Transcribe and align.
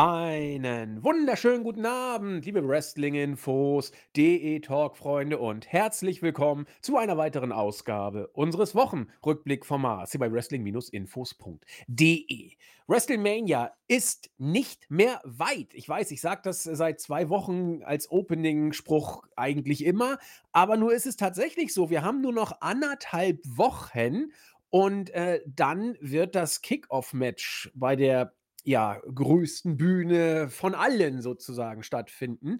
Einen 0.00 1.02
wunderschönen 1.02 1.64
guten 1.64 1.84
Abend, 1.84 2.46
liebe 2.46 2.64
Wrestling-Infos, 2.64 3.90
DE-Talk-Freunde 4.16 5.38
und 5.38 5.72
herzlich 5.72 6.22
willkommen 6.22 6.66
zu 6.80 6.96
einer 6.96 7.16
weiteren 7.16 7.50
Ausgabe 7.50 8.28
unseres 8.28 8.76
Wochenrückblick-Formats 8.76 10.12
hier 10.12 10.20
bei 10.20 10.30
Wrestling-Infos.de. 10.30 12.52
WrestleMania 12.86 13.72
ist 13.88 14.30
nicht 14.38 14.88
mehr 14.88 15.20
weit. 15.24 15.74
Ich 15.74 15.88
weiß, 15.88 16.12
ich 16.12 16.20
sage 16.20 16.42
das 16.44 16.62
seit 16.62 17.00
zwei 17.00 17.28
Wochen 17.28 17.82
als 17.82 18.08
Opening-Spruch 18.08 19.24
eigentlich 19.34 19.84
immer, 19.84 20.18
aber 20.52 20.76
nur 20.76 20.94
ist 20.94 21.06
es 21.06 21.16
tatsächlich 21.16 21.74
so. 21.74 21.90
Wir 21.90 22.04
haben 22.04 22.20
nur 22.20 22.32
noch 22.32 22.60
anderthalb 22.60 23.40
Wochen 23.44 24.26
und 24.70 25.10
äh, 25.10 25.40
dann 25.44 25.96
wird 26.00 26.36
das 26.36 26.62
Kickoff-Match 26.62 27.72
bei 27.74 27.96
der 27.96 28.37
ja, 28.68 29.00
größten 29.14 29.78
Bühne 29.78 30.50
von 30.50 30.74
allen 30.74 31.22
sozusagen 31.22 31.82
stattfinden. 31.82 32.58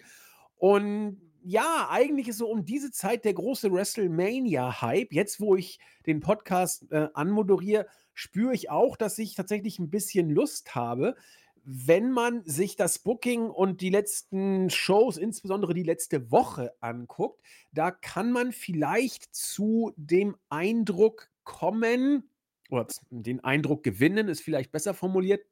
Und 0.57 1.21
ja, 1.43 1.89
eigentlich 1.91 2.29
ist 2.29 2.39
so 2.39 2.49
um 2.49 2.65
diese 2.65 2.91
Zeit 2.91 3.27
der 3.27 3.35
große 3.35 3.71
WrestleMania-Hype. 3.71 5.13
Jetzt, 5.13 5.39
wo 5.39 5.55
ich 5.55 5.79
den 6.07 6.21
Podcast 6.21 6.91
äh, 6.93 7.09
anmoderiere, 7.13 7.87
spüre 8.15 8.55
ich 8.55 8.71
auch, 8.71 8.97
dass 8.97 9.19
ich 9.19 9.35
tatsächlich 9.35 9.79
ein 9.79 9.91
bisschen 9.91 10.31
Lust 10.31 10.75
habe, 10.75 11.15
wenn 11.63 12.11
man 12.11 12.43
sich 12.47 12.77
das 12.77 13.01
Booking 13.01 13.51
und 13.51 13.83
die 13.83 13.91
letzten 13.91 14.71
Shows, 14.71 15.19
insbesondere 15.19 15.75
die 15.75 15.83
letzte 15.83 16.31
Woche 16.31 16.73
anguckt, 16.81 17.43
da 17.71 17.91
kann 17.91 18.33
man 18.33 18.53
vielleicht 18.53 19.35
zu 19.35 19.93
dem 19.97 20.37
Eindruck 20.49 21.29
kommen, 21.45 22.31
oder 22.71 22.87
den 23.11 23.45
Eindruck 23.45 23.83
gewinnen, 23.83 24.29
ist 24.29 24.41
vielleicht 24.41 24.73
besser 24.73 24.95
formuliert, 24.95 25.45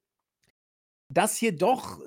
das 1.09 1.37
hier 1.37 1.57
doch, 1.57 2.01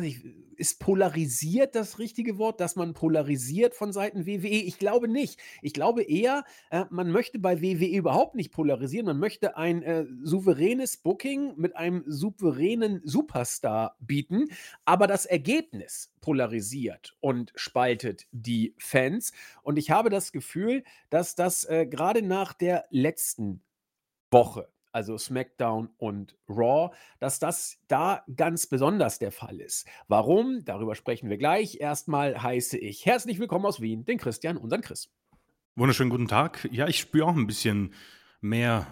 nicht, 0.00 0.24
ist 0.58 0.80
polarisiert 0.80 1.74
das 1.74 1.98
richtige 1.98 2.36
Wort, 2.36 2.60
dass 2.60 2.76
man 2.76 2.92
polarisiert 2.92 3.74
von 3.74 3.92
Seiten 3.92 4.26
WWE? 4.26 4.48
Ich 4.48 4.78
glaube 4.78 5.08
nicht. 5.08 5.40
Ich 5.62 5.72
glaube 5.72 6.02
eher, 6.02 6.44
äh, 6.70 6.84
man 6.90 7.10
möchte 7.10 7.38
bei 7.38 7.62
WWE 7.62 7.96
überhaupt 7.96 8.34
nicht 8.34 8.52
polarisieren. 8.52 9.06
Man 9.06 9.18
möchte 9.18 9.56
ein 9.56 9.82
äh, 9.82 10.04
souveränes 10.22 10.96
Booking 10.96 11.54
mit 11.56 11.76
einem 11.76 12.02
souveränen 12.06 13.00
Superstar 13.04 13.96
bieten, 14.00 14.48
aber 14.84 15.06
das 15.06 15.26
Ergebnis 15.26 16.12
polarisiert 16.20 17.16
und 17.20 17.52
spaltet 17.54 18.26
die 18.32 18.74
Fans. 18.78 19.32
Und 19.62 19.78
ich 19.78 19.90
habe 19.90 20.10
das 20.10 20.32
Gefühl, 20.32 20.82
dass 21.08 21.36
das 21.36 21.64
äh, 21.64 21.86
gerade 21.86 22.22
nach 22.22 22.52
der 22.52 22.84
letzten 22.90 23.62
Woche 24.30 24.68
also 24.92 25.18
SmackDown 25.18 25.90
und 25.98 26.36
Raw, 26.48 26.94
dass 27.20 27.38
das 27.38 27.78
da 27.88 28.22
ganz 28.36 28.66
besonders 28.66 29.18
der 29.18 29.32
Fall 29.32 29.60
ist. 29.60 29.86
Warum? 30.08 30.64
Darüber 30.64 30.94
sprechen 30.94 31.30
wir 31.30 31.38
gleich. 31.38 31.80
Erstmal 31.80 32.42
heiße 32.42 32.78
ich 32.78 33.06
herzlich 33.06 33.38
willkommen 33.38 33.66
aus 33.66 33.80
Wien, 33.80 34.04
den 34.04 34.18
Christian, 34.18 34.56
unseren 34.56 34.80
Chris. 34.80 35.10
Wunderschönen 35.76 36.10
guten 36.10 36.28
Tag. 36.28 36.68
Ja, 36.72 36.88
ich 36.88 36.98
spüre 36.98 37.26
auch 37.26 37.36
ein 37.36 37.46
bisschen 37.46 37.94
mehr 38.40 38.86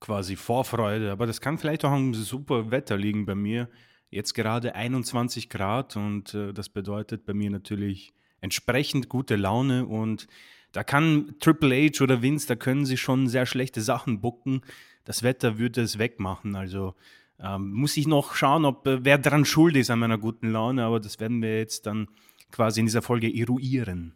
quasi 0.00 0.36
Vorfreude, 0.36 1.10
aber 1.10 1.26
das 1.26 1.40
kann 1.40 1.58
vielleicht 1.58 1.84
auch 1.84 1.90
am 1.90 2.14
super 2.14 2.70
Wetter 2.70 2.96
liegen 2.96 3.26
bei 3.26 3.34
mir. 3.34 3.68
Jetzt 4.10 4.34
gerade 4.34 4.74
21 4.74 5.50
Grad 5.50 5.96
und 5.96 6.34
äh, 6.34 6.52
das 6.52 6.68
bedeutet 6.68 7.26
bei 7.26 7.34
mir 7.34 7.50
natürlich 7.50 8.12
entsprechend 8.40 9.08
gute 9.08 9.36
Laune 9.36 9.86
und 9.86 10.28
da 10.72 10.84
kann 10.84 11.34
Triple 11.40 11.74
H 11.74 12.02
oder 12.04 12.22
Vince, 12.22 12.46
da 12.46 12.54
können 12.54 12.86
sie 12.86 12.96
schon 12.96 13.26
sehr 13.26 13.46
schlechte 13.46 13.80
Sachen 13.80 14.20
bucken 14.20 14.62
das 15.08 15.22
Wetter 15.22 15.58
würde 15.58 15.80
es 15.80 15.98
wegmachen. 15.98 16.54
Also 16.54 16.94
ähm, 17.40 17.72
muss 17.72 17.96
ich 17.96 18.06
noch 18.06 18.34
schauen, 18.34 18.66
ob 18.66 18.86
äh, 18.86 19.06
wer 19.06 19.16
daran 19.16 19.46
schuld 19.46 19.74
ist 19.74 19.90
an 19.90 20.00
meiner 20.00 20.18
guten 20.18 20.50
Laune, 20.50 20.84
aber 20.84 21.00
das 21.00 21.18
werden 21.18 21.40
wir 21.40 21.56
jetzt 21.56 21.86
dann 21.86 22.08
quasi 22.52 22.80
in 22.80 22.86
dieser 22.86 23.00
Folge 23.00 23.34
eruieren. 23.34 24.14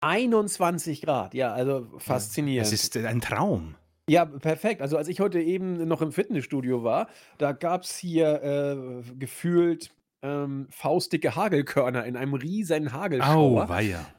21 0.00 1.02
Grad, 1.02 1.34
ja, 1.34 1.52
also 1.52 1.86
faszinierend. 1.98 2.66
Es 2.66 2.72
ist 2.72 2.96
ein 2.96 3.20
Traum. 3.20 3.74
Ja, 4.08 4.24
perfekt. 4.24 4.80
Also 4.80 4.96
als 4.96 5.08
ich 5.08 5.20
heute 5.20 5.40
eben 5.40 5.86
noch 5.86 6.00
im 6.00 6.10
Fitnessstudio 6.10 6.82
war, 6.82 7.08
da 7.36 7.52
gab 7.52 7.82
es 7.82 7.94
hier 7.94 8.42
äh, 8.42 9.14
gefühlt 9.18 9.90
ähm, 10.24 10.66
faustdicke 10.70 11.36
Hagelkörner 11.36 12.06
in 12.06 12.16
einem 12.16 12.32
riesen 12.32 12.92
Hagelschauer. 12.94 13.68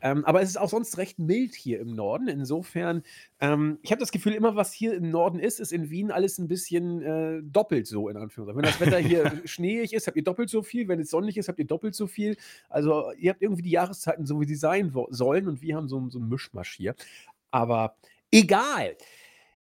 Ähm, 0.01 0.23
aber 0.23 0.41
es 0.43 0.49
ist 0.49 0.57
auch 0.57 0.69
sonst 0.69 0.99
recht 0.99 1.17
mild 1.17 1.55
hier 1.55 1.79
im 1.79 1.95
Norden. 1.95 2.27
Insofern, 2.27 3.01
ähm, 3.39 3.79
ich 3.81 3.91
habe 3.91 3.99
das 3.99 4.11
Gefühl, 4.11 4.33
immer 4.33 4.55
was 4.55 4.71
hier 4.71 4.93
im 4.93 5.09
Norden 5.09 5.39
ist, 5.39 5.59
ist 5.59 5.73
in 5.73 5.89
Wien 5.89 6.11
alles 6.11 6.37
ein 6.37 6.47
bisschen 6.47 7.01
äh, 7.01 7.41
doppelt 7.41 7.87
so, 7.87 8.07
in 8.07 8.17
Anführungszeichen. 8.17 8.61
Wenn 8.61 8.71
das 8.71 8.79
Wetter 8.79 8.99
hier 8.99 9.41
schneeig 9.45 9.93
ist, 9.93 10.05
habt 10.05 10.15
ihr 10.15 10.23
doppelt 10.23 10.51
so 10.51 10.61
viel. 10.61 10.87
Wenn 10.87 10.99
es 10.99 11.09
sonnig 11.09 11.37
ist, 11.37 11.47
habt 11.47 11.57
ihr 11.57 11.65
doppelt 11.65 11.95
so 11.95 12.05
viel. 12.05 12.37
Also 12.69 13.11
ihr 13.17 13.31
habt 13.31 13.41
irgendwie 13.41 13.63
die 13.63 13.71
Jahreszeiten 13.71 14.27
so, 14.27 14.39
wie 14.39 14.45
sie 14.45 14.55
sein 14.55 14.93
sollen. 15.09 15.47
Und 15.47 15.63
wir 15.63 15.75
haben 15.75 15.87
so, 15.87 16.07
so 16.09 16.19
einen 16.19 16.29
Mischmasch 16.29 16.75
hier. 16.75 16.93
Aber 17.49 17.95
egal. 18.29 18.95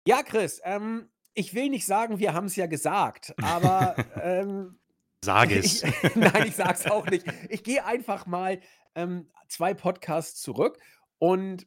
Ja, 0.07 0.23
Chris, 0.23 0.61
ähm, 0.63 1.09
ich 1.35 1.53
will 1.53 1.69
nicht 1.69 1.85
sagen, 1.85 2.21
wir 2.21 2.33
haben 2.33 2.47
es 2.47 2.55
ja 2.55 2.67
gesagt, 2.67 3.35
aber 3.43 3.97
ähm, 4.23 4.79
Sag 5.25 5.51
es. 5.51 5.83
Ich, 5.83 5.93
nein, 6.15 6.47
ich 6.47 6.57
sag's 6.57 6.87
auch 6.87 7.07
nicht. 7.07 7.27
Ich 7.49 7.63
gehe 7.63 7.85
einfach 7.85 8.27
mal 8.27 8.61
ähm, 8.95 9.31
zwei 9.49 9.75
Podcasts 9.75 10.41
zurück 10.41 10.79
und 11.19 11.67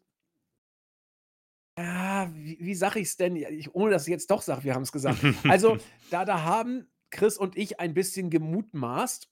ja, 1.78 2.30
wie, 2.34 2.58
wie 2.60 2.76
sage 2.76 3.00
ich 3.00 3.08
es 3.08 3.18
denn? 3.18 3.36
Ich, 3.36 3.74
ohne 3.74 3.92
dass 3.92 4.08
ich 4.08 4.12
jetzt 4.12 4.30
doch 4.30 4.42
sage, 4.42 4.64
wir 4.64 4.76
haben 4.76 4.84
es 4.84 4.92
gesagt. 4.92 5.20
Also, 5.48 5.78
da, 6.12 6.26
da 6.26 6.44
haben 6.44 6.92
Chris 7.12 7.38
und 7.38 7.58
ich 7.58 7.80
ein 7.80 7.94
bisschen 7.94 8.30
gemutmaßt, 8.30 9.30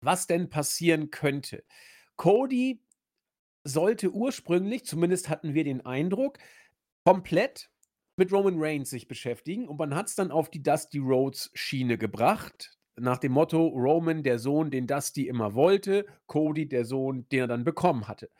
was 0.00 0.26
denn 0.26 0.50
passieren 0.50 1.10
könnte. 1.10 1.64
Cody 2.16 2.82
sollte 3.64 4.10
ursprünglich, 4.10 4.84
zumindest 4.84 5.28
hatten 5.28 5.54
wir 5.54 5.64
den 5.64 5.84
Eindruck, 5.84 6.38
komplett 7.04 7.70
mit 8.16 8.32
Roman 8.32 8.56
Reigns 8.56 8.90
sich 8.90 9.08
beschäftigen 9.08 9.68
und 9.68 9.78
man 9.78 9.94
hat 9.94 10.08
es 10.08 10.14
dann 10.14 10.30
auf 10.30 10.50
die 10.50 10.62
Dusty 10.62 10.98
Rhodes 10.98 11.50
Schiene 11.54 11.96
gebracht 11.96 12.77
nach 13.00 13.18
dem 13.18 13.32
Motto 13.32 13.66
Roman 13.66 14.22
der 14.22 14.38
Sohn, 14.38 14.70
den 14.70 14.86
Dusty 14.86 15.28
immer 15.28 15.54
wollte, 15.54 16.06
Cody 16.26 16.68
der 16.68 16.84
Sohn, 16.84 17.26
den 17.30 17.40
er 17.40 17.46
dann 17.46 17.64
bekommen 17.64 18.08
hatte. 18.08 18.30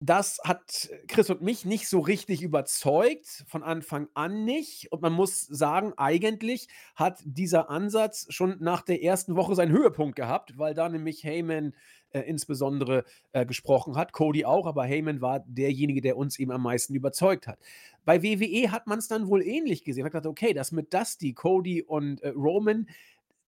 Das 0.00 0.38
hat 0.44 0.88
Chris 1.08 1.28
und 1.28 1.42
mich 1.42 1.64
nicht 1.64 1.88
so 1.88 1.98
richtig 1.98 2.42
überzeugt, 2.42 3.44
von 3.48 3.64
Anfang 3.64 4.06
an 4.14 4.44
nicht. 4.44 4.92
Und 4.92 5.02
man 5.02 5.12
muss 5.12 5.40
sagen, 5.40 5.92
eigentlich 5.96 6.68
hat 6.94 7.20
dieser 7.24 7.68
Ansatz 7.68 8.26
schon 8.28 8.58
nach 8.60 8.82
der 8.82 9.02
ersten 9.02 9.34
Woche 9.34 9.56
seinen 9.56 9.72
Höhepunkt 9.72 10.14
gehabt, 10.14 10.56
weil 10.56 10.72
da 10.74 10.88
nämlich 10.88 11.24
Heyman 11.24 11.74
äh, 12.10 12.20
insbesondere 12.20 13.04
äh, 13.32 13.44
gesprochen 13.44 13.96
hat, 13.96 14.12
Cody 14.12 14.44
auch, 14.44 14.66
aber 14.66 14.84
Heyman 14.84 15.20
war 15.20 15.40
derjenige, 15.40 16.00
der 16.00 16.16
uns 16.16 16.38
eben 16.38 16.52
am 16.52 16.62
meisten 16.62 16.94
überzeugt 16.94 17.46
hat. 17.46 17.58
Bei 18.04 18.22
WWE 18.22 18.70
hat 18.70 18.86
man 18.86 18.98
es 18.98 19.08
dann 19.08 19.28
wohl 19.28 19.42
ähnlich 19.42 19.84
gesehen. 19.84 20.02
Man 20.02 20.06
hat 20.06 20.12
gesagt, 20.12 20.26
okay, 20.26 20.54
das 20.54 20.72
mit 20.72 20.94
Dusty, 20.94 21.34
Cody 21.34 21.82
und 21.82 22.22
äh, 22.22 22.28
Roman, 22.30 22.86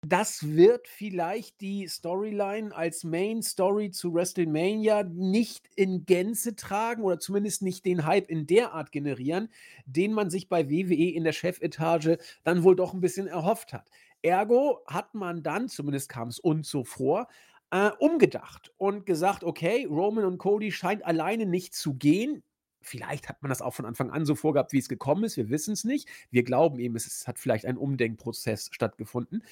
das 0.07 0.49
wird 0.57 0.89
vielleicht 0.89 1.61
die 1.61 1.87
Storyline 1.87 2.75
als 2.75 3.05
Main 3.05 3.43
Story 3.43 3.91
zu 3.91 4.15
WrestleMania 4.15 5.03
nicht 5.03 5.69
in 5.77 6.07
Gänze 6.07 6.57
tragen 6.57 7.03
oder 7.03 7.19
zumindest 7.19 7.63
nicht 7.63 7.85
den 7.85 8.07
Hype 8.07 8.31
in 8.31 8.47
der 8.47 8.73
Art 8.73 8.93
generieren, 8.93 9.51
den 9.85 10.13
man 10.13 10.31
sich 10.31 10.49
bei 10.49 10.71
WWE 10.71 11.11
in 11.11 11.25
der 11.25 11.33
Chefetage 11.33 12.19
dann 12.45 12.65
wohl 12.65 12.77
doch 12.77 12.95
ein 12.95 13.01
bisschen 13.01 13.27
erhofft 13.27 13.75
hat. 13.75 13.91
Ergo 14.23 14.81
hat 14.87 15.15
man 15.15 15.43
dann, 15.43 15.69
zumindest 15.69 16.09
kam 16.09 16.29
es 16.29 16.39
uns 16.39 16.71
so 16.71 16.83
vor, 16.83 17.29
äh, 17.71 17.91
umgedacht 17.99 18.73
und 18.79 19.07
gesagt, 19.07 19.45
okay, 19.45 19.87
Roman 19.89 20.25
und 20.25 20.39
Cody 20.39 20.73
scheint 20.73 21.05
alleine 21.05 21.47
nicht 21.47 21.75
zu 21.75 21.95
gehen. 21.95 22.43
Vielleicht 22.83 23.29
hat 23.29 23.43
man 23.43 23.51
das 23.51 23.63
auch 23.63 23.75
von 23.75 23.85
Anfang 23.85 24.11
an 24.11 24.25
so 24.25 24.35
vorgehabt, 24.35 24.73
wie 24.73 24.79
es 24.79 24.89
gekommen 24.89 25.25
ist. 25.25 25.37
Wir 25.37 25.51
wissen 25.51 25.73
es 25.73 25.85
nicht. 25.85 26.09
Wir 26.31 26.43
glauben 26.43 26.79
eben, 26.79 26.97
es 26.97 27.27
hat 27.27 27.39
vielleicht 27.39 27.67
ein 27.67 27.77
Umdenkprozess 27.77 28.71
stattgefunden. 28.73 29.45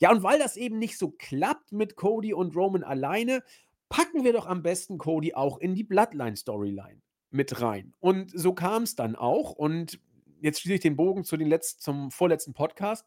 Ja, 0.00 0.10
und 0.10 0.22
weil 0.22 0.38
das 0.38 0.56
eben 0.56 0.78
nicht 0.78 0.98
so 0.98 1.10
klappt 1.10 1.72
mit 1.72 1.96
Cody 1.96 2.34
und 2.34 2.54
Roman 2.54 2.84
alleine, 2.84 3.42
packen 3.88 4.24
wir 4.24 4.32
doch 4.32 4.46
am 4.46 4.62
besten 4.62 4.98
Cody 4.98 5.34
auch 5.34 5.58
in 5.58 5.74
die 5.74 5.84
Bloodline-Storyline 5.84 7.00
mit 7.30 7.60
rein. 7.60 7.94
Und 8.00 8.30
so 8.34 8.52
kam 8.54 8.82
es 8.82 8.94
dann 8.94 9.16
auch. 9.16 9.52
Und 9.52 10.00
jetzt 10.40 10.60
schließe 10.60 10.74
ich 10.74 10.80
den 10.80 10.96
Bogen 10.96 11.24
zu 11.24 11.36
den 11.36 11.48
Letz 11.48 11.78
zum 11.78 12.10
vorletzten 12.10 12.54
Podcast. 12.54 13.06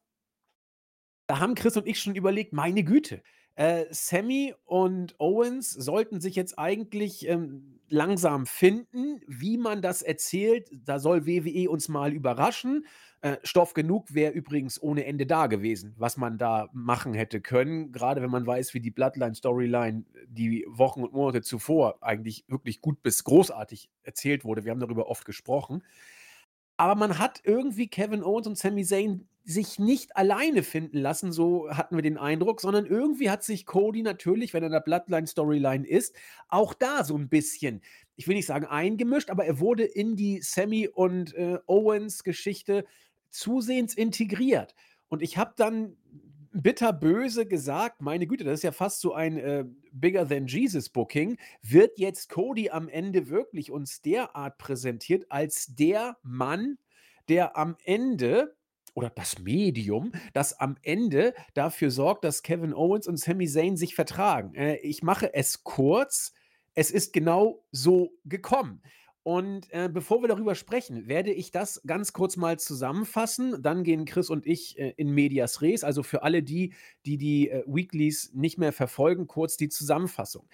Da 1.27 1.39
haben 1.39 1.55
Chris 1.55 1.77
und 1.77 1.87
ich 1.87 1.99
schon 1.99 2.15
überlegt, 2.15 2.53
meine 2.53 2.83
Güte, 2.83 3.21
äh, 3.55 3.85
Sammy 3.89 4.53
und 4.65 5.19
Owens 5.19 5.71
sollten 5.71 6.21
sich 6.21 6.35
jetzt 6.35 6.57
eigentlich 6.57 7.27
ähm, 7.27 7.76
langsam 7.89 8.45
finden, 8.45 9.21
wie 9.27 9.57
man 9.57 9.81
das 9.81 10.01
erzählt. 10.01 10.69
Da 10.85 10.99
soll 10.99 11.25
WWE 11.25 11.69
uns 11.69 11.89
mal 11.89 12.13
überraschen. 12.13 12.85
Äh, 13.21 13.37
Stoff 13.43 13.73
genug 13.73 14.13
wäre 14.13 14.31
übrigens 14.33 14.81
ohne 14.81 15.05
Ende 15.05 15.25
da 15.25 15.47
gewesen, 15.47 15.95
was 15.97 16.17
man 16.17 16.37
da 16.37 16.69
machen 16.71 17.13
hätte 17.13 17.41
können. 17.41 17.91
Gerade 17.91 18.21
wenn 18.21 18.29
man 18.29 18.45
weiß, 18.45 18.73
wie 18.73 18.79
die 18.79 18.91
Bloodline-Storyline 18.91 20.05
die 20.27 20.65
Wochen 20.67 21.03
und 21.03 21.13
Monate 21.13 21.41
zuvor 21.41 21.97
eigentlich 22.01 22.45
wirklich 22.47 22.81
gut 22.81 23.01
bis 23.01 23.23
großartig 23.23 23.89
erzählt 24.03 24.45
wurde. 24.45 24.65
Wir 24.65 24.71
haben 24.71 24.79
darüber 24.79 25.07
oft 25.07 25.25
gesprochen. 25.25 25.83
Aber 26.77 26.95
man 26.95 27.17
hat 27.19 27.41
irgendwie 27.43 27.87
Kevin 27.87 28.23
Owens 28.23 28.47
und 28.47 28.57
Sami 28.57 28.85
Zayn 28.85 29.27
sich 29.43 29.79
nicht 29.79 30.17
alleine 30.17 30.61
finden 30.61 30.97
lassen, 30.97 31.31
so 31.31 31.69
hatten 31.69 31.95
wir 31.95 32.01
den 32.01 32.17
Eindruck, 32.17 32.59
sondern 32.59 32.85
irgendwie 32.85 33.29
hat 33.29 33.43
sich 33.43 33.65
Cody 33.65 34.03
natürlich, 34.03 34.53
wenn 34.53 34.61
er 34.61 34.67
in 34.67 34.73
der 34.73 34.81
Bloodline-Storyline 34.81 35.87
ist, 35.87 36.13
auch 36.49 36.73
da 36.73 37.05
so 37.05 37.15
ein 37.17 37.29
bisschen, 37.29 37.81
ich 38.17 38.27
will 38.27 38.35
nicht 38.35 38.45
sagen 38.45 38.65
eingemischt, 38.65 39.29
aber 39.29 39.45
er 39.45 39.59
wurde 39.61 39.85
in 39.85 40.17
die 40.17 40.41
Sami 40.41 40.89
und, 40.89 41.33
äh, 41.35 41.59
Owens-Geschichte 41.65 42.85
zusehends 43.29 43.93
integriert. 43.93 44.75
Und 45.07 45.21
ich 45.21 45.37
habe 45.37 45.53
dann 45.55 45.95
bitterböse 46.61 47.45
gesagt: 47.45 48.01
„Meine 48.01 48.27
Güte, 48.27 48.43
das 48.43 48.55
ist 48.55 48.63
ja 48.63 48.71
fast 48.71 49.01
so 49.01 49.13
ein, 49.13 49.37
äh, 49.37 49.65
Bigger 49.91 50.27
than 50.27 50.47
Jesus 50.47 50.89
Booking. 50.89 51.37
Wird 51.61 51.97
jetzt 51.97 52.29
Cody 52.29 52.69
am 52.69 52.89
Ende 52.89 53.29
wirklich 53.29 53.71
uns 53.71 54.01
derart 54.01 54.57
präsentiert 54.57 55.25
als 55.29 55.67
der 55.75 56.17
Mann, 56.23 56.77
der 57.29 57.57
am 57.57 57.75
Ende 57.83 58.55
oder 58.93 59.09
das 59.09 59.39
Medium, 59.39 60.11
das 60.33 60.59
am 60.59 60.75
Ende 60.81 61.33
dafür 61.53 61.91
sorgt, 61.91 62.23
dass 62.23 62.43
Kevin 62.43 62.73
Owens 62.73 63.07
und 63.07 63.17
Sami 63.17 63.47
Zayn 63.47 63.77
sich 63.77 63.95
vertragen?“ 63.95 64.55
Äh, 64.55 64.77
ich 64.77 65.03
mache 65.03 65.33
es 65.33 65.63
kurz. 65.63 66.33
Es 66.73 66.91
ist 66.91 67.11
genau 67.11 67.65
so 67.71 68.11
gekommen. 68.25 68.81
Und, 69.27 69.69
äh, 69.73 69.89
bevor 69.91 70.21
wir 70.21 70.29
darüber 70.29 70.55
sprechen, 70.55 71.09
werde 71.09 71.33
ich 71.33 71.51
das 71.51 71.81
ganz 71.85 72.13
kurz 72.13 72.37
mal 72.37 72.57
zusammenfassen. 72.57 73.61
Dann 73.61 73.83
gehen 73.83 74.05
Chris 74.05 74.29
und 74.29 74.47
ich, 74.47 74.79
äh, 74.79 74.93
in 74.95 75.11
medias 75.11 75.61
res. 75.61 75.83
Also, 75.83 76.01
für 76.01 76.23
alle 76.23 76.41
die, 76.41 76.73
die 77.05 77.17
die, 77.17 77.49
äh, 77.49 77.61
Weeklies 77.67 78.31
nicht 78.33 78.57
mehr 78.57 78.71
verfolgen, 78.71 79.27
kurz 79.27 79.57
die 79.57 79.67
Zusammenfassung. 79.67 80.47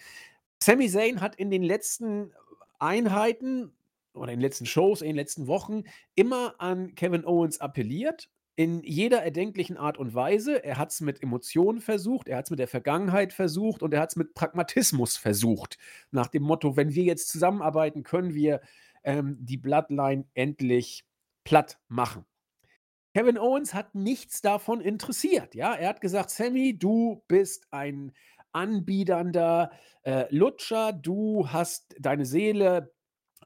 Sami 0.60 0.90
Zayn 0.90 1.22
hat 1.22 1.36
in 1.36 1.52
den 1.52 1.62
letzten 1.62 2.32
Einheiten 2.80 3.74
oder 4.16 4.32
in 4.32 4.40
den 4.40 4.44
letzten 4.44 4.66
Shows, 4.66 5.04
in 5.04 5.10
den 5.10 5.18
letzten 5.18 5.46
Wochen 5.46 5.84
immer 6.16 6.56
an 6.58 6.96
Kevin 6.96 7.26
Owens 7.28 7.62
appelliert 7.62 8.32
in 8.56 8.84
jeder 8.84 9.24
erdenklichen 9.24 9.78
Art 9.78 9.98
und 9.98 10.14
Weise. 10.16 10.64
Er 10.64 10.78
hat 10.78 10.92
es 10.92 11.02
mit 11.02 11.22
Emotionen 11.24 11.82
versucht, 11.82 12.28
er 12.30 12.38
hat 12.38 12.46
es 12.46 12.52
mit 12.52 12.60
der 12.60 12.68
Vergangenheit 12.68 13.34
versucht 13.34 13.82
und 13.84 13.94
er 13.94 14.02
hat 14.02 14.12
es 14.12 14.16
mit 14.16 14.34
Pragmatismus 14.36 15.18
versucht. 15.18 15.78
Nach 16.12 16.28
dem 16.28 16.44
Motto: 16.44 16.76
„Wenn 16.78 16.94
wir 16.96 17.04
jetzt 17.04 17.30
zusammenarbeiten, 17.30 18.04
können 18.04 18.34
wir, 18.36 18.62
ähm, 19.04 19.38
die 19.40 19.58
Bloodline 19.58 20.26
endlich 20.36 21.06
platt 21.44 21.80
machen.“ 21.88 22.26
Kevin 23.16 23.38
Owens 23.38 23.74
hat 23.74 23.94
nichts 23.96 24.42
davon 24.42 24.82
interessiert, 24.82 25.56
ja? 25.56 25.74
Er 25.76 25.90
hat 25.90 26.02
gesagt: 26.02 26.30
„Sami, 26.32 26.78
du 26.78 27.24
bist 27.28 27.68
ein 27.72 28.14
anbiedernder, 28.54 29.72
äh, 30.04 30.26
Lutscher. 30.36 30.94
Du 30.94 31.50
hast 31.50 31.96
deine 32.00 32.26
Seele 32.26 32.93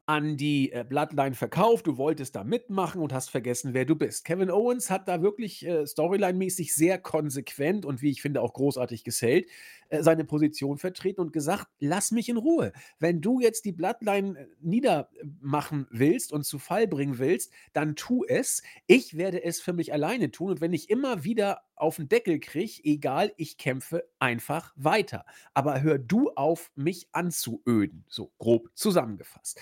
an 0.08 0.38
die, 0.38 0.72
äh, 0.72 0.84
Bloodline 0.88 1.34
verkauft. 1.34 1.86
Du 1.86 1.98
wolltest 1.98 2.34
da 2.34 2.42
mitmachen 2.42 3.02
und 3.02 3.12
hast 3.12 3.28
vergessen, 3.28 3.74
wer 3.74 3.84
du 3.84 3.94
bist. 3.94 4.24
Kevin 4.24 4.50
Owens 4.50 4.88
hat 4.90 5.06
da 5.06 5.20
wirklich, 5.22 5.66
äh, 5.66 5.82
storyline-mäßig 5.86 6.74
sehr 6.74 6.96
konsequent 6.98 7.84
und 7.84 8.00
wie 8.00 8.10
ich 8.10 8.22
finde 8.22 8.40
auch 8.40 8.54
großartig 8.54 9.04
gesellt, 9.04 9.48
äh, 9.90 10.02
seine 10.02 10.24
Position 10.24 10.78
vertreten 10.78 11.20
und 11.20 11.34
gesagt: 11.34 11.66
„Lass 11.78 12.10
mich 12.10 12.30
in 12.30 12.38
Ruhe. 12.38 12.72
Wenn 12.98 13.20
du 13.20 13.38
jetzt 13.40 13.66
die 13.66 13.72
Bloodline, 13.72 14.38
äh, 14.38 14.46
niedermachen 14.62 15.86
willst 15.90 16.32
und 16.32 16.44
zu 16.44 16.58
Fall 16.58 16.86
bringen 16.88 17.18
willst, 17.18 17.52
dann 17.74 17.94
tu 17.94 18.24
es. 18.26 18.62
Ich 18.86 19.16
werde 19.18 19.44
es 19.44 19.60
für 19.60 19.74
mich 19.74 19.92
alleine 19.92 20.30
tun 20.30 20.52
und 20.52 20.60
wenn 20.62 20.72
ich 20.72 20.88
immer 20.88 21.24
wieder 21.24 21.62
auf 21.76 21.98
'n 21.98 22.08
Deckel 22.08 22.40
kriege, 22.40 22.80
egal, 22.82 23.32
ich 23.36 23.58
kämpfe 23.58 24.04
einfach 24.18 24.72
weiter. 24.76 25.24
Aber 25.54 25.82
hör 25.82 25.98
du 25.98 26.30
auf, 26.30 26.70
mich 26.76 27.08
anzuöden“, 27.12 28.04
so 28.08 28.32
grob 28.38 28.70
zusammengefasst. 28.74 29.60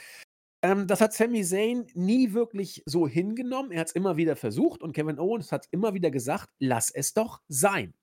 Ähm, 0.67 0.89
das 0.89 1.01
hat 1.01 1.13
Sami 1.13 1.45
Zayn 1.45 1.87
nie 1.95 2.33
wirklich 2.33 2.83
so 2.87 3.07
hingenommen. 3.07 3.71
Er 3.71 3.81
hat's 3.81 3.93
immer 3.93 4.17
wieder 4.17 4.35
versucht 4.35 4.83
und 4.83 4.93
Kevin 4.93 5.21
Owens 5.21 5.53
hat 5.53 5.69
immer 5.71 5.95
wieder 5.95 6.11
gesagt: 6.11 6.51
„Lass 6.59 6.91
es 6.91 7.15
doch 7.15 7.41
sein.“ 7.47 7.95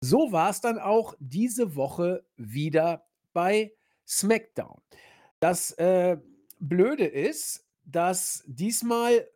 So 0.00 0.32
war's 0.32 0.60
dann 0.60 0.78
auch 0.78 1.14
diese 1.20 1.76
Woche 1.76 2.24
wieder 2.36 3.06
bei 3.32 3.72
SmackDown. 4.08 4.80
Das, 5.38 5.70
äh, 5.72 6.16
Blöde 6.58 7.06
ist, 7.06 7.64
dass 7.84 8.42
diesmal 8.46 9.26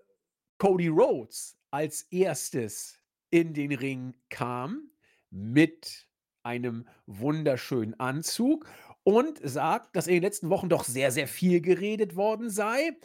Cody 0.58 0.88
Rhodes 0.88 1.56
als 1.70 2.02
Erstes 2.10 3.00
in 3.30 3.54
den 3.54 3.72
Ring 3.72 4.14
kam 4.30 4.90
mit 5.30 6.08
einem 6.42 6.86
wunderschönen 7.06 7.98
Anzug 7.98 8.68
und 9.04 9.38
sagt, 9.42 9.94
dass 9.94 10.06
in 10.06 10.14
den 10.14 10.22
letzten 10.22 10.50
Wochen 10.50 10.68
doch 10.68 10.84
sehr, 10.84 11.12
sehr 11.12 11.28
viel 11.28 11.60
geredet 11.60 12.16
worden 12.16 12.50
sei. 12.50 12.96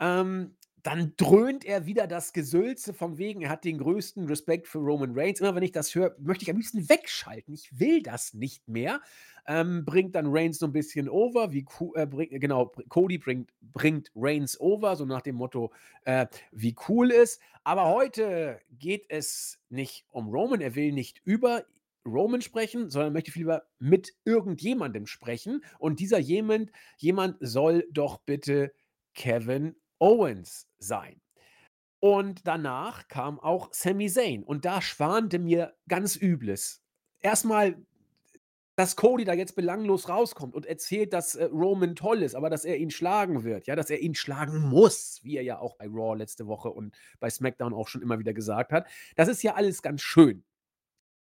Ähm, 0.00 0.54
dann 0.84 1.12
dröhnt 1.16 1.64
er 1.64 1.86
wieder 1.86 2.06
das 2.06 2.32
Gesülze 2.32 2.94
von 2.94 3.18
wegen, 3.18 3.42
er 3.42 3.50
hat 3.50 3.64
den 3.64 3.78
größten 3.78 4.26
Respekt 4.26 4.68
für 4.68 4.78
Roman 4.78 5.12
Reigns. 5.14 5.40
Immer 5.40 5.54
wenn 5.54 5.62
ich 5.62 5.72
das 5.72 5.94
höre, 5.94 6.14
möchte 6.18 6.44
ich 6.44 6.50
am 6.50 6.56
liebsten 6.56 6.88
wegschalten. 6.88 7.52
Ich 7.52 7.78
will 7.78 8.02
das 8.02 8.32
nicht 8.32 8.68
mehr. 8.68 9.00
Ähm, 9.46 9.84
bringt 9.84 10.14
dann 10.14 10.26
Reigns 10.28 10.58
so 10.58 10.66
ein 10.66 10.72
bisschen 10.72 11.08
over, 11.08 11.52
wie 11.52 11.64
co 11.64 11.94
äh, 11.94 12.06
bring 12.06 12.28
genau, 12.38 12.72
Cody 12.88 13.18
bringt 13.18 13.50
bringt 13.60 14.10
Reigns 14.14 14.60
over, 14.60 14.94
so 14.94 15.04
nach 15.04 15.22
dem 15.22 15.36
Motto, 15.36 15.72
äh, 16.04 16.26
wie 16.52 16.76
cool 16.88 17.10
ist. 17.10 17.40
Aber 17.64 17.86
heute 17.86 18.60
geht 18.70 19.06
es 19.08 19.58
nicht 19.68 20.06
um 20.10 20.28
Roman. 20.28 20.60
Er 20.60 20.74
will 20.74 20.92
nicht 20.92 21.20
über 21.24 21.64
Roman 22.12 22.42
sprechen, 22.42 22.90
sondern 22.90 23.12
möchte 23.12 23.30
viel 23.30 23.42
lieber 23.42 23.64
mit 23.78 24.14
irgendjemandem 24.24 25.06
sprechen. 25.06 25.64
Und 25.78 26.00
dieser 26.00 26.18
jemand, 26.18 26.70
jemand 26.98 27.36
soll 27.40 27.86
doch 27.90 28.18
bitte 28.18 28.72
Kevin 29.14 29.76
Owens 29.98 30.68
sein. 30.78 31.20
Und 32.00 32.46
danach 32.46 33.08
kam 33.08 33.40
auch 33.40 33.70
Sami 33.72 34.08
Zayn 34.08 34.44
und 34.44 34.64
da 34.64 34.80
schwante 34.80 35.38
mir 35.38 35.74
ganz 35.88 36.14
Übles. 36.14 36.80
Erstmal, 37.20 37.76
dass 38.76 38.94
Cody 38.94 39.24
da 39.24 39.32
jetzt 39.32 39.56
belanglos 39.56 40.08
rauskommt 40.08 40.54
und 40.54 40.64
erzählt, 40.64 41.12
dass, 41.12 41.34
äh, 41.34 41.46
Roman 41.46 41.96
toll 41.96 42.22
ist, 42.22 42.36
aber 42.36 42.48
dass 42.50 42.64
er 42.64 42.76
ihn 42.76 42.92
schlagen 42.92 43.42
wird, 43.42 43.66
ja, 43.66 43.74
dass 43.74 43.90
er 43.90 43.98
ihn 43.98 44.14
schlagen 44.14 44.60
muss, 44.60 45.18
wie 45.24 45.36
er 45.36 45.42
ja 45.42 45.58
auch 45.58 45.74
bei 45.76 45.86
Raw 45.88 46.16
letzte 46.16 46.46
Woche 46.46 46.70
und 46.70 46.96
bei 47.18 47.28
SmackDown 47.28 47.74
auch 47.74 47.88
schon 47.88 48.02
immer 48.02 48.20
wieder 48.20 48.32
gesagt 48.32 48.70
hat. 48.70 48.86
Das 49.16 49.26
ist 49.26 49.42
ja 49.42 49.54
alles 49.54 49.82
ganz 49.82 50.00
schön. 50.02 50.44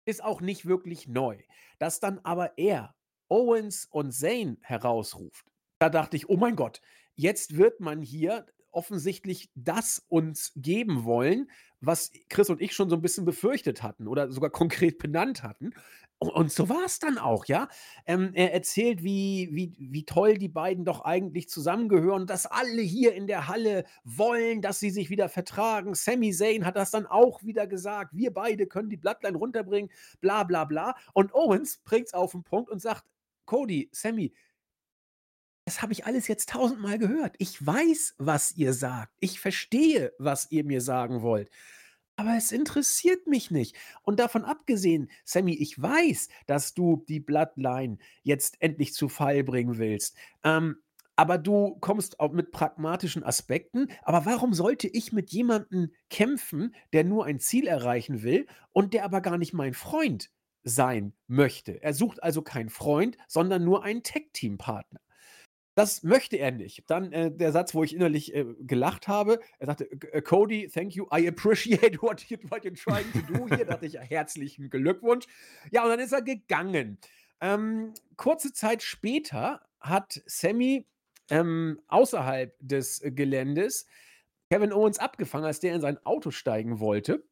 Ist 0.07 0.23
auch 0.23 0.41
nicht 0.41 0.67
wirklich 0.67 1.09
neu. 1.09 1.39
Dass 1.79 2.01
dann 2.01 2.19
aber 2.21 2.59
er 2.59 2.95
Owens 3.29 3.87
und 3.91 4.13
Zayn 4.13 4.59
herausruft, 4.63 5.47
da 5.79 5.89
dachte 5.89 6.17
ich: 6.17 6.29
„Oh 6.29 6.37
mein 6.37 6.57
Gott, 6.57 6.81
jetzt 7.15 7.57
wird 7.57 7.81
man 7.81 8.03
hier 8.03 8.47
offensichtlich 8.71 9.51
das 9.55 10.05
uns 10.09 10.53
geben 10.57 11.05
wollen, 11.05 11.51
was 11.81 12.11
Chris 12.29 12.51
und 12.51 12.61
ich 12.61 12.75
schon 12.75 12.91
so 12.91 12.97
ein 12.97 13.03
bisschen 13.03 13.25
befürchtet 13.25 13.83
hatten 13.83 14.09
oder 14.09 14.31
sogar 14.31 14.51
konkret 14.51 14.99
benannt 14.99 15.43
hatten.“ 15.43 15.69
U 15.69 16.04
und 16.19 16.51
so 16.53 16.69
war 16.71 16.85
es 16.87 16.99
dann 17.01 17.19
auch, 17.19 17.45
ja? 17.47 17.69
Ähm, 18.07 18.31
er 18.35 18.55
erzählt, 18.55 19.03
wie 19.03 19.49
wie 19.53 19.75
wie 19.79 20.05
toll 20.07 20.39
die 20.39 20.49
beiden 20.49 20.85
doch 20.85 21.03
eigentlich 21.05 21.49
zusammengehören, 21.51 22.27
dass 22.27 22.47
alle 22.47 22.81
hier 22.83 23.15
in 23.15 23.27
der 23.27 23.49
Halle 23.49 23.85
wollen, 24.05 24.63
dass 24.63 24.81
sie 24.81 24.91
sich 24.91 25.11
wieder 25.11 25.29
vertragen. 25.29 25.95
Sami 25.95 26.33
Zayn 26.33 26.65
hat 26.65 26.77
das 26.77 26.91
dann 26.91 27.07
auch 27.07 27.43
wieder 27.43 27.67
gesagt: 27.67 28.13
„Wir 28.15 28.33
beide 28.33 28.67
können 28.67 28.89
die 28.91 28.97
Bloodline 28.97 29.37
runterbringen“, 29.37 29.91
bla 30.21 30.45
bla 30.45 30.65
bla. 30.65 30.95
Und 31.13 31.35
Owens 31.35 31.79
bringt's 31.85 32.15
auf 32.15 32.35
'n 32.35 32.43
Punkt 32.45 32.71
und 32.71 32.81
sagt: 32.81 33.05
„Cody, 33.45 33.91
Sami, 33.93 34.33
das 35.67 35.81
habe 35.81 35.93
ich 35.93 36.05
alles 36.07 36.29
jetzt 36.29 36.51
tausendmal 36.51 36.99
gehört. 36.99 37.37
Ich 37.39 37.65
weiß, 37.65 38.15
was 38.19 38.53
ihr 38.57 38.73
sagt. 38.75 39.15
Ich 39.21 39.41
verstehe, 39.41 40.13
was 40.19 40.51
ihr 40.51 40.65
mir 40.65 40.81
sagen 40.83 41.23
wollt. 41.23 41.51
Aber 42.17 42.37
es 42.37 42.53
interessiert 42.53 43.27
mich 43.27 43.51
nicht. 43.51 43.77
Und 44.03 44.21
davon 44.21 44.45
abgesehen, 44.45 45.11
Sammy, 45.25 45.55
ich 45.55 45.81
weiß, 45.81 46.29
dass 46.47 46.75
du 46.75 47.05
die 47.09 47.21
Bloodline 47.21 47.99
jetzt 48.23 48.57
endlich 48.61 48.95
zu 48.95 49.09
Fall 49.09 49.43
bringen 49.43 49.79
willst. 49.79 50.17
Ähm, 50.45 50.77
aber 51.17 51.39
du 51.39 51.77
kommst 51.81 52.21
auch 52.21 52.33
mit 52.33 52.51
pragmatischen 52.51 53.23
Aspekten. 53.25 53.89
Aber 54.03 54.27
warum 54.27 54.53
sollte 54.55 54.89
ich 54.89 55.13
mit 55.13 55.31
jemandem 55.31 55.93
kämpfen, 56.11 56.75
der 56.93 57.05
nur 57.05 57.25
ein 57.25 57.41
Ziel 57.41 57.67
erreichen 57.67 58.23
will 58.23 58.47
und 58.73 58.95
der 58.95 59.05
aber 59.05 59.21
gar 59.21 59.39
nicht 59.39 59.53
mein 59.53 59.75
Freund 59.75 60.31
sein 60.65 61.15
möchte? 61.27 61.83
Er 61.83 61.95
sucht 61.95 62.23
also 62.23 62.43
keinen 62.43 62.71
Freund, 62.71 63.17
sondern 63.29 63.65
nur 63.65 63.85
einen 63.85 64.03
Tag-Team-Partner. 64.03 65.01
Das 65.75 66.05
möchte 66.05 66.37
er 66.37 66.53
nicht. 66.53 66.85
Dann, 66.89 67.13
äh, 67.13 67.33
der 67.33 67.51
Satz, 67.51 67.75
wo 67.75 67.83
ich 67.83 67.95
innerlich, 67.95 68.35
äh, 68.35 68.45
gelacht 68.61 69.09
habe. 69.09 69.41
Er 69.59 69.67
sagte: 69.67 69.89
„C 69.89 70.09
äh, 70.13 70.23
Cody, 70.23 70.69
thank 70.69 70.95
you. 70.95 71.07
I 71.13 71.27
appreciate 71.29 71.99
what 72.03 72.23
you 72.31 72.39
what 72.49 72.65
you're 72.65 72.75
trying 72.75 73.11
to 73.13 73.33
do 73.33 73.49
here.“ 73.49 73.65
Da 73.65 73.75
dachte 73.75 73.87
ich: 73.87 73.99
„Herzlichen 73.99 74.71
Glückwunsch.“ 74.71 75.27
Ja, 75.73 75.83
und 75.83 75.91
dann 75.91 76.01
ist 76.01 76.13
er 76.13 76.23
gegangen. 76.23 76.99
Ähm, 77.41 77.93
kurze 78.17 78.53
Zeit 78.53 78.83
später 78.83 79.63
hat 79.81 80.23
Sammy, 80.27 80.87
ähm, 81.31 81.81
außerhalb 81.89 82.55
des 82.61 83.01
Geländes 83.05 83.87
Kevin 84.51 84.73
Owens 84.73 84.99
abgefangen, 84.99 85.47
als 85.47 85.61
der 85.61 85.75
in 85.75 85.81
sein 85.81 85.99
Auto 86.07 86.31
steigen 86.31 86.79
wollte. 86.79 87.25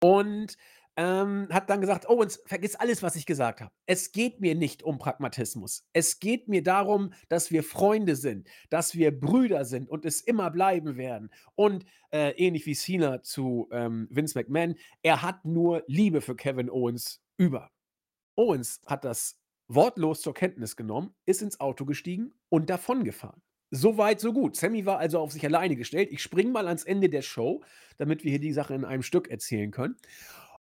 Und, 0.00 0.56
ähm, 0.96 1.48
hat 1.50 1.70
dann 1.70 1.80
gesagt: 1.80 2.08
„Owens, 2.08 2.40
vergiss 2.46 2.74
alles, 2.76 3.02
was 3.02 3.16
ich 3.16 3.26
gesagt 3.26 3.60
habe. 3.60 3.72
Es 3.86 4.12
geht 4.12 4.40
mir 4.40 4.54
nicht 4.54 4.82
um 4.82 4.98
Pragmatismus. 4.98 5.86
Es 5.92 6.18
geht 6.20 6.48
mir 6.48 6.62
darum, 6.62 7.12
dass 7.28 7.50
wir 7.50 7.62
Freunde 7.62 8.16
sind, 8.16 8.48
dass 8.70 8.94
wir 8.94 9.18
Brüder 9.18 9.64
sind 9.64 9.88
und 9.90 10.04
es 10.04 10.20
immer 10.20 10.50
bleiben 10.50 10.96
werden.“ 10.96 11.30
Und, 11.54 11.84
äh, 12.12 12.30
ähnlich 12.32 12.66
wie 12.66 12.74
Cena 12.74 13.22
zu, 13.22 13.68
ähm, 13.72 14.08
Vince 14.10 14.38
McMahon, 14.38 14.76
er 15.02 15.22
hat 15.22 15.44
nur 15.44 15.84
Liebe 15.86 16.20
für 16.20 16.36
Kevin 16.36 16.70
Owens 16.70 17.20
über. 17.36 17.70
Owens 18.36 18.80
hat 18.86 19.04
das 19.04 19.38
wortlos 19.68 20.20
zur 20.22 20.34
Kenntnis 20.34 20.76
genommen, 20.76 21.14
ist 21.26 21.42
ins 21.42 21.60
Auto 21.60 21.84
gestiegen 21.84 22.32
und 22.48 22.70
davongefahren. 22.70 23.42
So 23.72 23.98
weit, 23.98 24.20
so 24.20 24.32
gut. 24.32 24.54
Sammy 24.56 24.86
war 24.86 24.98
also 24.98 25.18
auf 25.18 25.32
sich 25.32 25.44
alleine 25.44 25.74
gestellt. 25.74 26.10
Ich 26.12 26.22
springe 26.22 26.52
mal 26.52 26.68
ans 26.68 26.84
Ende 26.84 27.08
der 27.08 27.22
Show, 27.22 27.64
damit 27.96 28.22
wir 28.22 28.30
hier 28.30 28.40
die 28.40 28.52
Sache 28.52 28.74
in 28.74 28.84
einem 28.84 29.02
Stück 29.02 29.28
erzählen 29.28 29.72
können. 29.72 29.96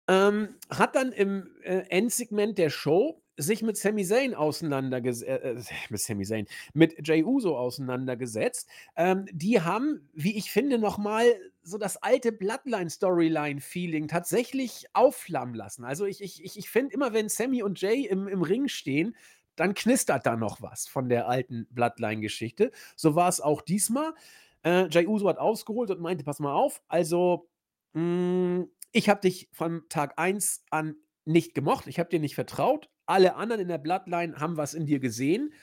Ähm, 0.09 0.55
hat 0.71 0.95
dann 0.95 1.11
im, 1.11 1.51
äh, 1.63 1.81
Endsegment 1.89 2.57
der 2.57 2.71
Show 2.71 3.21
sich 3.37 3.61
mit 3.61 3.77
Sami 3.77 4.03
Zayn 4.05 4.33
auseinanderges 4.33 5.21
äh, 5.21 5.35
äh, 5.35 5.63
mit 5.91 6.01
Sami 6.01 6.25
Zayn, 6.25 6.47
mit 6.73 7.07
Jey 7.07 7.23
Uso 7.23 7.55
auseinandergesetzt. 7.57 8.67
Ähm, 8.97 9.27
die 9.31 9.61
haben, 9.61 10.09
wie 10.13 10.35
ich 10.37 10.51
finde, 10.51 10.79
noch 10.79 10.97
mal 10.97 11.25
so 11.61 11.77
das 11.77 11.97
alte 11.97 12.31
Bloodline-Storyline-Feeling 12.31 14.07
tatsächlich 14.07 14.87
aufflammen 14.93 15.53
lassen. 15.55 15.85
Also, 15.85 16.05
ich 16.05 16.21
ich 16.21 16.43
ich 16.57 16.69
finde 16.71 16.93
immer, 16.95 17.13
wenn 17.13 17.29
Sami 17.29 17.61
und 17.63 17.79
Jey 17.79 18.05
im 18.07 18.27
im 18.27 18.41
Ring 18.41 18.67
stehen, 18.67 19.15
dann 19.55 19.75
knistert 19.75 20.25
da 20.25 20.35
noch 20.37 20.61
was 20.61 20.87
von 20.87 21.09
der 21.09 21.27
alten 21.27 21.67
Bloodline-Geschichte. 21.71 22.71
So 22.95 23.15
war 23.15 23.29
es 23.29 23.41
auch 23.41 23.61
diesmal. 23.61 24.13
Äh, 24.63 24.87
Jey 24.87 25.05
Uso 25.07 25.27
hat 25.29 25.37
ausgeholt 25.37 25.91
und 25.91 26.01
meinte: 26.01 26.23
„Pass 26.23 26.39
mal 26.39 26.53
auf, 26.53 26.81
also, 26.87 27.47
hm, 27.93 28.69
ich 28.91 29.09
habe 29.09 29.21
dich 29.21 29.49
von 29.53 29.83
Tag 29.89 30.13
1 30.17 30.63
an 30.69 30.95
nicht 31.25 31.53
gemocht. 31.53 31.87
Ich 31.87 31.99
habe 31.99 32.09
dir 32.09 32.19
nicht 32.19 32.35
vertraut. 32.35 32.89
Alle 33.05 33.35
anderen 33.35 33.61
in 33.61 33.67
der 33.67 33.77
Bloodline 33.77 34.35
haben 34.39 34.57
was 34.57 34.73
in 34.73 34.85
dir 34.85 34.99
gesehen, 34.99 35.53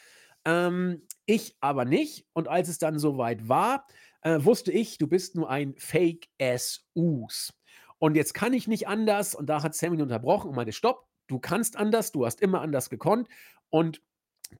ähm, 0.45 1.06
ich 1.26 1.56
aber 1.61 1.85
nicht. 1.85 2.26
Und 2.33 2.49
als 2.49 2.68
es 2.68 2.78
dann 2.78 2.99
soweit 2.99 3.49
war, 3.49 3.87
äh, 4.23 4.38
wusste 4.45 4.73
ich, 4.73 4.99
du 4.99 5.09
bist 5.09 5.35
nur 5.37 5.50
ein 5.50 5.75
Fake 5.78 6.28
as 6.40 6.87
Us. 6.95 7.52
Und 7.99 8.16
jetzt 8.16 8.35
kann 8.35 8.52
ich 8.52 8.68
nicht 8.68 8.88
anders. 8.88 9.35
Und 9.35 9.47
da 9.49 9.62
hat 9.62 9.75
Sammy 9.75 10.00
unterbrochen 10.00 10.50
und 10.50 10.56
meinte: 10.56 10.73
„Stopp, 10.73 11.06
du 11.28 11.38
kannst 11.40 11.76
anders, 11.76 12.12
du 12.12 12.26
hast 12.26 12.40
immer 12.40 12.61
anders 12.61 12.90
gekonnt. 12.90 13.28
Und 13.71 14.02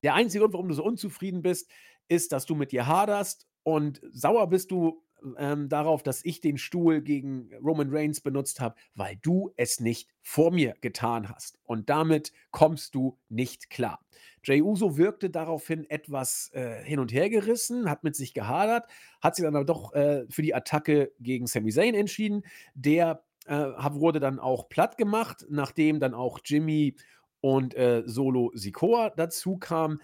der 0.03 0.15
einzige 0.15 0.43
Grund, 0.43 0.55
warum 0.55 0.69
du 0.69 0.75
so 0.75 0.85
unzufrieden 0.85 1.43
bist, 1.43 1.71
ist, 2.09 2.33
dass 2.33 2.47
du 2.47 2.55
mit 2.55 2.73
dir 2.73 2.87
haderst 2.87 3.47
und 3.63 4.01
sauer 4.13 4.49
bist 4.49 4.71
du 4.71 5.05
ähm, 5.39 5.69
darauf, 5.69 6.03
dass 6.03 6.25
ich 6.25 6.41
den 6.41 6.59
Stuhl 6.59 7.01
gegen 7.01 7.51
Roman 7.63 7.89
Reigns 7.91 8.21
benutzt 8.21 8.61
habe, 8.61 8.77
weil 8.95 9.17
du 9.23 9.53
es 9.57 9.81
nicht 9.81 10.15
vor 10.23 10.51
mir 10.51 10.75
getan 10.81 11.29
hast. 11.29 11.59
Und 11.65 11.89
damit 11.89 12.33
kommst 12.51 12.95
du 12.95 13.19
nicht 13.29 13.71
klar. 13.71 14.01
Jey 14.45 14.63
Uso 14.63 14.97
wirkte 14.97 15.31
daraufhin 15.31 15.89
etwas 15.91 16.51
äh, 16.53 16.83
hin 16.85 17.01
und 17.01 17.13
her 17.13 17.29
gerissen, 17.29 17.91
hat 17.91 18.05
mit 18.05 18.15
sich 18.15 18.33
gehadert, 18.33 18.87
hat 19.21 19.35
sich 19.35 19.45
dann 19.45 19.57
aber 19.57 19.65
doch 19.65 19.93
äh, 19.95 20.25
für 20.29 20.43
die 20.43 20.55
Attacke 20.55 21.13
gegen 21.19 21.47
Sami 21.47 21.73
Zayn 21.73 21.95
entschieden. 21.95 22.43
Der 22.75 23.25
äh, 23.47 23.55
wurde 23.55 24.21
dann 24.21 24.39
auch 24.39 24.69
platt 24.69 24.99
gemacht, 24.99 25.47
nachdem 25.49 25.99
dann 26.01 26.15
auch 26.15 26.39
Jimmy 26.45 26.97
und 27.41 27.75
äh, 27.75 28.03
Solo 28.07 28.53
Sikoa 28.55 29.11
dazu 29.11 29.57
kamen. 29.59 30.01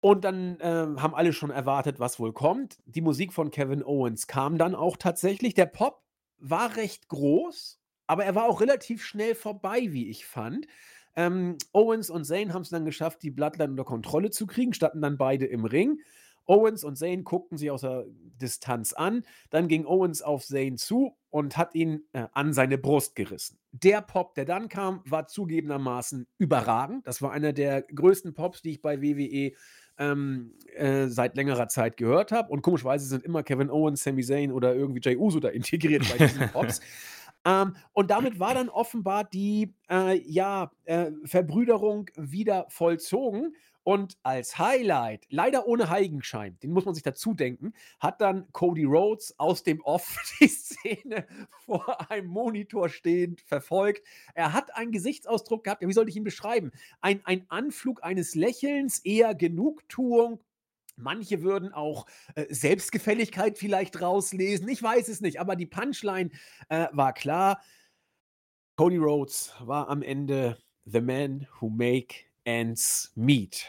Und 0.00 0.24
dann, 0.24 0.58
ähm, 0.60 1.02
haben 1.02 1.14
alle 1.14 1.32
schon 1.32 1.50
erwartet, 1.50 1.98
was 1.98 2.20
wohl 2.20 2.32
kommt. 2.32 2.78
Die 2.86 3.00
Musik 3.00 3.32
von 3.32 3.50
Kevin 3.50 3.82
Owens 3.82 4.26
kam 4.28 4.56
dann 4.56 4.74
auch 4.74 4.96
tatsächlich. 4.96 5.54
Der 5.54 5.66
Pop 5.66 6.02
war 6.38 6.76
recht 6.76 7.08
groß, 7.08 7.80
aber 8.06 8.24
er 8.24 8.34
war 8.34 8.44
auch 8.44 8.60
relativ 8.60 9.04
schnell 9.04 9.34
vorbei, 9.34 9.88
wie 9.90 10.08
ich 10.08 10.24
fand. 10.24 10.66
Ähm, 11.16 11.58
Owens 11.72 12.10
und 12.10 12.24
Zayn 12.24 12.54
haben 12.54 12.62
es 12.62 12.70
dann 12.70 12.84
geschafft, 12.84 13.22
die 13.24 13.32
Bloodline 13.32 13.70
unter 13.70 13.84
Kontrolle 13.84 14.30
zu 14.30 14.46
kriegen, 14.46 14.72
standen 14.72 15.02
dann 15.02 15.18
beide 15.18 15.46
im 15.46 15.64
Ring. 15.64 16.00
Owens 16.46 16.84
und 16.84 16.96
Zayn 16.96 17.24
guckten 17.24 17.58
sich 17.58 17.70
aus 17.70 17.82
der 17.82 18.06
Distanz 18.08 18.92
an. 18.92 19.24
Dann 19.50 19.68
ging 19.68 19.84
Owens 19.84 20.22
auf 20.22 20.44
Zayn 20.46 20.78
zu 20.78 21.16
und 21.28 21.56
hat 21.56 21.74
ihn 21.74 22.04
äh, 22.12 22.26
an 22.32 22.52
seine 22.52 22.78
Brust 22.78 23.16
gerissen. 23.16 23.58
Der 23.72 24.00
Pop, 24.00 24.34
der 24.34 24.46
dann 24.46 24.68
kam, 24.68 25.02
war 25.04 25.26
zugegebenermaßen 25.26 26.26
überragend. 26.38 27.06
Das 27.06 27.20
war 27.20 27.32
einer 27.32 27.52
der 27.52 27.82
größten 27.82 28.32
Pops, 28.32 28.62
die 28.62 28.70
ich 28.70 28.80
bei 28.80 29.02
WWE 29.02 29.52
ähm, 29.98 30.52
äh, 30.74 31.08
seit 31.08 31.36
längerer 31.36 31.68
Zeit 31.68 31.96
gehört 31.96 32.32
habe. 32.32 32.50
Und 32.50 32.62
komischweise 32.62 33.06
sind 33.06 33.24
immer 33.24 33.42
Kevin 33.42 33.70
Owens, 33.70 34.02
Sami 34.02 34.22
Zayn 34.22 34.52
oder 34.52 34.74
irgendwie 34.74 35.00
Jay 35.02 35.16
Uso 35.16 35.40
da 35.40 35.48
integriert 35.50 36.04
bei 36.10 36.26
diesen 36.26 36.48
Pops. 36.52 36.80
ähm, 37.44 37.76
und 37.92 38.10
damit 38.10 38.38
war 38.38 38.54
dann 38.54 38.68
offenbar 38.68 39.24
die 39.24 39.74
äh, 39.90 40.18
ja, 40.20 40.70
äh, 40.84 41.10
Verbrüderung 41.24 42.10
wieder 42.16 42.66
vollzogen. 42.68 43.54
Und 43.88 44.18
als 44.22 44.58
Highlight, 44.58 45.24
leider 45.30 45.66
ohne 45.66 45.88
Heiligenschein, 45.88 46.58
den 46.62 46.72
muss 46.72 46.84
man 46.84 46.92
sich 46.92 47.02
dazu 47.02 47.32
denken, 47.32 47.72
hat 47.98 48.20
dann 48.20 48.46
Cody 48.52 48.84
Rhodes 48.84 49.34
aus 49.38 49.62
dem 49.62 49.80
Off 49.80 50.14
die 50.40 50.48
Szene 50.48 51.26
vor 51.64 52.10
einem 52.10 52.26
Monitor 52.26 52.90
stehend 52.90 53.40
verfolgt. 53.40 54.06
Er 54.34 54.52
hat 54.52 54.76
einen 54.76 54.92
Gesichtsausdruck 54.92 55.64
gehabt, 55.64 55.80
wie 55.80 55.92
soll 55.94 56.06
ich 56.06 56.16
ihn 56.16 56.22
beschreiben? 56.22 56.70
Ein, 57.00 57.24
ein 57.24 57.46
Anflug 57.48 58.04
eines 58.04 58.34
Lächelns, 58.34 58.98
eher 58.98 59.34
Genugtuung, 59.34 60.38
Manche 60.96 61.40
würden 61.40 61.72
auch 61.72 62.04
äh, 62.34 62.44
Selbstgefälligkeit 62.50 63.56
vielleicht 63.56 64.02
rauslesen. 64.02 64.68
Ich 64.68 64.82
weiß 64.82 65.08
es 65.08 65.22
nicht, 65.22 65.40
aber 65.40 65.56
die 65.56 65.64
Punchline 65.64 66.28
äh, 66.68 66.88
war 66.92 67.14
klar. 67.14 67.62
Cody 68.76 68.98
Rhodes 68.98 69.54
war 69.60 69.88
am 69.88 70.02
Ende 70.02 70.58
the 70.84 71.00
man 71.00 71.48
who 71.58 71.70
make 71.70 72.26
ends 72.44 73.12
meet. 73.14 73.66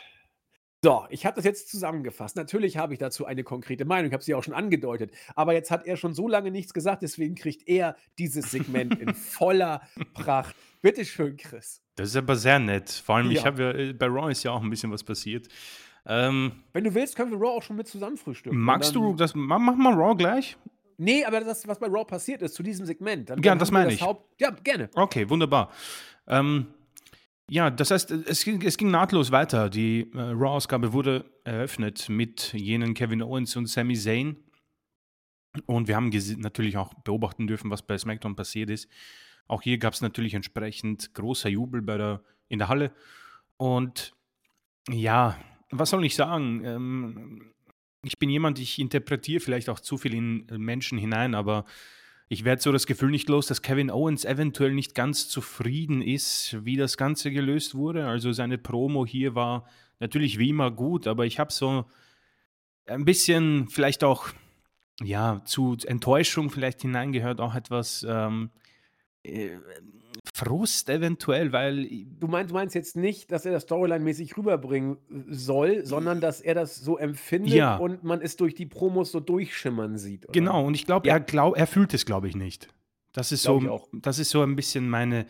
So, 0.81 1.05
ich 1.09 1.25
habe 1.25 1.35
das 1.35 1.43
jetzt 1.43 1.69
zusammengefasst. 1.69 2.37
Natürlich 2.37 2.77
habe 2.77 2.93
ich 2.93 2.99
dazu 2.99 3.25
eine 3.25 3.43
konkrete 3.43 3.83
Meinung, 3.83 4.07
ich 4.07 4.13
habe 4.13 4.23
sie 4.23 4.33
auch 4.33 4.43
schon 4.43 4.53
angedeutet. 4.53 5.11
Aber 5.35 5.53
jetzt 5.53 5.71
hat 5.71 5.85
er 5.85 5.97
schon 5.97 6.13
so 6.13 6.27
lange 6.27 6.51
nichts 6.51 6.73
gesagt, 6.73 7.01
deswegen 7.01 7.35
kriegt 7.35 7.67
er 7.67 7.97
dieses 8.17 8.51
Segment 8.51 8.97
in 8.97 9.13
voller 9.13 9.81
Pracht. 10.13 10.55
Bitte 10.81 11.03
schön, 11.03 11.35
Chris. 11.35 11.81
Das 11.95 12.09
ist 12.09 12.15
aber 12.15 12.37
sehr 12.37 12.59
nett. 12.59 12.89
Vor 12.89 13.17
allem, 13.17 13.29
ja. 13.29 13.39
ich 13.39 13.45
habe 13.45 13.61
ja, 13.61 13.71
äh, 13.71 13.93
bei 13.93 14.05
Raw 14.05 14.31
ist 14.31 14.43
ja 14.43 14.51
auch 14.51 14.63
ein 14.63 14.69
bisschen 14.69 14.89
was 14.89 15.03
passiert. 15.03 15.49
Ähm, 16.05 16.63
Wenn 16.71 16.85
du 16.85 16.93
willst, 16.93 17.17
können 17.17 17.31
wir 17.31 17.37
Raw 17.37 17.57
auch 17.57 17.63
schon 17.63 17.75
mit 17.75 17.89
zusammen 17.89 18.15
frühstücken. 18.15 18.57
Magst 18.57 18.95
du 18.95 19.13
das? 19.15 19.35
Mach 19.35 19.59
mal 19.59 19.93
Raw 19.93 20.15
gleich. 20.15 20.57
Nee, 20.97 21.25
aber 21.25 21.41
das, 21.41 21.67
was 21.67 21.79
bei 21.79 21.87
Raw 21.87 22.05
passiert 22.05 22.41
ist, 22.41 22.55
zu 22.55 22.63
diesem 22.63 22.85
Segment. 22.85 23.29
Dann, 23.29 23.43
ja, 23.43 23.53
das 23.55 23.71
meine 23.71 23.85
das 23.85 23.95
ich. 23.95 24.01
Haupt 24.01 24.39
ja, 24.39 24.49
gerne. 24.51 24.89
Okay, 24.95 25.29
wunderbar. 25.29 25.71
Ähm, 26.27 26.67
ja, 27.49 27.69
das 27.69 27.91
heißt, 27.91 28.11
es 28.11 28.43
ging, 28.43 28.61
es 28.61 28.77
ging 28.77 28.91
nahtlos 28.91 29.31
weiter. 29.31 29.69
Die 29.69 30.09
äh, 30.13 30.19
Raw-Ausgabe 30.19 30.93
wurde 30.93 31.25
eröffnet 31.43 32.07
mit 32.09 32.53
jenen 32.53 32.93
Kevin 32.93 33.21
Owens 33.21 33.55
und 33.55 33.67
Sami 33.67 33.95
Zayn. 33.95 34.37
Und 35.65 35.87
wir 35.87 35.95
haben 35.95 36.11
natürlich 36.37 36.77
auch 36.77 36.93
beobachten 36.93 37.47
dürfen, 37.47 37.71
was 37.71 37.81
bei 37.81 37.97
SmackDown 37.97 38.35
passiert 38.35 38.69
ist. 38.69 38.87
Auch 39.47 39.63
hier 39.63 39.79
gab 39.79 39.93
es 39.93 40.01
natürlich 40.01 40.35
entsprechend 40.35 41.13
großer 41.15 41.49
Jubel 41.49 41.81
bei 41.81 41.97
der, 41.97 42.23
in 42.49 42.59
der 42.59 42.67
Halle. 42.67 42.91
Und 43.57 44.13
ja, 44.87 45.37
was 45.71 45.89
soll 45.89 46.05
ich 46.05 46.15
sagen? 46.15 46.63
Ähm, 46.63 47.53
ich 48.03 48.19
bin 48.19 48.29
jemand, 48.29 48.59
ich 48.59 48.79
interpretiere 48.79 49.39
vielleicht 49.39 49.69
auch 49.69 49.79
zu 49.79 49.97
viel 49.97 50.13
in 50.13 50.45
Menschen 50.57 50.97
hinein, 50.97 51.35
aber 51.35 51.65
ich 52.31 52.45
werde 52.45 52.61
so 52.61 52.71
das 52.71 52.85
Gefühl 52.85 53.09
nicht 53.09 53.27
los, 53.27 53.47
dass 53.47 53.63
Kevin 53.63 53.89
Owens 53.89 54.23
eventuell 54.23 54.71
nicht 54.71 54.93
ganz 54.93 55.27
zufrieden 55.27 56.03
ist, 56.03 56.57
wie 56.63 56.77
das 56.77 56.95
Ganze 56.95 57.31
gelöst 57.31 57.73
wurde. 57.73 58.07
Also 58.07 58.31
seine 58.31 58.59
Promo 58.59 59.03
hier 59.03 59.33
war 59.33 59.65
natürlich 59.99 60.37
wie 60.37 60.49
immer 60.49 60.69
gut, 60.69 61.07
aber 61.07 61.25
ich 61.25 61.39
habe 61.39 61.51
so 61.51 61.85
ein 62.85 63.03
bisschen 63.03 63.67
vielleicht 63.67 64.03
auch 64.03 64.29
ja 65.01 65.41
zu 65.43 65.75
Enttäuschung 65.85 66.51
vielleicht 66.51 66.83
hineingehört, 66.83 67.41
auch 67.41 67.55
etwas 67.55 68.05
ähm, 68.07 68.51
äh, 69.23 69.57
Frust 70.33 70.89
eventuell, 70.89 71.51
weil. 71.51 71.87
Du 72.19 72.27
meinst, 72.27 72.51
du 72.51 72.53
meinst 72.53 72.75
jetzt 72.75 72.95
nicht, 72.95 73.31
dass 73.31 73.45
er 73.45 73.51
das 73.51 73.63
Storyline-mäßig 73.63 74.37
rüberbringen 74.37 74.97
soll, 75.29 75.85
sondern 75.85 76.21
dass 76.21 76.41
er 76.41 76.55
das 76.55 76.77
so 76.77 76.97
empfindet 76.97 77.53
ja. 77.53 77.77
und 77.77 78.03
man 78.03 78.21
es 78.21 78.35
durch 78.37 78.55
die 78.55 78.65
Promos 78.65 79.11
so 79.11 79.19
durchschimmern 79.19 79.97
sieht. 79.97 80.25
Oder? 80.25 80.33
Genau, 80.33 80.65
und 80.65 80.75
ich 80.75 80.85
glaube, 80.85 81.07
ja. 81.07 81.15
er, 81.15 81.19
glaub, 81.19 81.57
er 81.57 81.67
fühlt 81.67 81.93
es, 81.93 82.05
glaube 82.05 82.27
ich, 82.27 82.35
nicht. 82.35 82.69
Das 83.11 83.31
ist, 83.31 83.43
so, 83.43 83.87
das 83.91 84.19
ist 84.19 84.29
so 84.29 84.43
ein 84.43 84.55
bisschen 84.55 84.87
meine, 84.87 85.25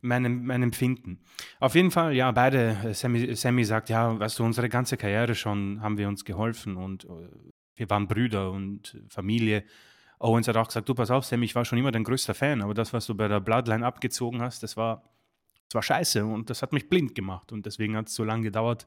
meine, 0.00 0.28
mein 0.28 0.62
Empfinden. 0.62 1.18
Auf 1.58 1.74
jeden 1.74 1.90
Fall, 1.90 2.14
ja, 2.14 2.30
beide, 2.30 2.76
äh, 2.84 2.94
Sammy, 2.94 3.34
Sammy 3.34 3.64
sagt, 3.64 3.90
ja, 3.90 4.18
weißt 4.18 4.38
du, 4.38 4.44
unsere 4.44 4.68
ganze 4.68 4.96
Karriere 4.96 5.34
schon 5.34 5.80
haben 5.82 5.98
wir 5.98 6.08
uns 6.08 6.24
geholfen 6.24 6.76
und 6.76 7.04
äh, 7.04 7.28
wir 7.76 7.90
waren 7.90 8.06
Brüder 8.06 8.52
und 8.52 9.02
Familie. 9.08 9.64
Owens 10.24 10.48
hat 10.48 10.56
auch 10.56 10.68
gesagt, 10.68 10.88
du 10.88 10.94
pass 10.94 11.10
auf, 11.10 11.26
Sam, 11.26 11.42
ich 11.42 11.54
war 11.54 11.66
schon 11.66 11.78
immer 11.78 11.92
dein 11.92 12.02
größter 12.02 12.34
Fan, 12.34 12.62
aber 12.62 12.72
das, 12.72 12.94
was 12.94 13.06
du 13.06 13.14
bei 13.14 13.28
der 13.28 13.40
Bloodline 13.40 13.84
abgezogen 13.84 14.40
hast, 14.40 14.62
das 14.62 14.76
war, 14.76 15.02
das 15.68 15.74
war 15.74 15.82
scheiße 15.82 16.24
und 16.24 16.48
das 16.48 16.62
hat 16.62 16.72
mich 16.72 16.88
blind 16.88 17.14
gemacht 17.14 17.52
und 17.52 17.66
deswegen 17.66 17.94
hat 17.96 18.08
es 18.08 18.14
so 18.14 18.24
lange 18.24 18.44
gedauert, 18.44 18.86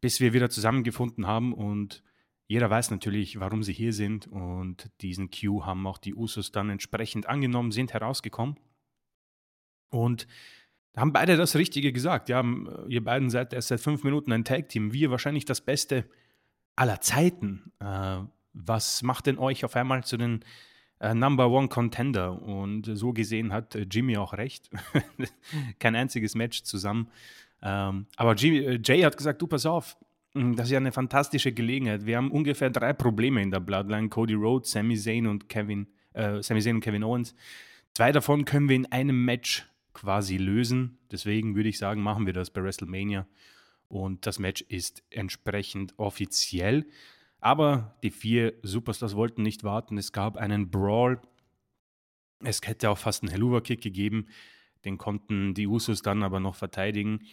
bis 0.00 0.20
wir 0.20 0.32
wieder 0.32 0.48
zusammengefunden 0.48 1.26
haben 1.26 1.52
und 1.52 2.02
jeder 2.46 2.70
weiß 2.70 2.90
natürlich, 2.90 3.38
warum 3.38 3.62
sie 3.62 3.74
hier 3.74 3.92
sind 3.92 4.26
und 4.26 4.90
diesen 5.02 5.30
Cue 5.30 5.66
haben 5.66 5.86
auch 5.86 5.98
die 5.98 6.14
Usos 6.14 6.50
dann 6.50 6.70
entsprechend 6.70 7.26
angenommen, 7.26 7.70
sind 7.70 7.92
herausgekommen. 7.92 8.58
Und 9.90 10.26
haben 10.96 11.12
beide 11.12 11.36
das 11.36 11.56
Richtige 11.56 11.92
gesagt. 11.92 12.28
Ja, 12.30 12.42
ihr 12.88 13.04
beiden 13.04 13.28
seid 13.28 13.52
erst 13.52 13.68
seit 13.68 13.80
fünf 13.80 14.02
Minuten 14.02 14.32
ein 14.32 14.44
Tag-Team. 14.44 14.92
Wir 14.92 15.10
wahrscheinlich 15.10 15.44
das 15.44 15.60
Beste 15.60 16.08
aller 16.74 17.00
Zeiten. 17.00 17.72
Äh, 17.80 18.20
was 18.52 19.02
macht 19.02 19.26
denn 19.26 19.38
euch 19.38 19.64
auf 19.64 19.76
einmal 19.76 20.04
zu 20.04 20.16
den 20.16 20.44
äh, 21.00 21.14
Number 21.14 21.50
One 21.50 21.68
Contender? 21.68 22.40
Und 22.42 22.84
so 22.84 23.12
gesehen 23.12 23.52
hat 23.52 23.74
äh, 23.74 23.86
Jimmy 23.90 24.16
auch 24.16 24.32
recht. 24.34 24.70
Kein 25.78 25.96
einziges 25.96 26.34
Match 26.34 26.62
zusammen. 26.62 27.08
Ähm, 27.62 28.06
aber 28.16 28.34
Jimmy, 28.34 28.58
äh, 28.58 28.80
Jay 28.82 29.02
hat 29.02 29.16
gesagt: 29.16 29.42
Du, 29.42 29.46
pass 29.46 29.66
auf, 29.66 29.96
hm, 30.32 30.56
das 30.56 30.66
ist 30.66 30.72
ja 30.72 30.78
eine 30.78 30.92
fantastische 30.92 31.52
Gelegenheit. 31.52 32.06
Wir 32.06 32.16
haben 32.16 32.30
ungefähr 32.30 32.70
drei 32.70 32.92
Probleme 32.92 33.42
in 33.42 33.50
der 33.50 33.60
Bloodline: 33.60 34.08
Cody 34.08 34.34
Rhodes, 34.34 34.70
Sami 34.70 34.96
Zayn 34.96 35.26
und 35.26 35.48
Kevin, 35.48 35.86
äh, 36.12 36.42
Sami 36.42 36.60
Zayn 36.60 36.76
und 36.76 36.80
Kevin 36.80 37.04
Owens. 37.04 37.34
Zwei 37.94 38.12
davon 38.12 38.44
können 38.44 38.68
wir 38.68 38.76
in 38.76 38.86
einem 38.92 39.24
Match 39.24 39.66
quasi 39.92 40.36
lösen. 40.36 40.98
Deswegen 41.10 41.56
würde 41.56 41.68
ich 41.68 41.78
sagen, 41.78 42.02
machen 42.02 42.26
wir 42.26 42.32
das 42.32 42.50
bei 42.50 42.62
WrestleMania. 42.62 43.26
Und 43.88 44.26
das 44.26 44.38
Match 44.38 44.62
ist 44.62 45.02
entsprechend 45.10 45.94
offiziell. 45.98 46.86
Aber 47.40 47.96
die 48.02 48.10
vier 48.10 48.54
Superstars 48.62 49.14
wollten 49.14 49.42
nicht 49.42 49.64
warten. 49.64 49.96
Es 49.98 50.12
gab 50.12 50.36
einen 50.36 50.70
Brawl. 50.70 51.20
Es 52.40 52.60
hätte 52.64 52.90
auch 52.90 52.98
fast 52.98 53.22
einen 53.22 53.30
Helluva-Kick 53.30 53.80
gegeben. 53.80 54.26
Den 54.84 54.98
konnten 54.98 55.54
die 55.54 55.66
Usos 55.66 56.02
dann 56.02 56.22
aber 56.22 56.40
noch 56.40 56.54
verteidigen. 56.54 57.26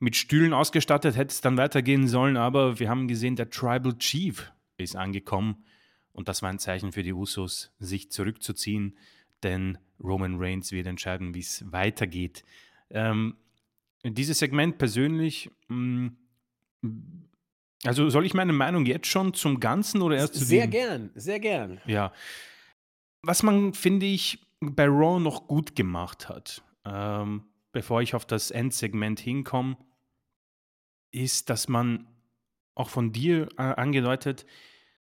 Mit 0.00 0.14
Stühlen 0.14 0.52
ausgestattet 0.52 1.16
hätte 1.16 1.32
es 1.32 1.40
dann 1.40 1.56
weitergehen 1.56 2.06
sollen, 2.06 2.36
aber 2.36 2.78
wir 2.78 2.88
haben 2.88 3.08
gesehen, 3.08 3.34
der 3.34 3.50
Tribal 3.50 3.98
Chief 3.98 4.52
ist 4.76 4.94
angekommen. 4.94 5.64
Und 6.12 6.28
das 6.28 6.42
war 6.42 6.50
ein 6.50 6.58
Zeichen 6.58 6.92
für 6.92 7.02
die 7.02 7.12
Usos, 7.12 7.72
sich 7.78 8.10
zurückzuziehen, 8.10 8.96
denn 9.42 9.78
Roman 10.02 10.36
Reigns 10.38 10.72
wird 10.72 10.86
entscheiden, 10.86 11.34
wie 11.34 11.40
es 11.40 11.64
weitergeht. 11.70 12.44
Ähm, 12.90 13.36
dieses 14.04 14.38
Segment 14.38 14.78
persönlich, 14.78 15.50
mh, 15.68 16.10
mm, 16.82 17.27
also 17.84 18.08
soll 18.10 18.26
ich 18.26 18.34
meine 18.34 18.52
Meinung 18.52 18.86
jetzt 18.86 19.06
schon 19.06 19.34
zum 19.34 19.60
Ganzen 19.60 20.02
oder 20.02 20.16
erst 20.16 20.34
zu 20.34 20.44
Sehr 20.44 20.66
dem? 20.66 20.70
gern, 20.70 21.10
sehr 21.14 21.40
gern. 21.40 21.80
Ja. 21.86 22.12
Was 23.22 23.42
man, 23.42 23.74
finde 23.74 24.06
ich, 24.06 24.46
bei 24.60 24.86
Raw 24.86 25.20
noch 25.20 25.46
gut 25.46 25.76
gemacht 25.76 26.28
hat, 26.28 26.62
ähm, 26.84 27.44
bevor 27.72 28.02
ich 28.02 28.14
auf 28.14 28.24
das 28.24 28.50
Endsegment 28.50 29.20
hinkomme, 29.20 29.76
ist, 31.12 31.50
dass 31.50 31.68
man 31.68 32.06
auch 32.74 32.88
von 32.88 33.12
dir 33.12 33.48
äh, 33.56 33.62
angedeutet 33.62 34.46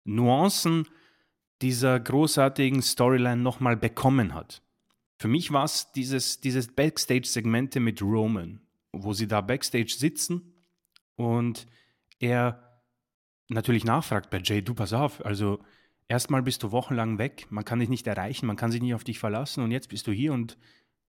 Nuancen 0.03 0.87
dieser 1.61 1.99
großartigen 1.99 2.81
Storyline 2.81 3.41
nochmal 3.41 3.77
bekommen 3.77 4.33
hat. 4.33 4.61
Für 5.17 5.27
mich 5.27 5.51
war 5.51 5.65
es 5.65 5.91
dieses, 5.91 6.39
dieses 6.41 6.73
Backstage-Segmente 6.73 7.79
mit 7.79 8.01
Roman, 8.01 8.61
wo 8.91 9.13
sie 9.13 9.27
da 9.27 9.41
Backstage 9.41 9.93
sitzen 9.95 10.55
und 11.15 11.67
er 12.21 12.81
natürlich 13.49 13.83
nachfragt 13.83 14.29
bei 14.29 14.39
Jay, 14.43 14.61
du 14.61 14.73
pass 14.73 14.93
auf, 14.93 15.25
also 15.25 15.59
erstmal 16.07 16.41
bist 16.41 16.63
du 16.63 16.71
wochenlang 16.71 17.17
weg, 17.17 17.47
man 17.49 17.65
kann 17.65 17.79
dich 17.79 17.89
nicht 17.89 18.07
erreichen, 18.07 18.45
man 18.45 18.55
kann 18.55 18.71
sich 18.71 18.81
nicht 18.81 18.93
auf 18.93 19.03
dich 19.03 19.19
verlassen 19.19 19.63
und 19.63 19.71
jetzt 19.71 19.89
bist 19.89 20.07
du 20.07 20.11
hier 20.11 20.33
und 20.33 20.57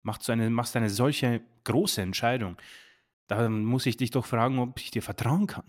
machst, 0.03 0.29
eine, 0.31 0.51
machst 0.51 0.77
eine 0.77 0.91
solche 0.91 1.43
große 1.65 2.03
Entscheidung. 2.03 2.57
Da 3.27 3.49
muss 3.49 3.87
ich 3.87 3.97
dich 3.97 4.11
doch 4.11 4.27
fragen, 4.27 4.59
ob 4.59 4.79
ich 4.81 4.91
dir 4.91 5.03
vertrauen 5.03 5.47
kann. 5.47 5.65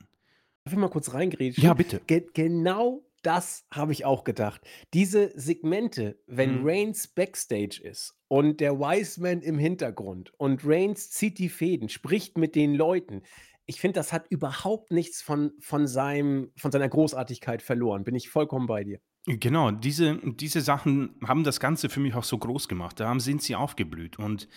Darf 0.64 0.74
ich 0.74 0.80
mal 0.80 0.90
kurz 0.90 1.14
reingrätschen? 1.14 1.64
Ja, 1.64 1.74
bitte. 1.74 2.02
Ge 2.08 2.26
genau 2.34 3.04
das 3.24 3.66
habe 3.72 3.94
ich 3.94 4.06
auch 4.06 4.26
gedacht. 4.26 4.62
Diese 4.94 5.32
Segmente, 5.40 6.20
wenn 6.28 6.60
mhm. 6.60 6.68
Reigns 6.68 7.08
backstage 7.08 7.82
ist 7.82 8.16
und 8.28 8.60
der 8.60 8.80
Wiseman 8.80 9.42
im 9.42 9.58
Hintergrund 9.58 10.34
und 10.38 10.62
Reigns 10.66 11.10
zieht 11.10 11.40
die 11.40 11.50
Fäden, 11.50 11.90
spricht 11.90 12.38
mit 12.38 12.56
den 12.56 12.76
Leuten, 12.76 13.24
ich 13.66 13.80
finde, 13.80 14.00
das 14.00 14.12
hat 14.12 14.28
überhaupt 14.30 14.92
nichts 14.92 15.22
von, 15.22 15.52
von, 15.60 15.88
seinem, 15.88 16.52
von 16.58 16.72
seiner 16.72 16.90
Großartigkeit 16.90 17.62
verloren. 17.62 18.04
Bin 18.04 18.16
ich 18.16 18.30
vollkommen 18.30 18.68
bei 18.68 18.84
dir. 18.84 19.00
Genau, 19.26 19.72
diese, 19.72 20.20
diese 20.24 20.62
Sachen 20.62 21.16
haben 21.26 21.44
das 21.46 21.60
Ganze 21.60 21.90
für 21.90 22.02
mich 22.02 22.14
auch 22.14 22.26
so 22.26 22.38
groß 22.38 22.68
gemacht. 22.68 23.00
Da 23.00 23.18
sind 23.20 23.42
sie 23.42 23.56
aufgeblüht. 23.56 24.20
Und 24.20 24.50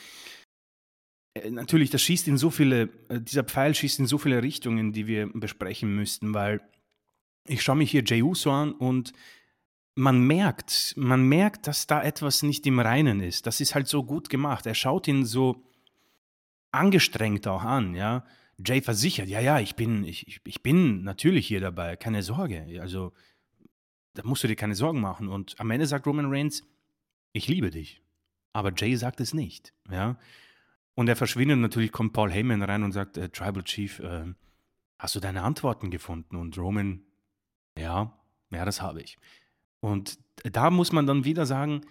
äh, 1.35 1.51
natürlich, 1.51 1.91
das 1.91 2.03
schießt 2.03 2.27
in 2.27 2.37
so 2.37 2.51
viele, 2.51 2.89
äh, 3.09 3.21
dieser 3.21 3.45
Pfeil 3.45 3.75
schießt 3.75 4.01
in 4.01 4.07
so 4.07 4.19
viele 4.19 4.43
Richtungen, 4.43 4.93
die 4.93 5.07
wir 5.07 5.31
besprechen 5.33 5.95
müssten, 5.95 6.35
weil 6.35 6.61
ich 7.47 7.63
schaue 7.63 7.77
mich 7.77 7.93
hier 7.93 8.03
Jey 8.03 8.23
Uso 8.23 8.51
an 8.51 8.73
und 8.73 9.13
man 9.95 10.27
merkt, 10.27 10.95
man 10.97 11.23
merkt, 11.23 11.69
dass 11.69 11.87
da 11.87 12.03
etwas 12.03 12.43
nicht 12.43 12.67
im 12.67 12.81
Reinen 12.81 13.21
ist. 13.21 13.47
Das 13.47 13.61
ist 13.61 13.75
halt 13.75 13.87
so 13.87 14.05
gut 14.05 14.29
gemacht. 14.29 14.67
Er 14.67 14.75
schaut 14.75 15.07
ihn 15.09 15.25
so 15.25 15.65
angestrengt 16.73 17.47
auch 17.47 17.63
an, 17.63 17.95
ja. 17.95 18.25
Jay 18.65 18.81
versichert, 18.81 19.29
ja, 19.29 19.41
ja, 19.41 19.61
ich 19.61 19.77
bin, 19.77 20.05
ich, 20.05 20.41
ich 20.45 20.63
bin 20.63 21.03
natürlich 21.03 21.47
hier 21.47 21.61
dabei, 21.61 21.97
keine 21.97 22.23
Sorge. 22.23 22.67
Also, 22.81 23.13
da 24.15 24.23
musst 24.25 24.45
du 24.45 24.49
dir 24.49 24.57
keine 24.57 24.75
Sorgen 24.75 25.01
machen. 25.01 25.29
Und 25.29 25.59
am 25.61 25.71
Ende 25.71 25.87
sagt 25.87 26.07
Roman 26.07 26.33
Reigns, 26.33 26.63
ich 27.33 27.49
liebe 27.49 27.71
dich. 27.71 28.03
Aber 28.53 28.73
Jay 28.75 28.97
sagt 28.97 29.21
es 29.21 29.35
nicht, 29.35 29.75
ja. 29.91 30.19
Und 30.95 31.09
er 31.09 31.17
verschwindet 31.17 31.59
natürlich, 31.59 31.93
kommt 31.93 32.15
Paul 32.15 32.33
Heyman 32.33 32.63
rein 32.63 32.83
und 32.83 32.93
sagt, 32.93 33.19
äh, 33.19 33.29
Tribal 33.29 33.63
Chief, 33.65 33.99
äh, 33.99 34.25
hast 34.99 35.15
du 35.15 35.21
deine 35.21 35.43
Antworten 35.43 35.91
gefunden? 35.91 36.37
Und 36.37 36.57
Roman, 36.57 37.03
ja, 37.79 38.19
ja, 38.51 38.65
das 38.65 38.81
habe 38.81 39.03
ich. 39.03 39.19
Und 39.81 40.19
da 40.43 40.71
muss 40.71 40.93
man 40.93 41.07
dann 41.07 41.25
wieder 41.25 41.45
sagen, 41.45 41.83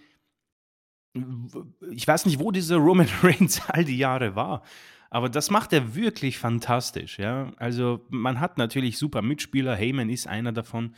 ich 1.92 2.06
weiß 2.06 2.26
nicht, 2.26 2.40
wo 2.40 2.50
dieser 2.50 2.76
Roman 2.76 3.08
Reigns 3.22 3.62
all 3.68 3.84
die 3.84 3.96
Jahre 3.96 4.34
war. 4.34 4.64
Aber 5.10 5.28
das 5.28 5.50
macht 5.50 5.72
er 5.72 5.94
wirklich 5.94 6.38
fantastisch, 6.38 7.18
ja. 7.18 7.52
Also 7.56 8.04
man 8.08 8.40
hat 8.40 8.58
natürlich 8.58 8.98
super 8.98 9.22
Mitspieler, 9.22 9.76
Heyman 9.76 10.10
ist 10.10 10.26
einer 10.26 10.52
davon. 10.52 10.94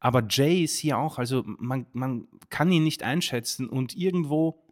Aber 0.00 0.24
Jay 0.28 0.62
ist 0.62 0.78
hier 0.78 0.98
auch, 0.98 1.18
also 1.18 1.42
man, 1.46 1.86
man 1.92 2.28
kann 2.50 2.70
ihn 2.70 2.84
nicht 2.84 3.02
einschätzen 3.02 3.68
und 3.68 3.96
irgendwo 3.96 4.64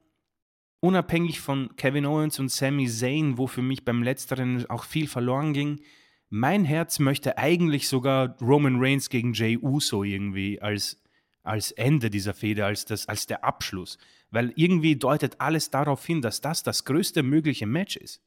unabhängig 0.81 1.41
von 1.41 1.75
Kevin 1.77 2.07
Owens 2.07 2.39
und 2.39 2.51
Sami 2.51 2.89
Zayn, 2.89 3.39
wo 3.39 3.47
für 3.47 3.63
mich 3.63 3.85
beim 3.85 4.03
letzteren 4.03 4.69
auch 4.71 4.85
viel 4.85 5.09
verloren 5.09 5.53
ging, 5.53 5.81
mein 6.29 6.65
Herz 6.65 6.99
möchte 6.99 7.39
eigentlich 7.39 7.89
sogar 7.89 8.37
Roman 8.41 8.77
Reigns 8.79 9.11
gegen 9.11 9.33
Jay 9.33 9.59
Uso 9.59 10.03
irgendwie 10.03 10.61
als, 10.61 11.03
als 11.43 11.73
Ende 11.73 12.11
dieser 12.11 12.35
Fehde, 12.35 12.65
als, 12.65 12.85
das, 12.85 13.09
als 13.09 13.27
der 13.27 13.45
Abschluss. 13.45 13.99
Weil 14.31 14.53
irgendwie 14.57 14.97
deutet 14.97 15.41
alles 15.41 15.71
darauf 15.71 16.05
hin, 16.05 16.21
dass 16.21 16.41
das 16.41 16.63
das 16.63 16.85
größte 16.85 17.23
mögliche 17.23 17.67
Match 17.67 17.97
ist. 17.97 18.21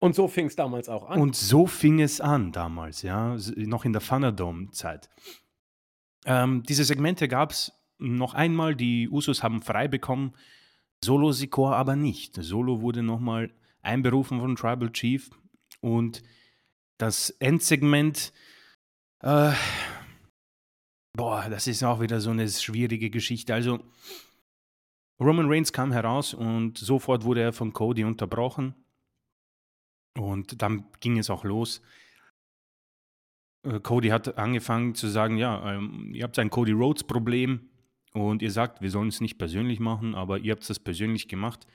Und 0.00 0.14
so 0.14 0.28
fing 0.28 0.46
es 0.46 0.56
damals 0.56 0.88
auch 0.88 1.08
an. 1.08 1.20
Und 1.20 1.34
so 1.34 1.66
fing 1.66 2.00
es 2.00 2.20
an 2.20 2.52
damals, 2.52 3.02
ja, 3.02 3.36
noch 3.56 3.84
in 3.84 3.92
der 3.92 4.02
Thunderdome-Zeit. 4.02 5.10
Ähm, 6.24 6.62
diese 6.62 6.84
Segmente 6.84 7.26
gab 7.26 7.50
es 7.50 7.72
noch 7.98 8.34
einmal, 8.34 8.76
die 8.76 9.08
Usos 9.08 9.42
haben 9.42 9.60
frei 9.62 9.88
bekommen, 9.88 10.34
Solo 11.04 11.32
Sikor 11.32 11.76
aber 11.76 11.96
nicht. 11.96 12.36
Solo 12.36 12.80
wurde 12.80 13.02
nochmal 13.02 13.52
einberufen 13.82 14.40
von 14.40 14.56
Tribal 14.56 14.90
Chief 14.92 15.30
und 15.80 16.22
das 16.98 17.30
Endsegment, 17.30 18.32
äh, 19.20 19.52
boah, 21.12 21.46
das 21.48 21.66
ist 21.66 21.84
auch 21.84 22.00
wieder 22.00 22.20
so 22.20 22.30
eine 22.30 22.48
schwierige 22.48 23.10
Geschichte. 23.10 23.54
Also, 23.54 23.80
Roman 25.20 25.48
Reigns 25.48 25.72
kam 25.72 25.92
heraus 25.92 26.34
und 26.34 26.78
sofort 26.78 27.24
wurde 27.24 27.42
er 27.42 27.52
von 27.52 27.72
Cody 27.72 28.04
unterbrochen. 28.04 28.74
Und 30.18 30.62
dann 30.62 30.84
ging 31.00 31.18
es 31.18 31.30
auch 31.30 31.44
los. 31.44 31.80
Äh, 33.62 33.80
Cody 33.80 34.08
hat 34.08 34.36
angefangen 34.36 34.94
zu 34.94 35.08
sagen, 35.08 35.38
ja, 35.38 35.74
ähm, 35.74 36.12
ihr 36.12 36.24
habt 36.24 36.38
ein 36.38 36.50
Cody 36.50 36.72
Rhodes 36.72 37.04
Problem 37.04 37.70
und 38.12 38.42
ihr 38.42 38.50
sagt, 38.50 38.80
wir 38.80 38.90
sollen 38.90 39.08
es 39.08 39.20
nicht 39.20 39.38
persönlich 39.38 39.80
machen, 39.80 40.14
aber 40.14 40.38
ihr 40.38 40.52
habt 40.52 40.68
es 40.68 40.78
persönlich 40.80 41.28
gemacht. 41.28 41.66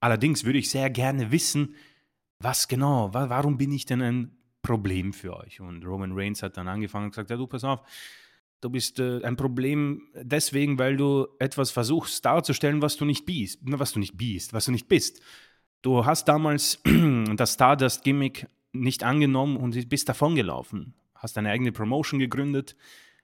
Allerdings 0.00 0.44
würde 0.44 0.58
ich 0.58 0.70
sehr 0.70 0.88
gerne 0.88 1.30
wissen, 1.32 1.74
was 2.38 2.68
genau, 2.68 3.12
wa 3.12 3.28
warum 3.28 3.58
bin 3.58 3.72
ich 3.72 3.84
denn 3.86 4.00
ein 4.00 4.36
Problem 4.62 5.12
für 5.12 5.36
euch? 5.36 5.60
Und 5.60 5.84
Roman 5.84 6.12
Reigns 6.12 6.42
hat 6.42 6.56
dann 6.56 6.68
angefangen 6.68 7.06
und 7.06 7.10
gesagt, 7.10 7.30
ja, 7.30 7.36
du 7.36 7.46
pass 7.46 7.64
auf, 7.64 7.82
du 8.60 8.70
bist 8.70 9.00
äh, 9.00 9.22
ein 9.24 9.36
Problem 9.36 10.08
deswegen, 10.14 10.78
weil 10.78 10.96
du 10.96 11.26
etwas 11.38 11.70
versuchst 11.70 12.24
darzustellen, 12.24 12.82
was 12.82 12.96
du 12.96 13.04
nicht 13.04 13.26
bist, 13.26 13.58
was 13.62 13.92
du 13.92 13.98
nicht 13.98 14.16
bist, 14.16 14.52
was 14.52 14.66
du 14.66 14.72
nicht 14.72 14.88
bist. 14.88 15.20
Du 15.82 16.04
hast 16.04 16.26
damals 16.28 16.80
das 17.36 17.54
Stardust-Gimmick 17.54 18.48
nicht 18.72 19.02
angenommen 19.02 19.56
und 19.56 19.88
bist 19.88 20.08
davongelaufen. 20.08 20.94
Hast 21.14 21.36
deine 21.36 21.50
eigene 21.50 21.72
Promotion 21.72 22.18
gegründet, 22.18 22.76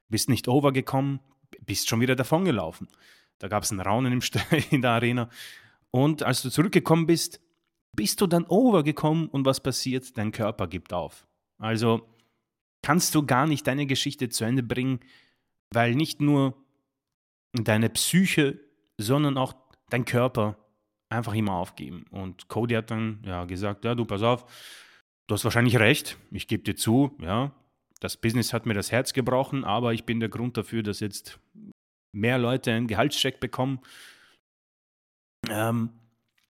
bist 0.08 0.28
nicht 0.28 0.48
overgekommen, 0.48 1.20
bist 1.64 1.88
schon 1.88 2.00
wieder 2.00 2.16
davongelaufen. 2.16 2.88
Da 3.38 3.48
gab 3.48 3.62
es 3.62 3.70
einen 3.70 3.80
Raunen 3.80 4.22
in 4.70 4.82
der 4.82 4.90
Arena. 4.92 5.28
Und 5.90 6.22
als 6.22 6.42
du 6.42 6.50
zurückgekommen 6.50 7.06
bist, 7.06 7.40
bist 7.94 8.20
du 8.20 8.26
dann 8.26 8.44
overgekommen 8.44 9.28
und 9.28 9.46
was 9.46 9.60
passiert? 9.60 10.16
Dein 10.16 10.32
Körper 10.32 10.66
gibt 10.66 10.92
auf. 10.92 11.26
Also 11.58 12.06
kannst 12.82 13.14
du 13.14 13.24
gar 13.24 13.46
nicht 13.46 13.66
deine 13.66 13.86
Geschichte 13.86 14.28
zu 14.28 14.44
Ende 14.44 14.62
bringen, 14.62 15.00
weil 15.70 15.94
nicht 15.94 16.20
nur 16.20 16.54
deine 17.52 17.88
Psyche, 17.90 18.60
sondern 18.98 19.38
auch 19.38 19.54
dein 19.88 20.04
Körper 20.04 20.58
einfach 21.16 21.34
immer 21.34 21.52
aufgeben. 21.52 22.04
Und 22.10 22.48
Cody 22.48 22.74
hat 22.74 22.90
dann 22.90 23.20
ja 23.24 23.44
gesagt, 23.44 23.84
ja, 23.84 23.94
du 23.94 24.04
pass 24.04 24.22
auf, 24.22 24.44
du 25.26 25.34
hast 25.34 25.44
wahrscheinlich 25.44 25.78
recht, 25.78 26.16
ich 26.30 26.46
gebe 26.46 26.62
dir 26.62 26.76
zu, 26.76 27.16
ja, 27.20 27.52
das 28.00 28.16
Business 28.16 28.52
hat 28.52 28.66
mir 28.66 28.74
das 28.74 28.92
Herz 28.92 29.12
gebrochen, 29.12 29.64
aber 29.64 29.94
ich 29.94 30.04
bin 30.04 30.20
der 30.20 30.28
Grund 30.28 30.56
dafür, 30.56 30.82
dass 30.82 31.00
jetzt 31.00 31.40
mehr 32.12 32.38
Leute 32.38 32.72
einen 32.72 32.86
Gehaltscheck 32.86 33.40
bekommen. 33.40 33.80
Ähm, 35.48 35.90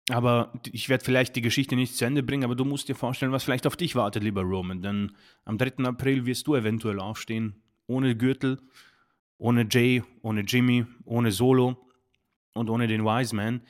aber 0.09 0.51
ich 0.71 0.89
werde 0.89 1.05
vielleicht 1.05 1.35
die 1.35 1.41
Geschichte 1.41 1.75
nicht 1.75 1.95
zu 1.95 2.05
Ende 2.05 2.23
bringen, 2.23 2.43
aber 2.43 2.55
du 2.55 2.65
musst 2.65 2.89
dir 2.89 2.95
vorstellen, 2.95 3.31
was 3.31 3.43
vielleicht 3.43 3.67
auf 3.67 3.77
dich 3.77 3.95
wartet, 3.95 4.23
lieber 4.23 4.41
Roman. 4.41 4.81
Denn 4.81 5.15
am 5.45 5.57
3. 5.57 5.85
April 5.85 6.25
wirst 6.25 6.47
du 6.47 6.55
eventuell 6.55 6.99
aufstehen, 6.99 7.61
ohne 7.87 8.15
Gürtel, 8.15 8.59
ohne 9.37 9.67
Jay, 9.69 10.03
ohne 10.21 10.41
Jimmy, 10.41 10.85
ohne 11.05 11.31
Solo 11.31 11.77
und 12.53 12.69
ohne 12.69 12.87
den 12.87 13.03
Wiseman. 13.03 13.61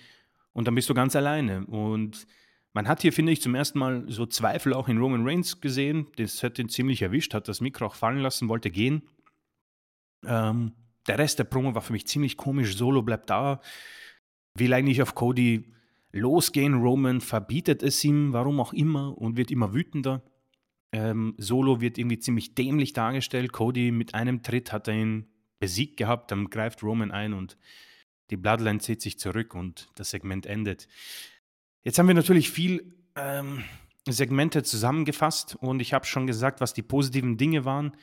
Und 0.54 0.68
dann 0.68 0.76
bist 0.76 0.90
du 0.90 0.94
ganz 0.94 1.16
alleine. 1.16 1.66
Und 1.66 2.28
man 2.74 2.88
hat 2.88 3.02
hier, 3.02 3.14
finde 3.14 3.32
ich, 3.32 3.42
zum 3.42 3.56
ersten 3.56 3.80
Mal 3.80 4.06
so 4.08 4.26
Zweifel 4.26 4.74
auch 4.74 4.88
in 4.88 4.98
Roman 4.98 5.28
Reigns 5.28 5.62
gesehen. 5.62 6.08
Das 6.18 6.44
hat 6.44 6.60
ihn 6.60 6.70
ziemlich 6.70 7.02
erwischt, 7.02 7.34
hat 7.34 7.48
das 7.48 7.62
Mikro 7.62 7.86
auch 7.86 7.96
fallen 7.96 8.20
lassen, 8.20 8.50
wollte 8.50 8.72
gehen. 8.72 9.04
Ähm, 10.26 10.74
der 11.08 11.18
Rest 11.18 11.40
der 11.40 11.46
Promo 11.46 11.74
war 11.76 11.82
für 11.82 11.94
mich 11.94 12.08
ziemlich 12.08 12.38
komisch. 12.38 12.76
Solo 12.76 13.02
bleibt 13.02 13.30
da, 13.30 13.62
will 14.56 14.74
eigentlich 14.74 15.02
auf 15.02 15.16
Cody 15.16 15.74
losgehen. 16.12 16.76
Roman 16.76 17.22
verbietet 17.22 17.84
es 17.84 18.04
ihm, 18.04 18.34
warum 18.34 18.60
auch 18.60 18.74
immer, 18.74 19.18
und 19.18 19.38
wird 19.38 19.52
immer 19.52 19.74
wütender. 19.74 20.24
Ähm, 20.92 21.36
Solo 21.38 21.82
wird 21.82 21.98
irgendwie 21.98 22.20
ziemlich 22.20 22.54
dämlich 22.54 22.94
dargestellt. 22.94 23.52
Cody 23.52 23.92
mit 23.92 24.14
einem 24.14 24.44
Tritt 24.44 24.72
hat 24.72 24.88
er 24.88 24.96
ihn 24.96 25.28
besiegt 25.60 25.98
gehabt, 25.98 26.32
dann 26.32 26.50
greift 26.50 26.84
Roman 26.84 27.12
ein 27.12 27.34
und 27.34 27.58
die 28.32 28.38
Bloodline 28.38 28.80
zieht 28.80 29.02
sich 29.02 29.20
zurück 29.20 29.54
und 29.54 29.90
das 29.96 30.10
Segment 30.10 30.46
endet. 30.46 30.88
Jetzt 31.84 32.00
haben 32.00 32.08
wir 32.08 32.16
natürlich 32.16 32.50
viel 32.50 32.96
ähm, 33.16 33.64
Segmente 34.08 34.64
zusammengefasst 34.64 35.56
und 35.56 35.82
ich 35.82 35.94
habe 35.94 36.06
schon 36.06 36.28
gesagt, 36.28 36.62
was 36.62 36.74
die 36.74 36.82
positiven 36.82 37.38
Dinge 37.38 37.66
waren. 37.66 37.96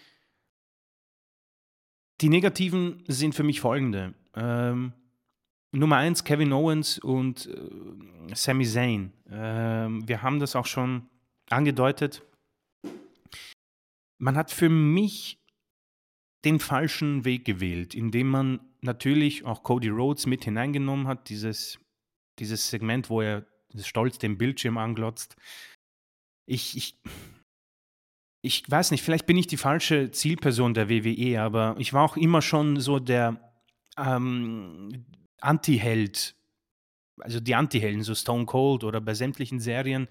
Die 2.20 2.28
negativen 2.28 3.04
sind 3.08 3.34
für 3.34 3.44
mich 3.44 3.60
folgende. 3.60 4.14
Ähm, 4.34 4.92
Nummer 5.72 5.96
eins, 5.96 6.24
Kevin 6.24 6.52
Owens 6.52 6.98
und 6.98 7.46
äh, 7.46 8.34
Sami 8.34 8.64
Zayn. 8.64 9.12
Ähm, 9.30 10.06
wir 10.08 10.22
haben 10.22 10.40
das 10.40 10.56
auch 10.56 10.66
schon 10.66 11.08
angedeutet. 11.48 12.22
Man 14.18 14.36
hat 14.36 14.50
für 14.50 14.68
mich 14.68 15.38
den 16.44 16.58
falschen 16.60 17.24
Weg 17.24 17.44
gewählt, 17.44 17.94
indem 17.94 18.28
man 18.28 18.60
natürlich 18.80 19.44
auch 19.44 19.62
Cody 19.62 19.88
Rhodes 19.88 20.26
mit 20.26 20.44
hineingenommen 20.44 21.06
hat, 21.06 21.28
dieses, 21.28 21.78
dieses 22.38 22.70
Segment, 22.70 23.10
wo 23.10 23.20
er 23.20 23.46
stolz 23.80 24.18
den 24.18 24.38
Bildschirm 24.38 24.78
anglotzt. 24.78 25.36
Ich, 26.46 26.76
ich, 26.76 26.96
ich 28.42 28.70
weiß 28.70 28.90
nicht, 28.90 29.02
vielleicht 29.02 29.26
bin 29.26 29.36
ich 29.36 29.46
die 29.46 29.56
falsche 29.56 30.10
Zielperson 30.10 30.74
der 30.74 30.88
WWE, 30.88 31.40
aber 31.40 31.76
ich 31.78 31.92
war 31.92 32.04
auch 32.04 32.16
immer 32.16 32.40
schon 32.40 32.80
so 32.80 32.98
der 32.98 33.52
ähm, 33.98 35.04
Anti-Held, 35.40 36.34
also 37.20 37.40
die 37.40 37.54
Anti-Helden, 37.54 38.02
so 38.02 38.14
Stone 38.14 38.46
Cold 38.46 38.84
oder 38.84 39.00
bei 39.00 39.14
sämtlichen 39.14 39.60
Serien, 39.60 40.08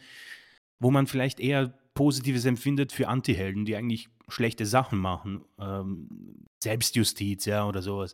wo 0.79 0.91
man 0.91 1.07
vielleicht 1.07 1.39
eher 1.39 1.73
Positives 1.93 2.45
empfindet 2.45 2.91
für 2.91 3.07
Anti-Helden, 3.07 3.65
die 3.65 3.75
eigentlich 3.75 4.09
schlechte 4.27 4.65
Sachen 4.65 4.99
machen. 4.99 5.43
Ähm, 5.59 6.45
Selbstjustiz, 6.61 7.45
ja, 7.45 7.67
oder 7.67 7.81
sowas. 7.81 8.13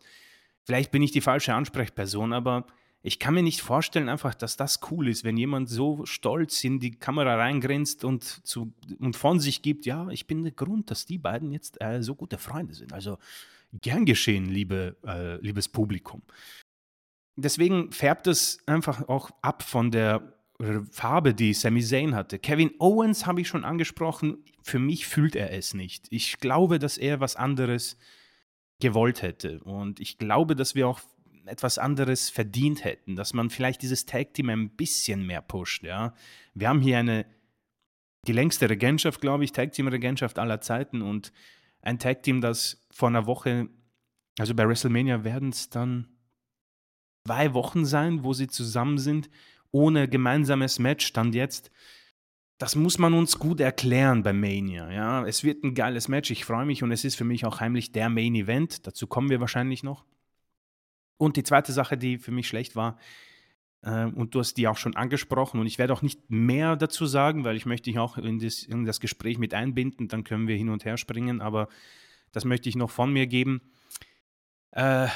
Vielleicht 0.64 0.90
bin 0.90 1.02
ich 1.02 1.12
die 1.12 1.20
falsche 1.20 1.54
Ansprechperson, 1.54 2.32
aber 2.32 2.66
ich 3.02 3.18
kann 3.18 3.34
mir 3.34 3.42
nicht 3.42 3.60
vorstellen, 3.60 4.08
einfach, 4.08 4.34
dass 4.34 4.56
das 4.56 4.80
cool 4.90 5.08
ist, 5.08 5.24
wenn 5.24 5.36
jemand 5.36 5.68
so 5.68 6.06
stolz 6.06 6.64
in 6.64 6.80
die 6.80 6.92
Kamera 6.92 7.36
reingrinst 7.36 8.02
und, 8.02 8.24
zu, 8.46 8.72
und 8.98 9.14
von 9.14 9.40
sich 9.40 9.60
gibt, 9.60 9.84
ja, 9.84 10.08
ich 10.08 10.26
bin 10.26 10.42
der 10.42 10.52
Grund, 10.52 10.90
dass 10.90 11.04
die 11.04 11.18
beiden 11.18 11.52
jetzt 11.52 11.80
äh, 11.82 12.02
so 12.02 12.14
gute 12.14 12.38
Freunde 12.38 12.72
sind. 12.72 12.94
Also 12.94 13.18
gern 13.82 14.06
geschehen, 14.06 14.46
liebe, 14.46 14.96
äh, 15.06 15.36
liebes 15.42 15.68
Publikum. 15.68 16.22
Deswegen 17.36 17.92
färbt 17.92 18.26
es 18.26 18.58
einfach 18.66 19.06
auch 19.08 19.30
ab 19.42 19.62
von 19.62 19.90
der 19.90 20.34
Farbe, 20.90 21.34
die 21.34 21.52
Sami 21.52 21.82
Zayn 21.82 22.14
hatte. 22.14 22.38
Kevin 22.38 22.70
Owens 22.78 23.26
habe 23.26 23.40
ich 23.40 23.48
schon 23.48 23.64
angesprochen. 23.64 24.44
Für 24.62 24.78
mich 24.78 25.06
fühlt 25.06 25.36
er 25.36 25.52
es 25.52 25.74
nicht. 25.74 26.06
Ich 26.10 26.38
glaube, 26.38 26.78
dass 26.78 26.96
er 26.96 27.20
was 27.20 27.36
anderes 27.36 27.98
gewollt 28.80 29.22
hätte. 29.22 29.60
Und 29.60 30.00
ich 30.00 30.18
glaube, 30.18 30.56
dass 30.56 30.74
wir 30.74 30.88
auch 30.88 31.00
etwas 31.46 31.78
anderes 31.78 32.30
verdient 32.30 32.84
hätten, 32.84 33.16
dass 33.16 33.34
man 33.34 33.50
vielleicht 33.50 33.82
dieses 33.82 34.06
Tag-Team 34.06 34.48
ein 34.48 34.70
bisschen 34.70 35.26
mehr 35.26 35.42
pusht. 35.42 35.84
Ja? 35.84 36.14
Wir 36.54 36.68
haben 36.68 36.80
hier 36.80 36.98
eine, 36.98 37.26
die 38.26 38.32
längste 38.32 38.68
Regentschaft, 38.68 39.20
glaube 39.20 39.44
ich, 39.44 39.52
Tag-Team-Regentschaft 39.52 40.38
aller 40.38 40.60
Zeiten 40.60 41.02
und 41.02 41.32
ein 41.82 41.98
Tag-Team, 41.98 42.40
das 42.40 42.86
vor 42.90 43.08
einer 43.08 43.26
Woche, 43.26 43.68
also 44.38 44.54
bei 44.54 44.66
WrestleMania 44.66 45.24
werden 45.24 45.50
es 45.50 45.68
dann 45.68 46.08
zwei 47.26 47.52
Wochen 47.54 47.84
sein, 47.84 48.24
wo 48.24 48.32
sie 48.32 48.48
zusammen 48.48 48.98
sind, 48.98 49.28
ohne 49.70 50.08
gemeinsames 50.08 50.78
Match, 50.78 51.06
stand 51.06 51.34
jetzt. 51.34 51.70
Das 52.64 52.76
muss 52.76 52.96
man 52.96 53.12
uns 53.12 53.38
gut 53.38 53.60
erklären 53.60 54.22
bei 54.22 54.32
Mania. 54.32 54.90
Ja? 54.90 55.26
Es 55.26 55.44
wird 55.44 55.62
ein 55.64 55.74
geiles 55.74 56.08
Match, 56.08 56.30
ich 56.30 56.46
freue 56.46 56.64
mich 56.64 56.82
und 56.82 56.92
es 56.92 57.04
ist 57.04 57.14
für 57.14 57.24
mich 57.24 57.44
auch 57.44 57.60
heimlich 57.60 57.92
der 57.92 58.08
Main 58.08 58.34
Event. 58.34 58.86
Dazu 58.86 59.06
kommen 59.06 59.28
wir 59.28 59.38
wahrscheinlich 59.38 59.82
noch. 59.82 60.06
Und 61.18 61.36
die 61.36 61.42
zweite 61.42 61.72
Sache, 61.72 61.98
die 61.98 62.16
für 62.16 62.32
mich 62.32 62.48
schlecht 62.48 62.74
war, 62.74 62.96
äh, 63.82 64.06
und 64.06 64.34
du 64.34 64.38
hast 64.38 64.54
die 64.54 64.66
auch 64.66 64.78
schon 64.78 64.96
angesprochen, 64.96 65.60
und 65.60 65.66
ich 65.66 65.76
werde 65.76 65.92
auch 65.92 66.00
nicht 66.00 66.30
mehr 66.30 66.74
dazu 66.74 67.04
sagen, 67.04 67.44
weil 67.44 67.54
ich 67.54 67.66
möchte 67.66 67.90
dich 67.90 67.98
auch 67.98 68.16
in 68.16 68.38
das, 68.38 68.62
in 68.62 68.86
das 68.86 68.98
Gespräch 68.98 69.36
mit 69.36 69.52
einbinden, 69.52 70.08
dann 70.08 70.24
können 70.24 70.48
wir 70.48 70.56
hin 70.56 70.70
und 70.70 70.86
her 70.86 70.96
springen, 70.96 71.42
aber 71.42 71.68
das 72.32 72.46
möchte 72.46 72.70
ich 72.70 72.76
noch 72.76 72.90
von 72.90 73.12
mir 73.12 73.26
geben. 73.26 73.60
Äh, 74.70 75.08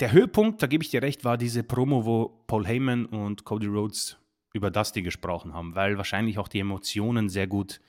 der 0.00 0.10
Höhepunkt, 0.10 0.60
da 0.60 0.66
gebe 0.66 0.82
ich 0.82 0.90
dir 0.90 1.02
recht, 1.02 1.24
war 1.24 1.38
diese 1.38 1.62
Promo, 1.62 2.04
wo 2.04 2.42
Paul 2.48 2.66
Heyman 2.66 3.06
und 3.06 3.44
Cody 3.44 3.68
Rhodes 3.68 4.19
über 4.52 4.70
Dusty 4.70 5.02
gesprochen 5.02 5.54
haben, 5.54 5.74
weil 5.74 5.96
wahrscheinlich 5.96 6.38
auch 6.38 6.48
die 6.48 6.60
Emotionen 6.60 7.28
sehr 7.28 7.46
gut 7.46 7.80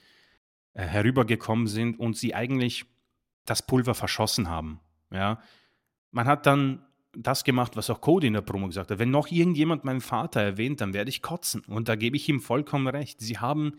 äh, 0.74 0.84
herübergekommen 0.84 1.68
sind 1.68 2.00
und 2.00 2.18
sie 2.18 2.36
eigentlich 2.36 2.86
das 3.46 3.66
Pulver 3.66 3.96
verschossen 3.96 4.50
haben. 4.50 4.80
Ja? 5.12 5.42
Man 6.12 6.28
hat 6.28 6.46
dann 6.46 6.86
das 7.14 7.44
gemacht, 7.44 7.76
was 7.76 7.90
auch 7.90 8.00
Cody 8.00 8.28
in 8.28 8.34
der 8.34 8.42
Promo 8.42 8.68
gesagt 8.68 8.92
hat. 8.92 9.00
Wenn 9.00 9.12
noch 9.12 9.30
irgendjemand 9.30 9.84
meinen 9.84 10.02
Vater 10.02 10.42
erwähnt, 10.42 10.82
dann 10.82 10.94
werde 10.94 11.10
ich 11.10 11.22
kotzen. 11.22 11.62
Und 11.68 11.90
da 11.90 11.96
gebe 11.96 12.16
ich 12.16 12.30
ihm 12.30 12.40
vollkommen 12.40 12.88
recht. 12.88 13.20
Sie 13.20 13.38
haben, 13.38 13.74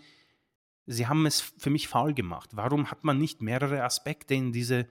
sie 0.87 1.07
haben 1.07 1.25
es 1.25 1.41
für 1.41 1.71
mich 1.71 1.89
faul 1.89 2.13
gemacht. 2.13 2.51
Warum 2.53 2.91
hat 2.91 3.05
man 3.05 3.19
nicht 3.19 3.41
mehrere 3.41 3.85
Aspekte 3.85 4.35
in 4.35 4.53
diese, 4.53 4.87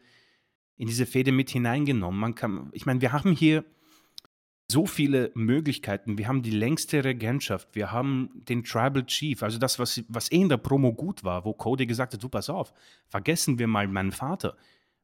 in 0.78 0.88
diese 0.88 1.06
Fehde 1.06 1.32
mit 1.32 1.52
hineingenommen? 1.52 2.20
Man 2.20 2.36
kann, 2.36 2.70
ich 2.72 2.86
meine, 2.86 3.02
wir 3.02 3.12
haben 3.12 3.34
hier 3.34 3.64
so 4.72 4.86
viele 4.86 5.32
Möglichkeiten. 5.36 6.18
Wir 6.18 6.28
haben 6.28 6.42
die 6.42 6.52
längste 6.52 7.04
Regentschaft. 7.04 7.70
Wir 7.74 7.92
haben 7.92 8.30
den 8.50 8.64
Tribal 8.64 9.06
Chief. 9.06 9.44
Also 9.44 9.60
das, 9.60 9.78
was, 9.78 10.04
was 10.08 10.32
eh 10.32 10.42
in 10.42 10.50
der 10.50 10.58
Promo 10.58 10.94
gut 10.94 11.24
war, 11.24 11.46
wo 11.46 11.54
Cody 11.54 11.86
gesagt 11.86 12.14
hat, 12.14 12.24
du 12.24 12.30
pass 12.30 12.50
auf, 12.50 12.74
vergessen 13.08 13.60
wir 13.60 13.68
mal 13.68 13.88
meinen 13.88 14.12
Vater. 14.12 14.56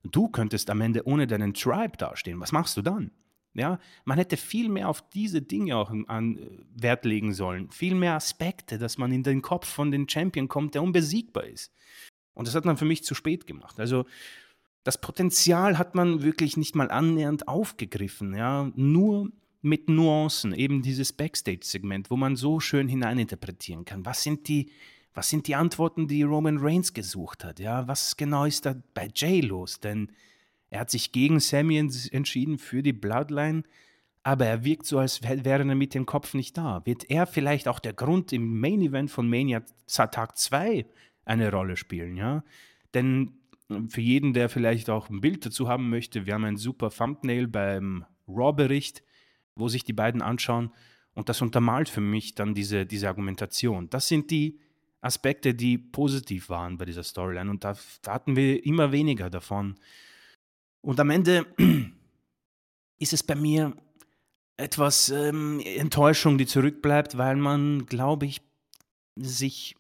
Du 0.04 0.30
könntest 0.30 0.70
am 0.70 0.82
Ende 0.82 1.06
ohne 1.06 1.28
deinen 1.28 1.54
Tribe 1.54 1.98
dastehen. 1.98 2.40
Was 2.40 2.52
machst 2.52 2.78
du 2.78 2.82
dann? 2.82 3.12
Ja, 3.54 3.80
man 4.06 4.20
hätte 4.20 4.38
viel 4.38 4.70
mehr 4.70 4.88
auf 4.88 5.02
diese 5.10 5.42
Dinge 5.42 5.78
auch 5.78 5.92
an 6.08 6.38
äh, 6.38 6.48
Wert 6.76 7.06
legen 7.06 7.34
sollen. 7.34 7.72
Viel 7.72 7.96
mehr 7.96 8.14
Aspekte, 8.14 8.78
dass 8.78 9.00
man 9.00 9.12
in 9.12 9.24
den 9.24 9.42
Kopf 9.42 9.68
von 9.68 9.92
den 9.92 10.08
Champion 10.08 10.48
kommt, 10.48 10.76
der 10.76 10.84
unbesiegbar 10.84 11.46
ist. 11.46 11.74
Und 12.36 12.48
das 12.48 12.54
hat 12.54 12.66
man 12.66 12.78
für 12.78 12.86
mich 12.86 13.04
zu 13.04 13.16
spät 13.16 13.48
gemacht. 13.48 13.80
Also 13.80 14.06
das 14.84 15.02
Potenzial 15.02 15.80
hat 15.80 15.96
man 15.96 16.22
wirklich 16.22 16.56
nicht 16.56 16.76
mal 16.76 16.92
annähernd 16.92 17.48
aufgegriffen. 17.48 18.36
Ja, 18.36 18.72
nur 18.76 19.32
mit 19.62 19.90
Nuancen, 19.90 20.54
eben 20.54 20.82
dieses 20.82 21.14
Backstage-Segment, 21.14 22.10
wo 22.10 22.18
man 22.18 22.36
so 22.36 22.60
schön 22.60 22.88
hineininterpretieren 22.88 23.86
kann. 23.86 24.06
Was 24.06 24.24
sind 24.24 24.48
die, 24.48 24.72
was 25.14 25.30
sind 25.30 25.48
die 25.48 25.56
Antworten, 25.56 26.08
die 26.08 26.24
Roman 26.24 26.58
Reigns 26.60 26.94
gesucht 26.94 27.44
hat? 27.44 27.60
Ja, 27.60 27.88
was 27.88 28.18
genau 28.18 28.46
ist 28.46 28.66
da 28.66 28.76
bei 28.94 29.10
Jay 29.14 29.42
los? 29.42 29.80
Denn 29.80 30.12
er 30.70 30.82
hat 30.82 30.92
sich 30.92 31.12
gegen 31.12 31.40
Sammy 31.40 31.78
entschieden 31.78 32.58
für 32.58 32.84
die 32.84 32.94
Bloodline, 32.94 33.64
aber 34.24 34.46
er 34.46 34.64
wirkt 34.66 34.86
so, 34.86 35.00
als 35.00 35.24
wäre 35.24 35.44
er 35.46 35.76
mit 35.76 35.94
dem 35.94 36.06
Kopf 36.06 36.34
nicht 36.34 36.58
da. 36.58 36.86
Wird 36.86 37.10
er 37.10 37.26
vielleicht 37.26 37.68
auch 37.68 37.80
der 37.80 37.94
Grund 37.94 38.34
im 38.34 38.60
Main 38.60 38.82
Event 38.82 39.10
von 39.10 39.30
Mania 39.30 39.64
Tag 39.88 40.38
2 40.38 40.86
eine 41.24 41.52
Rolle 41.52 41.78
spielen, 41.78 42.18
ja? 42.18 42.44
Denn 42.94 43.38
ähm, 43.70 43.90
für 43.90 44.02
jeden, 44.02 44.34
der 44.34 44.50
vielleicht 44.50 44.90
auch 44.90 45.10
ein 45.10 45.22
Bild 45.22 45.46
dazu 45.46 45.68
haben 45.68 45.90
möchte, 45.90 46.26
wir 46.26 46.34
haben 46.34 46.46
ein 46.46 46.58
super 46.58 46.90
Thumbnail 46.90 47.48
beim 47.48 48.06
Raw-Bericht, 48.28 49.04
wo 49.58 49.68
sich 49.68 49.84
die 49.84 49.94
beiden 49.94 50.22
anschauen 50.22 50.72
und 51.14 51.30
das 51.30 51.42
untermalt 51.42 51.90
für 51.90 52.02
mich 52.02 52.36
dann 52.36 52.54
diese, 52.54 52.86
diese 52.86 53.08
Argumentation. 53.08 53.90
Das 53.90 54.08
sind 54.08 54.30
die 54.32 54.60
Aspekte, 55.02 55.54
die 55.54 55.78
positiv 55.78 56.50
waren 56.50 56.78
bei 56.78 56.86
dieser 56.86 57.04
Storyline 57.04 57.50
und 57.50 57.64
da, 57.64 57.76
da 58.02 58.14
hatten 58.14 58.36
wir 58.36 58.66
immer 58.66 58.92
weniger 58.92 59.30
davon. 59.30 59.76
Und 60.82 61.00
am 61.00 61.10
Ende 61.10 61.46
ist 63.00 63.14
es 63.14 63.24
bei 63.24 63.36
mir 63.36 63.76
etwas 64.58 65.10
ähm, 65.10 65.62
Enttäuschung, 65.64 66.38
die 66.38 66.48
zurückbleibt, 66.48 67.18
weil 67.18 67.36
man, 67.36 67.86
glaube 67.86 68.26
ich, 68.26 68.42
sich 69.16 69.76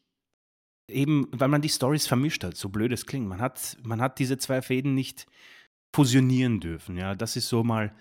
eben, 0.90 1.28
weil 1.32 1.48
man 1.48 1.62
die 1.62 1.70
Stories 1.70 2.08
vermischt 2.08 2.44
hat, 2.44 2.56
so 2.56 2.70
blöd 2.70 2.92
es 2.92 3.06
klingt. 3.06 3.28
Man 3.28 3.42
hat, 3.42 3.78
man 3.84 4.02
hat 4.02 4.20
diese 4.20 4.38
zwei 4.38 4.62
Fäden 4.62 4.94
nicht 4.94 5.26
fusionieren 5.96 6.60
dürfen. 6.60 6.98
Ja, 6.98 7.16
das 7.16 7.36
ist 7.36 7.50
so 7.50 7.64
mal 7.64 7.94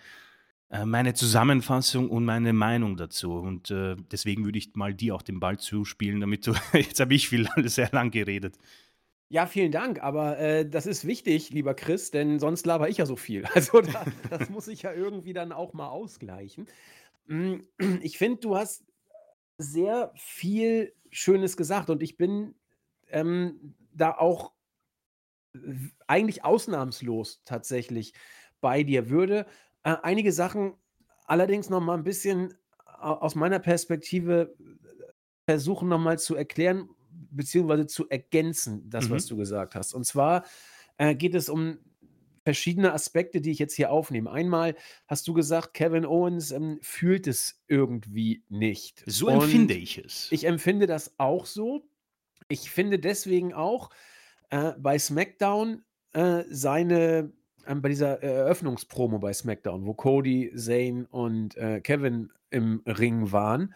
meine 0.69 1.15
Zusammenfassung 1.15 2.11
und 2.11 2.25
meine 2.25 2.53
Meinung 2.53 2.97
dazu. 2.97 3.35
Und 3.35 3.71
äh, 3.71 3.97
deswegen 4.11 4.45
würde 4.45 4.59
ich 4.59 4.75
mal 4.75 4.95
dir 4.95 5.15
auch 5.15 5.23
den 5.23 5.39
Ball 5.39 5.59
zuspielen, 5.59 6.21
damit 6.21 6.47
du, 6.47 6.55
jetzt 6.73 7.01
habe 7.01 7.15
ich 7.15 7.29
viel, 7.29 7.49
sehr 7.65 7.91
lang 7.93 8.11
geredet. 8.11 8.59
Ja, 9.29 9.47
vielen 9.47 9.73
Dank, 9.73 10.03
aber 10.03 10.39
äh, 10.39 10.69
das 10.69 10.87
ist 10.87 11.05
wichtig, 11.05 11.51
lieber 11.51 11.75
Chris, 11.75 12.13
denn 12.13 12.39
sonst 12.39 12.65
laber 12.65 12.89
ich 12.89 12.99
ja 12.99 13.07
so 13.07 13.17
viel. 13.17 13.45
Also 13.55 13.81
da, 13.81 14.05
das 14.31 14.51
muss 14.51 14.69
ich 14.69 14.83
ja 14.83 14.93
irgendwie 14.93 15.33
dann 15.33 15.53
auch 15.53 15.73
mal 15.73 15.89
ausgleichen. 15.89 16.67
Mm, 17.27 17.57
ich 18.03 18.19
finde, 18.19 18.41
du 18.41 18.57
hast 18.57 18.85
sehr 19.59 20.13
viel 20.17 20.95
Schönes 21.11 21.57
gesagt 21.57 21.91
und 21.91 22.03
ich 22.03 22.17
bin 22.17 22.55
ähm, 23.09 23.75
da 23.93 24.13
auch 24.13 24.53
eigentlich 26.07 26.45
ausnahmslos 26.45 27.43
tatsächlich 27.45 28.13
bei 28.61 28.83
dir. 28.83 29.11
Würde 29.11 29.47
äh, 29.87 29.96
einige 30.03 30.33
Sachen 30.33 30.75
allerdings 31.27 31.70
noch 31.70 31.81
mal 31.81 31.94
ein 31.94 32.03
bisschen 32.03 32.53
aus 32.85 33.37
meiner 33.37 33.61
Perspektive 33.61 34.57
versuchen 35.49 35.88
noch 35.88 36.01
mal 36.01 36.18
zu 36.18 36.35
erklären, 36.35 36.88
beziehungsweise 37.31 37.87
zu 37.87 38.09
ergänzen, 38.09 38.90
das, 38.90 39.11
was 39.11 39.27
mhm. 39.27 39.29
du 39.29 39.37
gesagt 39.37 39.77
hast. 39.77 39.94
Und 39.94 40.05
zwar 40.05 40.44
äh, 40.96 41.14
geht 41.14 41.37
es 41.37 41.49
um 41.49 41.79
verschiedene 42.42 42.92
Aspekte, 42.92 43.40
die 43.40 43.53
ich 43.53 43.61
jetzt 43.61 43.75
hier 43.75 43.92
aufnehme. 43.92 44.31
Einmal 44.31 44.75
hast 45.07 45.29
du 45.29 45.35
gesagt, 45.35 45.72
Kevin 45.75 46.05
Owens 46.05 46.51
ähm, 46.51 46.81
fühlt 46.83 47.29
es 47.29 47.62
irgendwie 47.68 48.42
nicht. 48.49 49.05
So 49.07 49.29
Und 49.29 49.35
empfinde 49.35 49.75
ich 49.75 49.99
es. 49.99 50.33
Ich 50.33 50.46
empfinde 50.46 50.88
das 50.88 51.14
auch 51.18 51.46
so. 51.46 51.88
Ich 52.49 52.70
finde 52.70 52.99
deswegen 52.99 53.55
auch 53.55 53.90
äh, 54.51 54.72
bei 54.79 54.99
SmackDown 54.99 55.85
äh, 56.12 56.42
seine, 56.51 57.33
äh, 57.67 57.75
bei 57.77 57.89
dieser 57.89 58.23
Eröffnungspromo 58.23 59.19
bei 59.19 59.33
SmackDown, 59.33 59.87
wo 59.87 59.95
Cody, 59.95 60.53
Zane 60.55 61.07
und 61.11 61.57
äh, 61.57 61.81
Kevin 61.81 62.31
im 62.51 62.83
Ring 62.87 63.33
waren, 63.33 63.75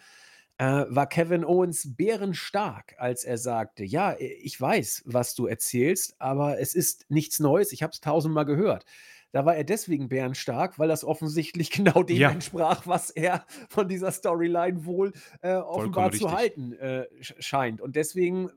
äh, 0.57 0.85
war 0.89 1.07
Kevin 1.07 1.43
Owens 1.43 1.95
bärenstark, 1.95 2.95
als 2.97 3.23
er 3.23 3.37
sagte, 3.37 3.83
ja, 3.83 4.15
ich 4.19 4.59
weiß, 4.59 5.03
was 5.05 5.35
du 5.35 5.47
erzählst, 5.47 6.15
aber 6.19 6.59
es 6.59 6.75
ist 6.75 7.05
nichts 7.09 7.39
Neues, 7.39 7.71
ich 7.71 7.83
habe 7.83 7.91
es 7.91 8.01
tausendmal 8.01 8.45
gehört. 8.45 8.85
Da 9.31 9.45
war 9.45 9.55
er 9.55 9.63
deswegen 9.63 10.09
bärenstark, 10.09 10.77
weil 10.77 10.89
das 10.89 11.03
offensichtlich 11.03 11.71
genau 11.71 12.03
dem 12.03 12.17
ja. 12.17 12.31
entsprach, 12.31 12.85
was 12.85 13.09
er 13.09 13.45
von 13.69 13.87
dieser 13.87 14.11
Storyline 14.11 14.85
wohl 14.85 15.13
äh, 15.41 15.55
offenbar 15.55 16.11
zu 16.11 16.31
halten 16.31 16.73
äh, 16.73 17.07
scheint. 17.19 17.81
Und 17.81 17.95
deswegen 17.95 18.49
äh, 18.49 18.51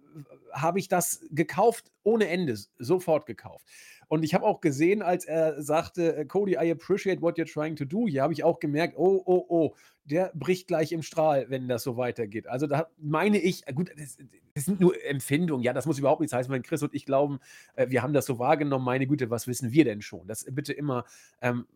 habe 0.52 0.78
ich 0.78 0.88
das 0.88 1.24
gekauft, 1.30 1.90
ohne 2.02 2.28
Ende, 2.28 2.58
sofort 2.78 3.26
gekauft. 3.26 3.66
Und 4.08 4.22
ich 4.22 4.34
habe 4.34 4.44
auch 4.44 4.60
gesehen, 4.60 5.02
als 5.02 5.24
er 5.24 5.62
sagte, 5.62 6.16
äh, 6.16 6.24
Cody, 6.24 6.52
I 6.52 6.70
appreciate 6.70 7.22
what 7.22 7.36
you're 7.36 7.50
trying 7.50 7.76
to 7.76 7.84
do, 7.84 8.06
hier 8.06 8.22
habe 8.22 8.32
ich 8.32 8.44
auch 8.44 8.60
gemerkt, 8.60 8.94
oh, 8.96 9.22
oh, 9.24 9.44
oh, 9.48 9.74
der 10.04 10.30
bricht 10.34 10.68
gleich 10.68 10.92
im 10.92 11.02
Strahl, 11.02 11.46
wenn 11.48 11.68
das 11.68 11.82
so 11.82 11.96
weitergeht. 11.96 12.46
Also 12.46 12.66
da 12.66 12.88
meine 12.98 13.38
ich, 13.38 13.64
gut, 13.74 13.90
das, 13.96 14.18
das 14.54 14.64
sind 14.64 14.80
nur 14.80 14.94
Empfindungen, 15.04 15.64
ja, 15.64 15.72
das 15.72 15.86
muss 15.86 15.98
überhaupt 15.98 16.20
nichts 16.20 16.34
heißen, 16.34 16.52
wenn 16.52 16.62
Chris 16.62 16.82
und 16.82 16.94
ich 16.94 17.06
glauben, 17.06 17.40
äh, 17.76 17.88
wir 17.88 18.02
haben 18.02 18.12
das 18.12 18.26
so 18.26 18.38
wahrgenommen, 18.38 18.84
meine 18.84 19.06
Güte, 19.06 19.30
was 19.30 19.46
wissen 19.46 19.72
wir 19.72 19.84
denn 19.84 20.02
schon? 20.02 20.26
Das 20.26 20.44
bitte 20.50 20.72
immer 20.72 21.04
ähm, 21.40 21.66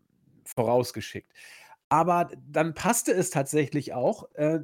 vorausgeschickt. 0.45 1.31
Aber 1.89 2.29
dann 2.47 2.75
passte 2.75 3.13
es 3.13 3.31
tatsächlich 3.31 3.93
auch, 3.93 4.33
äh, 4.35 4.59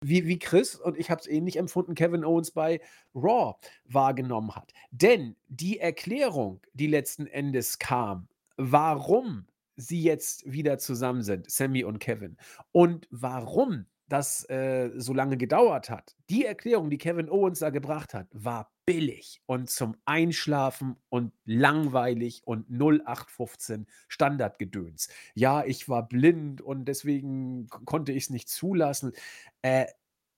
wie, 0.00 0.26
wie 0.26 0.38
Chris, 0.38 0.74
und 0.76 0.98
ich 0.98 1.10
habe 1.10 1.20
es 1.20 1.26
ähnlich 1.26 1.56
empfunden, 1.56 1.94
Kevin 1.94 2.24
Owens 2.24 2.50
bei 2.50 2.80
Raw 3.14 3.56
wahrgenommen 3.84 4.54
hat. 4.54 4.72
Denn 4.90 5.36
die 5.48 5.78
Erklärung, 5.78 6.60
die 6.72 6.86
letzten 6.86 7.26
Endes 7.26 7.78
kam, 7.78 8.28
warum 8.56 9.46
sie 9.76 10.02
jetzt 10.02 10.50
wieder 10.50 10.78
zusammen 10.78 11.22
sind, 11.22 11.50
Sammy 11.50 11.84
und 11.84 11.98
Kevin, 12.00 12.36
und 12.72 13.06
warum 13.10 13.86
das 14.08 14.48
äh, 14.48 14.90
so 14.96 15.12
lange 15.12 15.36
gedauert 15.36 15.90
hat, 15.90 16.16
die 16.30 16.44
Erklärung, 16.44 16.90
die 16.90 16.98
Kevin 16.98 17.28
Owens 17.30 17.60
da 17.60 17.70
gebracht 17.70 18.14
hat, 18.14 18.28
war 18.32 18.72
billig 18.86 19.42
und 19.46 19.68
zum 19.68 19.96
Einschlafen 20.06 20.96
und 21.10 21.32
langweilig 21.44 22.42
und 22.46 22.70
0815 22.70 23.86
Standardgedöns. 24.08 25.08
Ja, 25.34 25.62
ich 25.64 25.88
war 25.88 26.08
blind 26.08 26.62
und 26.62 26.86
deswegen 26.86 27.68
konnte 27.68 28.12
ich 28.12 28.24
es 28.24 28.30
nicht 28.30 28.48
zulassen. 28.48 29.12
Äh, 29.60 29.86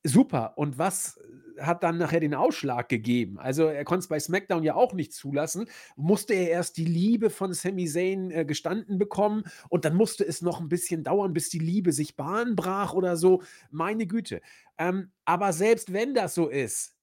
super. 0.04 0.54
Und 0.56 0.78
was 0.78 1.18
äh, 1.56 1.62
hat 1.62 1.82
dann 1.82 1.98
nachher 1.98 2.20
den 2.20 2.34
Ausschlag 2.34 2.88
gegeben? 2.88 3.38
Also, 3.38 3.64
er 3.64 3.84
konnte 3.84 4.00
es 4.00 4.08
bei 4.08 4.18
SmackDown 4.18 4.62
ja 4.62 4.74
auch 4.74 4.92
nicht 4.92 5.12
zulassen. 5.12 5.68
Musste 5.96 6.34
er 6.34 6.50
erst 6.50 6.76
die 6.76 6.84
Liebe 6.84 7.30
von 7.30 7.52
Sami 7.52 7.86
Zayn 7.86 8.30
äh, 8.30 8.44
gestanden 8.44 8.98
bekommen 8.98 9.44
und 9.68 9.84
dann 9.84 9.94
musste 9.94 10.24
es 10.24 10.42
noch 10.42 10.60
ein 10.60 10.68
bisschen 10.68 11.04
dauern, 11.04 11.32
bis 11.32 11.48
die 11.50 11.58
Liebe 11.58 11.92
sich 11.92 12.16
Bahn 12.16 12.56
brach 12.56 12.92
oder 12.94 13.16
so. 13.16 13.42
Meine 13.70 14.06
Güte. 14.06 14.40
Ähm, 14.78 15.10
aber 15.24 15.52
selbst 15.52 15.92
wenn 15.92 16.14
das 16.14 16.34
so 16.34 16.48
ist, 16.48 16.96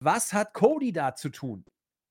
was 0.00 0.32
hat 0.32 0.52
Cody 0.54 0.92
da 0.92 1.14
zu 1.14 1.28
tun? 1.28 1.64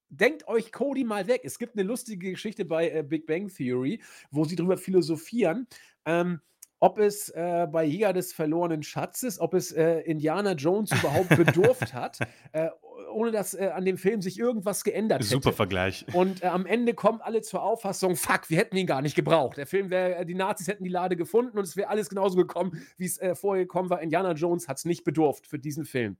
Denkt 0.09 0.47
euch 0.47 0.71
Cody 0.71 1.03
mal 1.03 1.27
weg. 1.27 1.41
Es 1.43 1.57
gibt 1.57 1.77
eine 1.77 1.83
lustige 1.83 2.31
Geschichte 2.31 2.65
bei 2.65 2.89
äh, 2.89 3.03
Big 3.03 3.25
Bang 3.25 3.47
Theory, 3.47 4.01
wo 4.29 4.43
sie 4.43 4.55
darüber 4.55 4.77
philosophieren. 4.77 5.67
Ähm, 6.05 6.41
ob 6.81 6.97
es 6.97 7.29
äh, 7.29 7.67
bei 7.71 7.85
Jäger 7.85 8.11
des 8.11 8.33
verlorenen 8.33 8.81
Schatzes, 8.81 9.39
ob 9.39 9.53
es 9.53 9.71
äh, 9.71 9.99
Indiana 9.99 10.53
Jones 10.53 10.91
überhaupt 10.91 11.29
bedurft 11.37 11.93
hat, 11.93 12.17
äh, 12.53 12.69
ohne 13.13 13.31
dass 13.31 13.53
äh, 13.53 13.69
an 13.73 13.85
dem 13.85 13.97
Film 13.97 14.21
sich 14.21 14.39
irgendwas 14.39 14.83
geändert 14.83 15.19
hätte. 15.19 15.29
Super 15.29 15.53
Vergleich. 15.53 16.05
Und 16.13 16.41
äh, 16.41 16.47
am 16.47 16.65
Ende 16.65 16.95
kommen 16.95 17.21
alle 17.21 17.43
zur 17.43 17.61
Auffassung, 17.61 18.15
fuck, 18.15 18.49
wir 18.49 18.57
hätten 18.57 18.75
ihn 18.77 18.87
gar 18.87 19.03
nicht 19.03 19.15
gebraucht. 19.15 19.57
Der 19.57 19.67
Film 19.67 19.91
wäre, 19.91 20.15
äh, 20.15 20.25
die 20.25 20.33
Nazis 20.33 20.67
hätten 20.67 20.83
die 20.83 20.89
Lade 20.89 21.15
gefunden 21.15 21.59
und 21.59 21.65
es 21.65 21.77
wäre 21.77 21.89
alles 21.89 22.09
genauso 22.09 22.35
gekommen, 22.35 22.81
wie 22.97 23.05
es 23.05 23.19
vorher 23.35 23.63
gekommen 23.63 23.91
war. 23.91 24.01
Indiana 24.01 24.33
Jones 24.33 24.67
hat 24.67 24.77
es 24.77 24.85
nicht 24.85 25.03
bedurft 25.03 25.45
für 25.45 25.59
diesen 25.59 25.85
Film. 25.85 26.17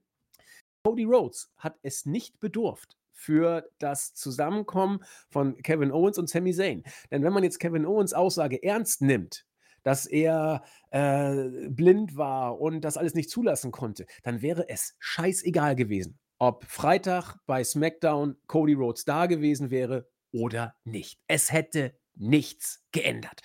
Cody 0.84 1.04
Rhodes 1.04 1.50
hat 1.56 1.76
es 1.82 2.06
nicht 2.06 2.38
bedurft 2.38 2.96
für 3.12 3.68
das 3.78 4.14
Zusammenkommen 4.14 5.00
von 5.28 5.56
Kevin 5.62 5.90
Owens 5.90 6.18
und 6.18 6.28
Sami 6.28 6.52
Zayn. 6.52 6.84
Denn 7.10 7.22
wenn 7.24 7.32
man 7.32 7.42
jetzt 7.42 7.58
Kevin 7.58 7.84
Owens 7.84 8.12
Aussage 8.14 8.62
ernst 8.62 9.02
nimmt, 9.02 9.44
dass 9.82 10.06
er 10.06 10.62
äh, 10.90 11.68
blind 11.68 12.16
war 12.16 12.60
und 12.60 12.82
das 12.82 12.96
alles 12.96 13.14
nicht 13.14 13.30
zulassen 13.30 13.72
konnte, 13.72 14.06
dann 14.22 14.42
wäre 14.42 14.68
es 14.68 14.96
scheißegal 14.98 15.76
gewesen, 15.76 16.18
ob 16.38 16.64
Freitag 16.64 17.36
bei 17.46 17.64
SmackDown 17.64 18.36
Cody 18.46 18.74
Rhodes 18.74 19.04
da 19.04 19.26
gewesen 19.26 19.70
wäre 19.70 20.08
oder 20.32 20.74
nicht. 20.84 21.20
Es 21.26 21.52
hätte 21.52 21.96
nichts 22.14 22.84
geändert. 22.92 23.40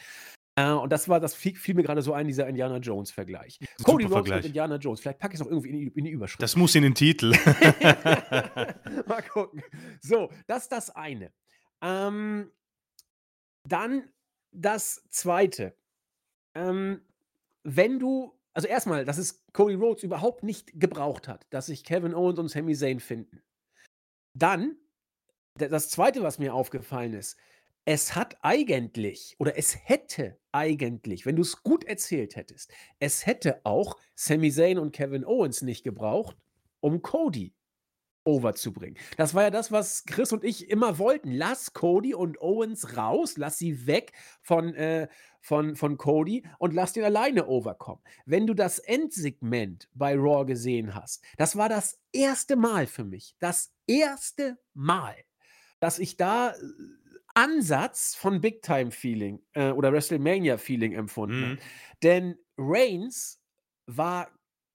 Äh, 0.57 0.71
und 0.71 0.91
das 0.91 1.07
war, 1.07 1.19
das 1.19 1.35
fiel, 1.35 1.55
fiel 1.55 1.75
mir 1.75 1.83
gerade 1.83 2.01
so 2.01 2.13
ein, 2.13 2.27
dieser 2.27 2.47
Indiana 2.47 2.77
Jones-Vergleich. 2.77 3.59
Cody 3.83 4.05
Rhodes 4.05 4.13
Vergleich. 4.13 4.37
mit 4.37 4.45
Indiana 4.47 4.77
Jones. 4.77 4.99
Vielleicht 4.99 5.19
packe 5.19 5.35
ich 5.35 5.39
es 5.39 5.45
noch 5.45 5.51
irgendwie 5.51 5.69
in 5.69 5.75
die, 5.75 5.99
in 5.99 6.05
die, 6.05 6.11
Überschrift. 6.11 6.41
Das 6.41 6.55
muss 6.55 6.73
in 6.73 6.81
den 6.81 6.95
Titel. 6.95 7.31
Mal 9.07 9.21
gucken. 9.31 9.61
So, 10.01 10.31
das 10.47 10.63
ist 10.63 10.71
das 10.71 10.89
eine. 10.89 11.31
Ähm, 11.81 12.51
dann 13.67 14.09
das 14.51 15.03
zweite. 15.09 15.77
Ähm, 16.57 17.01
wenn 17.63 17.99
du, 17.99 18.33
also 18.53 18.67
erstmal, 18.67 19.05
dass 19.05 19.19
es 19.19 19.45
Cody 19.53 19.75
Rhodes 19.75 20.03
überhaupt 20.03 20.43
nicht 20.43 20.79
gebraucht 20.79 21.27
hat, 21.27 21.45
dass 21.51 21.67
sich 21.67 21.83
Kevin 21.83 22.15
Owens 22.15 22.39
und 22.39 22.49
Sami 22.49 22.75
Zayn 22.75 22.99
finden. 22.99 23.43
Dann, 24.33 24.75
das 25.55 25.89
zweite, 25.89 26.23
was 26.23 26.39
mir 26.39 26.53
aufgefallen 26.53 27.13
ist, 27.13 27.37
es 27.85 28.15
hat 28.15 28.37
eigentlich 28.41 29.35
oder 29.39 29.57
es 29.57 29.77
hätte 29.87 30.37
eigentlich, 30.51 31.25
wenn 31.25 31.35
du 31.35 31.41
es 31.43 31.63
gut 31.63 31.83
erzählt 31.83 32.35
hättest, 32.35 32.71
es 32.99 33.25
hätte 33.25 33.61
auch 33.63 33.95
Sami 34.15 34.51
Zayn 34.51 34.79
und 34.79 34.91
Kevin 34.91 35.25
Owens 35.25 35.61
nicht 35.61 35.83
gebraucht, 35.83 36.35
um 36.79 37.01
Cody 37.01 37.53
overzubringen. 38.27 38.97
Das 39.15 39.33
war 39.33 39.43
ja 39.43 39.49
das, 39.49 39.71
was 39.71 40.03
Chris 40.05 40.33
und 40.33 40.43
ich 40.43 40.69
immer 40.69 40.99
wollten. 40.99 41.31
Lass 41.31 41.73
Cody 41.73 42.13
und 42.13 42.39
Owens 42.41 42.97
raus, 42.97 43.37
lass 43.37 43.57
sie 43.57 43.87
weg 43.87 44.11
von, 44.41 44.75
äh, 44.75 45.07
von, 45.39 45.75
von 45.75 45.97
Cody 45.97 46.43
und 46.59 46.73
lass 46.73 46.93
den 46.93 47.05
alleine 47.05 47.47
overkommen. 47.47 48.03
Wenn 48.25 48.45
du 48.45 48.53
das 48.53 48.79
Endsegment 48.79 49.89
bei 49.93 50.15
Raw 50.15 50.45
gesehen 50.45 50.93
hast, 50.93 51.23
das 51.37 51.55
war 51.55 51.69
das 51.69 51.99
erste 52.11 52.57
Mal 52.57 52.85
für 52.85 53.05
mich, 53.05 53.35
das 53.39 53.73
erste 53.87 54.59
Mal, 54.73 55.15
dass 55.79 55.97
ich 55.97 56.17
da 56.17 56.49
äh, 56.49 56.55
Ansatz 57.33 58.15
von 58.15 58.41
Big 58.41 58.61
Time 58.61 58.91
Feeling 58.91 59.39
äh, 59.53 59.71
oder 59.71 59.93
WrestleMania 59.93 60.57
Feeling 60.57 60.93
empfunden 60.93 61.51
mhm. 61.51 61.59
Denn 62.03 62.37
Reigns 62.57 63.41
war 63.85 64.31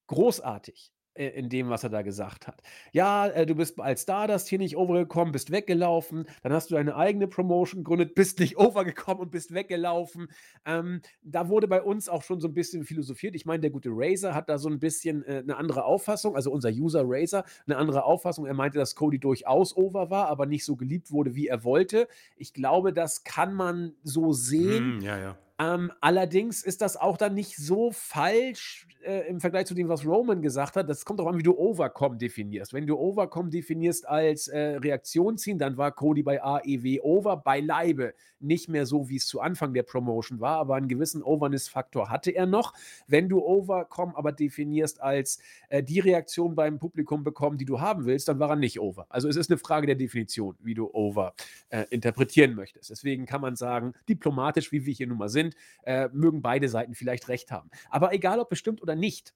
großartig. 0.07 0.93
In 1.15 1.49
dem, 1.49 1.69
was 1.69 1.85
er 1.85 1.91
da 1.91 2.03
gesagt 2.03 2.47
hat. 2.47 2.63
Ja, 2.93 3.27
äh, 3.29 3.45
du 3.47 3.55
bist 3.55 3.79
als 3.79 4.03
Stardust 4.03 4.49
hier 4.49 4.59
nicht 4.59 4.77
overgekommen, 4.77 5.33
bist 5.33 5.51
weggelaufen, 5.51 6.27
dann 6.43 6.53
hast 6.53 6.71
du 6.71 6.75
deine 6.75 6.97
eigene 6.97 7.29
Promotion 7.29 7.85
gegründet, 7.85 8.15
bist 8.15 8.41
nicht 8.41 8.57
overgekommen 8.59 9.23
und 9.23 9.31
bist 9.31 9.53
weggelaufen. 9.53 10.29
Ähm, 10.65 11.03
da 11.23 11.49
wurde 11.49 11.69
bei 11.69 11.83
uns 11.83 12.09
auch 12.09 12.23
schon 12.23 12.41
so 12.41 12.49
ein 12.49 12.55
bisschen 12.55 12.85
philosophiert. 12.85 13.35
Ich 13.35 13.45
meine, 13.47 13.61
der 13.61 13.71
gute 13.71 13.91
Razer 13.93 14.35
hat 14.35 14.49
da 14.49 14.59
so 14.59 14.69
ein 14.69 14.79
bisschen 14.79 15.23
äh, 15.25 15.43
'ne 15.43 15.57
andere 15.57 15.85
Auffassung, 15.85 16.35
also 16.35 16.51
unser 16.51 16.71
User 16.71 17.03
Razer, 17.05 17.45
eine 17.67 17.77
andere 17.77 18.05
Auffassung. 18.05 18.47
Er 18.47 18.55
meinte, 18.55 18.79
dass 18.79 18.95
Cody 18.95 19.19
durchaus 19.19 19.77
over 19.77 20.11
war, 20.11 20.29
aber 20.29 20.47
nicht 20.47 20.65
so 20.65 20.77
geliebt 20.77 21.11
wurde, 21.13 21.35
wie 21.35 21.49
er 21.49 21.65
wollte. 21.65 22.09
Ich 22.37 22.55
glaube, 22.55 22.93
das 22.93 23.25
kann 23.25 23.55
man 23.55 23.95
so 24.03 24.33
sehen. 24.33 24.97
Hm, 24.97 25.01
ja, 25.03 25.19
ja. 25.19 25.39
Ähm, 25.63 25.93
allerdings 26.01 26.65
ist 26.65 26.81
das 26.81 26.97
auch 26.97 27.17
dann 27.17 27.35
nicht 27.35 27.57
so 27.57 27.93
falsch 27.93 28.89
äh, 29.05 29.29
im 29.29 29.41
Vergleich 29.41 29.67
zu 29.67 29.75
dem, 29.75 29.89
was 29.89 30.05
Roman 30.05 30.43
gesagt 30.43 30.75
hat. 30.77 30.89
Das 30.89 31.05
kommt 31.05 31.21
auch 31.21 31.27
an, 31.27 31.39
wie 31.39 31.43
du 31.43 31.57
Overcome 31.57 32.17
definierst. 32.17 32.73
Wenn 32.73 32.87
du 32.87 32.99
Overcome 32.99 33.51
definierst 33.51 34.09
als 34.09 34.49
äh, 34.49 34.77
Reaktion 34.77 35.39
ziehen, 35.39 35.59
dann 35.59 35.77
war 35.77 35.93
Cody 35.93 36.23
bei 36.23 36.43
AEW 36.43 37.01
over, 37.03 37.37
beileibe 37.37 38.15
nicht 38.41 38.69
mehr 38.69 38.87
so, 38.87 39.09
wie 39.09 39.17
es 39.17 39.27
zu 39.27 39.41
Anfang 39.41 39.73
der 39.73 39.85
Promotion 39.85 40.41
war, 40.41 40.57
aber 40.59 40.75
einen 40.75 40.89
gewissen 40.89 41.23
Overness-Faktor 41.23 42.11
hatte 42.11 42.33
er 42.33 42.47
noch. 42.47 42.75
Wenn 43.07 43.29
du 43.29 43.41
Overcome 43.41 44.17
aber 44.17 44.33
definierst 44.33 45.01
als 45.01 45.39
äh, 45.69 45.83
die 45.83 46.01
Reaktion 46.01 46.55
beim 46.55 46.79
Publikum 46.79 47.23
bekommen, 47.23 47.59
die 47.59 47.65
du 47.65 47.81
haben 47.81 48.05
willst, 48.05 48.29
dann 48.29 48.41
war 48.41 48.51
er 48.51 48.57
nicht 48.57 48.81
over. 48.81 49.07
Also 49.11 49.29
es 49.29 49.37
ist 49.37 49.51
eine 49.51 49.59
Frage 49.59 49.87
der 49.87 49.97
Definition, 49.97 50.57
wie 50.61 50.75
du 50.75 50.91
over 50.93 51.35
äh, 51.69 51.85
interpretieren 51.91 52.55
möchtest. 52.55 52.91
Deswegen 52.91 53.27
kann 53.27 53.41
man 53.41 53.55
sagen, 53.55 53.95
diplomatisch, 54.09 54.73
wie 54.73 54.85
wir 54.87 54.93
hier 54.93 55.07
nun 55.07 55.19
mal 55.19 55.29
sind, 55.29 55.52
äh, 55.85 56.09
mögen 56.13 56.43
beide 56.43 56.69
Seiten 56.69 56.95
vielleicht 56.95 57.29
recht 57.29 57.51
haben. 57.51 57.71
Aber 57.91 58.13
egal, 58.13 58.41
ob 58.41 58.49
bestimmt 58.49 58.83
oder 58.83 58.95
nicht, 58.95 59.35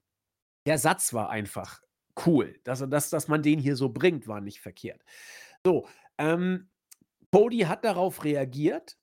der 0.67 0.79
Satz 0.79 1.13
war 1.13 1.31
einfach 1.31 1.81
cool. 2.27 2.59
Dass, 2.65 2.85
dass, 2.89 3.11
dass 3.11 3.29
man 3.29 3.43
den 3.43 3.59
hier 3.59 3.77
so 3.77 3.89
bringt, 3.89 4.27
war 4.27 4.41
nicht 4.41 4.61
verkehrt. 4.61 5.03
So, 5.65 5.87
ähm, 6.19 6.69
Cody 7.37 7.59
hat 7.59 7.85
darauf 7.85 8.25
reagiert 8.25 8.97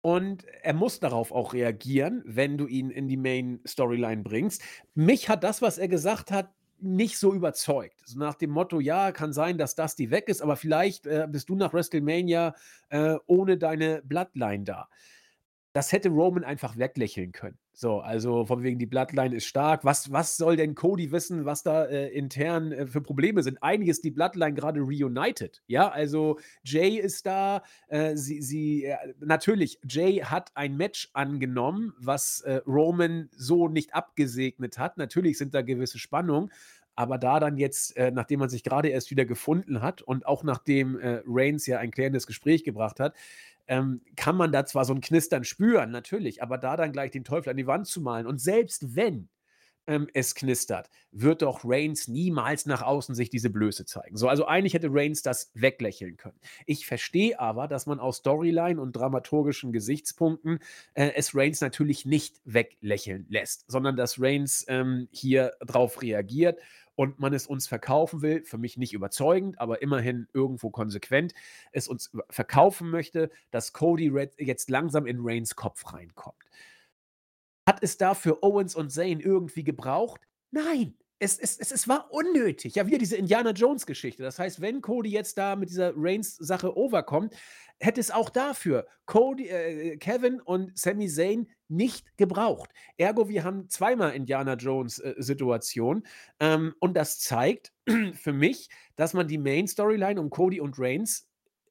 und 0.00 0.44
er 0.62 0.74
muss 0.74 0.98
darauf 0.98 1.30
auch 1.30 1.52
reagieren, 1.52 2.24
wenn 2.26 2.58
du 2.58 2.66
ihn 2.66 2.90
in 2.90 3.06
die 3.06 3.16
Main 3.16 3.60
Storyline 3.64 4.24
bringst. 4.24 4.64
Mich 4.96 5.28
hat 5.28 5.44
das, 5.44 5.62
was 5.62 5.78
er 5.78 5.86
gesagt 5.86 6.32
hat, 6.32 6.52
nicht 6.80 7.18
so 7.18 7.32
überzeugt. 7.32 8.00
So 8.04 8.18
nach 8.18 8.34
dem 8.34 8.50
Motto, 8.50 8.80
ja, 8.80 9.12
kann 9.12 9.32
sein, 9.32 9.58
dass 9.58 9.76
das 9.76 9.94
die 9.94 10.10
weg 10.10 10.28
ist, 10.28 10.42
aber 10.42 10.56
vielleicht 10.56 11.06
äh, 11.06 11.28
bist 11.30 11.50
du 11.50 11.54
nach 11.54 11.72
WrestleMania 11.72 12.56
äh, 12.88 13.14
ohne 13.26 13.58
deine 13.58 14.02
Bloodline 14.02 14.64
da 14.64 14.88
das 15.72 15.92
hätte 15.92 16.08
Roman 16.08 16.44
einfach 16.44 16.76
weglächeln 16.76 17.32
können. 17.32 17.58
So, 17.72 18.00
also 18.00 18.44
von 18.44 18.64
wegen 18.64 18.80
die 18.80 18.86
Bloodline 18.86 19.36
ist 19.36 19.46
stark. 19.46 19.84
Was, 19.84 20.10
was 20.10 20.36
soll 20.36 20.56
denn 20.56 20.74
Cody 20.74 21.12
wissen, 21.12 21.44
was 21.44 21.62
da 21.62 21.84
äh, 21.84 22.08
intern 22.08 22.72
äh, 22.72 22.86
für 22.88 23.00
Probleme 23.00 23.44
sind? 23.44 23.62
Eigentlich 23.62 23.90
ist 23.90 24.02
die 24.02 24.10
Bloodline 24.10 24.54
gerade 24.54 24.80
reunited. 24.80 25.62
Ja, 25.68 25.88
also 25.88 26.40
Jay 26.64 26.96
ist 26.96 27.24
da. 27.24 27.62
Äh, 27.86 28.16
sie, 28.16 28.42
sie, 28.42 28.86
äh, 28.86 28.96
natürlich, 29.20 29.78
Jay 29.88 30.16
hat 30.24 30.50
ein 30.54 30.76
Match 30.76 31.10
angenommen, 31.12 31.94
was 32.00 32.40
äh, 32.40 32.60
Roman 32.66 33.28
so 33.36 33.68
nicht 33.68 33.94
abgesegnet 33.94 34.76
hat. 34.78 34.96
Natürlich 34.98 35.38
sind 35.38 35.54
da 35.54 35.62
gewisse 35.62 36.00
Spannungen. 36.00 36.50
Aber 36.98 37.16
da 37.16 37.38
dann 37.38 37.58
jetzt, 37.58 37.96
äh, 37.96 38.10
nachdem 38.10 38.40
man 38.40 38.48
sich 38.48 38.64
gerade 38.64 38.88
erst 38.88 39.12
wieder 39.12 39.24
gefunden 39.24 39.82
hat 39.82 40.02
und 40.02 40.26
auch 40.26 40.42
nachdem 40.42 40.98
Reigns 41.26 41.66
ja 41.66 41.78
ein 41.78 41.92
klärendes 41.92 42.26
Gespräch 42.26 42.64
gebracht 42.64 42.98
hat, 42.98 43.14
ähm, 43.68 44.00
kann 44.16 44.34
man 44.34 44.50
da 44.50 44.66
zwar 44.66 44.84
so 44.84 44.94
ein 44.94 45.00
Knistern 45.00 45.44
spüren, 45.44 45.90
natürlich, 45.90 46.42
aber 46.42 46.58
da 46.58 46.76
dann 46.76 46.92
gleich 46.92 47.10
den 47.10 47.24
Teufel 47.24 47.50
an 47.50 47.56
die 47.56 47.66
Wand 47.66 47.86
zu 47.86 48.00
malen 48.00 48.26
und 48.26 48.40
selbst 48.40 48.96
wenn 48.96 49.28
ähm, 49.88 50.06
es 50.12 50.34
knistert, 50.34 50.90
wird 51.10 51.42
doch 51.42 51.60
Reigns 51.64 52.08
niemals 52.08 52.66
nach 52.66 52.82
außen 52.82 53.14
sich 53.14 53.30
diese 53.30 53.50
Blöße 53.50 53.86
zeigen. 53.86 54.16
So, 54.16 54.28
also 54.28 54.46
eigentlich 54.46 54.74
hätte 54.74 54.88
Reigns 54.90 55.22
das 55.22 55.50
weglächeln 55.54 56.16
können. 56.16 56.38
Ich 56.66 56.86
verstehe 56.86 57.40
aber, 57.40 57.68
dass 57.68 57.86
man 57.86 57.98
aus 57.98 58.18
Storyline 58.18 58.80
und 58.80 58.92
dramaturgischen 58.92 59.72
Gesichtspunkten 59.72 60.60
äh, 60.94 61.12
es 61.16 61.34
Reigns 61.34 61.60
natürlich 61.60 62.04
nicht 62.04 62.40
weglächeln 62.44 63.26
lässt, 63.28 63.64
sondern 63.70 63.96
dass 63.96 64.20
Reigns 64.20 64.64
ähm, 64.68 65.08
hier 65.10 65.52
drauf 65.60 66.02
reagiert 66.02 66.60
und 66.98 67.20
man 67.20 67.32
es 67.32 67.46
uns 67.46 67.68
verkaufen 67.68 68.22
will, 68.22 68.42
für 68.42 68.58
mich 68.58 68.76
nicht 68.76 68.92
überzeugend, 68.92 69.60
aber 69.60 69.82
immerhin 69.82 70.26
irgendwo 70.32 70.68
konsequent, 70.70 71.32
es 71.70 71.86
uns 71.86 72.10
verkaufen 72.28 72.90
möchte, 72.90 73.30
dass 73.52 73.72
Cody 73.72 74.08
Red 74.08 74.34
jetzt 74.40 74.68
langsam 74.68 75.06
in 75.06 75.18
Reigns 75.20 75.54
Kopf 75.54 75.92
reinkommt. 75.92 76.42
Hat 77.68 77.84
es 77.84 77.98
dafür 77.98 78.42
Owens 78.42 78.74
und 78.74 78.90
Zane 78.90 79.22
irgendwie 79.22 79.62
gebraucht? 79.62 80.22
Nein, 80.50 80.96
es, 81.18 81.38
es, 81.38 81.58
es, 81.58 81.72
es 81.72 81.88
war 81.88 82.12
unnötig. 82.12 82.76
Ja, 82.76 82.86
wieder 82.86 82.98
diese 82.98 83.16
Indiana 83.16 83.50
Jones-Geschichte. 83.50 84.22
Das 84.22 84.38
heißt, 84.38 84.60
wenn 84.60 84.80
Cody 84.80 85.10
jetzt 85.10 85.36
da 85.38 85.56
mit 85.56 85.68
dieser 85.68 85.92
Reigns-Sache 85.96 86.76
overkommt, 86.76 87.34
hätte 87.80 88.00
es 88.00 88.10
auch 88.10 88.30
dafür 88.30 88.86
Cody, 89.06 89.48
äh, 89.48 89.96
Kevin 89.96 90.40
und 90.40 90.76
Sami 90.78 91.08
Zayn 91.08 91.48
nicht 91.68 92.16
gebraucht. 92.16 92.70
Ergo, 92.96 93.28
wir 93.28 93.44
haben 93.44 93.68
zweimal 93.68 94.14
Indiana 94.14 94.54
Jones-Situation. 94.54 96.04
Äh, 96.38 96.54
ähm, 96.54 96.74
und 96.80 96.94
das 96.94 97.20
zeigt 97.20 97.72
für 98.14 98.32
mich, 98.32 98.68
dass 98.96 99.14
man 99.14 99.28
die 99.28 99.38
Main-Storyline 99.38 100.20
um 100.20 100.30
Cody 100.30 100.60
und 100.60 100.78
Reigns 100.78 101.27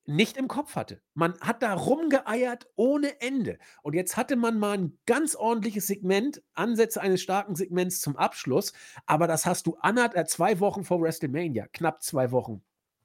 nicht 0.08 0.38
im 0.38 0.48
Kopf 0.48 0.76
hatte. 0.76 1.02
Man 1.14 1.40
hat 1.42 1.62
da 1.62 1.74
rumgeeiert 1.74 2.68
ohne 2.76 3.22
Ende. 3.22 3.60
Und 3.84 3.94
jetzt 3.94 4.18
hatte 4.18 4.36
man 4.36 4.58
mal 4.58 4.78
ein 4.78 4.98
ganz 5.06 5.36
ordentliches 5.36 5.88
Segment, 5.88 6.42
Ansätze 6.54 7.02
eines 7.02 7.22
starken 7.22 7.56
Segments 7.56 8.00
zum 8.00 8.16
Abschluss. 8.16 8.74
Aber 9.06 9.28
das 9.28 9.46
hast 9.46 9.68
du 9.68 9.76
anderthalb, 9.82 10.26
äh, 10.26 10.28
zwei 10.28 10.60
Wochen 10.60 10.84
vor 10.84 11.02
WrestleMania, 11.02 11.68
knapp 11.74 12.02
zwei 12.02 12.32
Wochen 12.32 12.64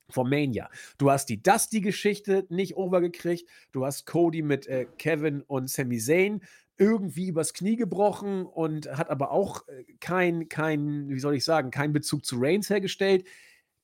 vor 0.09 0.25
Mania. 0.25 0.71
Du 0.99 1.11
hast 1.11 1.27
die 1.27 1.43
Dusty-Geschichte 1.43 2.47
nicht 2.51 2.77
overgekriegt. 2.77 3.49
Du 3.73 3.85
hast 3.85 4.07
Cody 4.07 4.43
mit 4.43 4.67
äh, 4.67 4.87
Kevin 4.99 5.43
und 5.43 5.69
Sami 5.69 5.99
Zayn 5.99 6.43
irgendwie 6.79 7.29
übers 7.29 7.53
Knie 7.53 7.77
gebrochen 7.77 8.47
und 8.47 8.91
hat 8.97 9.11
aber 9.11 9.31
auch 9.31 9.67
äh, 9.69 9.85
kein, 10.01 10.49
kein, 10.49 11.09
wie 11.09 11.19
soll 11.19 11.35
ich 11.35 11.45
sagen, 11.45 11.71
keinen 11.71 11.93
Bezug 11.93 12.25
zu 12.25 12.37
Reigns 12.39 12.71
hergestellt. 12.71 13.27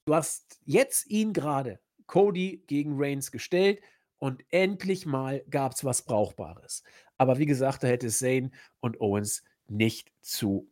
Du 0.04 0.14
hast 0.14 0.60
jetzt 0.64 1.10
ihn 1.10 1.32
gerade, 1.32 1.80
Cody 2.08 2.64
gegen 2.66 2.94
Reigns 2.96 3.30
gestellt 3.30 3.80
und 4.18 4.44
endlich 4.50 5.06
mal 5.06 5.44
gab 5.48 5.72
es 5.74 5.84
was 5.84 6.02
Brauchbares. 6.02 6.82
Aber 7.16 7.38
wie 7.38 7.46
gesagt, 7.46 7.84
da 7.84 7.86
hätte 7.86 8.08
Zayn 8.08 8.52
und 8.80 9.00
Owens 9.00 9.44
nicht 9.68 10.10
zu 10.20 10.68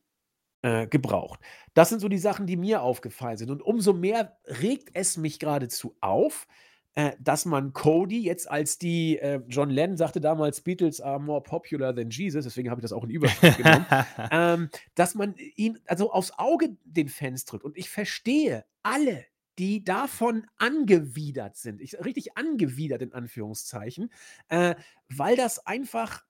äh, 0.62 0.86
gebraucht. 0.88 1.38
Das 1.74 1.90
sind 1.90 2.00
so 2.00 2.08
die 2.08 2.18
Sachen, 2.18 2.46
die 2.46 2.56
mir 2.56 2.82
aufgefallen 2.82 3.36
sind. 3.36 3.50
Und 3.50 3.62
umso 3.62 3.92
mehr 3.92 4.38
regt 4.46 4.90
es 4.94 5.16
mich 5.16 5.38
geradezu 5.38 5.96
auf, 6.00 6.48
äh, 6.94 7.12
dass 7.20 7.44
man 7.44 7.72
Cody 7.74 8.22
jetzt 8.22 8.50
als 8.50 8.78
die, 8.78 9.18
äh, 9.18 9.42
John 9.48 9.70
Lennon 9.70 9.98
sagte 9.98 10.20
damals, 10.20 10.62
Beatles 10.62 11.00
are 11.00 11.20
more 11.20 11.42
popular 11.42 11.94
than 11.94 12.08
Jesus, 12.08 12.44
deswegen 12.44 12.70
habe 12.70 12.80
ich 12.80 12.82
das 12.82 12.92
auch 12.92 13.04
in 13.04 13.10
Überschrift 13.10 13.58
genommen, 13.62 13.86
ähm, 14.30 14.70
dass 14.94 15.14
man 15.14 15.34
ihn 15.56 15.78
also 15.86 16.10
aufs 16.10 16.32
Auge 16.38 16.76
den 16.84 17.08
Fans 17.08 17.44
drückt. 17.44 17.64
Und 17.64 17.76
ich 17.76 17.90
verstehe 17.90 18.64
alle, 18.82 19.26
die 19.58 19.84
davon 19.84 20.46
angewidert 20.58 21.56
sind. 21.56 21.80
Ich, 21.80 21.98
richtig 22.04 22.36
angewidert 22.36 23.02
in 23.02 23.12
Anführungszeichen, 23.14 24.10
äh, 24.48 24.74
weil 25.08 25.36
das 25.36 25.66
einfach 25.66 26.24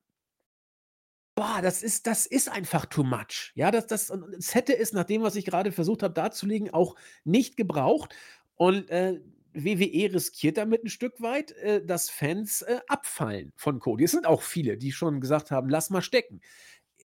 Boah, 1.38 1.60
das 1.60 1.82
ist 1.82 2.06
das 2.06 2.24
ist 2.24 2.48
einfach 2.50 2.86
too 2.86 3.04
much. 3.04 3.52
Ja, 3.54 3.70
das 3.70 3.86
das 3.86 4.06
das 4.32 4.54
hätte 4.54 4.76
es 4.78 4.94
nach 4.94 5.04
dem, 5.04 5.20
was 5.22 5.36
ich 5.36 5.44
gerade 5.44 5.70
versucht 5.70 6.02
habe 6.02 6.14
darzulegen, 6.14 6.70
auch 6.72 6.96
nicht 7.24 7.58
gebraucht. 7.58 8.14
Und, 8.54 8.88
äh, 8.88 9.20
WWE 9.52 10.14
riskiert 10.14 10.56
damit 10.56 10.82
ein 10.84 10.88
Stück 10.88 11.20
weit, 11.20 11.52
äh, 11.52 11.84
dass 11.84 12.08
Fans, 12.08 12.62
äh, 12.62 12.80
abfallen 12.88 13.52
von 13.56 13.80
Cody. 13.80 14.04
Es 14.04 14.12
sind 14.12 14.26
auch 14.26 14.40
viele, 14.42 14.78
die 14.78 14.92
schon 14.92 15.20
gesagt 15.20 15.50
haben: 15.50 15.68
„Lass 15.68 15.90
mal 15.90 16.00
stecken.“ 16.00 16.40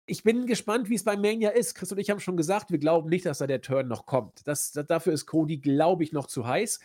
Ich 0.08 0.24
bin 0.24 0.46
gespannt, 0.48 0.90
wie 0.90 0.96
es 0.96 1.04
bei 1.04 1.18
Mania 1.18 1.50
ist. 1.50 1.76
Chris 1.76 1.92
und 1.92 1.98
ich 2.00 2.10
haben 2.10 2.22
schon 2.22 2.38
gesagt, 2.38 2.72
wir 2.72 2.80
glauben 2.80 3.10
nicht, 3.10 3.26
dass 3.26 3.40
da 3.40 3.48
der 3.48 3.62
Turn 3.62 3.88
noch 3.88 4.06
kommt. 4.06 4.48
Das 4.48 4.72
da 4.72 4.84
dafür 4.84 5.14
ist 5.14 5.26
Cody, 5.26 5.58
glaube 5.58 6.04
ich, 6.04 6.14
noch 6.14 6.28
zu 6.28 6.48
heiß. 6.48 6.80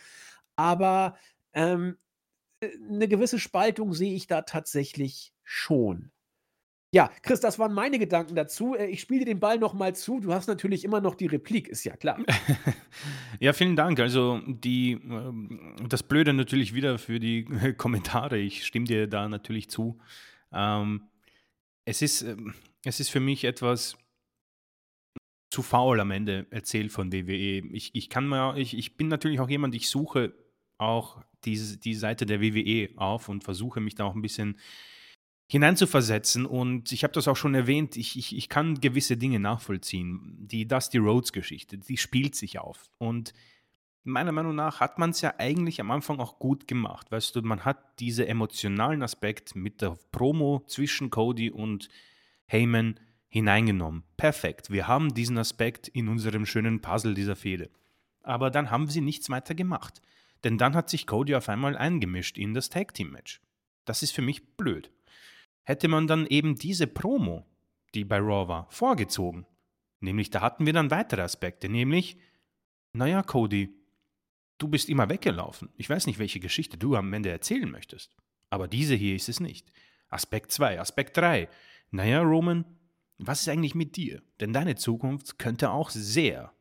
Aber, 0.57 1.17
ähm, 1.53 1.97
äh, 2.61 2.69
'ne 2.79 3.07
gewisse 3.07 3.39
Spaltung 3.39 3.93
sehe 3.93 4.13
ich 4.15 4.27
da 4.27 4.43
tatsächlich 4.43 5.33
schon. 5.43 6.11
Ja, 6.93 7.09
Chris, 7.23 7.39
das 7.39 7.57
waren 7.57 7.73
meine 7.73 7.97
Gedanken 7.97 8.35
dazu. 8.35 8.75
Äh, 8.75 8.85
ich 8.87 9.01
spiele 9.01 9.21
dir 9.21 9.25
den 9.25 9.39
Ball 9.39 9.57
noch 9.57 9.73
mal 9.73 9.95
zu. 9.95 10.19
Du 10.19 10.31
hast 10.33 10.47
natürlich 10.47 10.83
immer 10.83 11.01
noch 11.01 11.15
die 11.15 11.25
Replik, 11.25 11.67
ist 11.67 11.83
ja 11.83 11.95
klar. 11.97 12.19
Ja, 13.39 13.51
vielen 13.51 13.75
Dank. 13.75 13.99
Also 13.99 14.39
die, 14.47 14.91
ähm, 14.93 15.75
das 15.89 16.03
Blöde 16.03 16.33
natürlich 16.33 16.73
wieder 16.75 16.99
für 16.99 17.19
die 17.19 17.45
Kommentare. 17.77 18.37
Ich 18.37 18.65
stimme 18.65 18.85
dir 18.85 19.07
da 19.07 19.27
natürlich 19.27 19.69
zu. 19.69 19.97
Ähm, 20.53 21.09
es 21.85 22.01
ist, 22.01 22.21
ähm, 22.21 22.53
es 22.83 22.99
ist 22.99 23.09
für 23.09 23.19
mich 23.19 23.43
etwas 23.43 23.97
zu 25.49 25.61
faul 25.61 25.99
am 25.99 26.11
Ende 26.11 26.47
erzählt 26.49 26.91
von 26.91 27.11
WWE. 27.11 27.61
Ich, 27.71 27.93
ich 27.93 28.09
kann 28.09 28.27
mal, 28.27 28.57
ich, 28.57 28.75
ich 28.77 28.97
bin 28.97 29.07
natürlich 29.07 29.39
auch 29.39 29.49
jemand, 29.49 29.75
ich 29.75 29.89
suche 29.89 30.33
auch 30.77 31.21
diese, 31.45 31.77
die 31.77 31.93
Seite 31.93 32.25
der 32.25 32.41
WWE 32.41 32.89
auf 32.97 33.29
und 33.29 33.43
versuche 33.43 33.79
mich 33.79 33.95
da 33.95 34.05
auch 34.05 34.15
ein 34.15 34.21
bisschen 34.21 34.57
hineinzuversetzen. 35.47 36.45
Und 36.45 36.91
ich 36.91 37.03
habe 37.03 37.13
das 37.13 37.27
auch 37.27 37.37
schon 37.37 37.53
erwähnt, 37.53 37.97
ich, 37.97 38.17
ich, 38.17 38.35
ich 38.35 38.49
kann 38.49 38.81
gewisse 38.81 39.17
Dinge 39.17 39.39
nachvollziehen. 39.39 40.35
Die 40.39 40.67
Dusty 40.67 40.97
Rhodes-Geschichte, 40.97 41.77
die 41.77 41.97
spielt 41.97 42.35
sich 42.35 42.59
auf. 42.59 42.89
Und 42.97 43.33
meiner 44.03 44.31
Meinung 44.31 44.55
nach 44.55 44.79
hat 44.79 44.97
man 44.97 45.11
es 45.11 45.21
ja 45.21 45.35
eigentlich 45.37 45.79
am 45.79 45.91
Anfang 45.91 46.19
auch 46.19 46.39
gut 46.39 46.67
gemacht. 46.67 47.11
Weißt 47.11 47.35
du, 47.35 47.41
man 47.41 47.63
hat 47.63 47.99
diesen 47.99 48.25
emotionalen 48.25 49.03
Aspekt 49.03 49.55
mit 49.55 49.81
der 49.81 49.97
Promo 50.11 50.63
zwischen 50.67 51.09
Cody 51.09 51.51
und 51.51 51.89
Heyman 52.45 52.99
hineingenommen. 53.29 54.03
Perfekt. 54.17 54.69
Wir 54.69 54.87
haben 54.87 55.13
diesen 55.13 55.37
Aspekt 55.37 55.87
in 55.87 56.07
unserem 56.07 56.45
schönen 56.45 56.81
Puzzle 56.81 57.13
dieser 57.13 57.35
Fehde. 57.35 57.69
Aber 58.21 58.51
dann 58.51 58.71
haben 58.71 58.87
sie 58.87 59.01
nichts 59.01 59.29
weiter 59.29 59.55
gemacht. 59.55 60.01
Denn 60.43 60.57
dann 60.57 60.75
hat 60.75 60.89
sich 60.89 61.07
Cody 61.07 61.35
auf 61.35 61.49
einmal 61.49 61.77
eingemischt 61.77 62.37
in 62.37 62.53
das 62.53 62.69
Tag 62.69 62.93
Team 62.93 63.11
Match. 63.11 63.41
Das 63.85 64.03
ist 64.03 64.11
für 64.11 64.21
mich 64.21 64.55
blöd. 64.55 64.91
Hätte 65.63 65.87
man 65.87 66.07
dann 66.07 66.27
eben 66.27 66.55
diese 66.55 66.87
Promo, 66.87 67.45
die 67.93 68.05
bei 68.05 68.17
Raw 68.17 68.47
war, 68.47 68.67
vorgezogen. 68.69 69.45
Nämlich, 69.99 70.29
da 70.29 70.41
hatten 70.41 70.65
wir 70.65 70.73
dann 70.73 70.91
weitere 70.91 71.21
Aspekte, 71.21 71.69
nämlich, 71.69 72.17
naja, 72.91 73.23
Cody, 73.23 73.73
du 74.57 74.67
bist 74.67 74.89
immer 74.89 75.09
weggelaufen. 75.09 75.69
Ich 75.77 75.89
weiß 75.89 76.07
nicht, 76.07 76.19
welche 76.19 76.39
Geschichte 76.41 76.77
du 76.77 76.95
am 76.95 77.13
Ende 77.13 77.29
erzählen 77.29 77.71
möchtest. 77.71 78.15
Aber 78.49 78.67
diese 78.67 78.95
hier 78.95 79.15
ist 79.15 79.29
es 79.29 79.39
nicht. 79.39 79.71
Aspekt 80.09 80.51
2, 80.51 80.79
Aspekt 80.79 81.17
3. 81.17 81.49
Naja, 81.93 82.21
Roman, 82.21 82.65
was 83.19 83.41
ist 83.41 83.49
eigentlich 83.49 83.75
mit 83.75 83.95
dir? 83.95 84.23
Denn 84.39 84.51
deine 84.51 84.75
Zukunft 84.75 85.37
könnte 85.37 85.69
auch 85.69 85.91
sehr 85.91 86.51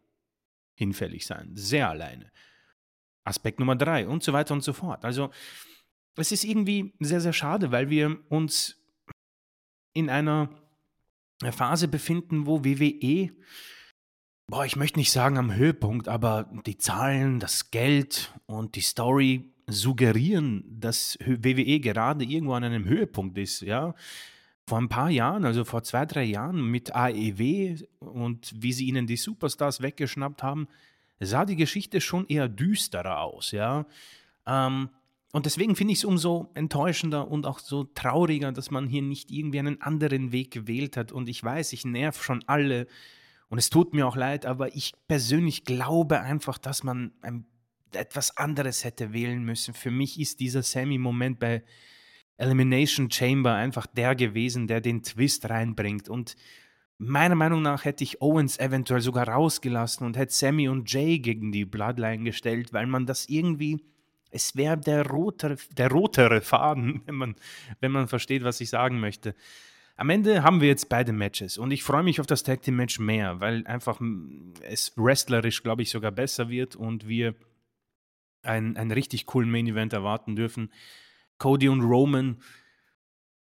hinfällig 0.75 1.25
sein, 1.25 1.53
sehr 1.55 1.89
alleine. 1.89 2.31
Aspekt 3.25 3.59
Nummer 3.59 3.75
3 3.75 4.09
und 4.09 4.23
so 4.23 4.35
weiter 4.35 4.53
und 4.53 4.63
so 4.63 4.75
fort. 4.75 5.07
Also, 5.07 5.31
es 6.17 6.33
ist 6.33 6.45
irgendwie 6.45 6.93
sehr, 7.01 7.23
sehr 7.23 7.33
schade, 7.33 7.73
weil 7.73 7.89
wir 7.89 8.19
uns 8.29 8.77
in 9.95 10.11
einer 10.11 10.51
Phase 11.51 11.89
befinden, 11.89 12.47
wo 12.47 12.63
WWE, 12.63 13.31
boah, 14.49 14.67
ich 14.67 14.77
möchte 14.77 14.99
nicht 14.99 15.13
sagen 15.13 15.39
am 15.39 15.55
Höhepunkt, 15.55 16.09
aber 16.09 16.51
die 16.67 16.77
Zahlen, 16.77 17.41
das 17.41 17.71
Geld 17.71 18.35
und 18.45 18.77
die 18.77 18.83
Story 18.83 19.55
suggerieren, 19.67 20.65
dass 20.79 21.19
WWE 21.25 21.81
gerade 21.81 22.27
irgendwo 22.27 22.53
an 22.53 22.65
einem 22.65 22.85
Höhepunkt 22.85 23.39
ist, 23.39 23.63
ja. 23.63 23.95
Vor 24.73 24.81
ein 24.81 24.89
paar 24.89 25.11
Jahren, 25.11 25.45
also 25.45 25.67
vor 25.67 25.83
zwei, 25.83 26.07
drei 26.07 26.23
Jahren 26.25 26.65
mit 26.65 26.95
AEW 26.95 27.77
und 27.99 28.55
wie 28.57 28.73
sie 28.73 28.87
ihnen 28.87 29.07
die 29.07 29.19
Superstars 29.19 29.83
weggeschnappt 29.83 30.43
haben, 30.43 30.67
sah 31.21 31.45
die 31.45 31.57
Geschichte 31.57 32.01
schon 32.01 32.27
eher 32.27 32.49
düsterer 32.49 33.21
aus, 33.21 33.51
ja. 33.51 33.85
Ähm, 34.47 34.89
und 35.31 35.45
deswegen 35.45 35.77
finde 35.77 35.93
ich 35.93 35.99
es 35.99 36.07
umso 36.07 36.51
enttäuschender 36.55 37.31
und 37.31 37.45
auch 37.45 37.59
so 37.59 37.85
trauriger, 37.85 38.51
dass 38.51 38.71
man 38.71 38.87
hier 38.87 39.03
nicht 39.03 39.31
irgendwie 39.31 39.59
einen 39.59 39.83
anderen 39.83 40.33
Weg 40.33 40.51
gewählt 40.53 40.97
hat. 40.97 41.13
Und 41.13 41.29
ich 41.29 41.45
weiß, 41.45 41.75
ich 41.75 41.85
nerv 41.85 42.23
schon 42.23 42.43
alle 42.47 42.87
und 43.51 43.59
es 43.59 43.69
tut 43.69 43.93
mir 43.93 44.07
auch 44.07 44.17
leid, 44.17 44.47
aber 44.47 44.75
ich 44.75 44.95
persönlich 45.07 45.67
glaube 45.67 46.21
einfach, 46.21 46.57
dass 46.57 46.83
man 46.83 47.13
ein, 47.21 47.45
etwas 47.93 48.39
anderes 48.39 48.85
hätte 48.85 49.13
wählen 49.13 49.45
müssen. 49.45 49.75
Für 49.75 49.91
mich 49.91 50.19
ist 50.19 50.41
dieser 50.41 50.63
Sammy-Moment 50.63 51.41
bei 51.41 51.63
Elimination 52.37 53.11
Chamber 53.11 53.55
einfach 53.55 53.87
der 53.87 54.15
gewesen, 54.15 54.67
der 54.67 54.81
den 54.81 55.03
Twist 55.03 55.49
reinbringt. 55.49 56.09
Und 56.09 56.37
meiner 56.99 57.35
Meinung 57.35 57.63
nach 57.63 57.85
hätte 57.85 58.05
ich 58.05 58.21
Owens 58.21 58.59
eventuell 58.59 59.01
sogar 59.01 59.29
rausgelassen 59.29 60.07
und 60.07 60.17
hätte 60.17 60.33
Sammy 60.33 60.69
und 60.69 60.93
Jay 60.93 61.19
gegen 61.19 61.53
die 61.53 61.65
Bloodline 61.65 62.25
gestellt, 62.25 62.73
weil 62.73 62.87
man 62.87 63.07
das 63.07 63.29
irgendwie 63.29 63.81
es 64.33 64.57
wäre 64.57 64.79
der 64.79 65.07
rotere, 65.07 65.57
der 65.77 65.91
rotere 65.91 66.41
Faden, 66.41 67.03
wenn 67.07 67.15
man, 67.15 67.37
wenn 67.81 67.93
man 67.93 68.09
versteht, 68.09 68.43
was 68.43 68.61
ich 68.61 68.71
sagen 68.71 68.99
möchte. 68.99 69.35
Am 69.95 70.09
Ende 70.11 70.43
haben 70.43 70.61
wir 70.61 70.69
jetzt 70.69 70.89
beide 70.89 71.13
Matches 71.13 71.59
und 71.59 71.71
ich 71.71 71.85
freue 71.85 72.03
mich 72.03 72.19
auf 72.19 72.27
das 72.27 72.43
Tag 72.43 72.63
Team 72.63 72.77
Match 72.77 72.99
mehr, 72.99 73.41
weil 73.41 73.67
einfach 73.67 74.01
es 74.63 74.93
wrestlerisch, 74.97 75.63
glaube 75.63 75.83
ich, 75.83 75.91
sogar 75.91 76.11
besser 76.11 76.49
wird 76.49 76.75
und 76.75 77.07
wir 77.07 77.35
einen, 78.43 78.77
einen 78.77 78.91
richtig 78.91 79.27
coolen 79.27 79.51
Main 79.51 79.67
Event 79.67 79.93
erwarten 79.93 80.35
dürfen. 80.35 80.73
Cody 81.43 81.69
und 81.69 81.81
Roman, 81.81 82.41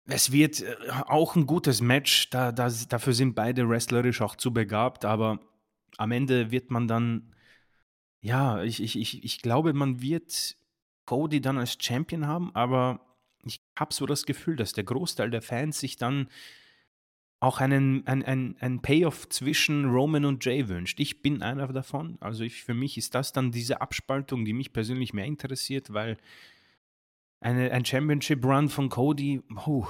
es 0.06 0.34
wird 0.34 0.62
äh, 0.62 0.76
auch 1.08 1.38
ein 1.38 1.46
gutes 1.46 1.80
Match, 1.80 2.30
da, 2.30 2.52
da, 2.52 2.70
dafür 2.90 3.14
sind 3.14 3.36
beide 3.36 3.70
wrestlerisch 3.70 4.22
auch 4.22 4.36
zu 4.36 4.52
begabt, 4.52 5.06
aber 5.06 5.40
am 5.98 6.12
Ende 6.12 6.52
wird 6.52 6.72
man 6.72 6.90
dann, 6.90 7.34
ja, 8.20 8.62
ich, 8.64 8.84
ich, 8.84 9.00
ich, 9.00 9.24
ich 9.24 9.42
glaube, 9.42 9.72
man 9.72 10.02
wird 10.02 10.58
Cody 11.06 11.40
dann 11.40 11.58
als 11.58 11.78
Champion 11.80 12.28
haben, 12.28 12.54
aber 12.54 13.00
ich 13.46 13.62
habe 13.80 13.94
so 13.94 14.06
das 14.06 14.26
Gefühl, 14.26 14.58
dass 14.58 14.74
der 14.74 14.84
Großteil 14.84 15.30
der 15.30 15.42
Fans 15.42 15.80
sich 15.80 15.96
dann 15.96 16.28
auch 17.40 17.62
einen, 17.62 18.06
ein, 18.08 18.58
ein, 18.60 18.82
Payoff 18.82 19.30
zwischen 19.30 19.86
Roman 19.86 20.26
und 20.26 20.44
Jay 20.44 20.68
wünscht. 20.68 21.00
Ich 21.00 21.22
bin 21.22 21.44
einer 21.44 21.68
davon. 21.68 22.18
Also 22.20 22.44
ich, 22.44 22.64
für 22.64 22.74
mich 22.74 22.98
ist 22.98 23.16
das 23.16 23.32
dann 23.32 23.52
diese 23.52 23.80
Abspaltung, 23.82 24.44
die 24.44 24.54
mich 24.54 24.74
persönlich 24.74 25.14
mehr 25.14 25.26
interessiert, 25.26 25.94
weil 25.94 26.18
eine, 27.46 27.72
ein 27.72 27.86
Championship-Run 27.86 28.70
von 28.70 28.90
Cody, 28.90 29.44
oh, 29.68 29.86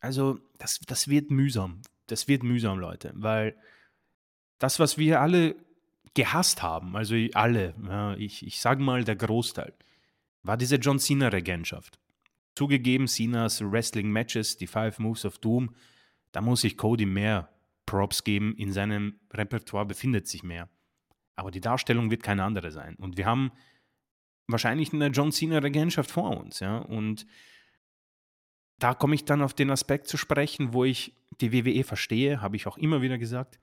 also 0.00 0.38
das, 0.58 0.80
das 0.80 1.08
wird 1.08 1.30
mühsam. 1.30 1.80
Das 2.08 2.28
wird 2.28 2.42
mühsam, 2.42 2.78
Leute, 2.78 3.12
weil 3.14 3.56
das, 4.58 4.78
was 4.78 4.98
wir 4.98 5.22
alle 5.22 5.56
gehasst 6.12 6.62
haben, 6.62 6.94
also 6.94 7.16
alle, 7.32 7.74
ja, 7.88 8.14
ich, 8.16 8.46
ich 8.46 8.60
sage 8.60 8.82
mal 8.82 9.02
der 9.02 9.16
Großteil, 9.16 9.72
war 10.42 10.58
diese 10.58 10.76
John 10.76 10.98
Cena-Regentschaft. 10.98 11.98
Zugegeben, 12.54 13.08
Cenas 13.08 13.62
Wrestling-Matches, 13.62 14.58
die 14.58 14.66
Five 14.66 14.98
Moves 14.98 15.24
of 15.24 15.38
Doom, 15.38 15.74
da 16.32 16.42
muss 16.42 16.64
ich 16.64 16.76
Cody 16.76 17.06
mehr 17.06 17.48
Props 17.86 18.24
geben. 18.24 18.54
In 18.56 18.72
seinem 18.72 19.18
Repertoire 19.32 19.86
befindet 19.86 20.28
sich 20.28 20.42
mehr. 20.42 20.68
Aber 21.34 21.50
die 21.50 21.62
Darstellung 21.62 22.10
wird 22.10 22.22
keine 22.22 22.44
andere 22.44 22.70
sein. 22.70 22.94
Und 22.96 23.16
wir 23.16 23.24
haben 23.24 23.52
wahrscheinlich 24.46 24.92
eine 24.92 25.08
John 25.08 25.32
Cena-Regentschaft 25.32 26.10
vor 26.10 26.36
uns. 26.38 26.60
Ja? 26.60 26.78
Und 26.78 27.26
da 28.78 28.94
komme 28.94 29.14
ich 29.14 29.24
dann 29.24 29.42
auf 29.42 29.54
den 29.54 29.70
Aspekt 29.70 30.08
zu 30.08 30.16
sprechen, 30.16 30.72
wo 30.72 30.84
ich 30.84 31.14
die 31.40 31.52
WWE 31.52 31.84
verstehe, 31.84 32.40
habe 32.40 32.56
ich 32.56 32.66
auch 32.66 32.76
immer 32.76 33.02
wieder 33.02 33.18
gesagt. 33.18 33.58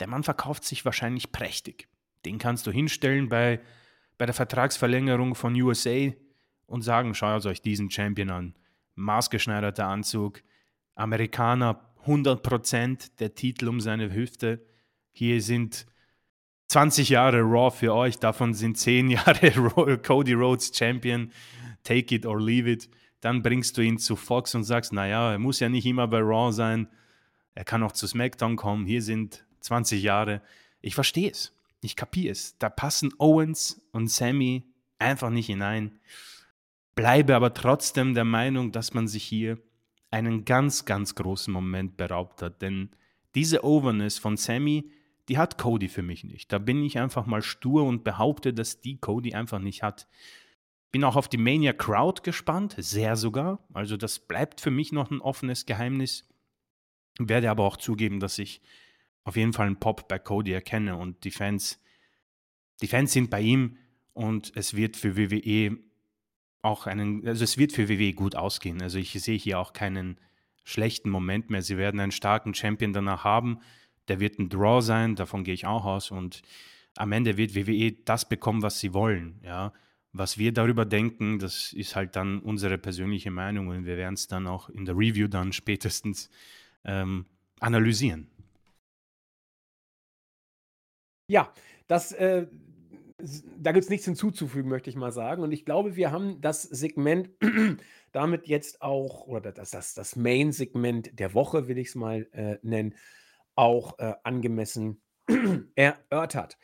Der 0.00 0.08
Mann 0.08 0.22
verkauft 0.22 0.64
sich 0.64 0.84
wahrscheinlich 0.84 1.32
prächtig. 1.32 1.88
Den 2.24 2.38
kannst 2.38 2.66
du 2.66 2.70
hinstellen 2.70 3.28
bei 3.28 3.60
bei 4.18 4.26
der 4.26 4.34
Vertragsverlängerung 4.34 5.34
von 5.34 5.60
USA 5.60 6.10
und 6.66 6.82
sagen, 6.82 7.14
schaut 7.14 7.46
euch 7.46 7.62
diesen 7.62 7.90
Champion 7.90 8.30
an. 8.30 8.54
Maßgeschneiderter 8.94 9.86
Anzug, 9.86 10.42
Amerikaner 10.94 11.92
100% 12.06 13.18
der 13.18 13.34
Titel 13.34 13.68
um 13.68 13.80
seine 13.80 14.12
Hüfte. 14.12 14.64
Hier 15.12 15.42
sind 15.42 15.86
20 16.68 17.08
Jahre 17.10 17.40
Raw 17.40 17.70
für 17.70 17.94
euch, 17.94 18.18
davon 18.18 18.54
sind 18.54 18.76
10 18.76 19.10
Jahre 19.10 19.98
Cody 19.98 20.32
Rhodes 20.32 20.72
Champion. 20.74 21.32
Take 21.84 22.14
it 22.14 22.26
or 22.26 22.40
leave 22.40 22.70
it. 22.70 22.90
Dann 23.20 23.42
bringst 23.42 23.76
du 23.76 23.82
ihn 23.82 23.98
zu 23.98 24.16
Fox 24.16 24.54
und 24.54 24.64
sagst, 24.64 24.92
naja, 24.92 25.32
er 25.32 25.38
muss 25.38 25.60
ja 25.60 25.68
nicht 25.68 25.86
immer 25.86 26.08
bei 26.08 26.20
Raw 26.20 26.52
sein. 26.52 26.88
Er 27.54 27.64
kann 27.64 27.82
auch 27.82 27.92
zu 27.92 28.06
SmackDown 28.06 28.56
kommen. 28.56 28.86
Hier 28.86 29.02
sind 29.02 29.44
20 29.60 30.02
Jahre. 30.02 30.42
Ich 30.80 30.94
verstehe 30.94 31.30
es. 31.30 31.52
Ich 31.80 31.96
kapiere 31.96 32.32
es. 32.32 32.58
Da 32.58 32.68
passen 32.68 33.12
Owens 33.18 33.80
und 33.92 34.10
Sammy 34.10 34.64
einfach 34.98 35.30
nicht 35.30 35.46
hinein. 35.46 35.98
Bleibe 36.94 37.34
aber 37.36 37.54
trotzdem 37.54 38.14
der 38.14 38.24
Meinung, 38.24 38.72
dass 38.72 38.94
man 38.94 39.08
sich 39.08 39.24
hier 39.24 39.58
einen 40.10 40.44
ganz, 40.44 40.84
ganz 40.84 41.14
großen 41.14 41.52
Moment 41.52 41.96
beraubt 41.96 42.42
hat. 42.42 42.62
Denn 42.62 42.90
diese 43.34 43.64
Overness 43.64 44.18
von 44.18 44.36
Sammy, 44.36 44.90
die 45.28 45.38
hat 45.38 45.58
Cody 45.58 45.88
für 45.88 46.02
mich 46.02 46.24
nicht. 46.24 46.52
Da 46.52 46.58
bin 46.58 46.82
ich 46.84 46.98
einfach 46.98 47.26
mal 47.26 47.42
stur 47.42 47.84
und 47.84 48.04
behaupte, 48.04 48.54
dass 48.54 48.80
die 48.80 48.98
Cody 48.98 49.34
einfach 49.34 49.58
nicht 49.58 49.82
hat. 49.82 50.06
Bin 50.92 51.04
auch 51.04 51.16
auf 51.16 51.28
die 51.28 51.38
Mania 51.38 51.72
Crowd 51.72 52.22
gespannt, 52.22 52.76
sehr 52.78 53.16
sogar. 53.16 53.66
Also 53.72 53.96
das 53.96 54.18
bleibt 54.18 54.60
für 54.60 54.70
mich 54.70 54.92
noch 54.92 55.10
ein 55.10 55.20
offenes 55.20 55.66
Geheimnis. 55.66 56.28
Werde 57.18 57.50
aber 57.50 57.64
auch 57.64 57.76
zugeben, 57.76 58.20
dass 58.20 58.38
ich 58.38 58.60
auf 59.24 59.36
jeden 59.36 59.52
Fall 59.52 59.66
einen 59.66 59.80
Pop 59.80 60.06
bei 60.08 60.18
Cody 60.18 60.52
erkenne 60.52 60.96
und 60.96 61.24
die 61.24 61.32
Fans, 61.32 61.82
die 62.80 62.86
Fans 62.86 63.12
sind 63.12 63.30
bei 63.30 63.40
ihm 63.40 63.76
und 64.12 64.52
es 64.54 64.74
wird 64.74 64.96
für 64.96 65.16
WWE 65.16 65.78
auch 66.62 66.86
einen, 66.86 67.26
also 67.26 67.42
es 67.42 67.58
wird 67.58 67.72
für 67.72 67.88
WWE 67.88 68.12
gut 68.12 68.36
ausgehen. 68.36 68.80
Also 68.80 68.98
ich 68.98 69.12
sehe 69.12 69.38
hier 69.38 69.58
auch 69.58 69.72
keinen 69.72 70.20
schlechten 70.64 71.10
Moment 71.10 71.50
mehr. 71.50 71.62
Sie 71.62 71.76
werden 71.76 72.00
einen 72.00 72.12
starken 72.12 72.54
Champion 72.54 72.92
danach 72.92 73.24
haben. 73.24 73.60
Der 74.08 74.20
wird 74.20 74.38
ein 74.38 74.48
Draw 74.48 74.80
sein, 74.82 75.16
davon 75.16 75.44
gehe 75.44 75.54
ich 75.54 75.66
auch 75.66 75.84
aus. 75.84 76.10
Und 76.10 76.42
am 76.96 77.12
Ende 77.12 77.36
wird 77.36 77.54
WWE 77.54 77.92
das 78.04 78.28
bekommen, 78.28 78.62
was 78.62 78.80
sie 78.80 78.94
wollen. 78.94 79.40
Ja. 79.42 79.72
Was 80.12 80.38
wir 80.38 80.52
darüber 80.52 80.84
denken, 80.84 81.38
das 81.38 81.72
ist 81.72 81.94
halt 81.94 82.16
dann 82.16 82.40
unsere 82.40 82.78
persönliche 82.78 83.30
Meinung 83.30 83.68
und 83.68 83.84
wir 83.84 83.96
werden 83.96 84.14
es 84.14 84.28
dann 84.28 84.46
auch 84.46 84.70
in 84.70 84.84
der 84.84 84.96
Review 84.96 85.28
dann 85.28 85.52
spätestens 85.52 86.30
ähm, 86.84 87.26
analysieren. 87.60 88.28
Ja, 91.28 91.52
das 91.88 92.12
äh, 92.12 92.46
da 93.18 93.72
gibt 93.72 93.84
es 93.84 93.90
nichts 93.90 94.04
hinzuzufügen, 94.04 94.70
möchte 94.70 94.90
ich 94.90 94.96
mal 94.96 95.12
sagen. 95.12 95.42
Und 95.42 95.52
ich 95.52 95.64
glaube, 95.64 95.96
wir 95.96 96.12
haben 96.12 96.40
das 96.40 96.62
Segment 96.62 97.30
damit 98.12 98.46
jetzt 98.46 98.82
auch, 98.82 99.26
oder 99.26 99.52
das, 99.52 99.70
das, 99.70 99.94
das 99.94 100.16
Main-Segment 100.16 101.18
der 101.18 101.34
Woche, 101.34 101.68
will 101.68 101.78
ich 101.78 101.88
es 101.88 101.94
mal 101.94 102.28
äh, 102.32 102.58
nennen, 102.62 102.94
auch 103.56 103.98
äh, 103.98 104.14
angemessen 104.22 105.02
erörtert. 105.74 106.56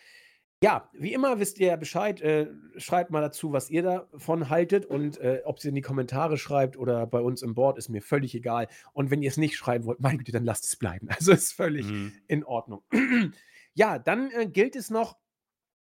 Ja, 0.63 0.89
wie 0.93 1.13
immer 1.13 1.41
wisst 1.41 1.59
ihr 1.59 1.67
ja 1.69 1.77
Bescheid. 1.77 2.21
Äh, 2.21 2.47
schreibt 2.77 3.11
mal 3.11 3.21
dazu, 3.21 3.53
was 3.53 3.69
ihr 3.69 3.83
davon 3.83 4.49
haltet 4.49 4.87
und 4.87 5.19
äh, 5.19 5.43
ob 5.45 5.59
ihr 5.65 5.71
in 5.71 5.75
die 5.75 5.81
Kommentare 5.81 6.39
schreibt 6.39 6.77
oder 6.77 7.05
bei 7.09 7.19
uns 7.19 7.43
im 7.43 7.55
Board, 7.55 7.79
ist 7.79 7.89
mir 7.89 8.01
völlig 8.01 8.33
egal. 8.37 8.69
Und 8.93 9.11
wenn 9.11 9.23
ihr 9.23 9.31
es 9.31 9.37
nicht 9.37 9.57
schreiben 9.57 9.87
wollt, 9.87 9.99
meine 10.01 10.19
Güte, 10.19 10.31
dann 10.31 10.45
lasst 10.45 10.65
es 10.65 10.77
bleiben. 10.77 11.09
Also 11.11 11.33
ist 11.33 11.53
völlig 11.53 11.87
mhm. 11.87 12.13
in 12.29 12.45
Ordnung. 12.45 12.85
ja, 13.75 13.99
dann 13.99 14.31
äh, 14.31 14.47
gilt 14.47 14.77
es 14.77 14.89
noch, 14.89 15.17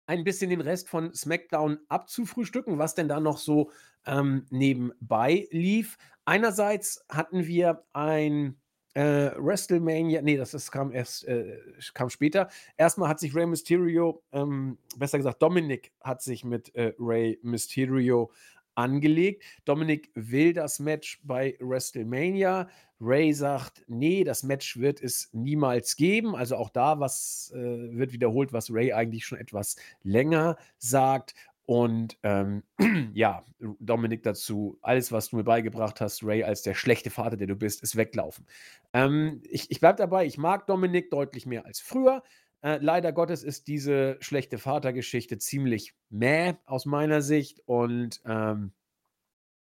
ein 0.06 0.24
bisschen 0.24 0.50
den 0.50 0.60
Rest 0.60 0.88
von 0.88 1.14
SmackDown 1.14 1.78
abzufrühstücken, 1.88 2.78
was 2.78 2.94
denn 2.94 3.08
da 3.08 3.20
noch 3.20 3.38
so 3.38 3.70
ähm, 4.04 4.46
nebenbei 4.50 5.46
lief. 5.50 5.96
Einerseits 6.24 7.04
hatten 7.08 7.46
wir 7.46 7.84
ein 7.92 8.60
äh, 8.94 9.30
WrestleMania, 9.36 10.22
nee, 10.22 10.36
das, 10.36 10.50
das 10.50 10.70
kam 10.70 10.92
erst, 10.92 11.26
äh, 11.26 11.58
kam 11.94 12.10
später. 12.10 12.48
Erstmal 12.76 13.08
hat 13.08 13.20
sich 13.20 13.34
Rey 13.34 13.46
Mysterio, 13.46 14.22
ähm, 14.32 14.78
besser 14.96 15.18
gesagt, 15.18 15.42
Dominic 15.42 15.92
hat 16.02 16.22
sich 16.22 16.44
mit 16.44 16.74
äh, 16.74 16.92
Rey 16.98 17.38
Mysterio 17.42 18.30
angelegt. 18.74 19.44
Dominik 19.64 20.10
will 20.14 20.52
das 20.52 20.78
Match 20.78 21.20
bei 21.24 21.56
WrestleMania. 21.60 22.68
Ray 23.00 23.32
sagt, 23.32 23.82
nee, 23.88 24.24
das 24.24 24.42
Match 24.42 24.78
wird 24.78 25.02
es 25.02 25.28
niemals 25.32 25.96
geben. 25.96 26.36
Also 26.36 26.56
auch 26.56 26.70
da 26.70 27.00
was 27.00 27.52
äh, 27.54 27.58
wird 27.58 28.12
wiederholt, 28.12 28.52
was 28.52 28.72
Ray 28.72 28.92
eigentlich 28.92 29.26
schon 29.26 29.38
etwas 29.38 29.76
länger 30.02 30.56
sagt. 30.78 31.34
Und 31.72 32.18
ähm, 32.22 32.64
ja, 33.14 33.42
Dominik 33.80 34.22
dazu, 34.24 34.78
alles, 34.82 35.10
was 35.10 35.30
du 35.30 35.36
mir 35.36 35.44
beigebracht 35.44 36.02
hast, 36.02 36.22
Ray, 36.22 36.44
als 36.44 36.60
der 36.60 36.74
schlechte 36.74 37.08
Vater, 37.08 37.38
der 37.38 37.46
du 37.46 37.56
bist, 37.56 37.82
ist 37.82 37.96
weglaufen. 37.96 38.46
Ähm, 38.92 39.40
ich 39.48 39.70
ich 39.70 39.80
bleibe 39.80 39.96
dabei, 39.96 40.26
ich 40.26 40.36
mag 40.36 40.66
Dominik 40.66 41.10
deutlich 41.10 41.46
mehr 41.46 41.64
als 41.64 41.80
früher. 41.80 42.22
Äh, 42.60 42.76
leider 42.82 43.10
Gottes 43.14 43.42
ist 43.42 43.68
diese 43.68 44.18
schlechte 44.20 44.58
Vatergeschichte 44.58 45.38
ziemlich 45.38 45.94
mäh 46.10 46.56
aus 46.66 46.84
meiner 46.84 47.22
Sicht. 47.22 47.62
Und 47.64 48.20
ähm, 48.26 48.72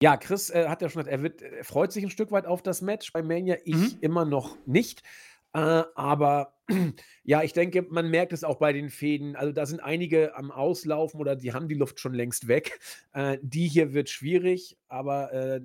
ja, 0.02 0.18
Chris 0.18 0.50
äh, 0.50 0.70
hat 0.70 0.82
ja 0.82 0.90
schon 0.90 1.04
gesagt, 1.04 1.16
er, 1.16 1.22
wird, 1.22 1.44
er 1.44 1.64
freut 1.64 1.92
sich 1.92 2.04
ein 2.04 2.10
Stück 2.10 2.32
weit 2.32 2.48
auf 2.48 2.64
das 2.64 2.82
Match 2.82 3.14
bei 3.14 3.22
Mania. 3.22 3.58
Ich 3.66 3.76
mhm. 3.76 3.98
immer 4.02 4.26
noch 4.26 4.58
nicht. 4.66 5.04
Äh, 5.54 5.84
aber 5.96 6.54
ja, 7.24 7.44
ich 7.44 7.54
denke, 7.54 7.84
man 7.84 8.10
merkt 8.10 8.34
es 8.34 8.44
auch 8.44 8.58
bei 8.58 8.74
den 8.74 8.90
Fäden. 8.90 9.36
Also 9.36 9.52
da 9.52 9.66
sind 9.66 9.80
einige 9.80 10.36
am 10.36 10.52
Auslaufen 10.52 11.20
oder 11.20 11.36
die 11.36 11.54
haben 11.54 11.68
die 11.68 11.76
Luft 11.76 12.00
schon 12.00 12.14
längst 12.14 12.48
weg. 12.48 12.80
Äh, 13.14 13.38
die 13.42 13.68
hier 13.68 13.94
wird 13.94 14.10
schwierig, 14.10 14.78
aber 14.88 15.32
äh, 15.34 15.62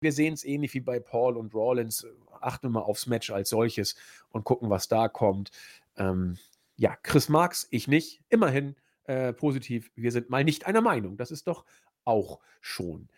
wir 0.00 0.12
sehen 0.12 0.34
es 0.34 0.44
ähnlich 0.44 0.74
wie 0.74 0.80
bei 0.80 1.00
Paul 1.00 1.36
und 1.36 1.54
Rawlins. 1.54 2.06
Achten 2.40 2.66
wir 2.66 2.70
mal 2.70 2.80
aufs 2.80 3.06
Match 3.06 3.30
als 3.30 3.48
solches 3.48 3.94
und 4.30 4.44
gucken, 4.44 4.68
was 4.68 4.88
da 4.88 5.08
kommt. 5.08 5.50
Ähm, 5.96 6.38
ja, 6.76 6.96
Chris 7.02 7.28
Marx, 7.28 7.68
ich 7.70 7.88
nicht. 7.88 8.22
Immerhin 8.28 8.74
äh, 9.04 9.32
positiv. 9.32 9.90
Wir 9.94 10.12
sind 10.12 10.28
mal 10.28 10.44
nicht 10.44 10.66
einer 10.66 10.80
Meinung. 10.80 11.16
Das 11.16 11.30
ist 11.30 11.46
doch 11.46 11.64
auch 12.04 12.40
schon 12.60 13.08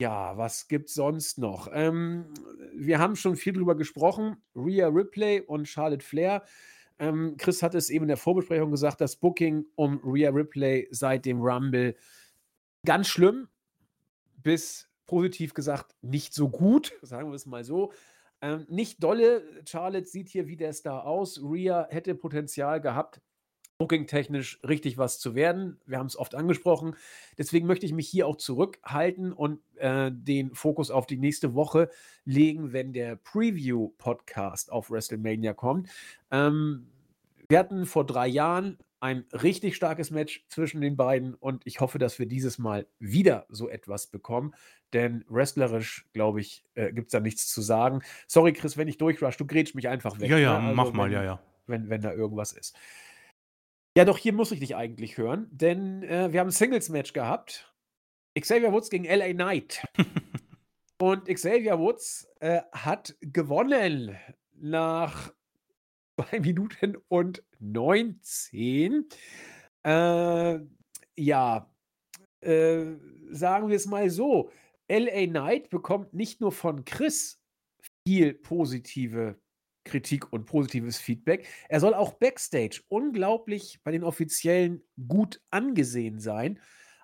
Ja, 0.00 0.36
was 0.36 0.68
gibt's 0.68 0.94
sonst 0.94 1.38
noch? 1.38 1.68
Ähm, 1.72 2.26
wir 2.72 3.00
haben 3.00 3.16
schon 3.16 3.34
viel 3.34 3.52
drüber 3.52 3.76
gesprochen. 3.76 4.36
Rhea 4.54 4.86
Ripley 4.86 5.40
und 5.40 5.66
Charlotte 5.66 6.04
Flair. 6.04 6.44
Ähm, 7.00 7.36
Chris 7.36 7.62
hat 7.62 7.74
es 7.74 7.90
eben 7.90 8.04
in 8.04 8.08
der 8.08 8.16
Vorbesprechung 8.16 8.70
gesagt, 8.70 9.00
das 9.00 9.16
Booking 9.16 9.66
um 9.74 10.00
Rhea 10.04 10.30
Ripley 10.30 10.86
seit 10.92 11.24
dem 11.24 11.40
Rumble 11.40 11.96
ganz 12.84 13.08
schlimm, 13.08 13.48
bis 14.36 14.88
positiv 15.06 15.52
gesagt 15.54 15.96
nicht 16.00 16.32
so 16.32 16.48
gut, 16.48 16.92
sagen 17.02 17.30
wir 17.30 17.34
es 17.34 17.46
mal 17.46 17.64
so. 17.64 17.92
Ähm, 18.40 18.66
nicht 18.68 19.02
dolle. 19.02 19.42
Charlotte 19.66 20.06
sieht 20.06 20.28
hier 20.28 20.46
wie 20.46 20.56
der 20.56 20.72
Star 20.72 21.06
aus. 21.06 21.40
Rhea 21.42 21.88
hätte 21.90 22.14
Potenzial 22.14 22.80
gehabt, 22.80 23.20
booking-technisch 23.78 24.58
richtig 24.66 24.98
was 24.98 25.20
zu 25.20 25.34
werden. 25.34 25.80
Wir 25.86 25.98
haben 25.98 26.06
es 26.06 26.18
oft 26.18 26.34
angesprochen. 26.34 26.96
Deswegen 27.38 27.66
möchte 27.66 27.86
ich 27.86 27.92
mich 27.92 28.08
hier 28.08 28.26
auch 28.26 28.36
zurückhalten 28.36 29.32
und 29.32 29.60
äh, 29.76 30.10
den 30.12 30.54
Fokus 30.54 30.90
auf 30.90 31.06
die 31.06 31.16
nächste 31.16 31.54
Woche 31.54 31.88
legen, 32.24 32.72
wenn 32.72 32.92
der 32.92 33.16
Preview-Podcast 33.16 34.72
auf 34.72 34.90
WrestleMania 34.90 35.54
kommt. 35.54 35.88
Ähm, 36.32 36.88
wir 37.48 37.58
hatten 37.60 37.86
vor 37.86 38.04
drei 38.04 38.26
Jahren 38.26 38.78
ein 39.00 39.24
richtig 39.32 39.76
starkes 39.76 40.10
Match 40.10 40.44
zwischen 40.48 40.80
den 40.80 40.96
beiden 40.96 41.34
und 41.34 41.64
ich 41.64 41.80
hoffe, 41.80 42.00
dass 42.00 42.18
wir 42.18 42.26
dieses 42.26 42.58
Mal 42.58 42.86
wieder 42.98 43.46
so 43.48 43.68
etwas 43.68 44.08
bekommen, 44.08 44.54
denn 44.92 45.24
wrestlerisch, 45.28 46.06
glaube 46.12 46.40
ich, 46.40 46.64
äh, 46.74 46.92
gibt 46.92 47.06
es 47.06 47.12
da 47.12 47.20
nichts 47.20 47.46
zu 47.48 47.62
sagen. 47.62 48.02
Sorry, 48.26 48.52
Chris, 48.52 48.76
wenn 48.76 48.88
ich 48.88 48.98
durchrush, 48.98 49.36
du 49.36 49.46
grätsch 49.46 49.74
mich 49.74 49.88
einfach 49.88 50.18
weg. 50.18 50.30
Ja, 50.30 50.38
ja, 50.38 50.58
ne? 50.58 50.68
also, 50.68 50.74
mach 50.74 50.92
mal, 50.92 51.04
wenn, 51.04 51.12
ja, 51.12 51.22
ja. 51.22 51.40
Wenn, 51.68 51.88
wenn 51.88 52.00
da 52.00 52.12
irgendwas 52.12 52.52
ist. 52.52 52.76
Ja, 53.98 54.04
doch, 54.04 54.16
hier 54.16 54.32
muss 54.32 54.52
ich 54.52 54.60
dich 54.60 54.76
eigentlich 54.76 55.18
hören, 55.18 55.48
denn 55.50 56.04
äh, 56.04 56.32
wir 56.32 56.38
haben 56.38 56.46
ein 56.46 56.52
Singles-Match 56.52 57.12
gehabt. 57.12 57.74
Xavier 58.40 58.72
Woods 58.72 58.90
gegen 58.90 59.04
LA 59.04 59.32
Knight. 59.32 59.84
Und 61.02 61.24
Xavier 61.24 61.80
Woods 61.80 62.28
äh, 62.38 62.60
hat 62.70 63.16
gewonnen 63.20 64.16
nach 64.54 65.34
2 66.14 66.38
Minuten 66.42 66.96
und 67.08 67.42
19. 67.58 69.08
Äh, 69.84 70.58
ja, 71.16 71.74
äh, 72.40 72.84
sagen 73.30 73.68
wir 73.68 73.74
es 73.74 73.86
mal 73.86 74.10
so. 74.10 74.52
LA 74.88 75.26
Knight 75.26 75.70
bekommt 75.70 76.14
nicht 76.14 76.40
nur 76.40 76.52
von 76.52 76.84
Chris 76.84 77.40
viel 78.06 78.32
positive 78.32 79.40
Kritik 79.88 80.32
und 80.32 80.46
positives 80.46 80.98
Feedback. 80.98 81.46
Er 81.68 81.80
soll 81.80 81.94
auch 81.94 82.12
backstage 82.12 82.82
unglaublich 82.88 83.80
bei 83.82 83.90
den 83.90 84.04
Offiziellen 84.04 84.82
gut 85.08 85.40
angesehen 85.50 86.20
sein. 86.20 86.60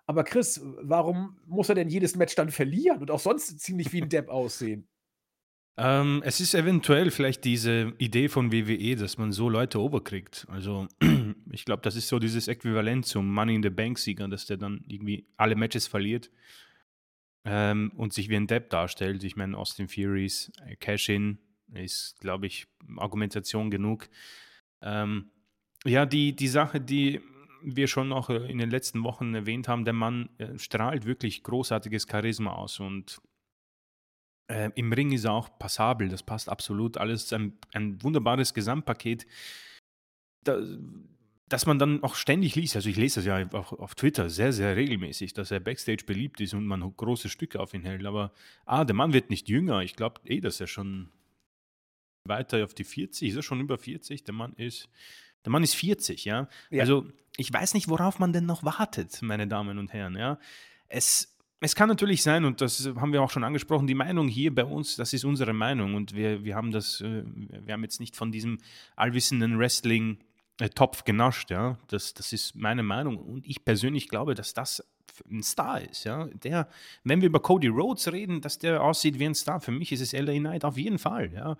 Aber 0.06 0.24
Chris, 0.24 0.60
warum 0.62 1.38
muss 1.46 1.68
er 1.68 1.74
denn 1.74 1.88
jedes 1.88 2.14
Match 2.16 2.34
dann 2.34 2.50
verlieren 2.50 3.00
und 3.00 3.10
auch 3.10 3.20
sonst 3.20 3.58
ziemlich 3.60 3.92
wie 3.92 4.02
ein 4.02 4.08
Depp 4.08 4.28
aussehen? 4.28 4.86
Ähm, 5.76 6.22
es 6.24 6.40
ist 6.40 6.54
eventuell 6.54 7.10
vielleicht 7.10 7.44
diese 7.44 7.94
Idee 7.98 8.28
von 8.28 8.52
WWE, 8.52 8.94
dass 8.94 9.18
man 9.18 9.32
so 9.32 9.48
Leute 9.48 9.80
overkriegt. 9.80 10.46
Also 10.48 10.86
ich 11.50 11.64
glaube, 11.64 11.82
das 11.82 11.96
ist 11.96 12.08
so 12.08 12.18
dieses 12.20 12.46
Äquivalent 12.46 13.06
zum 13.06 13.32
Money 13.32 13.56
in 13.56 13.62
the 13.62 13.70
Bank-Sieger, 13.70 14.28
dass 14.28 14.46
der 14.46 14.56
dann 14.56 14.84
irgendwie 14.86 15.26
alle 15.36 15.56
Matches 15.56 15.88
verliert 15.88 16.30
ähm, 17.44 17.90
und 17.96 18.12
sich 18.12 18.28
wie 18.28 18.36
ein 18.36 18.46
Depp 18.46 18.70
darstellt. 18.70 19.24
Ich 19.24 19.34
meine, 19.34 19.56
Austin 19.58 19.88
Furies, 19.88 20.52
äh, 20.64 20.76
Cash-In, 20.76 21.38
ist, 21.76 22.20
glaube 22.20 22.46
ich, 22.46 22.66
Argumentation 22.96 23.70
genug. 23.70 24.08
Ähm, 24.82 25.30
ja, 25.84 26.06
die, 26.06 26.34
die 26.34 26.48
Sache, 26.48 26.80
die 26.80 27.20
wir 27.62 27.88
schon 27.88 28.08
noch 28.08 28.30
äh, 28.30 28.50
in 28.50 28.58
den 28.58 28.70
letzten 28.70 29.02
Wochen 29.04 29.34
erwähnt 29.34 29.68
haben, 29.68 29.84
der 29.84 29.94
Mann 29.94 30.28
äh, 30.38 30.58
strahlt 30.58 31.06
wirklich 31.06 31.42
großartiges 31.42 32.06
Charisma 32.10 32.52
aus 32.52 32.80
und 32.80 33.20
äh, 34.48 34.70
im 34.74 34.92
Ring 34.92 35.12
ist 35.12 35.24
er 35.24 35.32
auch 35.32 35.58
passabel, 35.58 36.08
das 36.08 36.22
passt 36.22 36.48
absolut. 36.48 36.98
Alles 36.98 37.32
ein, 37.32 37.58
ein 37.72 38.02
wunderbares 38.02 38.52
Gesamtpaket, 38.52 39.26
da, 40.44 40.60
dass 41.48 41.66
man 41.66 41.78
dann 41.78 42.02
auch 42.02 42.14
ständig 42.14 42.54
liest. 42.54 42.76
Also 42.76 42.88
ich 42.88 42.96
lese 42.96 43.20
das 43.20 43.26
ja 43.26 43.48
auch 43.52 43.72
auf 43.72 43.94
Twitter 43.94 44.28
sehr, 44.28 44.52
sehr 44.52 44.76
regelmäßig, 44.76 45.34
dass 45.34 45.50
er 45.50 45.60
backstage 45.60 46.04
beliebt 46.06 46.40
ist 46.40 46.54
und 46.54 46.66
man 46.66 46.94
große 46.96 47.28
Stücke 47.28 47.60
auf 47.60 47.74
ihn 47.74 47.82
hält. 47.82 48.04
Aber 48.04 48.32
ah, 48.66 48.84
der 48.84 48.94
Mann 48.94 49.12
wird 49.12 49.30
nicht 49.30 49.48
jünger. 49.48 49.80
Ich 49.80 49.96
glaube 49.96 50.20
eh, 50.24 50.40
dass 50.40 50.60
er 50.60 50.66
schon 50.66 51.10
weiter 52.26 52.64
auf 52.64 52.74
die 52.74 52.84
40, 52.84 53.28
ist 53.28 53.36
er 53.36 53.42
schon 53.42 53.60
über 53.60 53.78
40? 53.78 54.24
Der 54.24 54.34
Mann 54.34 54.54
ist 54.54 54.88
Der 55.44 55.52
Mann 55.52 55.62
ist 55.62 55.74
40, 55.74 56.24
ja. 56.24 56.48
Ja. 56.70 56.80
Also, 56.80 57.06
ich 57.36 57.52
weiß 57.52 57.74
nicht, 57.74 57.88
worauf 57.88 58.18
man 58.18 58.32
denn 58.32 58.46
noch 58.46 58.64
wartet, 58.64 59.20
meine 59.22 59.46
Damen 59.46 59.78
und 59.78 59.92
Herren, 59.92 60.16
ja. 60.16 60.38
Es, 60.88 61.36
es 61.60 61.74
kann 61.74 61.88
natürlich 61.88 62.22
sein, 62.22 62.44
und 62.44 62.60
das 62.60 62.86
haben 62.96 63.12
wir 63.12 63.22
auch 63.22 63.30
schon 63.30 63.44
angesprochen, 63.44 63.86
die 63.86 63.94
Meinung 63.94 64.28
hier 64.28 64.54
bei 64.54 64.64
uns, 64.64 64.96
das 64.96 65.12
ist 65.12 65.24
unsere 65.24 65.52
Meinung 65.52 65.94
und 65.94 66.14
wir, 66.14 66.44
wir 66.44 66.54
haben 66.54 66.70
das, 66.70 67.00
äh, 67.00 67.24
wir 67.24 67.74
haben 67.74 67.82
jetzt 67.82 68.00
nicht 68.00 68.16
von 68.16 68.32
diesem 68.32 68.58
allwissenden 68.96 69.58
Wrestling-Topf 69.58 71.04
genascht, 71.04 71.50
ja. 71.50 71.78
Das, 71.88 72.14
das 72.14 72.32
ist 72.32 72.54
meine 72.54 72.82
Meinung 72.82 73.18
und 73.18 73.46
ich 73.46 73.64
persönlich 73.64 74.08
glaube, 74.08 74.34
dass 74.34 74.54
das 74.54 74.82
ein 75.30 75.42
Star 75.42 75.80
ist, 75.80 76.04
ja. 76.04 76.26
Der, 76.42 76.68
wenn 77.02 77.20
wir 77.20 77.28
über 77.28 77.40
Cody 77.40 77.68
Rhodes 77.68 78.10
reden, 78.10 78.40
dass 78.40 78.58
der 78.58 78.82
aussieht 78.82 79.18
wie 79.18 79.26
ein 79.26 79.34
Star, 79.34 79.60
für 79.60 79.72
mich 79.72 79.92
ist 79.92 80.00
es 80.00 80.12
LA 80.12 80.38
Knight 80.38 80.64
auf 80.64 80.78
jeden 80.78 80.98
Fall, 80.98 81.32
ja. 81.34 81.58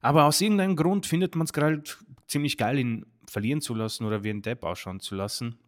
Aber 0.00 0.24
aus 0.24 0.40
irgendeinem 0.40 0.76
Grund 0.76 1.06
findet 1.06 1.36
man 1.36 1.44
es 1.44 1.52
gerade 1.52 1.82
ziemlich 2.26 2.56
geil, 2.56 2.78
ihn 2.78 3.06
verlieren 3.26 3.60
zu 3.60 3.74
lassen 3.74 4.04
oder 4.04 4.24
wie 4.24 4.30
ein 4.30 4.42
Depp 4.42 4.64
ausschauen 4.64 5.00
zu 5.00 5.14
lassen. 5.14 5.58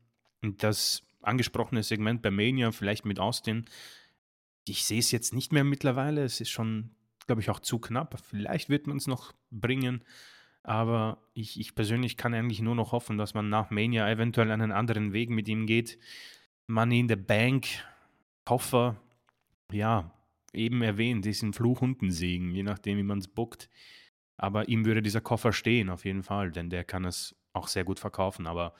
Und 0.42 0.62
das 0.62 1.02
angesprochene 1.22 1.82
Segment 1.82 2.22
bei 2.22 2.30
Mania, 2.30 2.72
vielleicht 2.72 3.04
mit 3.04 3.20
Austin, 3.20 3.66
ich 4.66 4.84
sehe 4.84 4.98
es 4.98 5.10
jetzt 5.10 5.34
nicht 5.34 5.52
mehr 5.52 5.64
mittlerweile. 5.64 6.24
Es 6.24 6.40
ist 6.40 6.50
schon, 6.50 6.90
glaube 7.26 7.40
ich, 7.40 7.50
auch 7.50 7.60
zu 7.60 7.78
knapp. 7.78 8.20
Vielleicht 8.28 8.68
wird 8.68 8.86
man 8.86 8.96
es 8.96 9.06
noch 9.06 9.32
bringen. 9.50 10.02
Aber 10.62 11.18
ich, 11.34 11.58
ich 11.58 11.74
persönlich 11.74 12.16
kann 12.16 12.34
eigentlich 12.34 12.60
nur 12.60 12.74
noch 12.74 12.92
hoffen, 12.92 13.18
dass 13.18 13.34
man 13.34 13.48
nach 13.48 13.70
Mania 13.70 14.08
eventuell 14.08 14.50
einen 14.50 14.72
anderen 14.72 15.12
Weg 15.12 15.30
mit 15.30 15.48
ihm 15.48 15.66
geht. 15.66 15.98
Money 16.68 17.00
in 17.00 17.08
the 17.08 17.16
Bank, 17.16 17.66
Koffer, 18.44 18.96
ja, 19.72 20.12
eben 20.52 20.82
erwähnt, 20.82 21.24
diesen 21.24 21.52
Fluch 21.52 21.82
unten 21.82 22.10
Segen, 22.10 22.54
je 22.54 22.62
nachdem, 22.62 22.98
wie 22.98 23.02
man 23.02 23.18
es 23.18 23.28
bookt. 23.28 23.68
Aber 24.36 24.68
ihm 24.68 24.84
würde 24.84 25.02
dieser 25.02 25.20
Koffer 25.20 25.52
stehen, 25.52 25.90
auf 25.90 26.04
jeden 26.04 26.22
Fall, 26.22 26.50
denn 26.50 26.70
der 26.70 26.84
kann 26.84 27.04
es 27.04 27.36
auch 27.52 27.68
sehr 27.68 27.84
gut 27.84 28.00
verkaufen. 28.00 28.46
Aber 28.46 28.74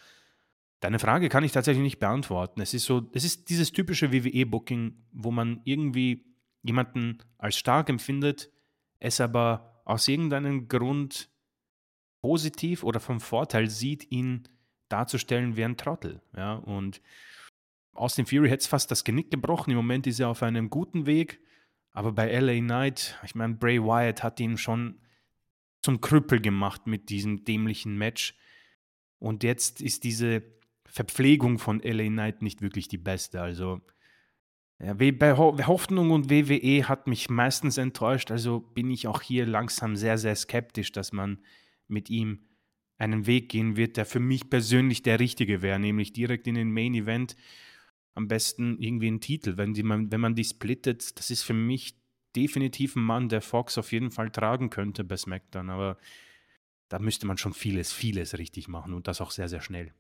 deine 0.81 0.99
Frage 0.99 1.29
kann 1.29 1.45
ich 1.45 1.53
tatsächlich 1.53 1.83
nicht 1.83 1.99
beantworten. 1.99 2.61
Es 2.61 2.75
ist 2.75 2.85
so, 2.85 3.09
es 3.13 3.25
ist 3.25 3.49
dieses 3.49 3.73
typische 3.73 4.13
WWE-Booking, 4.13 4.95
wo 5.13 5.31
man 5.31 5.61
irgendwie 5.65 6.25
jemanden 6.63 7.19
als 7.39 7.57
stark 7.57 7.89
empfindet, 7.89 8.51
es 8.99 9.21
aber 9.21 9.83
aus 9.85 10.07
irgendeinem 10.09 10.69
Grund 10.69 11.29
positiv 12.21 12.85
oder 12.85 13.01
vom 13.01 13.21
Vorteil 13.21 13.69
sieht, 13.69 14.11
ihn 14.13 14.49
darzustellen 14.89 15.57
wie 15.57 15.65
ein 15.65 15.77
Trottel. 15.77 16.23
Ja, 16.37 16.55
und 16.55 17.03
Austin 17.95 18.27
Fury 18.27 18.49
hätte 18.49 18.69
fast 18.69 18.91
das 18.91 19.05
Genick 19.05 19.31
gebrochen. 19.31 19.71
Im 19.71 19.77
Moment 19.77 20.07
ist 20.07 20.21
er 20.21 20.29
auf 20.29 20.43
einem 20.43 20.71
guten 20.71 21.07
Weg. 21.07 21.41
Aber 21.93 22.13
bei 22.13 22.33
LA 22.39 22.61
Knight, 22.61 23.19
ich 23.25 23.35
meine, 23.35 23.55
Bray 23.55 23.83
Wyatt 23.83 24.23
hat 24.23 24.41
ihn 24.41 24.57
schon 24.57 24.99
zum 25.83 26.01
Krüppel 26.01 26.41
gemacht 26.41 26.87
mit 26.87 27.11
diesem 27.11 27.45
dämlichen 27.45 27.99
Match. 27.99 28.35
Und 29.19 29.43
jetzt 29.43 29.81
ist 29.81 30.05
diese 30.05 30.43
Verpflegung 30.87 31.59
von 31.59 31.81
LA 31.81 32.09
Knight 32.09 32.43
nicht 32.43 32.63
wirklich 32.63 32.89
die 32.89 32.99
beste. 32.99 33.41
Also 33.41 33.81
ja, 34.79 34.95
bei 34.95 35.37
Hoffnung 35.37 36.11
und 36.11 36.29
WWE 36.29 36.89
hat 36.89 37.07
mich 37.07 37.31
meistens 37.31 37.79
enttäuscht. 37.79 38.31
Also 38.31 38.61
bin 38.61 38.91
ich 38.91 39.07
auch 39.07 39.23
hier 39.23 39.47
langsam 39.47 39.97
sehr, 39.97 40.19
sehr 40.19 40.35
skeptisch, 40.35 40.93
dass 40.93 41.13
man 41.13 41.39
mit 41.89 42.11
ihm 42.11 42.41
einen 42.99 43.27
Weg 43.27 43.49
gehen 43.49 43.77
wird, 43.77 43.97
der 43.97 44.07
für 44.07 44.21
mich 44.21 44.51
persönlich 44.51 45.03
der 45.03 45.19
richtige 45.19 45.63
wäre, 45.63 45.79
nämlich 45.79 46.13
direkt 46.13 46.47
in 46.47 46.55
den 46.55 46.73
Main 46.73 46.95
Event. 46.95 47.37
Am 48.15 48.29
besten 48.29 48.79
irgendwie 48.79 49.09
einen 49.09 49.21
Titel. 49.21 49.57
Wenn, 49.57 49.73
die, 49.73 49.85
wenn 49.85 50.21
man 50.21 50.35
die 50.35 50.45
splittet, 50.45 51.19
das 51.19 51.31
ist 51.31 51.43
für 51.43 51.55
mich 51.55 51.97
definitiv 52.37 52.97
ein 52.97 53.03
Mann, 53.03 53.29
der 53.29 53.43
Fox 53.43 53.79
auf 53.79 53.93
jeden 53.93 54.11
Fall 54.11 54.31
tragen 54.31 54.71
könnte 54.71 55.05
bei 55.05 55.17
SmackDown, 55.17 55.71
aber 55.71 55.97
da 56.89 56.99
müsste 56.99 57.27
man 57.27 57.39
schon 57.39 57.55
vieles, 57.55 57.93
vieles 57.93 58.39
richtig 58.39 58.69
machen 58.69 58.95
und 58.95 59.09
das 59.09 59.21
auch 59.21 59.31
sehr, 59.31 59.49
sehr 59.49 59.61
schnell. 59.61 59.93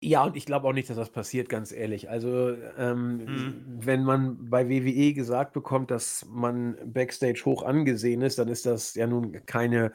Ja, 0.00 0.22
und 0.22 0.36
ich 0.36 0.46
glaube 0.46 0.68
auch 0.68 0.72
nicht, 0.72 0.88
dass 0.88 0.96
das 0.96 1.10
passiert, 1.10 1.48
ganz 1.48 1.72
ehrlich. 1.72 2.08
Also, 2.08 2.56
ähm, 2.76 3.16
mhm. 3.16 3.64
wenn 3.66 4.04
man 4.04 4.48
bei 4.48 4.68
WWE 4.68 5.12
gesagt 5.12 5.52
bekommt, 5.52 5.90
dass 5.90 6.24
man 6.30 6.76
backstage 6.84 7.42
hoch 7.44 7.64
angesehen 7.64 8.22
ist, 8.22 8.38
dann 8.38 8.46
ist 8.46 8.64
das 8.64 8.94
ja 8.94 9.08
nun 9.08 9.44
keine 9.46 9.92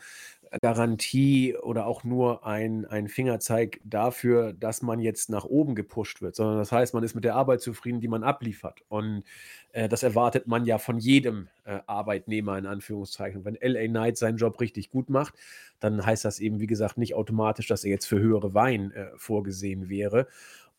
Garantie 0.61 1.55
oder 1.55 1.87
auch 1.87 2.03
nur 2.03 2.45
ein, 2.45 2.85
ein 2.85 3.07
Fingerzeig 3.07 3.79
dafür, 3.83 4.53
dass 4.53 4.81
man 4.81 4.99
jetzt 4.99 5.29
nach 5.29 5.45
oben 5.45 5.75
gepusht 5.75 6.21
wird, 6.21 6.35
sondern 6.35 6.57
das 6.57 6.71
heißt, 6.71 6.93
man 6.93 7.03
ist 7.03 7.15
mit 7.15 7.23
der 7.23 7.35
Arbeit 7.35 7.61
zufrieden, 7.61 8.01
die 8.01 8.07
man 8.07 8.23
abliefert. 8.23 8.81
Und 8.87 9.23
äh, 9.71 9.89
das 9.89 10.03
erwartet 10.03 10.47
man 10.47 10.65
ja 10.65 10.77
von 10.77 10.99
jedem 10.99 11.47
äh, 11.65 11.79
Arbeitnehmer 11.87 12.57
in 12.57 12.65
Anführungszeichen. 12.65 13.45
wenn 13.45 13.57
LA 13.61 13.87
Knight 13.87 14.17
seinen 14.17 14.37
Job 14.37 14.59
richtig 14.59 14.89
gut 14.89 15.09
macht, 15.09 15.33
dann 15.79 16.05
heißt 16.05 16.25
das 16.25 16.39
eben, 16.39 16.59
wie 16.59 16.67
gesagt, 16.67 16.97
nicht 16.97 17.15
automatisch, 17.15 17.67
dass 17.67 17.83
er 17.83 17.91
jetzt 17.91 18.05
für 18.05 18.19
höhere 18.19 18.53
Wein 18.53 18.91
äh, 18.91 19.07
vorgesehen 19.15 19.89
wäre. 19.89 20.27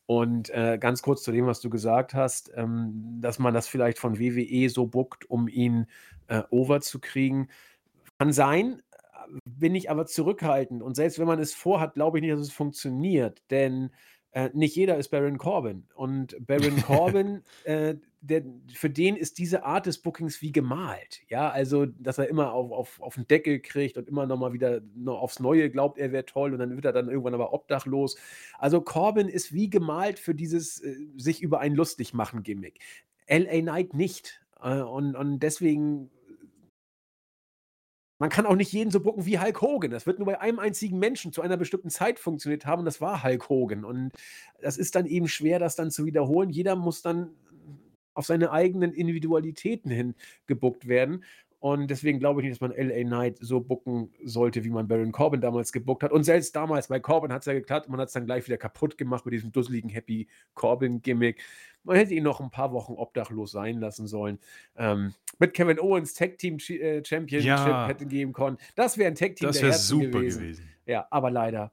Und 0.07 0.51
äh, 0.51 0.79
ganz 0.79 1.01
kurz 1.03 1.23
zu 1.23 1.33
dem, 1.33 1.47
was 1.47 1.61
du 1.61 1.71
gesagt 1.71 2.13
hast, 2.15 2.53
ähm, 2.57 3.19
dass 3.21 3.39
man 3.39 3.55
das 3.55 3.69
vielleicht 3.69 3.99
von 3.99 4.19
WWE 4.19 4.69
so 4.69 4.87
buckt, 4.87 5.29
um 5.31 5.49
ihn 5.49 5.87
äh, 6.29 6.43
over 6.51 6.81
zu 6.81 7.01
kriegen. 7.01 7.49
Kann 8.19 8.33
sein, 8.33 8.83
bin 9.45 9.75
ich 9.75 9.91
aber 9.91 10.07
zurückhaltend. 10.07 10.83
Und 10.83 10.95
selbst 10.95 11.19
wenn 11.19 11.27
man 11.27 11.39
es 11.39 11.55
vorhat, 11.55 11.95
glaube 11.95 12.19
ich 12.19 12.23
nicht, 12.23 12.35
dass 12.35 12.41
es 12.41 12.53
funktioniert. 12.53 13.43
Denn 13.51 13.91
äh, 14.35 14.51
nicht 14.53 14.75
jeder 14.75 14.97
ist 14.99 15.11
Baron 15.11 15.39
Corbin. 15.39 15.87
Und 15.95 16.37
Baron 16.45 16.77
Corbin, 16.83 17.43
äh, 17.65 17.95
der, 18.21 18.43
für 18.75 18.91
den 18.91 19.17
ist 19.17 19.39
diese 19.39 19.65
Art 19.65 19.87
des 19.87 19.99
Bookings 19.99 20.43
wie 20.43 20.51
gemalt. 20.51 21.23
Ja, 21.29 21.51
also, 21.51 21.87
dass 21.87 22.19
er 22.19 22.29
immer 22.29 22.53
auf, 22.53 22.73
auf, 22.73 23.01
auf 23.01 23.15
den 23.15 23.29
Deckel 23.29 23.61
kriegt 23.61 23.97
und 23.97 24.09
immer 24.09 24.27
nochmal 24.27 24.53
wieder 24.53 24.81
noch 24.97 25.21
aufs 25.21 25.39
Neue 25.39 25.71
glaubt, 25.71 25.99
er 25.99 26.11
wäre 26.11 26.27
toll 26.27 26.53
und 26.53 26.59
dann 26.59 26.75
wird 26.75 26.85
er 26.85 26.93
dann 26.93 27.09
irgendwann 27.09 27.35
aber 27.35 27.53
obdachlos. 27.53 28.17
Also, 28.59 28.81
Corbin 28.81 29.29
ist 29.29 29.53
wie 29.53 29.71
gemalt 29.71 30.19
für 30.19 30.35
dieses 30.35 30.83
äh, 30.83 30.97
sich 31.17 31.41
über 31.41 31.61
ein 31.61 31.75
lustig 31.75 32.13
machen 32.13 32.43
Gimmick. 32.43 32.81
LA 33.29 33.61
Knight 33.61 33.95
nicht. 33.95 34.41
Äh, 34.61 34.81
und, 34.81 35.15
und 35.15 35.39
deswegen 35.41 36.11
man 38.25 38.31
kann 38.31 38.47
auch 38.47 38.57
nicht 38.57 38.73
jeden 38.73 38.91
so 38.91 39.01
bucken 39.01 39.27
wie 39.27 39.39
Hulk 39.39 39.61
Hogan. 39.61 39.91
Das 39.91 40.07
wird 40.07 40.19
nur 40.19 40.25
bei 40.25 40.41
einem 40.41 40.59
einzigen 40.59 40.99
Menschen 40.99 41.31
zu 41.31 41.43
einer 41.43 41.59
bestimmten 41.59 41.91
Zeit 41.91 42.19
funktioniert 42.19 42.65
haben 42.65 42.79
und 42.79 42.87
das 42.87 43.03
war 43.03 43.23
Hulk 43.23 43.51
Hogan. 43.51 43.85
Und 43.85 44.13
das 44.63 44.79
ist 44.79 44.95
dann 44.95 45.05
eben 45.05 45.29
schwer, 45.29 45.59
das 45.59 45.77
dann 45.77 45.91
zu 45.91 46.07
wiederholen. 46.07 46.49
Jeder 46.49 46.75
muss 46.75 47.03
dann 47.03 47.33
auf 48.15 48.25
seine 48.25 48.51
eigenen 48.51 48.95
Individualitäten 48.95 49.91
hin 49.91 50.15
gebuckt 50.47 50.89
werden. 50.89 51.23
Und 51.65 51.89
deswegen 51.89 52.19
glaube 52.19 52.43
ich 52.43 52.45
nicht, 52.47 52.61
dass 52.61 52.69
man 52.69 52.77
LA 52.77 53.05
Knight 53.05 53.39
so 53.41 53.59
bucken 53.59 54.13
sollte, 54.23 54.65
wie 54.65 54.69
man 54.69 54.87
Baron 54.87 55.13
Corbin 55.13 55.41
damals 55.41 55.73
gebuckt 55.73 56.03
hat. 56.03 56.13
Und 56.13 56.23
selbst 56.23 56.55
damals 56.55 56.89
bei 56.89 57.01
Corbin 57.01 57.33
hat 57.33 57.41
es 57.41 57.47
ja 57.47 57.55
geklappt. 57.55 57.89
Man 57.89 57.99
hat 57.99 58.09
es 58.09 58.13
dann 58.13 58.27
gleich 58.27 58.45
wieder 58.45 58.59
kaputt 58.59 58.99
gemacht 58.99 59.25
mit 59.25 59.33
diesem 59.33 59.51
dusseligen 59.51 59.89
Happy 59.89 60.29
Corbin-Gimmick. 60.53 61.43
Man 61.83 61.97
hätte 61.97 62.13
ihn 62.13 62.23
noch 62.23 62.43
ein 62.43 62.51
paar 62.51 62.73
Wochen 62.73 62.93
obdachlos 62.93 63.53
sein 63.53 63.81
lassen 63.81 64.07
sollen. 64.07 64.41
Ähm, 64.77 65.15
mit 65.39 65.55
Kevin 65.55 65.81
Owens 65.81 66.13
Tag 66.13 66.37
Team 66.37 66.59
äh, 66.69 67.03
Championship 67.03 67.47
ja, 67.49 67.89
hätte 67.89 68.05
geben 68.05 68.35
können. 68.35 68.59
Das 68.75 68.99
wäre 68.99 69.11
ein 69.11 69.15
Tag 69.15 69.37
Team 69.37 69.47
das 69.47 69.59
der 69.59 69.71
Herzen 69.71 69.87
super 69.87 70.19
gewesen. 70.19 70.43
gewesen. 70.43 70.69
Ja, 70.85 71.07
aber 71.11 71.31
leider 71.31 71.73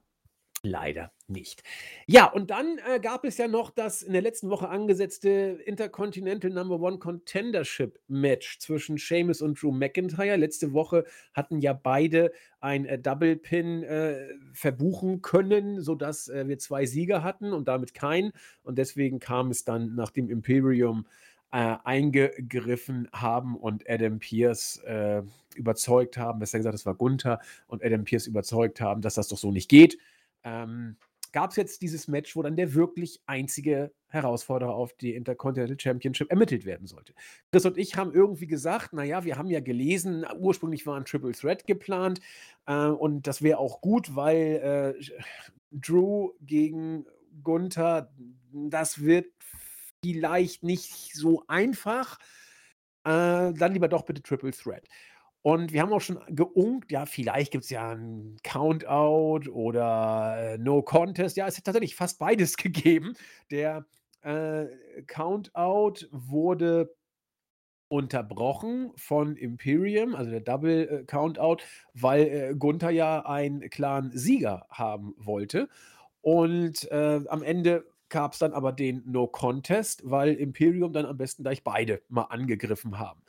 Leider 0.64 1.10
nicht. 1.26 1.64
Ja, 2.06 2.26
und 2.26 2.50
dann 2.50 2.78
äh, 2.86 3.00
gab 3.00 3.24
es 3.24 3.36
ja 3.36 3.48
noch 3.48 3.70
das 3.70 4.00
in 4.02 4.12
der 4.12 4.22
letzten 4.22 4.48
Woche 4.48 4.68
angesetzte 4.68 5.58
Intercontinental 5.64 6.52
Number 6.52 6.78
One 6.78 6.98
Contendership 6.98 7.98
Match 8.06 8.60
zwischen 8.60 8.96
Sheamus 8.96 9.42
und 9.42 9.60
Drew 9.60 9.72
McIntyre. 9.72 10.36
Letzte 10.36 10.72
Woche 10.72 11.04
hatten 11.32 11.58
ja 11.58 11.72
beide 11.72 12.30
ein 12.60 12.86
äh, 12.86 12.96
Double 12.96 13.34
Pin 13.34 13.82
äh, 13.82 14.28
verbuchen 14.52 15.20
können, 15.20 15.80
sodass 15.80 16.28
äh, 16.28 16.46
wir 16.46 16.58
zwei 16.58 16.86
Sieger 16.86 17.24
hatten 17.24 17.52
und 17.52 17.66
damit 17.66 17.92
keinen. 17.92 18.30
Und 18.62 18.78
deswegen 18.78 19.18
kam 19.18 19.50
es 19.50 19.64
dann 19.64 19.96
nach 19.96 20.10
dem 20.10 20.30
Imperium 20.30 21.08
äh, 21.50 21.74
eingegriffen 21.82 23.08
haben 23.12 23.56
und 23.56 23.90
Adam 23.90 24.20
Pierce 24.20 24.76
äh, 24.84 25.22
überzeugt 25.56 26.16
haben, 26.18 26.38
besser 26.38 26.58
gesagt, 26.58 26.76
es 26.76 26.86
war 26.86 26.94
Gunther 26.94 27.40
und 27.66 27.84
Adam 27.84 28.04
Pierce 28.04 28.28
überzeugt 28.28 28.80
haben, 28.80 29.02
dass 29.02 29.14
das 29.14 29.26
doch 29.26 29.38
so 29.38 29.50
nicht 29.50 29.68
geht 29.68 29.98
ähm, 30.44 30.96
gab 31.32 31.50
es 31.50 31.56
jetzt 31.56 31.82
dieses 31.82 32.08
Match, 32.08 32.36
wo 32.36 32.42
dann 32.42 32.56
der 32.56 32.74
wirklich 32.74 33.20
einzige 33.26 33.92
Herausforderer 34.08 34.74
auf 34.74 34.92
die 34.92 35.14
Intercontinental 35.14 35.80
Championship 35.80 36.30
ermittelt 36.30 36.64
werden 36.64 36.86
sollte. 36.86 37.14
Chris 37.50 37.64
und 37.64 37.78
ich 37.78 37.96
haben 37.96 38.12
irgendwie 38.12 38.46
gesagt, 38.46 38.92
naja, 38.92 39.24
wir 39.24 39.38
haben 39.38 39.48
ja 39.48 39.60
gelesen, 39.60 40.26
ursprünglich 40.38 40.86
war 40.86 40.96
ein 40.96 41.06
Triple 41.06 41.32
Threat 41.32 41.66
geplant 41.66 42.20
äh, 42.66 42.86
und 42.86 43.26
das 43.26 43.42
wäre 43.42 43.58
auch 43.58 43.80
gut, 43.80 44.14
weil 44.14 44.94
äh, 45.00 45.04
Drew 45.70 46.32
gegen 46.42 47.06
Gunther, 47.42 48.12
das 48.52 49.02
wird 49.02 49.26
vielleicht 50.04 50.62
nicht 50.62 51.14
so 51.14 51.44
einfach. 51.48 52.18
Äh, 53.04 53.52
dann 53.54 53.72
lieber 53.72 53.88
doch 53.88 54.04
bitte 54.04 54.22
Triple 54.22 54.52
Threat. 54.52 54.86
Und 55.42 55.72
wir 55.72 55.82
haben 55.82 55.92
auch 55.92 56.00
schon 56.00 56.20
geunkt, 56.28 56.92
ja, 56.92 57.04
vielleicht 57.04 57.50
gibt 57.50 57.64
es 57.64 57.70
ja 57.70 57.90
ein 57.90 58.36
Countout 58.44 59.50
oder 59.50 60.54
äh, 60.54 60.58
No 60.58 60.82
Contest. 60.82 61.36
Ja, 61.36 61.48
es 61.48 61.56
hat 61.56 61.64
tatsächlich 61.64 61.96
fast 61.96 62.18
beides 62.20 62.56
gegeben. 62.56 63.14
Der 63.50 63.84
äh, 64.22 64.66
Countout 65.08 66.06
wurde 66.12 66.94
unterbrochen 67.88 68.92
von 68.96 69.36
Imperium, 69.36 70.14
also 70.14 70.30
der 70.30 70.40
Double 70.40 70.88
äh, 70.88 71.04
Countout, 71.04 71.58
weil 71.92 72.22
äh, 72.22 72.54
Gunther 72.56 72.90
ja 72.90 73.26
einen 73.26 73.68
klaren 73.68 74.12
Sieger 74.16 74.66
haben 74.70 75.14
wollte. 75.18 75.68
Und 76.22 76.90
äh, 76.90 77.20
am 77.28 77.42
Ende 77.42 77.84
gab 78.08 78.32
es 78.34 78.38
dann 78.38 78.52
aber 78.52 78.72
den 78.72 79.02
No 79.06 79.26
Contest, 79.26 80.02
weil 80.04 80.34
Imperium 80.34 80.92
dann 80.92 81.04
am 81.04 81.16
besten 81.16 81.42
gleich 81.42 81.64
beide 81.64 82.00
mal 82.08 82.22
angegriffen 82.22 82.98
haben. 82.98 83.22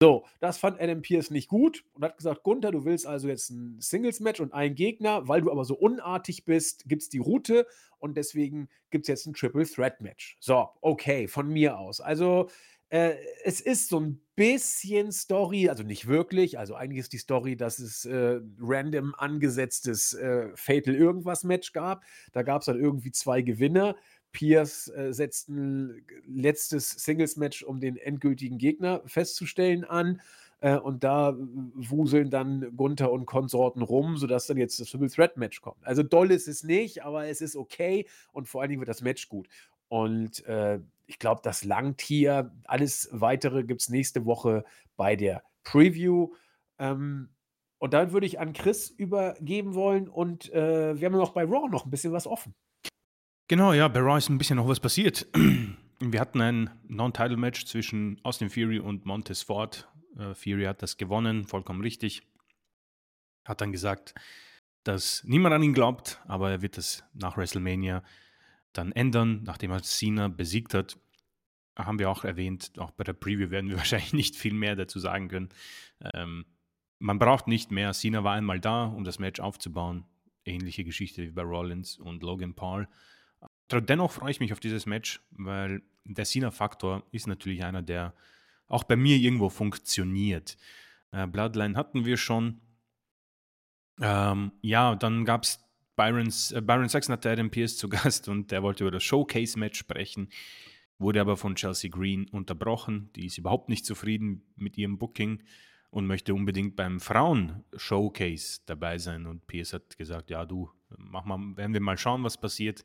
So, 0.00 0.26
das 0.40 0.58
fand 0.58 0.80
Adam 0.80 1.02
Pierce 1.02 1.30
nicht 1.30 1.48
gut 1.48 1.84
und 1.94 2.04
hat 2.04 2.16
gesagt: 2.16 2.42
Gunther, 2.42 2.72
du 2.72 2.84
willst 2.84 3.06
also 3.06 3.28
jetzt 3.28 3.50
ein 3.50 3.80
Singles-Match 3.80 4.40
und 4.40 4.52
einen 4.52 4.74
Gegner, 4.74 5.28
weil 5.28 5.40
du 5.40 5.50
aber 5.50 5.64
so 5.64 5.74
unartig 5.74 6.44
bist, 6.44 6.88
gibt 6.88 7.02
es 7.02 7.08
die 7.08 7.18
Route 7.18 7.66
und 7.98 8.16
deswegen 8.16 8.68
gibt 8.90 9.04
es 9.04 9.08
jetzt 9.08 9.26
ein 9.26 9.34
Triple 9.34 9.66
Threat 9.66 10.00
Match. 10.00 10.36
So, 10.40 10.68
okay, 10.80 11.28
von 11.28 11.48
mir 11.48 11.78
aus. 11.78 12.00
Also, 12.00 12.48
äh, 12.90 13.16
es 13.44 13.60
ist 13.60 13.88
so 13.88 13.98
ein 14.00 14.20
bisschen 14.36 15.10
Story, 15.10 15.68
also 15.68 15.82
nicht 15.82 16.06
wirklich. 16.06 16.58
Also 16.58 16.74
eigentlich 16.74 17.00
ist 17.00 17.12
die 17.12 17.18
Story, 17.18 17.56
dass 17.56 17.78
es 17.78 18.04
äh, 18.04 18.40
random 18.60 19.14
angesetztes 19.16 20.12
äh, 20.14 20.48
Fatal 20.54 20.94
irgendwas 20.94 21.44
Match 21.44 21.72
gab. 21.72 22.04
Da 22.32 22.42
gab 22.42 22.62
es 22.62 22.66
dann 22.66 22.80
irgendwie 22.80 23.10
zwei 23.10 23.42
Gewinner. 23.42 23.96
Pierce 24.34 24.88
äh, 24.88 25.14
setzt 25.14 25.48
ein 25.48 26.04
letztes 26.26 26.90
Singles-Match, 26.90 27.62
um 27.62 27.80
den 27.80 27.96
endgültigen 27.96 28.58
Gegner 28.58 29.00
festzustellen, 29.06 29.84
an. 29.84 30.20
Äh, 30.60 30.76
und 30.76 31.04
da 31.04 31.34
wuseln 31.38 32.28
dann 32.28 32.76
Gunther 32.76 33.10
und 33.10 33.24
Konsorten 33.24 33.80
rum, 33.80 34.18
sodass 34.18 34.46
dann 34.46 34.58
jetzt 34.58 34.78
das 34.78 34.90
Triple 34.90 35.08
Threat 35.08 35.38
Match 35.38 35.62
kommt. 35.62 35.86
Also 35.86 36.02
doll 36.02 36.30
ist 36.30 36.48
es 36.48 36.62
nicht, 36.62 37.02
aber 37.02 37.26
es 37.26 37.40
ist 37.40 37.56
okay 37.56 38.06
und 38.32 38.48
vor 38.48 38.60
allen 38.60 38.68
Dingen 38.68 38.80
wird 38.80 38.88
das 38.88 39.02
Match 39.02 39.28
gut. 39.28 39.48
Und 39.88 40.44
äh, 40.46 40.80
ich 41.06 41.18
glaube, 41.18 41.40
das 41.42 41.64
langt 41.64 42.00
hier. 42.02 42.52
Alles 42.64 43.08
weitere 43.12 43.64
gibt 43.64 43.82
es 43.82 43.88
nächste 43.88 44.26
Woche 44.26 44.64
bei 44.96 45.16
der 45.16 45.42
Preview. 45.62 46.32
Ähm, 46.78 47.28
und 47.78 47.92
dann 47.92 48.12
würde 48.12 48.26
ich 48.26 48.40
an 48.40 48.54
Chris 48.54 48.88
übergeben 48.88 49.74
wollen. 49.74 50.08
Und 50.08 50.52
äh, 50.52 50.98
wir 50.98 51.06
haben 51.06 51.12
noch 51.12 51.32
bei 51.32 51.44
Raw 51.44 51.68
noch 51.68 51.84
ein 51.84 51.90
bisschen 51.90 52.12
was 52.12 52.26
offen. 52.26 52.54
Genau, 53.46 53.74
ja, 53.74 53.88
bei 53.88 54.00
Raw 54.00 54.16
ist 54.16 54.30
ein 54.30 54.38
bisschen 54.38 54.56
noch 54.56 54.68
was 54.68 54.80
passiert. 54.80 55.26
Wir 56.00 56.20
hatten 56.20 56.40
ein 56.40 56.70
Non-Title-Match 56.88 57.66
zwischen 57.66 58.18
Austin 58.22 58.48
Fury 58.48 58.78
und 58.78 59.04
Montez 59.04 59.42
Ford. 59.42 59.86
Äh, 60.16 60.34
Fury 60.34 60.64
hat 60.64 60.82
das 60.82 60.96
gewonnen, 60.96 61.46
vollkommen 61.46 61.82
richtig. 61.82 62.22
Hat 63.44 63.60
dann 63.60 63.70
gesagt, 63.70 64.14
dass 64.82 65.24
niemand 65.24 65.54
an 65.54 65.62
ihn 65.62 65.74
glaubt, 65.74 66.22
aber 66.26 66.50
er 66.50 66.62
wird 66.62 66.78
das 66.78 67.04
nach 67.12 67.36
WrestleMania 67.36 68.02
dann 68.72 68.92
ändern, 68.92 69.42
nachdem 69.44 69.72
er 69.72 69.82
Cena 69.82 70.28
besiegt 70.28 70.72
hat. 70.72 70.98
Haben 71.76 71.98
wir 71.98 72.08
auch 72.08 72.24
erwähnt, 72.24 72.72
auch 72.78 72.92
bei 72.92 73.04
der 73.04 73.12
Preview 73.12 73.50
werden 73.50 73.68
wir 73.68 73.76
wahrscheinlich 73.78 74.14
nicht 74.14 74.36
viel 74.36 74.54
mehr 74.54 74.74
dazu 74.74 74.98
sagen 74.98 75.28
können. 75.28 75.50
Ähm, 76.14 76.46
man 76.98 77.18
braucht 77.18 77.46
nicht 77.46 77.70
mehr. 77.70 77.92
Cena 77.92 78.24
war 78.24 78.32
einmal 78.32 78.58
da, 78.58 78.86
um 78.86 79.04
das 79.04 79.18
Match 79.18 79.40
aufzubauen. 79.40 80.06
Ähnliche 80.46 80.84
Geschichte 80.84 81.22
wie 81.22 81.32
bei 81.32 81.42
Rollins 81.42 81.98
und 81.98 82.22
Logan 82.22 82.54
Paul. 82.54 82.88
Dennoch 83.80 84.12
freue 84.12 84.30
ich 84.30 84.40
mich 84.40 84.52
auf 84.52 84.60
dieses 84.60 84.86
Match, 84.86 85.20
weil 85.30 85.82
der 86.04 86.24
Cena-Faktor 86.24 87.04
ist 87.12 87.26
natürlich 87.26 87.64
einer, 87.64 87.82
der 87.82 88.14
auch 88.68 88.84
bei 88.84 88.96
mir 88.96 89.16
irgendwo 89.16 89.48
funktioniert. 89.48 90.56
Äh, 91.12 91.26
Bloodline 91.26 91.76
hatten 91.76 92.04
wir 92.04 92.16
schon. 92.16 92.60
Ähm, 94.00 94.52
ja, 94.60 94.96
dann 94.96 95.24
gab 95.24 95.44
es 95.44 95.60
Byron's, 95.96 96.50
äh, 96.52 96.60
Byron 96.60 96.88
Saxon 96.88 97.12
hatte 97.12 97.30
Adam 97.30 97.50
Pierce 97.50 97.76
zu 97.76 97.88
Gast 97.90 98.28
und 98.28 98.50
der 98.50 98.62
wollte 98.62 98.84
über 98.84 98.90
das 98.90 99.04
Showcase-Match 99.04 99.78
sprechen, 99.78 100.28
wurde 100.98 101.20
aber 101.20 101.36
von 101.36 101.54
Chelsea 101.54 101.90
Green 101.90 102.28
unterbrochen. 102.28 103.10
Die 103.14 103.26
ist 103.26 103.38
überhaupt 103.38 103.68
nicht 103.68 103.86
zufrieden 103.86 104.42
mit 104.56 104.76
ihrem 104.76 104.98
Booking 104.98 105.42
und 105.90 106.06
möchte 106.06 106.34
unbedingt 106.34 106.74
beim 106.74 106.98
Frauen-Showcase 106.98 108.62
dabei 108.66 108.98
sein. 108.98 109.26
Und 109.26 109.46
Pierce 109.46 109.74
hat 109.74 109.96
gesagt, 109.96 110.30
ja 110.30 110.44
du, 110.44 110.70
mach 110.96 111.24
mal, 111.24 111.56
werden 111.56 111.72
wir 111.72 111.80
mal 111.80 111.98
schauen, 111.98 112.24
was 112.24 112.40
passiert. 112.40 112.84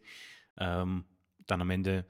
Ähm, 0.58 1.06
dann 1.48 1.62
am 1.62 1.70
Ende 1.70 2.06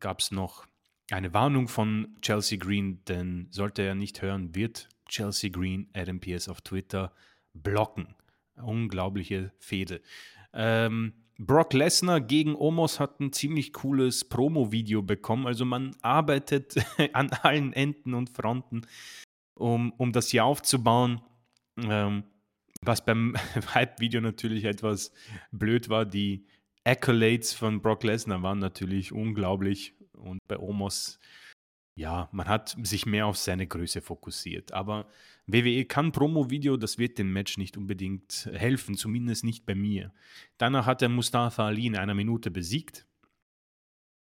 gab 0.00 0.20
es 0.20 0.30
noch 0.30 0.66
eine 1.10 1.34
Warnung 1.34 1.68
von 1.68 2.16
Chelsea 2.22 2.58
Green, 2.58 3.04
denn 3.06 3.48
sollte 3.50 3.82
er 3.82 3.94
nicht 3.94 4.22
hören, 4.22 4.54
wird 4.54 4.88
Chelsea 5.08 5.50
Green 5.50 5.88
Adam 5.94 6.20
Pierce 6.20 6.48
auf 6.48 6.60
Twitter 6.62 7.12
blocken. 7.52 8.14
Unglaubliche 8.56 9.52
Fehde. 9.58 10.00
Ähm, 10.52 11.14
Brock 11.38 11.72
Lesnar 11.72 12.20
gegen 12.20 12.54
Omos 12.54 13.00
hat 13.00 13.20
ein 13.20 13.32
ziemlich 13.32 13.72
cooles 13.72 14.24
Promo-Video 14.24 15.02
bekommen. 15.02 15.46
Also 15.46 15.64
man 15.64 15.96
arbeitet 16.02 16.76
an 17.12 17.30
allen 17.42 17.72
Enden 17.72 18.14
und 18.14 18.30
Fronten, 18.30 18.86
um, 19.54 19.92
um 19.92 20.12
das 20.12 20.28
hier 20.28 20.44
aufzubauen. 20.44 21.20
Ähm, 21.78 22.24
was 22.82 23.04
beim 23.04 23.34
Hype-Video 23.74 24.20
natürlich 24.20 24.64
etwas 24.64 25.12
blöd 25.50 25.88
war, 25.88 26.04
die 26.04 26.46
Accolades 26.84 27.52
von 27.52 27.80
Brock 27.80 28.02
Lesnar 28.02 28.42
waren 28.42 28.58
natürlich 28.58 29.12
unglaublich 29.12 29.94
und 30.12 30.40
bei 30.48 30.58
Omos, 30.58 31.18
ja, 31.94 32.28
man 32.32 32.48
hat 32.48 32.76
sich 32.82 33.06
mehr 33.06 33.26
auf 33.26 33.36
seine 33.36 33.66
Größe 33.66 34.00
fokussiert. 34.00 34.72
Aber 34.72 35.08
WWE 35.46 35.84
kann 35.84 36.12
Promo-Video, 36.12 36.76
das 36.76 36.98
wird 36.98 37.18
dem 37.18 37.32
Match 37.32 37.58
nicht 37.58 37.76
unbedingt 37.76 38.48
helfen, 38.52 38.96
zumindest 38.96 39.44
nicht 39.44 39.66
bei 39.66 39.74
mir. 39.74 40.12
Danach 40.58 40.86
hat 40.86 41.02
er 41.02 41.08
Mustafa 41.08 41.66
Ali 41.66 41.86
in 41.86 41.96
einer 41.96 42.14
Minute 42.14 42.50
besiegt. 42.50 43.06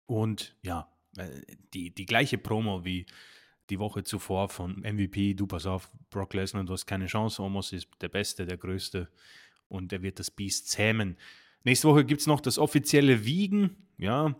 Und 0.06 0.56
ja, 0.64 0.89
äh, 1.18 1.41
die, 1.74 1.93
die 1.93 2.06
gleiche 2.06 2.38
Promo 2.38 2.86
wie 2.86 3.06
die 3.70 3.80
Woche 3.80 4.04
zuvor 4.04 4.48
von 4.48 4.80
MVP, 4.80 5.34
du 5.34 5.48
pass 5.48 5.66
auf, 5.66 5.91
Brock 6.10 6.34
Lesnar, 6.34 6.64
du 6.64 6.74
hast 6.74 6.86
keine 6.86 7.08
Chance, 7.08 7.41
Omos 7.41 7.74
ist 7.74 7.89
der 8.00 8.08
Beste, 8.08 8.45
der 8.45 8.58
Größte 8.58 9.10
und 9.68 9.91
er 9.91 10.02
wird 10.02 10.20
das 10.20 10.32
Biest 10.32 10.70
zähmen. 10.70 11.18
Nächste 11.68 11.89
Woche 11.89 12.05
gibt 12.05 12.22
es 12.22 12.28
noch 12.28 12.39
das 12.39 12.59
offizielle 12.59 13.26
Wiegen, 13.26 13.76
ja, 13.97 14.34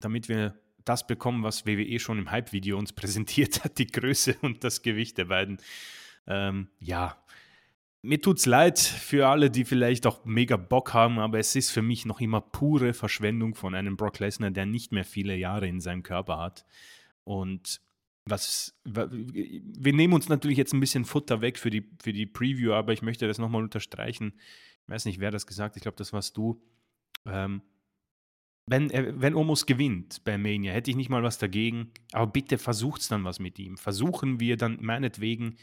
damit 0.00 0.28
wir 0.28 0.58
das 0.84 1.06
bekommen, 1.06 1.44
was 1.44 1.66
WWE 1.66 2.00
schon 2.00 2.18
im 2.18 2.32
Hype-Video 2.32 2.76
uns 2.76 2.92
präsentiert 2.94 3.62
hat, 3.62 3.78
die 3.78 3.86
Größe 3.86 4.34
und 4.42 4.64
das 4.64 4.82
Gewicht 4.82 5.18
der 5.18 5.26
beiden. 5.26 5.58
Ähm, 6.26 6.66
ja, 6.80 7.16
mir 8.02 8.20
tut's 8.20 8.44
leid 8.44 8.80
für 8.80 9.28
alle, 9.28 9.52
die 9.52 9.64
vielleicht 9.64 10.04
auch 10.04 10.24
mega 10.24 10.56
Bock 10.56 10.94
haben, 10.94 11.20
aber 11.20 11.38
es 11.38 11.54
ist 11.54 11.70
für 11.70 11.82
mich 11.82 12.06
noch 12.06 12.20
immer 12.20 12.40
pure 12.40 12.92
Verschwendung 12.92 13.54
von 13.54 13.76
einem 13.76 13.96
Brock 13.96 14.18
Lesnar, 14.18 14.50
der 14.50 14.66
nicht 14.66 14.90
mehr 14.90 15.04
viele 15.04 15.36
Jahre 15.36 15.68
in 15.68 15.80
seinem 15.80 16.02
Körper 16.02 16.38
hat. 16.38 16.64
Und 17.22 17.80
was, 18.24 18.76
wir 18.84 19.92
nehmen 19.92 20.12
uns 20.12 20.28
natürlich 20.28 20.58
jetzt 20.58 20.72
ein 20.72 20.80
bisschen 20.80 21.04
Futter 21.04 21.40
weg 21.40 21.56
für 21.56 21.70
die, 21.70 21.88
für 22.02 22.12
die 22.12 22.26
Preview, 22.26 22.72
aber 22.72 22.92
ich 22.92 23.02
möchte 23.02 23.28
das 23.28 23.38
nochmal 23.38 23.62
unterstreichen 23.62 24.32
ich 24.32 24.67
weiß 24.88 25.04
nicht, 25.04 25.20
wer 25.20 25.30
das 25.30 25.46
gesagt 25.46 25.72
hat, 25.72 25.76
ich 25.76 25.82
glaube, 25.82 25.96
das 25.96 26.12
warst 26.12 26.36
du. 26.36 26.62
Ähm, 27.26 27.62
wenn, 28.66 28.90
wenn 28.92 29.34
Omos 29.34 29.64
gewinnt 29.64 30.22
bei 30.24 30.36
Mania, 30.36 30.72
hätte 30.72 30.90
ich 30.90 30.96
nicht 30.96 31.08
mal 31.08 31.22
was 31.22 31.38
dagegen, 31.38 31.90
aber 32.12 32.30
bitte 32.30 32.58
versucht's 32.58 33.08
dann 33.08 33.24
was 33.24 33.38
mit 33.38 33.58
ihm. 33.58 33.78
Versuchen 33.78 34.40
wir 34.40 34.56
dann 34.56 34.78
meinetwegen 34.80 35.56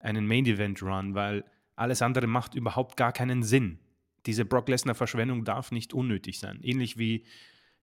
einen 0.00 0.26
Main 0.26 0.46
Event 0.46 0.82
Run, 0.82 1.14
weil 1.14 1.44
alles 1.76 2.02
andere 2.02 2.26
macht 2.26 2.54
überhaupt 2.54 2.96
gar 2.96 3.12
keinen 3.12 3.44
Sinn. 3.44 3.78
Diese 4.26 4.44
Brock 4.44 4.68
Lesnar 4.68 4.96
Verschwendung 4.96 5.44
darf 5.44 5.70
nicht 5.70 5.94
unnötig 5.94 6.40
sein. 6.40 6.58
Ähnlich 6.62 6.98
wie 6.98 7.24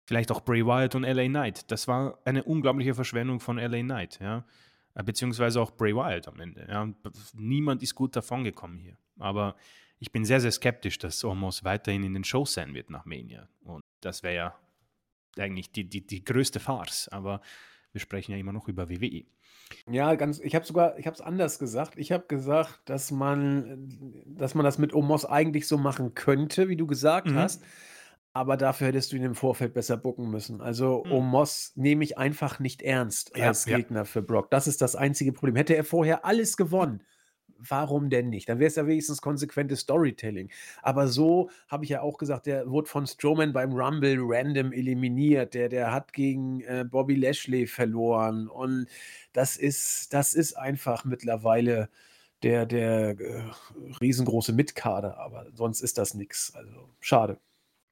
vielleicht 0.04 0.30
auch 0.30 0.42
Bray 0.44 0.64
Wyatt 0.64 0.94
und 0.94 1.02
LA 1.02 1.26
Knight. 1.26 1.70
Das 1.70 1.88
war 1.88 2.18
eine 2.24 2.44
unglaubliche 2.44 2.94
Verschwendung 2.94 3.40
von 3.40 3.56
LA 3.56 3.80
Knight, 3.80 4.18
ja. 4.20 4.44
Beziehungsweise 5.04 5.60
auch 5.60 5.72
Bray 5.72 5.94
Wyatt 5.94 6.28
am 6.28 6.40
Ende. 6.40 6.66
Ja. 6.70 6.88
Niemand 7.34 7.82
ist 7.82 7.94
gut 7.94 8.16
davon 8.16 8.44
gekommen 8.44 8.78
hier. 8.78 8.96
Aber 9.18 9.56
ich 9.98 10.12
bin 10.12 10.24
sehr, 10.24 10.40
sehr 10.40 10.52
skeptisch, 10.52 10.98
dass 10.98 11.24
Omos 11.24 11.64
weiterhin 11.64 12.04
in 12.04 12.14
den 12.14 12.24
Shows 12.24 12.54
sein 12.54 12.74
wird 12.74 12.90
nach 12.90 13.04
Mania. 13.04 13.48
Und 13.64 13.82
das 14.00 14.22
wäre 14.22 14.34
ja 14.34 14.58
eigentlich 15.38 15.72
die, 15.72 15.88
die, 15.88 16.06
die 16.06 16.24
größte 16.24 16.60
Farce. 16.60 17.08
Aber 17.08 17.40
wir 17.92 18.00
sprechen 18.00 18.32
ja 18.32 18.38
immer 18.38 18.52
noch 18.52 18.68
über 18.68 18.90
WWE. 18.90 19.24
Ja, 19.90 20.14
ganz, 20.14 20.38
ich 20.40 20.54
habe 20.54 20.64
sogar, 20.64 20.98
ich 20.98 21.06
habe 21.06 21.14
es 21.14 21.20
anders 21.20 21.58
gesagt. 21.58 21.94
Ich 21.96 22.12
habe 22.12 22.26
gesagt, 22.28 22.80
dass 22.84 23.10
man, 23.10 24.24
dass 24.26 24.54
man 24.54 24.64
das 24.64 24.78
mit 24.78 24.94
Omos 24.94 25.24
eigentlich 25.24 25.66
so 25.66 25.78
machen 25.78 26.14
könnte, 26.14 26.68
wie 26.68 26.76
du 26.76 26.86
gesagt 26.86 27.28
mhm. 27.28 27.36
hast. 27.36 27.64
Aber 28.32 28.58
dafür 28.58 28.88
hättest 28.88 29.12
du 29.12 29.16
ihn 29.16 29.22
im 29.22 29.34
Vorfeld 29.34 29.72
besser 29.72 29.96
bucken 29.96 30.30
müssen. 30.30 30.60
Also 30.60 31.04
mhm. 31.06 31.12
Omos 31.12 31.72
nehme 31.74 32.04
ich 32.04 32.18
einfach 32.18 32.58
nicht 32.58 32.82
ernst 32.82 33.34
als 33.34 33.64
ja, 33.64 33.78
Gegner 33.78 34.00
ja. 34.00 34.04
für 34.04 34.20
Brock. 34.20 34.50
Das 34.50 34.66
ist 34.66 34.82
das 34.82 34.94
einzige 34.94 35.32
Problem. 35.32 35.56
Hätte 35.56 35.74
er 35.74 35.84
vorher 35.84 36.26
alles 36.26 36.58
gewonnen, 36.58 37.02
warum 37.58 38.10
denn 38.10 38.28
nicht? 38.28 38.48
Dann 38.48 38.58
wäre 38.58 38.68
es 38.68 38.76
ja 38.76 38.86
wenigstens 38.86 39.20
konsequentes 39.20 39.80
Storytelling. 39.80 40.50
Aber 40.82 41.08
so 41.08 41.50
habe 41.68 41.84
ich 41.84 41.90
ja 41.90 42.02
auch 42.02 42.18
gesagt, 42.18 42.46
der 42.46 42.68
wurde 42.70 42.88
von 42.88 43.06
Strowman 43.06 43.52
beim 43.52 43.72
Rumble 43.72 44.18
random 44.20 44.72
eliminiert. 44.72 45.54
Der, 45.54 45.68
der 45.68 45.92
hat 45.92 46.12
gegen 46.12 46.60
äh, 46.62 46.84
Bobby 46.88 47.14
Lashley 47.14 47.66
verloren. 47.66 48.48
Und 48.48 48.86
das 49.32 49.56
ist, 49.56 50.12
das 50.12 50.34
ist 50.34 50.54
einfach 50.54 51.04
mittlerweile 51.04 51.88
der, 52.42 52.66
der 52.66 53.18
äh, 53.18 53.42
riesengroße 54.00 54.52
Mitkader. 54.52 55.18
Aber 55.18 55.46
sonst 55.54 55.80
ist 55.80 55.98
das 55.98 56.14
nichts. 56.14 56.54
Also 56.54 56.88
schade. 57.00 57.38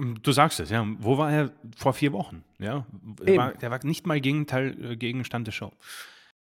Hm, 0.01 0.21
du 0.23 0.33
sagst 0.33 0.61
es, 0.61 0.71
ja. 0.71 0.87
Wo 0.99 1.19
war 1.19 1.33
er 1.33 1.51
vor 1.77 1.95
vier 1.95 2.13
Wochen? 2.13 2.45
Ja, 2.59 2.87
war, 3.03 3.55
der 3.55 3.71
war 3.71 3.85
nicht 3.85 4.07
mal 4.07 4.21
Gegenteil, 4.21 4.93
äh, 4.93 4.97
Gegenstand 4.97 5.47
der 5.47 5.53
Show. 5.53 5.73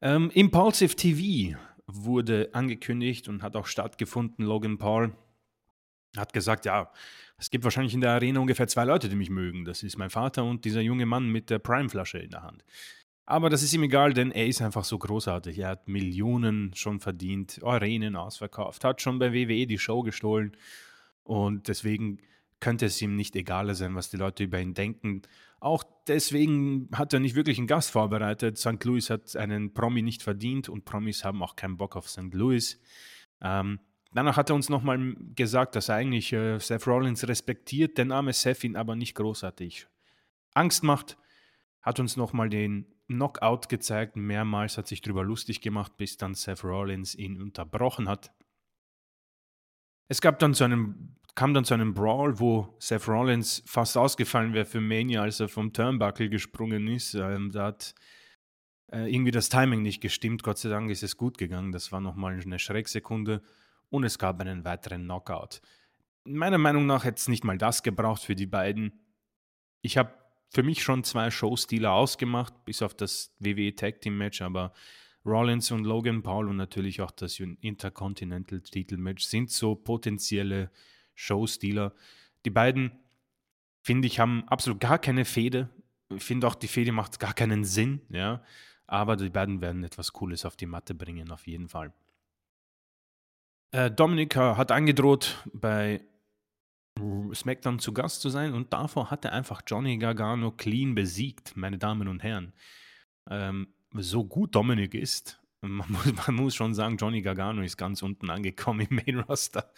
Ähm, 0.02 0.30
Impulsive 0.34 0.94
TV 0.94 1.56
wurde 1.86 2.50
angekündigt 2.52 3.28
und 3.28 3.42
hat 3.42 3.56
auch 3.56 3.66
stattgefunden. 3.66 4.44
Logan 4.44 4.78
Paul 4.78 5.12
hat 6.16 6.32
gesagt, 6.32 6.64
ja, 6.64 6.90
es 7.38 7.50
gibt 7.50 7.64
wahrscheinlich 7.64 7.94
in 7.94 8.00
der 8.00 8.12
Arena 8.12 8.40
ungefähr 8.40 8.66
zwei 8.66 8.84
Leute, 8.84 9.08
die 9.08 9.16
mich 9.16 9.30
mögen. 9.30 9.64
Das 9.64 9.82
ist 9.82 9.98
mein 9.98 10.10
Vater 10.10 10.44
und 10.44 10.64
dieser 10.64 10.80
junge 10.80 11.06
Mann 11.06 11.28
mit 11.28 11.50
der 11.50 11.58
Prime-Flasche 11.58 12.18
in 12.18 12.30
der 12.30 12.42
Hand. 12.42 12.64
Aber 13.26 13.50
das 13.50 13.62
ist 13.62 13.74
ihm 13.74 13.82
egal, 13.82 14.14
denn 14.14 14.30
er 14.30 14.46
ist 14.46 14.62
einfach 14.62 14.84
so 14.84 14.98
großartig. 14.98 15.58
Er 15.58 15.70
hat 15.70 15.88
Millionen 15.88 16.72
schon 16.74 17.00
verdient, 17.00 17.60
Arenen 17.62 18.14
ausverkauft, 18.14 18.84
hat 18.84 19.02
schon 19.02 19.18
bei 19.18 19.32
WWE 19.32 19.66
die 19.66 19.78
Show 19.78 20.02
gestohlen 20.02 20.56
und 21.24 21.66
deswegen 21.66 22.18
könnte 22.60 22.86
es 22.86 23.02
ihm 23.02 23.16
nicht 23.16 23.34
egaler 23.34 23.74
sein, 23.74 23.96
was 23.96 24.10
die 24.10 24.16
Leute 24.16 24.44
über 24.44 24.60
ihn 24.60 24.74
denken. 24.74 25.22
Auch 25.58 25.84
deswegen 26.06 26.88
hat 26.92 27.12
er 27.12 27.20
nicht 27.20 27.34
wirklich 27.34 27.58
einen 27.58 27.66
Gast 27.66 27.90
vorbereitet. 27.90 28.58
St. 28.58 28.82
Louis 28.84 29.10
hat 29.10 29.34
einen 29.36 29.72
Promi 29.72 30.02
nicht 30.02 30.22
verdient 30.22 30.68
und 30.68 30.84
Promis 30.84 31.24
haben 31.24 31.42
auch 31.42 31.56
keinen 31.56 31.76
Bock 31.76 31.96
auf 31.96 32.08
St. 32.08 32.32
Louis. 32.32 32.80
Ähm, 33.40 33.80
danach 34.12 34.36
hat 34.36 34.50
er 34.50 34.56
uns 34.56 34.68
nochmal 34.68 35.14
gesagt, 35.34 35.74
dass 35.74 35.88
er 35.88 35.96
eigentlich 35.96 36.32
äh, 36.32 36.58
Seth 36.58 36.86
Rollins 36.86 37.26
respektiert, 37.26 37.96
der 37.96 38.04
Name 38.04 38.32
Seth 38.32 38.64
ihn 38.64 38.76
aber 38.76 38.96
nicht 38.96 39.14
großartig 39.14 39.86
Angst 40.54 40.82
macht. 40.82 41.16
Hat 41.80 42.00
uns 42.00 42.16
nochmal 42.16 42.50
den 42.50 42.86
Knockout 43.06 43.68
gezeigt, 43.68 44.16
mehrmals 44.16 44.76
hat 44.76 44.88
sich 44.88 45.00
darüber 45.00 45.24
lustig 45.24 45.60
gemacht, 45.60 45.96
bis 45.96 46.16
dann 46.16 46.34
Seth 46.34 46.64
Rollins 46.64 47.14
ihn 47.14 47.40
unterbrochen 47.40 48.08
hat. 48.08 48.32
Es 50.08 50.20
gab 50.20 50.38
dann 50.38 50.54
so 50.54 50.64
einen 50.64 51.16
kam 51.36 51.52
dann 51.52 51.64
zu 51.64 51.74
einem 51.74 51.94
Brawl, 51.94 52.40
wo 52.40 52.74
Seth 52.80 53.06
Rollins 53.06 53.62
fast 53.66 53.96
ausgefallen 53.96 54.54
wäre 54.54 54.64
für 54.64 54.80
Mania, 54.80 55.22
als 55.22 55.38
er 55.38 55.48
vom 55.48 55.72
Turnbuckle 55.72 56.30
gesprungen 56.30 56.88
ist. 56.88 57.14
Ähm, 57.14 57.52
da 57.52 57.66
hat 57.66 57.94
äh, 58.90 59.12
irgendwie 59.12 59.30
das 59.30 59.50
Timing 59.50 59.82
nicht 59.82 60.00
gestimmt. 60.00 60.42
Gott 60.42 60.58
sei 60.58 60.70
Dank 60.70 60.90
ist 60.90 61.02
es 61.02 61.18
gut 61.18 61.36
gegangen. 61.36 61.72
Das 61.72 61.92
war 61.92 62.00
nochmal 62.00 62.40
eine 62.40 62.58
Schrecksekunde. 62.58 63.42
Und 63.90 64.04
es 64.04 64.18
gab 64.18 64.40
einen 64.40 64.64
weiteren 64.64 65.04
Knockout. 65.04 65.60
Meiner 66.24 66.58
Meinung 66.58 66.86
nach 66.86 67.04
hätte 67.04 67.18
es 67.18 67.28
nicht 67.28 67.44
mal 67.44 67.58
das 67.58 67.82
gebraucht 67.82 68.22
für 68.22 68.34
die 68.34 68.46
beiden. 68.46 68.98
Ich 69.82 69.98
habe 69.98 70.14
für 70.48 70.62
mich 70.62 70.82
schon 70.82 71.04
zwei 71.04 71.30
Showstile 71.30 71.90
ausgemacht, 71.90 72.64
bis 72.64 72.80
auf 72.80 72.94
das 72.94 73.36
WWE 73.38 73.74
Tag 73.74 74.00
Team 74.00 74.16
Match, 74.16 74.40
aber 74.40 74.72
Rollins 75.24 75.70
und 75.70 75.84
Logan 75.84 76.22
Paul 76.22 76.48
und 76.48 76.56
natürlich 76.56 77.02
auch 77.02 77.10
das 77.10 77.38
Intercontinental 77.38 78.62
Titelmatch 78.62 79.24
sind 79.24 79.50
so 79.50 79.74
potenzielle 79.74 80.70
Showstealer. 81.16 81.92
Die 82.44 82.50
beiden, 82.50 82.92
finde 83.82 84.06
ich, 84.06 84.20
haben 84.20 84.44
absolut 84.46 84.80
gar 84.80 84.98
keine 84.98 85.24
Fehde. 85.24 85.68
Ich 86.14 86.22
finde 86.22 86.46
auch, 86.46 86.54
die 86.54 86.68
Fehde 86.68 86.92
macht 86.92 87.18
gar 87.18 87.34
keinen 87.34 87.64
Sinn, 87.64 88.00
ja. 88.08 88.44
Aber 88.86 89.16
die 89.16 89.30
beiden 89.30 89.60
werden 89.60 89.82
etwas 89.82 90.12
Cooles 90.12 90.44
auf 90.44 90.56
die 90.56 90.66
Matte 90.66 90.94
bringen, 90.94 91.32
auf 91.32 91.48
jeden 91.48 91.68
Fall. 91.68 91.92
Äh, 93.72 93.90
Dominik 93.90 94.36
hat 94.36 94.70
angedroht, 94.70 95.42
bei 95.52 96.00
SmackDown 97.34 97.78
zu 97.78 97.92
Gast 97.92 98.20
zu 98.20 98.30
sein 98.30 98.54
und 98.54 98.72
davor 98.72 99.10
hat 99.10 99.24
er 99.24 99.32
einfach 99.32 99.62
Johnny 99.66 99.98
Gargano 99.98 100.52
clean 100.52 100.94
besiegt, 100.94 101.56
meine 101.56 101.78
Damen 101.78 102.08
und 102.08 102.22
Herren. 102.22 102.52
Ähm, 103.28 103.68
so 103.92 104.24
gut 104.24 104.54
Dominik 104.54 104.94
ist, 104.94 105.40
man 105.70 105.92
muss, 105.92 106.12
man 106.26 106.34
muss, 106.36 106.54
schon 106.54 106.74
sagen, 106.74 106.96
Johnny 106.96 107.22
Gargano 107.22 107.62
ist 107.62 107.76
ganz 107.76 108.02
unten 108.02 108.30
angekommen 108.30 108.86
im 108.88 108.96
Main 108.96 109.20
Roster. 109.20 109.72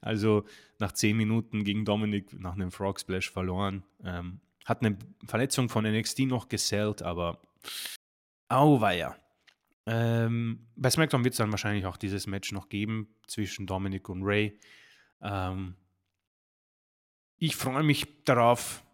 Also 0.00 0.44
nach 0.78 0.92
zehn 0.92 1.16
Minuten 1.16 1.64
gegen 1.64 1.84
Dominik 1.84 2.38
nach 2.38 2.54
einem 2.54 2.70
Frog 2.70 3.00
Splash 3.00 3.30
verloren. 3.30 3.84
Ähm, 4.04 4.40
hat 4.64 4.82
eine 4.82 4.98
Verletzung 5.26 5.68
von 5.68 5.84
NXT 5.84 6.20
noch 6.20 6.48
gesellt, 6.48 7.02
aber 7.02 7.40
auweia. 8.48 9.16
Ähm, 9.86 10.66
bei 10.76 10.90
SmackDown 10.90 11.24
wird 11.24 11.32
es 11.32 11.38
dann 11.38 11.50
wahrscheinlich 11.50 11.86
auch 11.86 11.96
dieses 11.96 12.26
Match 12.26 12.52
noch 12.52 12.68
geben 12.68 13.08
zwischen 13.26 13.66
Dominik 13.66 14.08
und 14.10 14.22
Ray. 14.22 14.58
Ähm, 15.22 15.74
ich 17.38 17.56
freue 17.56 17.82
mich 17.82 18.24
darauf, 18.24 18.84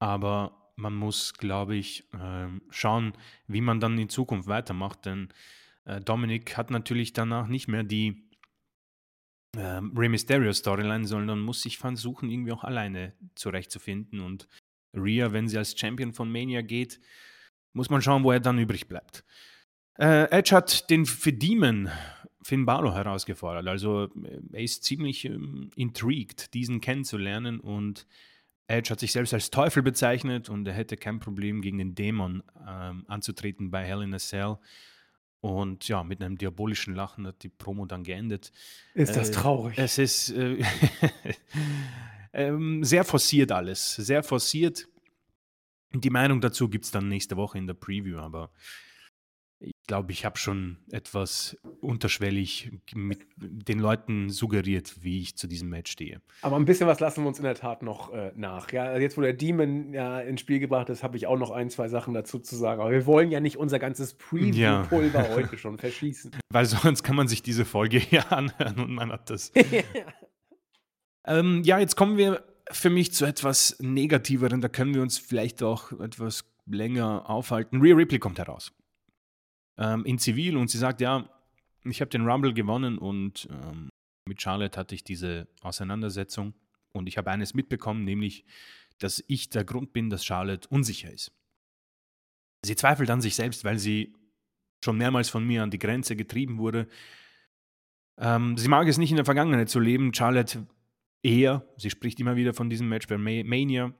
aber 0.00 0.72
man 0.76 0.94
muss, 0.94 1.34
glaube 1.34 1.76
ich, 1.76 2.08
ähm, 2.18 2.62
schauen, 2.70 3.12
wie 3.46 3.60
man 3.60 3.78
dann 3.78 3.98
in 3.98 4.08
Zukunft 4.08 4.48
weitermacht, 4.48 5.06
denn 5.06 5.28
äh, 5.84 6.00
Dominik 6.00 6.56
hat 6.56 6.70
natürlich 6.70 7.12
danach 7.12 7.46
nicht 7.46 7.68
mehr 7.68 7.82
die 7.82 8.28
ähm, 9.56 9.92
Rey 9.96 10.08
Mysterio 10.08 10.52
Storyline, 10.52 11.06
sondern 11.06 11.40
muss 11.40 11.62
sich 11.62 11.78
versuchen, 11.78 12.30
irgendwie 12.30 12.52
auch 12.52 12.64
alleine 12.64 13.14
zurechtzufinden. 13.34 14.20
Und 14.20 14.48
Rhea, 14.94 15.32
wenn 15.32 15.48
sie 15.48 15.58
als 15.58 15.78
Champion 15.78 16.12
von 16.12 16.30
Mania 16.30 16.62
geht, 16.62 17.00
muss 17.74 17.90
man 17.90 18.02
schauen, 18.02 18.24
wo 18.24 18.32
er 18.32 18.40
dann 18.40 18.58
übrig 18.58 18.88
bleibt. 18.88 19.24
Äh, 19.98 20.30
Edge 20.30 20.54
hat 20.54 20.88
den 20.90 21.04
für 21.06 21.32
Demon 21.32 21.90
Finn 22.42 22.66
Balor 22.66 22.94
herausgefordert. 22.94 23.66
Also 23.68 24.04
äh, 24.04 24.40
er 24.52 24.62
ist 24.62 24.84
ziemlich 24.84 25.24
ähm, 25.24 25.70
intrigued, 25.76 26.54
diesen 26.54 26.80
kennenzulernen 26.80 27.60
und 27.60 28.06
Edge 28.68 28.90
hat 28.90 29.00
sich 29.00 29.12
selbst 29.12 29.34
als 29.34 29.50
Teufel 29.50 29.82
bezeichnet 29.82 30.48
und 30.48 30.66
er 30.66 30.72
hätte 30.72 30.96
kein 30.96 31.18
Problem 31.18 31.60
gegen 31.60 31.78
den 31.78 31.94
Dämon 31.94 32.42
ähm, 32.66 33.04
anzutreten 33.06 33.70
bei 33.70 33.84
Hell 33.84 34.02
in 34.02 34.14
a 34.14 34.18
Cell. 34.18 34.56
Und 35.42 35.88
ja, 35.88 36.04
mit 36.04 36.22
einem 36.22 36.38
diabolischen 36.38 36.94
Lachen 36.94 37.26
hat 37.26 37.42
die 37.42 37.48
Promo 37.48 37.84
dann 37.84 38.04
geendet. 38.04 38.52
Ist 38.94 39.16
das 39.16 39.30
äh, 39.30 39.32
traurig? 39.32 39.76
Es 39.76 39.98
ist 39.98 40.30
äh, 40.30 40.62
ähm, 42.32 42.84
sehr 42.84 43.02
forciert 43.02 43.50
alles. 43.50 43.96
Sehr 43.96 44.22
forciert. 44.22 44.86
Die 45.92 46.10
Meinung 46.10 46.40
dazu 46.40 46.68
gibt 46.68 46.84
es 46.84 46.92
dann 46.92 47.08
nächste 47.08 47.36
Woche 47.36 47.58
in 47.58 47.66
der 47.66 47.74
Preview, 47.74 48.18
aber 48.18 48.52
ich 49.62 49.86
glaube, 49.86 50.10
ich 50.12 50.24
habe 50.24 50.38
schon 50.38 50.78
etwas 50.90 51.56
unterschwellig 51.80 52.72
mit 52.94 53.20
den 53.36 53.78
Leuten 53.78 54.28
suggeriert, 54.28 55.02
wie 55.02 55.20
ich 55.20 55.36
zu 55.36 55.46
diesem 55.46 55.68
Match 55.68 55.92
stehe. 55.92 56.20
Aber 56.42 56.56
ein 56.56 56.64
bisschen 56.64 56.88
was 56.88 56.98
lassen 57.00 57.22
wir 57.22 57.28
uns 57.28 57.38
in 57.38 57.44
der 57.44 57.54
Tat 57.54 57.82
noch 57.82 58.12
äh, 58.12 58.32
nach. 58.34 58.72
Ja, 58.72 58.84
also 58.84 59.00
jetzt, 59.00 59.16
wo 59.16 59.20
der 59.20 59.34
Demon 59.34 59.92
ja 59.92 60.20
ins 60.20 60.40
Spiel 60.40 60.58
gebracht 60.58 60.88
ist, 60.88 61.02
habe 61.02 61.16
ich 61.16 61.26
auch 61.26 61.38
noch 61.38 61.50
ein, 61.50 61.70
zwei 61.70 61.88
Sachen 61.88 62.14
dazu 62.14 62.40
zu 62.40 62.56
sagen. 62.56 62.80
Aber 62.80 62.90
wir 62.90 63.06
wollen 63.06 63.30
ja 63.30 63.40
nicht 63.40 63.56
unser 63.56 63.78
ganzes 63.78 64.14
Preview-Pulver 64.14 65.28
ja. 65.28 65.28
heute 65.36 65.56
schon 65.58 65.78
verschießen. 65.78 66.32
Weil 66.50 66.66
sonst 66.66 67.02
kann 67.02 67.16
man 67.16 67.28
sich 67.28 67.42
diese 67.42 67.64
Folge 67.64 67.98
hier 68.00 68.32
anhören 68.32 68.80
und 68.80 68.92
man 68.92 69.12
hat 69.12 69.30
das. 69.30 69.52
ähm, 71.26 71.62
ja, 71.64 71.78
jetzt 71.78 71.96
kommen 71.96 72.16
wir 72.16 72.44
für 72.70 72.90
mich 72.90 73.12
zu 73.12 73.24
etwas 73.24 73.76
Negativeren. 73.80 74.60
Da 74.60 74.68
können 74.68 74.94
wir 74.94 75.02
uns 75.02 75.18
vielleicht 75.18 75.62
auch 75.62 75.92
etwas 76.00 76.44
länger 76.66 77.28
aufhalten. 77.28 77.80
Rhea 77.80 77.94
Ripley 77.94 78.18
kommt 78.18 78.38
heraus 78.38 78.72
ähm, 79.78 80.04
in 80.04 80.18
Zivil 80.18 80.56
und 80.56 80.68
sie 80.68 80.78
sagt, 80.78 81.00
ja, 81.00 81.28
ich 81.84 82.00
habe 82.00 82.10
den 82.10 82.28
Rumble 82.28 82.54
gewonnen 82.54 82.98
und 82.98 83.48
ähm, 83.50 83.88
mit 84.28 84.40
Charlotte 84.40 84.78
hatte 84.78 84.94
ich 84.94 85.04
diese 85.04 85.48
Auseinandersetzung 85.62 86.54
und 86.92 87.08
ich 87.08 87.18
habe 87.18 87.30
eines 87.30 87.54
mitbekommen, 87.54 88.04
nämlich, 88.04 88.44
dass 88.98 89.22
ich 89.26 89.50
der 89.50 89.64
Grund 89.64 89.92
bin, 89.92 90.10
dass 90.10 90.24
Charlotte 90.24 90.68
unsicher 90.68 91.12
ist. 91.12 91.32
Sie 92.64 92.76
zweifelt 92.76 93.10
an 93.10 93.20
sich 93.20 93.34
selbst, 93.34 93.64
weil 93.64 93.78
sie 93.78 94.14
schon 94.84 94.98
mehrmals 94.98 95.28
von 95.28 95.44
mir 95.44 95.62
an 95.62 95.70
die 95.70 95.78
Grenze 95.78 96.14
getrieben 96.14 96.58
wurde. 96.58 96.88
Ähm, 98.18 98.56
sie 98.56 98.68
mag 98.68 98.86
es 98.86 98.98
nicht 98.98 99.10
in 99.10 99.16
der 99.16 99.24
Vergangenheit 99.24 99.68
zu 99.68 99.80
leben, 99.80 100.14
Charlotte 100.14 100.66
eher. 101.22 101.66
Sie 101.76 101.90
spricht 101.90 102.20
immer 102.20 102.36
wieder 102.36 102.54
von 102.54 102.70
diesem 102.70 102.88
Match 102.88 103.06
bei 103.08 103.18
Mania. 103.18 103.92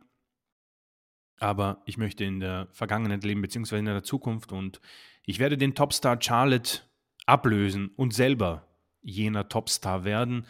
Aber 1.38 1.82
ich 1.86 1.98
möchte 1.98 2.24
in 2.24 2.38
der 2.38 2.68
Vergangenheit 2.72 3.24
leben, 3.24 3.42
beziehungsweise 3.42 3.80
in 3.80 3.86
der 3.86 4.04
Zukunft. 4.04 4.52
Und 4.52 4.80
ich 5.24 5.38
werde 5.38 5.56
den 5.56 5.74
Topstar 5.74 6.20
Charlotte 6.20 6.80
ablösen 7.26 7.88
und 7.96 8.14
selber 8.14 8.66
jener 9.02 9.48
Topstar 9.48 10.04
werden. 10.04 10.46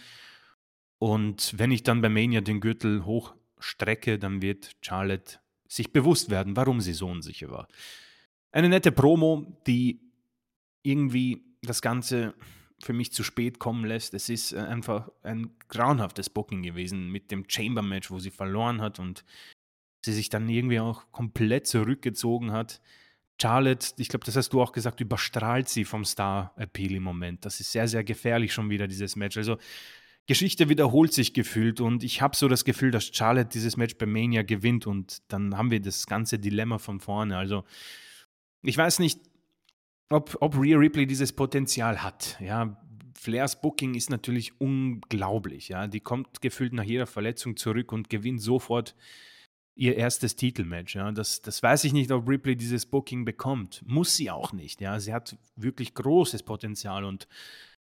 Und 0.98 1.58
wenn 1.58 1.70
ich 1.70 1.82
dann 1.82 2.00
bei 2.00 2.08
Mania 2.08 2.40
den 2.40 2.60
Gürtel 2.60 3.04
hochstrecke, 3.04 4.18
dann 4.18 4.42
wird 4.42 4.76
Charlotte 4.82 5.38
sich 5.68 5.92
bewusst 5.92 6.30
werden, 6.30 6.56
warum 6.56 6.80
sie 6.80 6.92
so 6.92 7.08
unsicher 7.08 7.50
war. 7.50 7.68
Eine 8.50 8.68
nette 8.68 8.92
Promo, 8.92 9.58
die 9.66 10.00
irgendwie 10.82 11.44
das 11.62 11.80
Ganze 11.80 12.34
für 12.82 12.92
mich 12.92 13.12
zu 13.12 13.22
spät 13.22 13.58
kommen 13.58 13.84
lässt. 13.84 14.12
Es 14.14 14.28
ist 14.28 14.52
äh, 14.52 14.58
einfach 14.58 15.10
ein 15.22 15.50
grauenhaftes 15.68 16.30
Booking 16.30 16.62
gewesen 16.62 17.08
mit 17.08 17.30
dem 17.30 17.44
Chamber-Match, 17.48 18.10
wo 18.10 18.18
sie 18.18 18.30
verloren 18.30 18.80
hat 18.80 18.98
und 18.98 19.24
sie 20.04 20.12
sich 20.12 20.28
dann 20.28 20.48
irgendwie 20.48 20.80
auch 20.80 21.10
komplett 21.12 21.66
zurückgezogen 21.66 22.52
hat. 22.52 22.80
Charlotte, 23.40 23.94
ich 23.96 24.08
glaube, 24.08 24.24
das 24.24 24.36
hast 24.36 24.50
du 24.50 24.62
auch 24.62 24.72
gesagt, 24.72 25.00
überstrahlt 25.00 25.68
sie 25.68 25.84
vom 25.84 26.04
Star-Appeal 26.04 26.92
im 26.92 27.02
Moment. 27.02 27.44
Das 27.44 27.60
ist 27.60 27.72
sehr, 27.72 27.88
sehr 27.88 28.04
gefährlich 28.04 28.52
schon 28.52 28.70
wieder, 28.70 28.86
dieses 28.86 29.16
Match. 29.16 29.36
Also 29.36 29.58
Geschichte 30.26 30.68
wiederholt 30.68 31.12
sich 31.12 31.34
gefühlt 31.34 31.80
und 31.80 32.04
ich 32.04 32.22
habe 32.22 32.36
so 32.36 32.46
das 32.46 32.64
Gefühl, 32.64 32.92
dass 32.92 33.10
Charlotte 33.12 33.50
dieses 33.52 33.76
Match 33.76 33.96
bei 33.96 34.06
Mania 34.06 34.42
gewinnt 34.42 34.86
und 34.86 35.22
dann 35.28 35.56
haben 35.56 35.72
wir 35.72 35.80
das 35.80 36.06
ganze 36.06 36.38
Dilemma 36.38 36.78
von 36.78 37.00
vorne. 37.00 37.36
Also 37.36 37.64
ich 38.62 38.76
weiß 38.76 39.00
nicht, 39.00 39.20
ob, 40.10 40.36
ob 40.40 40.56
Rhea 40.56 40.78
Ripley 40.78 41.06
dieses 41.06 41.32
Potenzial 41.32 42.02
hat. 42.02 42.36
Ja, 42.40 42.80
Flairs 43.18 43.60
Booking 43.60 43.94
ist 43.94 44.10
natürlich 44.10 44.60
unglaublich. 44.60 45.68
Ja, 45.68 45.88
die 45.88 46.00
kommt 46.00 46.40
gefühlt 46.40 46.72
nach 46.72 46.84
jeder 46.84 47.06
Verletzung 47.06 47.56
zurück 47.56 47.92
und 47.92 48.08
gewinnt 48.08 48.40
sofort 48.40 48.94
ihr 49.74 49.96
erstes 49.96 50.36
Titelmatch. 50.36 50.94
Ja. 50.94 51.10
Das, 51.12 51.42
das 51.42 51.62
weiß 51.62 51.84
ich 51.84 51.92
nicht, 51.92 52.10
ob 52.10 52.28
Ripley 52.28 52.56
dieses 52.56 52.86
Booking 52.86 53.24
bekommt. 53.24 53.82
Muss 53.86 54.16
sie 54.16 54.30
auch 54.30 54.52
nicht. 54.52 54.80
Ja. 54.80 54.98
Sie 55.00 55.12
hat 55.12 55.36
wirklich 55.56 55.94
großes 55.94 56.42
Potenzial 56.42 57.04
und 57.04 57.28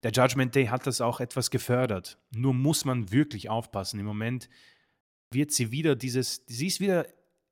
der 0.03 0.12
Judgment 0.12 0.55
Day 0.55 0.66
hat 0.66 0.87
das 0.87 1.01
auch 1.01 1.20
etwas 1.20 1.51
gefördert. 1.51 2.18
Nur 2.30 2.55
muss 2.55 2.85
man 2.85 3.11
wirklich 3.11 3.49
aufpassen. 3.49 3.99
Im 4.01 4.07
Moment 4.07 4.49
wird 5.30 5.51
sie 5.51 5.70
wieder 5.70 5.97
dieses, 5.97 6.45
sie 6.47 6.66
ist 6.66 6.80
wieder 6.80 7.07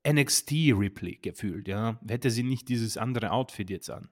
NXT 0.07 0.51
Ripley 0.51 1.17
gefühlt, 1.21 1.67
ja. 1.67 1.99
Hätte 2.07 2.29
sie 2.29 2.43
nicht 2.43 2.69
dieses 2.69 2.97
andere 2.97 3.31
Outfit 3.31 3.69
jetzt 3.69 3.89
an. 3.89 4.09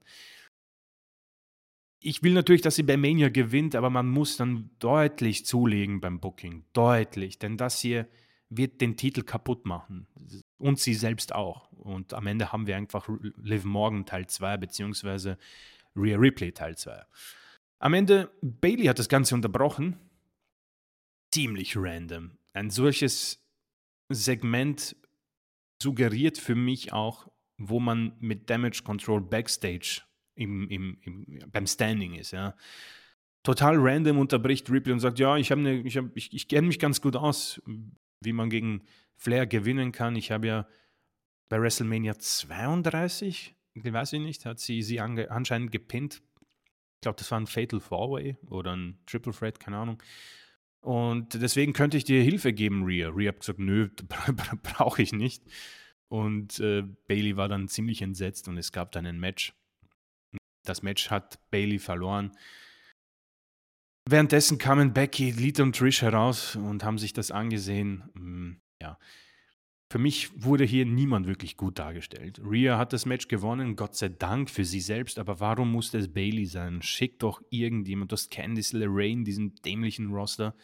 Ich 1.99 2.23
will 2.23 2.33
natürlich, 2.33 2.63
dass 2.63 2.75
sie 2.75 2.83
bei 2.83 2.97
Mania 2.97 3.29
gewinnt, 3.29 3.75
aber 3.75 3.91
man 3.91 4.07
muss 4.07 4.37
dann 4.37 4.71
deutlich 4.79 5.45
zulegen 5.45 6.01
beim 6.01 6.19
Booking. 6.19 6.65
Deutlich. 6.73 7.37
Denn 7.37 7.57
das 7.57 7.79
hier 7.79 8.07
wird 8.51 8.81
den 8.81 8.97
Titel 8.97 9.23
kaputt 9.23 9.65
machen. 9.65 10.05
Und 10.57 10.79
sie 10.79 10.93
selbst 10.93 11.33
auch. 11.33 11.71
Und 11.71 12.13
am 12.13 12.27
Ende 12.27 12.51
haben 12.51 12.67
wir 12.67 12.75
einfach 12.75 13.09
Liv 13.41 13.63
Morgan 13.63 14.05
Teil 14.05 14.27
2 14.27 14.57
beziehungsweise 14.57 15.37
Rhea 15.95 16.17
Ripley 16.17 16.51
Teil 16.51 16.77
2. 16.77 17.01
Am 17.79 17.93
Ende, 17.93 18.29
Bailey 18.41 18.85
hat 18.85 18.99
das 18.99 19.09
Ganze 19.09 19.33
unterbrochen. 19.33 19.97
Ziemlich 21.33 21.75
random. 21.77 22.31
Ein 22.53 22.69
solches 22.69 23.41
Segment 24.09 24.95
suggeriert 25.81 26.37
für 26.37 26.55
mich 26.55 26.91
auch, 26.91 27.27
wo 27.57 27.79
man 27.79 28.13
mit 28.19 28.49
Damage 28.49 28.81
Control 28.83 29.21
Backstage 29.21 30.01
im, 30.35 30.69
im, 30.69 30.97
im, 31.01 31.39
beim 31.51 31.65
Standing 31.65 32.15
ist. 32.15 32.31
Ja. 32.31 32.55
Total 33.43 33.75
random 33.77 34.19
unterbricht 34.19 34.69
Ripley 34.69 34.91
und 34.91 34.99
sagt, 34.99 35.19
ja, 35.19 35.37
ich, 35.37 35.49
ne, 35.49 35.81
ich, 35.81 35.97
ich, 36.15 36.33
ich 36.33 36.47
kenne 36.49 36.67
mich 36.67 36.79
ganz 36.79 37.01
gut 37.01 37.15
aus, 37.15 37.61
wie 38.21 38.33
man 38.33 38.49
gegen 38.49 38.83
Flair 39.15 39.45
gewinnen 39.45 39.91
kann. 39.91 40.15
Ich 40.15 40.31
habe 40.31 40.47
ja 40.47 40.67
bei 41.49 41.61
WrestleMania 41.61 42.17
32, 42.17 43.55
weiß 43.75 44.13
ich 44.13 44.21
nicht, 44.21 44.45
hat 44.45 44.59
sie 44.59 44.81
sie 44.81 44.99
anscheinend 44.99 45.71
gepinnt. 45.71 46.21
Ich 46.95 47.01
glaube, 47.01 47.17
das 47.17 47.29
war 47.31 47.39
ein 47.39 47.47
Fatal 47.47 47.79
Four-Way 47.79 48.37
oder 48.47 48.75
ein 48.75 48.99
Triple 49.05 49.33
Threat, 49.33 49.59
keine 49.59 49.77
Ahnung. 49.77 50.01
Und 50.81 51.41
deswegen 51.41 51.73
könnte 51.73 51.97
ich 51.97 52.03
dir 52.03 52.23
Hilfe 52.23 52.53
geben, 52.53 52.83
Rhea. 52.83 53.09
Rhea 53.09 53.29
hat 53.29 53.39
gesagt, 53.39 53.59
nö, 53.59 53.89
brauche 54.63 55.01
ich 55.01 55.13
nicht. 55.13 55.43
Und 56.07 56.59
äh, 56.59 56.83
Bailey 57.07 57.37
war 57.37 57.47
dann 57.47 57.67
ziemlich 57.67 58.01
entsetzt 58.01 58.47
und 58.47 58.57
es 58.57 58.71
gab 58.71 58.91
dann 58.91 59.05
ein 59.05 59.19
Match. 59.19 59.53
Das 60.63 60.83
Match 60.83 61.09
hat 61.09 61.39
Bailey 61.51 61.79
verloren. 61.79 62.31
Währenddessen 64.11 64.57
kamen 64.57 64.91
Becky, 64.91 65.31
Lita 65.31 65.63
und 65.63 65.73
Trish 65.73 66.01
heraus 66.01 66.57
und 66.57 66.83
haben 66.83 66.97
sich 66.97 67.13
das 67.13 67.31
angesehen. 67.31 68.03
Mm, 68.13 68.51
ja. 68.81 68.99
Für 69.89 69.99
mich 69.99 70.31
wurde 70.35 70.65
hier 70.65 70.85
niemand 70.85 71.27
wirklich 71.27 71.55
gut 71.55 71.79
dargestellt. 71.79 72.41
Rhea 72.43 72.77
hat 72.77 72.91
das 72.91 73.05
Match 73.05 73.29
gewonnen, 73.29 73.77
Gott 73.77 73.95
sei 73.95 74.09
Dank 74.09 74.49
für 74.49 74.65
sie 74.65 74.81
selbst, 74.81 75.17
aber 75.17 75.39
warum 75.39 75.71
musste 75.71 75.97
es 75.97 76.11
Bailey 76.11 76.45
sein? 76.45 76.81
Schick 76.81 77.19
doch 77.19 77.41
irgendjemand, 77.51 78.11
du 78.11 78.15
hast 78.15 78.31
Candice 78.31 78.73
LeRain, 78.73 79.23
diesen 79.23 79.55
dämlichen 79.63 80.11
Roster. 80.11 80.55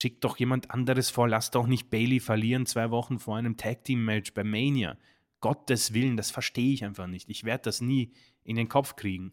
Schick 0.00 0.20
doch 0.20 0.36
jemand 0.36 0.70
anderes 0.70 1.10
vor, 1.10 1.28
lass 1.28 1.50
doch 1.50 1.66
nicht 1.66 1.90
Bailey 1.90 2.20
verlieren 2.20 2.66
zwei 2.66 2.92
Wochen 2.92 3.18
vor 3.18 3.36
einem 3.36 3.56
Tag 3.56 3.82
Team 3.82 4.04
Match 4.04 4.32
bei 4.32 4.44
Mania. 4.44 4.96
Gottes 5.40 5.92
Willen, 5.92 6.16
das 6.16 6.30
verstehe 6.30 6.72
ich 6.72 6.84
einfach 6.84 7.08
nicht. 7.08 7.28
Ich 7.30 7.42
werde 7.42 7.62
das 7.64 7.80
nie 7.80 8.12
in 8.44 8.54
den 8.54 8.68
Kopf 8.68 8.94
kriegen 8.94 9.32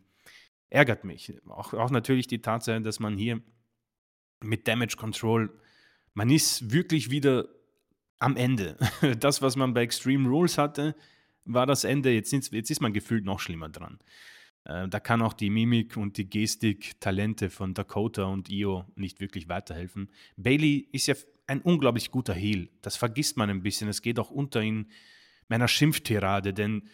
ärgert 0.74 1.04
mich. 1.04 1.34
Auch, 1.48 1.74
auch 1.74 1.92
natürlich 1.92 2.28
die 2.28 2.42
Tatsache, 2.42 2.82
dass 2.82 3.00
man 3.00 3.16
hier 3.16 3.42
mit 4.42 4.68
Damage 4.68 4.98
Control, 4.98 5.50
man 6.14 6.30
ist 6.30 6.72
wirklich 6.72 7.10
wieder 7.10 7.48
am 8.20 8.36
Ende. 8.36 8.78
Das, 9.20 9.42
was 9.42 9.56
man 9.56 9.74
bei 9.74 9.84
Extreme 9.84 10.28
Rules 10.28 10.58
hatte, 10.58 10.96
war 11.46 11.66
das 11.66 11.84
Ende. 11.84 12.12
Jetzt, 12.12 12.32
jetzt 12.32 12.72
ist 12.72 12.82
man 12.82 12.94
gefühlt 12.94 13.26
noch 13.26 13.40
schlimmer 13.40 13.70
dran. 13.70 14.00
Äh, 14.66 14.88
da 14.88 15.00
kann 15.00 15.22
auch 15.22 15.34
die 15.34 15.50
Mimik 15.50 15.96
und 15.98 16.18
die 16.18 16.30
Gestik-Talente 16.30 17.50
von 17.50 17.74
Dakota 17.74 18.26
und 18.26 18.50
Io 18.50 18.86
nicht 18.96 19.20
wirklich 19.20 19.50
weiterhelfen. 19.50 20.10
Bailey 20.38 20.88
ist 20.92 21.08
ja 21.08 21.16
ein 21.46 21.62
unglaublich 21.62 22.12
guter 22.12 22.34
Heel. 22.34 22.70
Das 22.82 22.96
vergisst 22.96 23.38
man 23.38 23.50
ein 23.50 23.62
bisschen. 23.62 23.90
Es 23.90 24.02
geht 24.02 24.18
auch 24.20 24.32
unter 24.32 24.62
in 24.62 24.90
meiner 25.50 25.68
Schimpftirade, 25.68 26.54
denn 26.54 26.88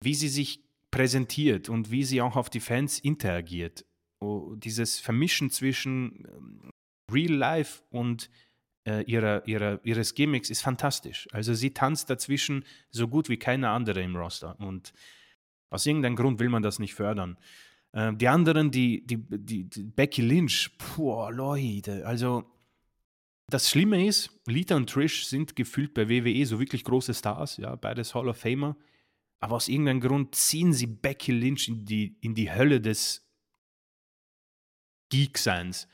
wie 0.00 0.14
sie 0.14 0.28
sich 0.28 0.65
präsentiert 0.96 1.68
und 1.68 1.90
wie 1.90 2.04
sie 2.04 2.22
auch 2.22 2.36
auf 2.36 2.48
die 2.48 2.60
Fans 2.60 2.98
interagiert. 2.98 3.84
Oh, 4.18 4.54
dieses 4.56 4.98
Vermischen 4.98 5.50
zwischen 5.50 6.24
ähm, 6.26 6.70
Real 7.12 7.34
Life 7.34 7.82
und 7.90 8.30
äh, 8.88 9.02
ihrer, 9.02 9.46
ihrer, 9.46 9.78
ihres 9.84 10.14
Gimmicks 10.14 10.48
ist 10.48 10.62
fantastisch. 10.62 11.28
Also 11.32 11.52
sie 11.52 11.72
tanzt 11.72 12.08
dazwischen 12.08 12.64
so 12.88 13.08
gut 13.08 13.28
wie 13.28 13.36
keine 13.36 13.68
andere 13.68 14.00
im 14.00 14.16
Roster. 14.16 14.58
Und 14.58 14.94
aus 15.68 15.84
irgendeinem 15.84 16.16
Grund 16.16 16.40
will 16.40 16.48
man 16.48 16.62
das 16.62 16.78
nicht 16.78 16.94
fördern. 16.94 17.36
Äh, 17.92 18.14
die 18.14 18.28
anderen, 18.28 18.70
die, 18.70 19.06
die, 19.06 19.18
die, 19.18 19.68
die 19.68 19.82
Becky 19.82 20.22
Lynch, 20.22 20.70
boah, 20.96 21.30
Leute, 21.30 22.06
also 22.06 22.50
das 23.50 23.68
Schlimme 23.68 24.06
ist, 24.06 24.30
Lita 24.46 24.76
und 24.76 24.88
Trish 24.88 25.26
sind 25.26 25.56
gefühlt 25.56 25.92
bei 25.92 26.08
WWE 26.08 26.46
so 26.46 26.58
wirklich 26.58 26.84
große 26.84 27.12
Stars, 27.12 27.58
ja, 27.58 27.76
beides 27.76 28.14
Hall 28.14 28.28
of 28.28 28.38
Famer. 28.38 28.76
Aber 29.40 29.56
aus 29.56 29.68
irgendeinem 29.68 30.00
Grund 30.00 30.34
ziehen 30.34 30.72
sie 30.72 30.86
Becky 30.86 31.32
Lynch 31.32 31.68
in 31.68 31.84
die, 31.84 32.16
in 32.20 32.34
die 32.34 32.50
Hölle 32.50 32.80
des 32.80 33.26
Geekseins. 35.10 35.88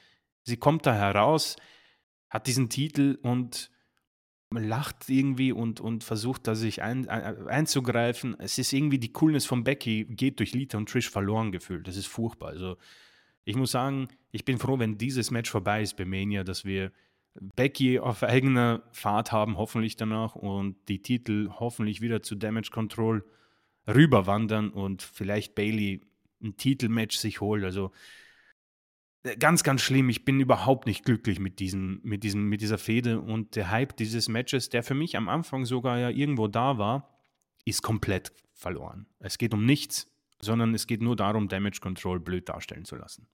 Sie 0.45 0.57
kommt 0.57 0.86
da 0.86 0.95
heraus, 0.95 1.57
hat 2.30 2.47
diesen 2.47 2.68
Titel 2.68 3.18
und 3.22 3.70
lacht 4.51 5.09
irgendwie 5.09 5.53
und, 5.53 5.80
und 5.80 6.05
versucht 6.05 6.47
da 6.47 6.55
sich 6.55 6.82
ein, 6.82 7.09
ein, 7.09 7.49
einzugreifen. 7.49 8.38
Es 8.38 8.59
ist 8.59 8.72
irgendwie 8.72 8.99
die 8.99 9.12
Coolness 9.12 9.47
von 9.47 9.64
Becky 9.64 10.05
geht 10.05 10.38
durch 10.38 10.53
Lita 10.53 10.78
und 10.78 10.88
Trish 10.88 11.11
verloren 11.11 11.53
gefühlt. 11.53 11.88
Das 11.88 11.97
ist 11.97 12.07
furchtbar. 12.07 12.51
Also 12.51 12.76
ich 13.45 13.57
muss 13.57 13.72
sagen, 13.72 14.09
ich 14.30 14.45
bin 14.45 14.59
froh, 14.59 14.78
wenn 14.78 14.99
dieses 14.99 15.30
Match 15.30 15.51
vorbei 15.51 15.82
ist 15.82 15.97
bei 15.97 16.05
Mania, 16.05 16.45
dass 16.45 16.64
wir 16.64 16.93
Becky 17.34 17.98
auf 17.98 18.22
eigener 18.22 18.82
Fahrt 18.92 19.32
haben, 19.32 19.56
hoffentlich 19.56 19.96
danach, 19.96 20.34
und 20.34 20.76
die 20.88 21.00
Titel 21.02 21.50
hoffentlich 21.50 22.00
wieder 22.00 22.22
zu 22.22 22.34
Damage 22.34 22.70
Control 22.70 23.24
rüberwandern 23.86 24.70
und 24.70 25.02
vielleicht 25.02 25.54
Bailey 25.54 26.02
ein 26.42 26.56
Titelmatch 26.56 27.16
sich 27.16 27.40
holt. 27.40 27.64
Also 27.64 27.92
äh, 29.22 29.36
ganz, 29.36 29.62
ganz 29.62 29.80
schlimm. 29.80 30.08
Ich 30.08 30.24
bin 30.24 30.40
überhaupt 30.40 30.86
nicht 30.86 31.04
glücklich 31.04 31.38
mit, 31.38 31.58
diesem, 31.58 32.00
mit, 32.02 32.22
diesem, 32.24 32.48
mit 32.48 32.60
dieser 32.60 32.78
Fehde 32.78 33.20
und 33.20 33.56
der 33.56 33.70
Hype 33.70 33.96
dieses 33.96 34.28
Matches, 34.28 34.68
der 34.68 34.82
für 34.82 34.94
mich 34.94 35.16
am 35.16 35.28
Anfang 35.28 35.64
sogar 35.64 35.98
ja 35.98 36.10
irgendwo 36.10 36.48
da 36.48 36.78
war, 36.78 37.18
ist 37.64 37.82
komplett 37.82 38.32
verloren. 38.52 39.06
Es 39.18 39.38
geht 39.38 39.54
um 39.54 39.64
nichts, 39.64 40.10
sondern 40.40 40.74
es 40.74 40.86
geht 40.86 41.02
nur 41.02 41.16
darum, 41.16 41.48
Damage 41.48 41.80
Control 41.80 42.20
blöd 42.20 42.48
darstellen 42.48 42.84
zu 42.84 42.96
lassen. 42.96 43.26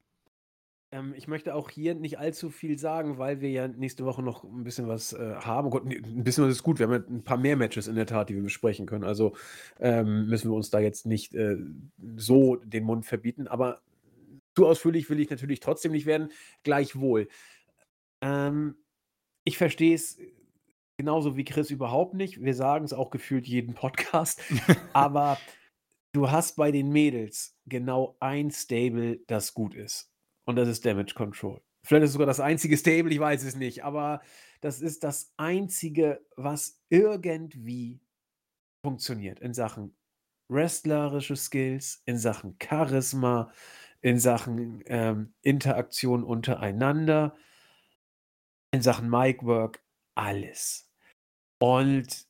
Ähm, 0.90 1.12
ich 1.16 1.28
möchte 1.28 1.54
auch 1.54 1.68
hier 1.70 1.94
nicht 1.94 2.18
allzu 2.18 2.50
viel 2.50 2.78
sagen, 2.78 3.18
weil 3.18 3.40
wir 3.40 3.50
ja 3.50 3.68
nächste 3.68 4.04
Woche 4.04 4.22
noch 4.22 4.44
ein 4.44 4.64
bisschen 4.64 4.88
was 4.88 5.12
äh, 5.12 5.34
haben. 5.36 5.68
Oh 5.68 5.70
Gott, 5.70 5.84
ein 5.84 6.24
bisschen 6.24 6.44
was 6.44 6.52
ist 6.52 6.62
gut. 6.62 6.78
Wir 6.78 6.86
haben 6.86 6.94
ja 6.94 7.08
ein 7.08 7.24
paar 7.24 7.36
mehr 7.36 7.56
Matches 7.56 7.88
in 7.88 7.94
der 7.94 8.06
Tat, 8.06 8.28
die 8.28 8.34
wir 8.34 8.42
besprechen 8.42 8.86
können. 8.86 9.04
Also 9.04 9.34
ähm, 9.80 10.26
müssen 10.28 10.50
wir 10.50 10.56
uns 10.56 10.70
da 10.70 10.78
jetzt 10.78 11.04
nicht 11.04 11.34
äh, 11.34 11.56
so 12.16 12.56
den 12.56 12.84
Mund 12.84 13.04
verbieten. 13.04 13.48
Aber 13.48 13.82
zu 14.56 14.66
ausführlich 14.66 15.10
will 15.10 15.20
ich 15.20 15.30
natürlich 15.30 15.60
trotzdem 15.60 15.92
nicht 15.92 16.06
werden. 16.06 16.30
Gleichwohl. 16.62 17.28
Ähm, 18.22 18.76
ich 19.44 19.58
verstehe 19.58 19.94
es 19.94 20.18
genauso 20.96 21.36
wie 21.36 21.44
Chris 21.44 21.70
überhaupt 21.70 22.14
nicht. 22.14 22.42
Wir 22.42 22.54
sagen 22.54 22.84
es 22.84 22.92
auch 22.92 23.10
gefühlt 23.10 23.46
jeden 23.46 23.74
Podcast. 23.74 24.40
aber 24.94 25.38
du 26.12 26.30
hast 26.30 26.56
bei 26.56 26.72
den 26.72 26.88
Mädels 26.88 27.56
genau 27.66 28.16
ein 28.20 28.50
Stable, 28.50 29.20
das 29.26 29.52
gut 29.52 29.74
ist. 29.74 30.10
Und 30.48 30.56
das 30.56 30.66
ist 30.66 30.86
Damage 30.86 31.12
Control. 31.14 31.60
Vielleicht 31.84 32.04
ist 32.04 32.08
es 32.08 32.12
sogar 32.14 32.26
das 32.26 32.40
einzige 32.40 32.78
Stable, 32.78 33.12
ich 33.12 33.20
weiß 33.20 33.44
es 33.44 33.54
nicht, 33.54 33.84
aber 33.84 34.22
das 34.62 34.80
ist 34.80 35.04
das 35.04 35.30
einzige, 35.36 36.24
was 36.36 36.80
irgendwie 36.88 38.00
funktioniert 38.82 39.40
in 39.40 39.52
Sachen 39.52 39.94
wrestlerische 40.48 41.36
Skills, 41.36 42.00
in 42.06 42.16
Sachen 42.16 42.56
Charisma, 42.58 43.52
in 44.00 44.18
Sachen 44.18 44.82
ähm, 44.86 45.34
Interaktion 45.42 46.24
untereinander, 46.24 47.36
in 48.70 48.80
Sachen 48.80 49.10
Micwork, 49.10 49.84
alles. 50.14 50.90
Und 51.60 52.26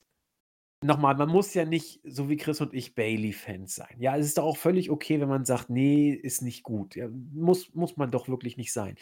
nochmal, 0.83 1.17
man 1.17 1.29
muss 1.29 1.55
ja 1.55 1.65
nicht, 1.65 2.01
so 2.05 2.29
wie 2.29 2.37
Chris 2.37 2.61
und 2.61 2.75
ich, 2.75 2.95
Bailey-Fans 2.95 3.75
sein. 3.75 3.97
Ja, 3.99 4.17
es 4.17 4.27
ist 4.27 4.39
doch 4.39 4.45
auch 4.45 4.57
völlig 4.57 4.91
okay, 4.91 5.21
wenn 5.21 5.29
man 5.29 5.45
sagt, 5.45 5.71
nee, 5.71 6.11
ist 6.11 6.43
nicht 6.43 6.63
gut. 6.63 6.97
Ja, 6.97 7.09
muss, 7.33 7.75
muss 7.75 7.97
man 7.97 8.11
doch 8.11 8.29
wirklich 8.29 8.57
nicht 8.57 8.73
sein. 8.73 8.97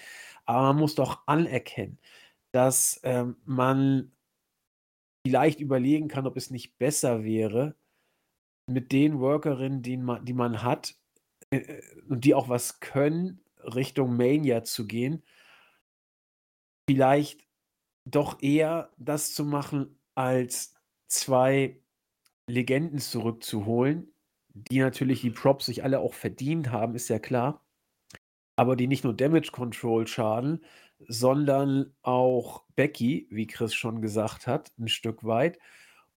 Aber 0.44 0.62
man 0.62 0.76
muss 0.76 0.94
doch 0.94 1.26
anerkennen, 1.26 1.98
dass 2.52 3.00
ähm, 3.04 3.36
man 3.44 4.12
vielleicht 5.26 5.60
überlegen 5.60 6.08
kann, 6.08 6.26
ob 6.26 6.36
es 6.36 6.50
nicht 6.50 6.78
besser 6.78 7.24
wäre, 7.24 7.74
mit 8.68 8.92
den 8.92 9.20
Workerinnen, 9.20 9.82
die 9.82 9.96
man, 9.96 10.24
die 10.24 10.32
man 10.32 10.62
hat 10.62 10.96
äh, 11.50 11.58
äh, 11.58 11.82
und 12.08 12.24
die 12.24 12.34
auch 12.34 12.48
was 12.48 12.80
können, 12.80 13.40
Richtung 13.58 14.16
Mania 14.16 14.64
zu 14.64 14.86
gehen, 14.86 15.22
vielleicht 16.88 17.46
doch 18.04 18.40
eher 18.40 18.92
das 18.96 19.34
zu 19.34 19.44
machen, 19.44 19.98
als 20.14 20.75
zwei 21.08 21.80
Legenden 22.48 22.98
zurückzuholen, 22.98 24.12
die 24.54 24.80
natürlich 24.80 25.20
die 25.20 25.30
Props 25.30 25.66
sich 25.66 25.84
alle 25.84 26.00
auch 26.00 26.14
verdient 26.14 26.70
haben, 26.70 26.94
ist 26.94 27.08
ja 27.08 27.18
klar. 27.18 27.64
Aber 28.56 28.76
die 28.76 28.86
nicht 28.86 29.04
nur 29.04 29.14
Damage 29.14 29.50
Control 29.52 30.06
schaden, 30.06 30.64
sondern 31.08 31.94
auch 32.02 32.64
Becky, 32.74 33.28
wie 33.30 33.46
Chris 33.46 33.74
schon 33.74 34.00
gesagt 34.00 34.46
hat, 34.46 34.72
ein 34.78 34.88
Stück 34.88 35.24
weit. 35.24 35.58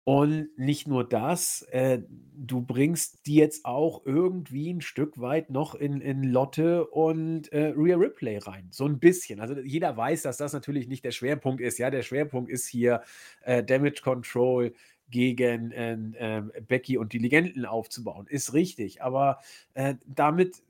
Und 0.09 0.51
nicht 0.57 0.87
nur 0.87 1.03
das, 1.03 1.63
äh, 1.73 1.99
du 2.37 2.61
bringst 2.63 3.27
die 3.27 3.35
jetzt 3.35 3.65
auch 3.65 4.07
irgendwie 4.07 4.73
ein 4.73 4.81
Stück 4.81 5.21
weit 5.21 5.51
noch 5.51 5.75
in 5.75 6.01
in 6.01 6.23
Lotte 6.23 6.87
und, 6.87 7.51
äh, 7.53 7.73
Rhea 7.77 7.97
Ripley 7.97 8.39
rein, 8.39 8.69
so 8.71 8.85
ein 8.87 9.01
bisschen. 9.01 9.41
Also, 9.41 9.59
jeder 9.59 9.97
weiß, 9.97 10.23
dass 10.23 10.37
das 10.37 10.53
natürlich 10.53 10.87
nicht 10.87 11.05
der 11.05 11.11
Schwerpunkt 11.11 11.61
ist, 11.61 11.79
ja? 11.79 11.91
Der 11.91 12.03
Schwerpunkt 12.03 12.53
ist 12.53 12.69
hier, 12.69 13.03
äh, 13.43 13.65
Damage 13.65 14.01
Control 14.05 14.75
gegen, 15.11 15.73
ähm, 15.75 16.15
ähm, 16.19 16.53
Becky 16.69 16.99
und 16.99 17.13
die 17.13 17.19
Legenden 17.19 17.65
aufzubauen. 17.67 18.27
Ist 18.29 18.53
richtig, 18.55 19.03
aber, 19.03 19.41
äh, 19.75 19.97
damit 20.07 20.63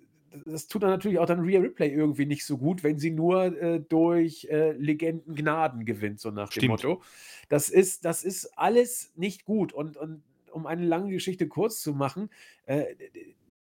das 0.44 0.66
tut 0.66 0.82
dann 0.82 0.90
natürlich 0.90 1.18
auch 1.18 1.26
dann 1.26 1.40
Rhea 1.40 1.60
Ripley 1.60 1.88
irgendwie 1.88 2.26
nicht 2.26 2.44
so 2.44 2.58
gut, 2.58 2.82
wenn 2.82 2.98
sie 2.98 3.10
nur 3.10 3.44
äh, 3.44 3.80
durch 3.80 4.46
äh, 4.50 4.72
Legenden 4.72 5.84
gewinnt, 5.84 6.20
so 6.20 6.30
nach 6.30 6.50
dem 6.50 6.68
Motto. 6.68 7.02
Das 7.48 7.68
ist, 7.68 8.04
das 8.04 8.24
ist 8.24 8.58
alles 8.58 9.12
nicht 9.16 9.44
gut. 9.44 9.72
Und, 9.72 9.96
und 9.96 10.22
um 10.50 10.66
eine 10.66 10.84
lange 10.84 11.10
Geschichte 11.10 11.48
kurz 11.48 11.80
zu 11.80 11.94
machen, 11.94 12.30
äh, 12.64 12.84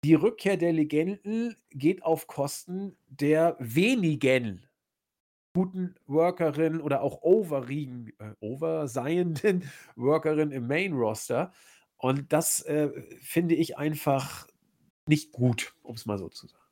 die 0.04 0.14
Rückkehr 0.14 0.58
der 0.58 0.74
Legenden 0.74 1.56
geht 1.72 2.04
auf 2.04 2.28
Kosten 2.28 2.96
der 3.10 3.56
wenigen 3.60 4.68
guten 5.54 5.96
Workerin 6.06 6.80
oder 6.82 7.02
auch 7.02 7.24
overigen, 7.24 8.14
äh, 8.20 8.34
overseienden 8.40 9.64
Workerin 9.96 10.52
im 10.52 10.68
Main 10.68 10.94
Roster. 10.94 11.52
Und 11.98 12.32
das 12.32 12.62
äh, 12.62 12.90
finde 13.22 13.56
ich 13.56 13.76
einfach 13.76 14.48
nicht 15.08 15.32
gut, 15.32 15.74
um 15.84 15.96
es 15.96 16.06
mal 16.06 16.18
so 16.18 16.30
zu 16.30 16.48
sagen. 16.48 16.64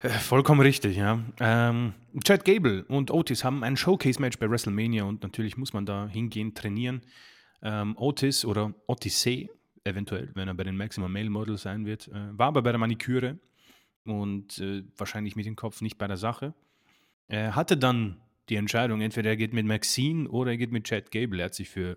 Äh, 0.00 0.10
vollkommen 0.10 0.60
richtig, 0.60 0.96
ja. 0.96 1.24
Ähm, 1.40 1.94
Chad 2.22 2.44
Gable 2.44 2.84
und 2.84 3.10
Otis 3.10 3.44
haben 3.44 3.64
ein 3.64 3.76
Showcase-Match 3.76 4.38
bei 4.38 4.50
WrestleMania 4.50 5.04
und 5.04 5.22
natürlich 5.22 5.56
muss 5.56 5.72
man 5.72 5.86
da 5.86 6.06
hingehen, 6.08 6.54
trainieren. 6.54 7.02
Ähm, 7.62 7.96
Otis 7.96 8.44
oder 8.44 8.74
Otisee, 8.86 9.50
eventuell, 9.84 10.30
wenn 10.34 10.48
er 10.48 10.54
bei 10.54 10.64
den 10.64 10.76
Maximum 10.76 11.12
Male 11.12 11.30
Models 11.30 11.62
sein 11.62 11.86
wird, 11.86 12.08
äh, 12.08 12.38
war 12.38 12.48
aber 12.48 12.62
bei 12.62 12.72
der 12.72 12.78
Maniküre 12.78 13.38
und 14.04 14.58
äh, 14.58 14.84
wahrscheinlich 14.96 15.34
mit 15.34 15.46
dem 15.46 15.56
Kopf 15.56 15.80
nicht 15.80 15.96
bei 15.96 16.06
der 16.06 16.18
Sache. 16.18 16.54
Er 17.28 17.56
hatte 17.56 17.76
dann 17.76 18.20
die 18.48 18.56
Entscheidung, 18.56 19.00
entweder 19.00 19.30
er 19.30 19.36
geht 19.36 19.52
mit 19.52 19.66
Maxine 19.66 20.28
oder 20.28 20.52
er 20.52 20.56
geht 20.56 20.72
mit 20.72 20.84
Chad 20.84 21.10
Gable. 21.10 21.40
Er 21.40 21.46
hat 21.46 21.54
sich 21.54 21.68
für 21.68 21.96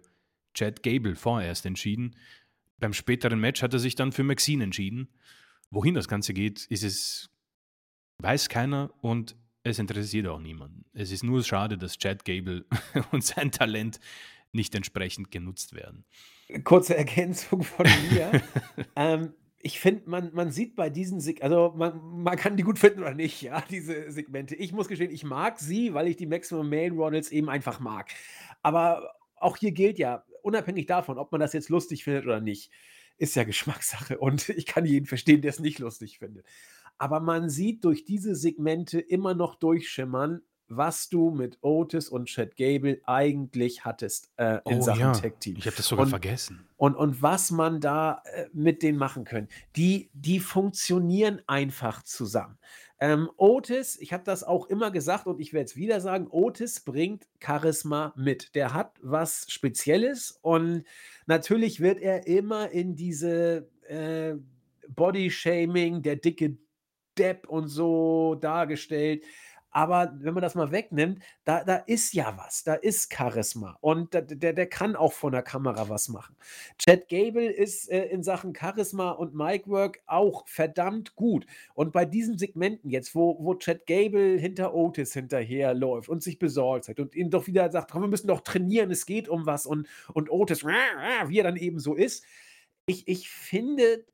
Chad 0.54 0.82
Gable 0.84 1.16
vorerst 1.16 1.66
entschieden. 1.66 2.16
Beim 2.80 2.94
späteren 2.94 3.40
Match 3.40 3.62
hat 3.62 3.74
er 3.74 3.80
sich 3.80 3.96
dann 3.96 4.12
für 4.12 4.24
Maxine 4.24 4.64
entschieden. 4.64 5.10
Wohin 5.72 5.94
das 5.94 6.08
Ganze 6.08 6.34
geht, 6.34 6.66
ist 6.66 6.84
es, 6.84 7.30
weiß 8.20 8.50
keiner 8.50 8.92
und 9.02 9.36
es 9.64 9.80
interessiert 9.80 10.28
auch 10.28 10.40
niemanden. 10.40 10.86
Es 10.94 11.12
ist 11.12 11.24
nur 11.24 11.44
schade, 11.44 11.78
dass 11.78 11.98
Chad 11.98 12.26
Gable 12.26 12.66
und 13.12 13.24
sein 13.24 13.52
Talent 13.52 14.00
nicht 14.52 14.74
entsprechend 14.74 15.32
genutzt 15.32 15.74
werden. 15.74 16.06
Kurze 16.64 16.98
Ergänzung 16.98 17.64
von 17.64 17.86
mir. 18.12 18.42
ähm, 18.96 19.34
ich 19.62 19.80
finde, 19.80 20.10
man, 20.10 20.34
man 20.34 20.52
sieht 20.52 20.76
bei 20.76 20.90
diesen 20.90 21.20
Seg 21.20 21.44
also 21.44 21.74
man, 21.76 22.00
man 22.24 22.38
kann 22.38 22.56
die 22.56 22.64
gut 22.64 22.80
finden 22.80 23.02
oder 23.02 23.14
nicht, 23.14 23.42
ja, 23.42 23.62
diese 23.70 24.10
Segmente. 24.10 24.56
Ich 24.56 24.72
muss 24.72 24.88
gestehen, 24.88 25.12
ich 25.12 25.24
mag 25.24 25.60
sie, 25.60 25.94
weil 25.94 26.08
ich 26.08 26.16
die 26.16 26.26
Maximum 26.26 26.70
Male 26.70 26.92
Ronalds 26.92 27.30
eben 27.30 27.50
einfach 27.50 27.80
mag. 27.80 28.10
Aber 28.64 29.12
auch 29.42 29.58
hier 29.58 29.72
gilt 29.72 30.00
ja, 30.00 30.24
unabhängig 30.42 30.86
davon, 30.86 31.18
ob 31.18 31.32
man 31.32 31.42
das 31.42 31.54
jetzt 31.54 31.70
lustig 31.70 32.04
findet 32.04 32.26
oder 32.26 32.42
nicht, 32.42 32.72
ist 33.18 33.36
ja 33.36 33.44
Geschmackssache 33.46 34.18
und 34.18 34.50
ich 34.50 34.66
kann 34.66 34.86
jeden 34.86 35.06
verstehen, 35.06 35.42
der 35.42 35.50
es 35.50 35.60
nicht 35.60 35.80
lustig 35.80 36.20
findet. 36.20 36.46
Aber 36.98 37.20
man 37.20 37.50
sieht 37.50 37.86
durch 37.86 38.04
diese 38.04 38.36
Segmente 38.36 39.00
immer 39.00 39.34
noch 39.34 39.56
durchschimmern, 39.56 40.42
was 40.70 41.10
du 41.10 41.32
mit 41.32 41.58
Otis 41.62 42.10
und 42.10 42.28
Chad 42.28 42.56
Gable 42.56 43.02
eigentlich 43.06 43.86
hattest 43.86 44.32
äh, 44.38 44.60
in 44.70 44.80
oh, 44.80 44.82
Sachen 44.82 45.00
ja. 45.00 45.12
Tag 45.14 45.40
Team. 45.40 45.56
Ich 45.58 45.66
habe 45.66 45.76
das 45.76 45.88
sogar 45.88 46.04
und, 46.04 46.10
vergessen. 46.12 46.68
Und, 46.78 46.96
und 46.96 47.22
was 47.22 47.52
man 47.52 47.82
da 47.82 48.22
äh, 48.26 48.46
mit 48.54 48.84
denen 48.84 48.98
machen 48.98 49.24
können. 49.24 49.48
Die, 49.76 50.12
die 50.14 50.40
funktionieren 50.40 51.42
einfach 51.48 52.04
zusammen. 52.04 52.60
Ähm, 53.02 53.30
Otis, 53.38 53.98
ich 54.00 54.12
habe 54.12 54.24
das 54.26 54.44
auch 54.44 54.66
immer 54.68 54.92
gesagt 54.92 55.26
und 55.26 55.40
ich 55.40 55.54
werde 55.54 55.66
es 55.66 55.78
wieder 55.78 56.02
sagen, 56.02 56.28
Otis 56.30 56.82
bringt 56.82 57.28
Charisma 57.42 58.14
mit. 58.18 58.56
Der 58.56 58.74
hat 58.74 58.98
was 59.02 59.46
Spezielles 59.50 60.38
und 60.42 60.84
natürlich 61.26 61.80
wird 61.80 62.02
er 62.02 62.28
immer 62.28 62.72
in 62.72 62.96
diese 62.96 63.70
äh, 63.88 64.36
Body-Shaming, 64.90 66.02
der 66.02 66.18
dicke 66.18 66.58
Depp 67.18 67.48
und 67.48 67.68
so 67.68 68.36
dargestellt. 68.36 69.24
Aber 69.72 70.14
wenn 70.20 70.34
man 70.34 70.42
das 70.42 70.56
mal 70.56 70.72
wegnimmt, 70.72 71.22
da, 71.46 71.64
da 71.64 71.76
ist 71.76 72.14
ja 72.14 72.36
was, 72.38 72.64
da 72.64 72.74
ist 72.74 73.14
Charisma 73.14 73.78
und 73.82 74.14
da, 74.14 74.22
der, 74.22 74.54
der 74.54 74.68
kann 74.68 74.96
auch 74.96 75.14
vor 75.14 75.32
der 75.32 75.44
Kamera 75.44 75.90
was 75.90 76.10
machen. 76.10 76.36
Chad 76.78 77.08
Gable 77.08 77.52
ist 77.52 77.90
äh, 77.90 78.06
in 78.06 78.24
Sachen 78.24 78.56
Charisma 78.56 79.12
und 79.12 79.36
Micwork 79.36 80.02
auch 80.08 80.48
verdammt 80.48 81.16
gut. 81.16 81.46
Und 81.76 81.94
bei 81.94 82.06
diesen 82.06 82.38
Segmenten 82.38 82.90
jetzt, 82.90 83.14
wo, 83.14 83.38
wo 83.40 83.56
Chad 83.56 83.86
Gable 83.86 84.38
hinter 84.38 84.74
Otis 84.74 85.14
hinterherläuft 85.14 86.10
und 86.10 86.24
sich 86.24 86.40
besorgt 86.40 86.88
hat 86.88 87.00
und 87.00 87.16
ihm 87.16 87.30
doch 87.30 87.48
wieder 87.48 87.72
sagt, 87.72 87.92
komm, 87.92 88.02
wir 88.02 88.08
müssen 88.08 88.28
doch 88.28 88.42
trainieren, 88.42 88.92
es 88.92 89.06
geht 89.06 89.30
um 89.30 89.46
was 89.46 89.66
und, 89.66 89.88
und 90.14 90.32
Otis, 90.32 90.66
wie 90.66 91.38
er 91.38 91.44
dann 91.44 91.58
eben 91.58 91.80
so 91.80 91.96
ist. 91.96 92.24
Ich, 92.88 93.08
ich 93.08 93.30
finde, 93.30 94.06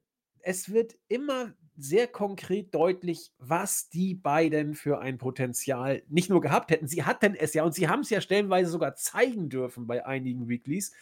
es 0.41 0.71
wird 0.71 0.95
immer 1.07 1.53
sehr 1.77 2.07
konkret 2.07 2.73
deutlich, 2.73 3.31
was 3.37 3.89
die 3.89 4.13
beiden 4.13 4.75
für 4.75 4.99
ein 4.99 5.17
Potenzial 5.17 6.03
nicht 6.07 6.29
nur 6.29 6.41
gehabt 6.41 6.71
hätten, 6.71 6.87
sie 6.87 7.03
hatten 7.03 7.35
es 7.35 7.53
ja 7.53 7.63
und 7.63 7.73
sie 7.73 7.87
haben 7.87 8.01
es 8.01 8.09
ja 8.09 8.21
stellenweise 8.21 8.69
sogar 8.69 8.95
zeigen 8.95 9.49
dürfen 9.49 9.87
bei 9.87 10.05
einigen 10.05 10.47
Weeklies. 10.47 10.93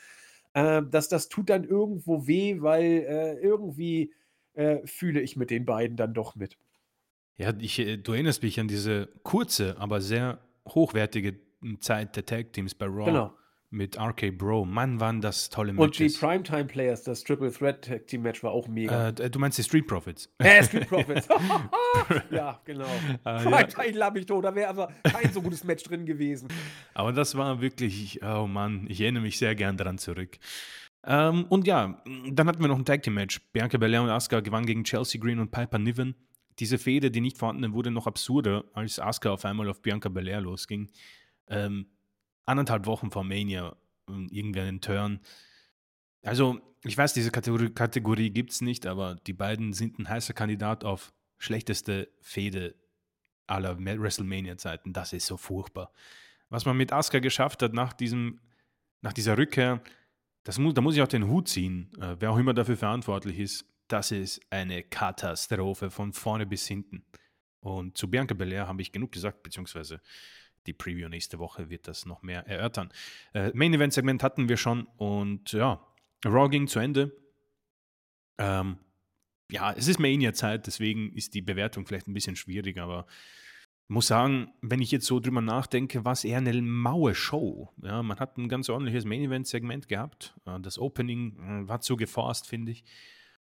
Äh, 0.53 0.83
dass 0.83 1.09
das 1.09 1.29
tut 1.29 1.49
dann 1.49 1.63
irgendwo 1.63 2.27
weh, 2.27 2.61
weil 2.61 2.83
äh, 2.83 3.33
irgendwie 3.39 4.13
äh, 4.53 4.85
fühle 4.85 5.21
ich 5.21 5.35
mit 5.35 5.49
den 5.49 5.65
beiden 5.65 5.97
dann 5.97 6.13
doch 6.13 6.35
mit. 6.35 6.57
Ja, 7.37 7.53
ich, 7.59 7.79
äh, 7.79 7.97
du 7.97 8.13
erinnerst 8.13 8.43
mich 8.43 8.59
an 8.59 8.67
diese 8.67 9.09
kurze, 9.23 9.77
aber 9.79 9.99
sehr 10.01 10.39
hochwertige 10.67 11.39
Zeit 11.79 12.15
der 12.15 12.25
Tag 12.25 12.53
Teams 12.53 12.75
bei 12.75 12.85
Raw. 12.85 13.05
Genau 13.05 13.33
mit 13.73 13.99
RK 13.99 14.31
Bro. 14.31 14.65
Mann, 14.65 14.99
waren 14.99 15.19
das 15.19 15.49
tolle 15.49 15.73
Matches. 15.73 15.85
Und 15.85 15.99
die 15.99 16.17
Primetime 16.17 16.65
Players, 16.65 17.03
das 17.03 17.23
Triple 17.23 17.51
Threat 17.51 17.83
Tag 17.83 18.07
Team 18.07 18.21
Match 18.21 18.43
war 18.43 18.51
auch 18.51 18.67
mega. 18.67 19.09
Äh, 19.09 19.29
du 19.29 19.39
meinst 19.39 19.57
die 19.57 19.63
Street 19.63 19.87
Profits? 19.87 20.29
Äh, 20.37 20.63
Street 20.63 20.87
Profits. 20.87 21.27
ja, 22.31 22.61
genau. 22.63 22.85
Äh, 23.25 23.43
Primetime 23.43 23.91
ja. 23.91 23.97
lamm 23.97 24.15
ich 24.15 24.25
tot. 24.25 24.45
Da 24.45 24.55
wäre 24.55 24.69
aber 24.69 24.93
kein 25.03 25.33
so 25.33 25.41
gutes 25.41 25.63
Match 25.63 25.83
drin 25.83 26.05
gewesen. 26.05 26.47
Aber 26.93 27.11
das 27.11 27.35
war 27.35 27.59
wirklich, 27.59 28.21
oh 28.23 28.47
Mann, 28.47 28.85
ich 28.87 29.01
erinnere 29.01 29.23
mich 29.23 29.37
sehr 29.37 29.55
gern 29.55 29.75
daran 29.75 29.97
zurück. 29.97 30.37
Ähm, 31.05 31.45
und 31.49 31.67
ja, 31.67 32.01
dann 32.31 32.47
hatten 32.47 32.61
wir 32.61 32.67
noch 32.67 32.77
ein 32.77 32.85
Tag 32.85 33.03
Team 33.03 33.15
Match. 33.15 33.41
Bianca 33.51 33.77
Belair 33.77 34.03
und 34.03 34.09
Asuka 34.09 34.39
gewannen 34.39 34.65
gegen 34.65 34.83
Chelsea 34.83 35.19
Green 35.19 35.39
und 35.39 35.51
Piper 35.51 35.79
Niven. 35.79 36.15
Diese 36.59 36.77
Fehde, 36.77 37.09
die 37.09 37.21
nicht 37.21 37.37
vorhandene, 37.37 37.73
wurde 37.73 37.91
noch 37.91 38.07
absurder, 38.07 38.63
als 38.73 38.99
Asuka 38.99 39.31
auf 39.31 39.43
einmal 39.43 39.67
auf 39.69 39.81
Bianca 39.81 40.09
Belair 40.09 40.39
losging. 40.39 40.91
Ähm, 41.49 41.87
anderthalb 42.45 42.85
Wochen 42.85 43.11
vor 43.11 43.23
Mania 43.23 43.75
irgendwie 44.07 44.59
einen 44.59 44.81
Turn. 44.81 45.19
Also, 46.23 46.59
ich 46.83 46.97
weiß, 46.97 47.13
diese 47.13 47.31
Kategorie, 47.31 47.69
Kategorie 47.69 48.29
gibt 48.29 48.51
es 48.51 48.61
nicht, 48.61 48.85
aber 48.85 49.15
die 49.15 49.33
beiden 49.33 49.73
sind 49.73 49.99
ein 49.99 50.09
heißer 50.09 50.33
Kandidat 50.33 50.83
auf 50.83 51.13
schlechteste 51.37 52.09
Fehde 52.21 52.75
aller 53.47 53.77
WrestleMania-Zeiten. 53.77 54.93
Das 54.93 55.13
ist 55.13 55.25
so 55.25 55.37
furchtbar. 55.37 55.91
Was 56.49 56.65
man 56.65 56.77
mit 56.77 56.93
Asuka 56.93 57.19
geschafft 57.19 57.61
hat 57.63 57.73
nach, 57.73 57.93
diesem, 57.93 58.39
nach 59.01 59.13
dieser 59.13 59.37
Rückkehr, 59.37 59.81
das 60.43 60.59
muss, 60.59 60.73
da 60.73 60.81
muss 60.81 60.95
ich 60.95 61.01
auch 61.01 61.07
den 61.07 61.27
Hut 61.27 61.47
ziehen, 61.47 61.91
äh, 61.99 62.15
wer 62.19 62.31
auch 62.31 62.37
immer 62.37 62.53
dafür 62.53 62.77
verantwortlich 62.77 63.39
ist. 63.39 63.65
Das 63.87 64.11
ist 64.11 64.41
eine 64.49 64.83
Katastrophe 64.83 65.89
von 65.89 66.13
vorne 66.13 66.45
bis 66.45 66.67
hinten. 66.67 67.05
Und 67.59 67.97
zu 67.97 68.09
Bianca 68.09 68.33
Belair 68.33 68.67
habe 68.67 68.81
ich 68.81 68.91
genug 68.91 69.11
gesagt, 69.11 69.43
beziehungsweise 69.43 70.01
die 70.65 70.73
Preview 70.73 71.09
nächste 71.09 71.39
Woche 71.39 71.69
wird 71.69 71.87
das 71.87 72.05
noch 72.05 72.21
mehr 72.21 72.47
erörtern. 72.47 72.89
Äh, 73.33 73.51
Main 73.53 73.73
Event 73.73 73.93
Segment 73.93 74.23
hatten 74.23 74.49
wir 74.49 74.57
schon 74.57 74.87
und 74.97 75.51
ja, 75.51 75.85
Raw 76.25 76.49
ging 76.49 76.67
zu 76.67 76.79
Ende. 76.79 77.15
Ähm, 78.37 78.77
ja, 79.51 79.73
es 79.73 79.87
ist 79.87 79.99
Mania-Zeit, 79.99 80.67
deswegen 80.67 81.13
ist 81.13 81.33
die 81.33 81.41
Bewertung 81.41 81.85
vielleicht 81.85 82.07
ein 82.07 82.13
bisschen 82.13 82.35
schwierig, 82.35 82.79
aber 82.79 83.05
muss 83.87 84.07
sagen, 84.07 84.51
wenn 84.61 84.81
ich 84.81 84.91
jetzt 84.91 85.05
so 85.05 85.19
drüber 85.19 85.41
nachdenke, 85.41 86.05
war 86.05 86.13
es 86.13 86.23
eher 86.23 86.37
eine 86.37 86.61
maue 86.61 87.13
Show. 87.13 87.69
Ja, 87.81 88.01
man 88.01 88.19
hat 88.19 88.37
ein 88.37 88.49
ganz 88.49 88.69
ordentliches 88.69 89.05
Main-Event-Segment 89.05 89.87
gehabt. 89.87 90.33
Äh, 90.45 90.59
das 90.61 90.79
Opening 90.79 91.37
äh, 91.37 91.67
war 91.67 91.81
zu 91.81 91.95
geforst, 91.95 92.47
finde 92.47 92.71
ich. 92.71 92.83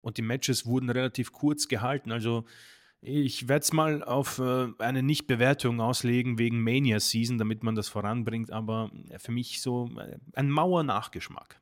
Und 0.01 0.17
die 0.17 0.23
Matches 0.23 0.65
wurden 0.65 0.91
relativ 0.91 1.33
kurz 1.33 1.69
gehalten. 1.69 2.13
Also 2.13 2.45
ich 3.01 3.49
werde 3.49 3.63
es 3.63 3.73
mal 3.73 4.03
auf 4.03 4.39
äh, 4.39 4.69
eine 4.79 5.03
Nicht-Bewertung 5.03 5.81
auslegen 5.81 6.39
wegen 6.39 6.63
Mania 6.63 6.99
Season, 7.01 7.39
damit 7.39 7.63
man 7.63 7.75
das 7.75 7.89
voranbringt, 7.89 8.53
aber 8.53 8.91
äh, 9.11 9.19
für 9.19 9.33
mich 9.33 9.61
so 9.63 9.89
äh, 9.99 10.19
ein 10.35 10.51
Mauer-Nachgeschmack. 10.51 11.61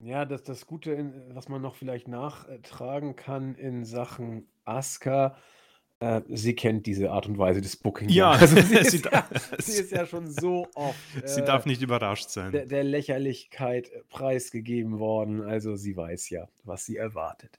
Ja, 0.00 0.24
das 0.24 0.42
das 0.42 0.66
Gute, 0.66 1.30
was 1.32 1.48
man 1.48 1.62
noch 1.62 1.76
vielleicht 1.76 2.08
nachtragen 2.08 3.16
kann 3.16 3.54
in 3.54 3.84
Sachen 3.84 4.46
Asuka, 4.64 5.36
äh, 6.04 6.22
sie 6.28 6.54
kennt 6.54 6.86
diese 6.86 7.10
Art 7.10 7.26
und 7.26 7.38
Weise 7.38 7.60
des 7.60 7.76
Booking 7.76 8.10
ja. 8.10 8.32
Also, 8.44 8.56
sie 8.56 8.62
sie 8.62 8.96
ist 8.96 9.04
ja 9.06 9.26
sie 9.58 9.80
ist 9.80 9.92
ja 9.92 10.06
schon 10.06 10.30
so 10.30 10.66
oft, 10.74 10.98
sie 11.24 11.40
äh, 11.40 11.44
darf 11.44 11.64
nicht 11.64 11.80
überrascht 11.80 12.26
der 12.36 12.50
sein. 12.52 12.68
der 12.68 12.84
Lächerlichkeit, 12.84 13.90
äh, 13.90 14.02
preisgegeben 14.10 14.98
worden. 14.98 15.40
Also, 15.40 15.76
sie 15.76 15.96
weiß 15.96 16.28
ja, 16.30 16.48
was 16.64 16.84
sie 16.84 16.96
erwartet. 16.96 17.56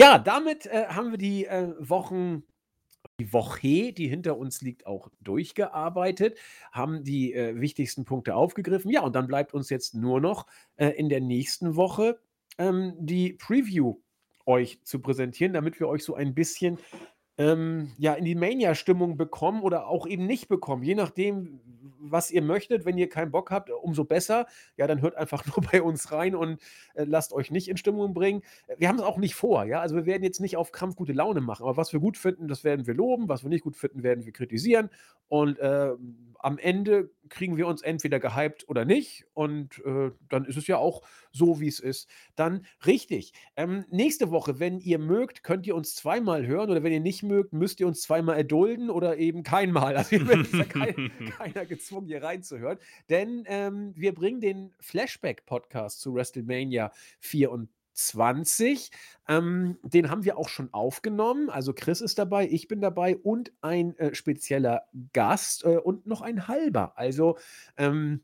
Ja, 0.00 0.18
damit, 0.18 0.66
äh, 0.66 0.86
haben 0.88 1.12
wir 1.12 1.18
die, 1.18 1.46
äh, 1.46 1.72
Wochen 1.78 2.42
die 3.20 3.32
Woche, 3.32 3.92
die 3.92 4.08
hinter 4.08 4.36
uns 4.36 4.60
liegt, 4.60 4.86
auch 4.86 5.08
durchgearbeitet, 5.20 6.36
haben 6.72 7.04
die, 7.04 7.32
äh, 7.32 7.60
wichtigsten 7.60 8.04
Punkte 8.04 8.34
aufgegriffen. 8.34 8.90
Ja, 8.90 9.02
und 9.02 9.14
dann 9.14 9.28
bleibt 9.28 9.54
uns 9.54 9.70
jetzt 9.70 9.94
nur 9.94 10.20
noch, 10.20 10.46
äh, 10.76 10.88
in 10.88 11.08
der 11.08 11.20
nächsten 11.20 11.76
Woche, 11.76 12.18
ähm, 12.58 12.94
die 12.98 13.34
Preview 13.34 13.96
euch 14.46 14.80
zu 14.82 15.00
präsentieren, 15.00 15.52
damit 15.52 15.78
wir 15.80 15.88
euch 15.88 16.02
so 16.02 16.14
ein 16.14 16.34
bisschen 16.34 16.78
ähm, 17.38 17.92
ja, 17.98 18.14
in 18.14 18.24
die 18.24 18.34
Mania-Stimmung 18.34 19.16
bekommen 19.16 19.62
oder 19.62 19.88
auch 19.88 20.06
eben 20.06 20.26
nicht 20.26 20.48
bekommen, 20.48 20.82
je 20.82 20.94
nachdem, 20.94 21.60
was 22.00 22.30
ihr 22.30 22.42
möchtet. 22.42 22.84
Wenn 22.84 22.98
ihr 22.98 23.08
keinen 23.08 23.30
Bock 23.30 23.50
habt, 23.50 23.70
umso 23.70 24.04
besser. 24.04 24.46
Ja, 24.76 24.86
dann 24.86 25.00
hört 25.02 25.16
einfach 25.16 25.44
nur 25.46 25.64
bei 25.70 25.82
uns 25.82 26.12
rein 26.12 26.34
und 26.34 26.60
äh, 26.94 27.04
lasst 27.04 27.32
euch 27.32 27.50
nicht 27.50 27.68
in 27.68 27.76
Stimmung 27.76 28.14
bringen. 28.14 28.42
Wir 28.76 28.88
haben 28.88 28.98
es 28.98 29.04
auch 29.04 29.18
nicht 29.18 29.34
vor, 29.34 29.64
ja. 29.64 29.80
Also 29.80 29.96
wir 29.96 30.06
werden 30.06 30.22
jetzt 30.22 30.40
nicht 30.40 30.56
auf 30.56 30.72
Krampf 30.72 30.96
gute 30.96 31.12
Laune 31.12 31.40
machen, 31.40 31.64
aber 31.64 31.76
was 31.76 31.92
wir 31.92 32.00
gut 32.00 32.16
finden, 32.16 32.48
das 32.48 32.64
werden 32.64 32.86
wir 32.86 32.94
loben, 32.94 33.28
was 33.28 33.42
wir 33.42 33.50
nicht 33.50 33.64
gut 33.64 33.76
finden, 33.76 34.02
werden 34.02 34.24
wir 34.24 34.32
kritisieren. 34.32 34.90
Und 35.28 35.58
äh, 35.58 35.92
am 36.38 36.58
Ende 36.58 37.10
kriegen 37.30 37.56
wir 37.56 37.66
uns 37.66 37.80
entweder 37.80 38.20
gehypt 38.20 38.68
oder 38.68 38.84
nicht. 38.84 39.24
Und 39.32 39.82
äh, 39.84 40.10
dann 40.28 40.44
ist 40.44 40.58
es 40.58 40.66
ja 40.66 40.76
auch 40.76 41.02
so, 41.32 41.58
wie 41.58 41.68
es 41.68 41.80
ist. 41.80 42.08
Dann 42.36 42.66
richtig. 42.84 43.32
Ähm, 43.56 43.86
nächste 43.90 44.30
Woche, 44.30 44.60
wenn 44.60 44.78
ihr 44.78 44.98
mögt, 44.98 45.42
könnt 45.42 45.66
ihr 45.66 45.74
uns 45.74 45.94
zweimal 45.94 46.46
hören 46.46 46.70
oder 46.70 46.82
wenn 46.82 46.92
ihr 46.92 47.00
nicht 47.00 47.22
mögt, 47.22 47.54
müsst 47.54 47.80
ihr 47.80 47.86
uns 47.86 48.02
zweimal 48.02 48.36
erdulden 48.36 48.90
oder 48.90 49.16
eben 49.16 49.42
keinmal. 49.42 49.96
Also 49.96 50.16
hier 50.16 50.40
ist 50.40 50.52
ja 50.52 50.64
kein, 50.64 51.10
keiner 51.38 51.64
gezwungen, 51.74 52.06
hier 52.06 52.22
reinzuhören. 52.22 52.78
Denn 53.08 53.44
ähm, 53.46 53.92
wir 53.96 54.14
bringen 54.14 54.40
den 54.40 54.74
Flashback-Podcast 54.80 56.00
zu 56.00 56.14
WrestleMania 56.14 56.92
24. 57.20 58.90
Ähm, 59.28 59.78
den 59.82 60.10
haben 60.10 60.24
wir 60.24 60.38
auch 60.38 60.48
schon 60.48 60.72
aufgenommen. 60.72 61.50
Also 61.50 61.72
Chris 61.72 62.00
ist 62.00 62.18
dabei, 62.18 62.48
ich 62.48 62.68
bin 62.68 62.80
dabei 62.80 63.16
und 63.16 63.52
ein 63.60 63.96
äh, 63.98 64.14
spezieller 64.14 64.82
Gast 65.12 65.64
äh, 65.64 65.76
und 65.76 66.06
noch 66.06 66.22
ein 66.22 66.48
halber. 66.48 66.96
Also 66.96 67.38
ähm, 67.76 68.22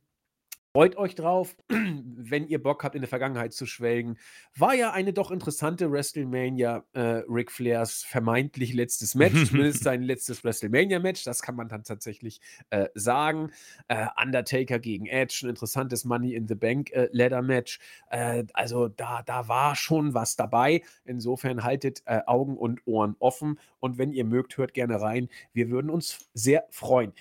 Freut 0.72 0.96
euch 0.96 1.16
drauf, 1.16 1.56
wenn 1.68 2.46
ihr 2.46 2.62
Bock 2.62 2.84
habt, 2.84 2.94
in 2.94 3.00
der 3.00 3.08
Vergangenheit 3.08 3.52
zu 3.52 3.66
schwelgen. 3.66 4.18
War 4.56 4.72
ja 4.72 4.92
eine 4.92 5.12
doch 5.12 5.32
interessante 5.32 5.90
WrestleMania, 5.90 6.84
äh, 6.92 7.22
Ric 7.28 7.50
Flairs 7.50 8.04
vermeintlich 8.04 8.72
letztes 8.72 9.16
Match, 9.16 9.34
zumindest 9.48 9.82
sein 9.82 10.04
letztes 10.04 10.44
WrestleMania-Match, 10.44 11.24
das 11.24 11.42
kann 11.42 11.56
man 11.56 11.68
dann 11.68 11.82
tatsächlich 11.82 12.40
äh, 12.70 12.86
sagen. 12.94 13.50
Äh, 13.88 14.06
Undertaker 14.22 14.78
gegen 14.78 15.06
Edge, 15.06 15.40
ein 15.42 15.48
interessantes 15.48 16.04
Money 16.04 16.34
in 16.34 16.46
the 16.46 16.54
Bank 16.54 16.92
äh, 16.92 17.08
Ladder-Match. 17.10 17.80
Äh, 18.10 18.44
also 18.52 18.86
da, 18.86 19.22
da 19.22 19.48
war 19.48 19.74
schon 19.74 20.14
was 20.14 20.36
dabei. 20.36 20.82
Insofern 21.04 21.64
haltet 21.64 22.02
äh, 22.04 22.20
Augen 22.26 22.56
und 22.56 22.86
Ohren 22.86 23.16
offen 23.18 23.58
und 23.80 23.98
wenn 23.98 24.12
ihr 24.12 24.24
mögt, 24.24 24.56
hört 24.56 24.74
gerne 24.74 25.00
rein. 25.00 25.30
Wir 25.52 25.68
würden 25.68 25.90
uns 25.90 26.30
sehr 26.32 26.68
freuen. 26.70 27.12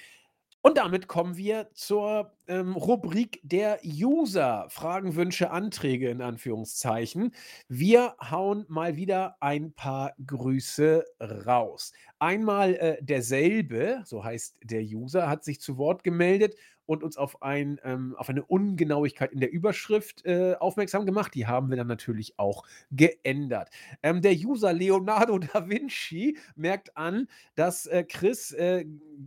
Und 0.61 0.77
damit 0.77 1.07
kommen 1.07 1.38
wir 1.38 1.69
zur 1.73 2.34
ähm, 2.48 2.76
Rubrik 2.76 3.40
der 3.44 3.80
User. 3.86 4.65
Fragen, 4.69 5.15
Wünsche, 5.15 5.52
Anträge 5.52 6.10
in 6.10 6.22
Anführungszeichen. 6.22 7.34
Wir 7.69 8.15
hauen 8.19 8.65
mal 8.68 8.98
wieder 8.98 9.38
ein 9.40 9.72
paar 9.72 10.14
Grüße 10.26 11.06
raus. 11.45 11.94
Einmal 12.19 12.76
äh, 12.76 12.98
derselbe, 13.02 14.02
so 14.03 14.26
heißt 14.26 14.57
der 14.61 14.81
User, 14.81 15.30
hat 15.30 15.45
sich 15.45 15.61
zu 15.61 15.77
Wort 15.77 16.03
gemeldet 16.03 16.56
und 16.89 17.03
uns 17.03 17.17
auf, 17.17 17.43
ein, 17.43 17.79
ähm, 17.83 18.15
auf 18.17 18.29
eine 18.29 18.43
Ungenauigkeit 18.43 19.31
in 19.31 19.39
der 19.39 19.51
Überschrift 19.51 20.25
äh, 20.25 20.55
aufmerksam 20.59 21.05
gemacht. 21.05 21.35
Die 21.35 21.45
haben 21.45 21.69
wir 21.69 21.77
dann 21.77 21.85
natürlich 21.85 22.39
auch 22.39 22.63
geändert. 22.89 23.69
Ähm, 24.01 24.23
der 24.23 24.33
User 24.33 24.73
Leonardo 24.73 25.37
da 25.53 25.69
Vinci 25.69 26.35
merkt 26.55 26.97
an, 26.97 27.27
dass 27.53 27.85
äh, 27.85 28.03
Chris 28.03 28.53
äh, 28.53 28.85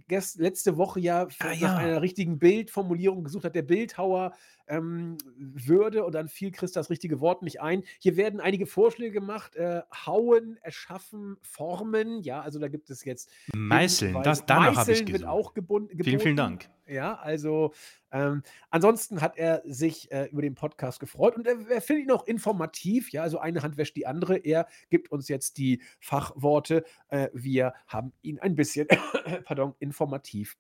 gest- 0.09 0.41
letzte 0.41 0.77
Woche 0.77 0.99
ja 0.99 1.29
Ah 1.39 1.51
nach 1.51 1.61
ja. 1.61 1.77
einer 1.77 2.03
richtigen 2.03 2.41
Bildformulierung 2.41 3.23
gesucht 3.23 3.45
hat, 3.45 3.55
der 3.55 3.63
Bildhauer 3.63 4.33
ähm, 4.67 5.19
würde, 5.37 6.05
und 6.05 6.15
dann 6.15 6.29
fiel 6.29 6.51
Chris 6.51 6.73
das 6.73 6.89
richtige 6.91 7.21
Wort 7.21 7.43
nicht 7.43 7.61
ein. 7.61 7.83
Hier 8.01 8.17
werden 8.17 8.41
einige 8.41 8.67
Vorschläge 8.67 9.13
gemacht: 9.13 9.55
äh, 9.55 9.83
hauen, 10.07 10.57
erschaffen, 10.63 11.37
formen. 11.43 12.23
Ja, 12.23 12.41
also 12.41 12.59
da 12.59 12.69
gibt 12.69 12.91
es 12.91 13.05
jetzt 13.05 13.31
Meißeln, 13.55 14.21
das 14.23 14.47
danach 14.47 14.77
habe 14.77 14.93
ich 14.93 15.01
Meißeln 15.01 15.07
wird 15.09 15.23
gesucht. 15.23 15.29
auch 15.29 15.55
gebun 15.55 15.89
Vielen, 16.03 16.21
vielen. 16.21 16.37
Dank. 16.37 16.69
Ja, 16.93 17.15
also 17.15 17.73
ähm, 18.11 18.43
ansonsten 18.71 19.23
hat 19.23 19.39
er 19.39 19.63
sich 19.65 20.13
äh, 20.13 20.27
über 20.27 20.43
den 20.43 20.55
Podcast 20.55 21.01
gefreut 21.01 21.37
und 21.37 21.47
er, 21.47 21.57
er 21.71 21.81
findet 21.81 22.07
ihn 22.07 22.11
auch 22.13 22.27
informativ. 22.27 23.11
Ja, 23.11 23.23
also 23.23 23.39
eine 23.39 23.63
Hand 23.63 23.79
wäscht 23.79 23.97
die 23.97 24.07
andere. 24.07 24.37
Er 24.37 24.69
gibt 24.91 25.11
uns 25.11 25.29
jetzt 25.29 25.57
die 25.57 25.83
Fachworte. 26.01 26.85
Äh, 27.09 27.31
wir 27.33 27.73
haben 27.87 28.13
ihn 28.21 28.39
ein 28.39 28.55
bisschen, 28.55 28.89
pardon, 29.45 29.75
informativ 29.79 30.57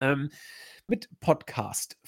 ähm, 0.00 0.30
mit 0.86 1.08
Podcast 1.20 1.98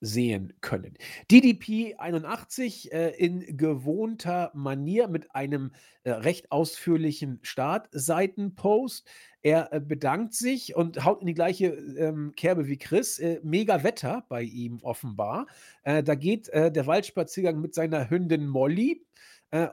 versehen 0.00 0.54
können. 0.60 0.94
DDP 1.30 1.96
81 1.96 2.92
äh, 2.92 3.10
in 3.10 3.56
gewohnter 3.56 4.50
Manier 4.54 5.08
mit 5.08 5.34
einem 5.34 5.72
äh, 6.04 6.10
recht 6.10 6.50
ausführlichen 6.50 7.38
Startseitenpost. 7.42 9.06
Er 9.42 9.72
äh, 9.72 9.80
bedankt 9.80 10.34
sich 10.34 10.74
und 10.74 11.04
haut 11.04 11.20
in 11.20 11.26
die 11.26 11.34
gleiche 11.34 11.66
ähm, 11.66 12.32
Kerbe 12.34 12.66
wie 12.66 12.78
Chris. 12.78 13.18
Äh, 13.18 13.40
mega 13.42 13.84
Wetter 13.84 14.24
bei 14.28 14.42
ihm 14.42 14.78
offenbar. 14.82 15.46
Äh, 15.82 16.02
da 16.02 16.14
geht 16.14 16.48
äh, 16.48 16.72
der 16.72 16.86
Waldspaziergang 16.86 17.60
mit 17.60 17.74
seiner 17.74 18.10
Hündin 18.10 18.46
Molly 18.46 19.04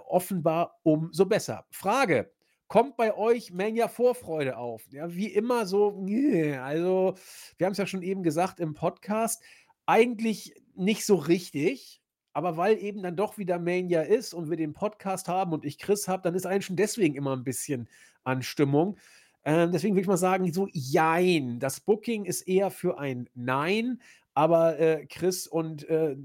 offenbar 0.08 0.80
umso 0.82 1.28
besser. 1.28 1.68
Frage: 1.70 2.32
Kommt 2.68 2.98
bei 2.98 3.16
euch 3.16 3.54
Mania 3.54 3.88
Vorfreude 3.88 4.58
auf? 4.58 4.84
Ja, 4.92 5.14
wie 5.14 5.28
immer 5.28 5.68
so, 5.68 5.90
also 6.62 7.14
wir 7.58 7.66
haben 7.66 7.72
es 7.74 7.78
ja 7.78 7.86
schon 7.86 8.02
eben 8.02 8.24
gesagt 8.24 8.60
im 8.60 8.74
Podcast, 8.74 9.44
eigentlich 9.88 10.54
nicht 10.76 11.06
so 11.06 11.16
richtig, 11.16 12.02
aber 12.34 12.56
weil 12.56 12.78
eben 12.84 13.02
dann 13.02 13.16
doch 13.16 13.40
wieder 13.40 13.58
Mania 13.58 14.02
ist 14.04 14.36
und 14.36 14.52
wir 14.52 14.58
den 14.58 14.74
Podcast 14.74 15.28
haben 15.28 15.54
und 15.54 15.66
ich 15.66 15.80
Chris 15.80 16.08
habe, 16.08 16.22
dann 16.22 16.36
ist 16.36 16.46
eigentlich 16.46 16.68
schon 16.68 16.76
deswegen 16.76 17.16
immer 17.16 17.36
ein 17.36 17.44
bisschen 17.44 17.90
an 18.24 18.44
Stimmung. 18.44 18.98
Ähm, 19.44 19.72
deswegen 19.72 19.96
würde 19.96 20.02
ich 20.02 20.08
mal 20.08 20.18
sagen, 20.18 20.54
so 20.54 20.68
jein. 20.72 21.60
Das 21.60 21.80
Booking 21.80 22.26
ist 22.26 22.42
eher 22.42 22.70
für 22.70 23.00
ein 23.00 23.30
Nein, 23.34 24.02
aber 24.36 24.78
äh, 24.78 25.08
Chris 25.08 25.48
und 25.48 25.90
äh, 25.90 26.16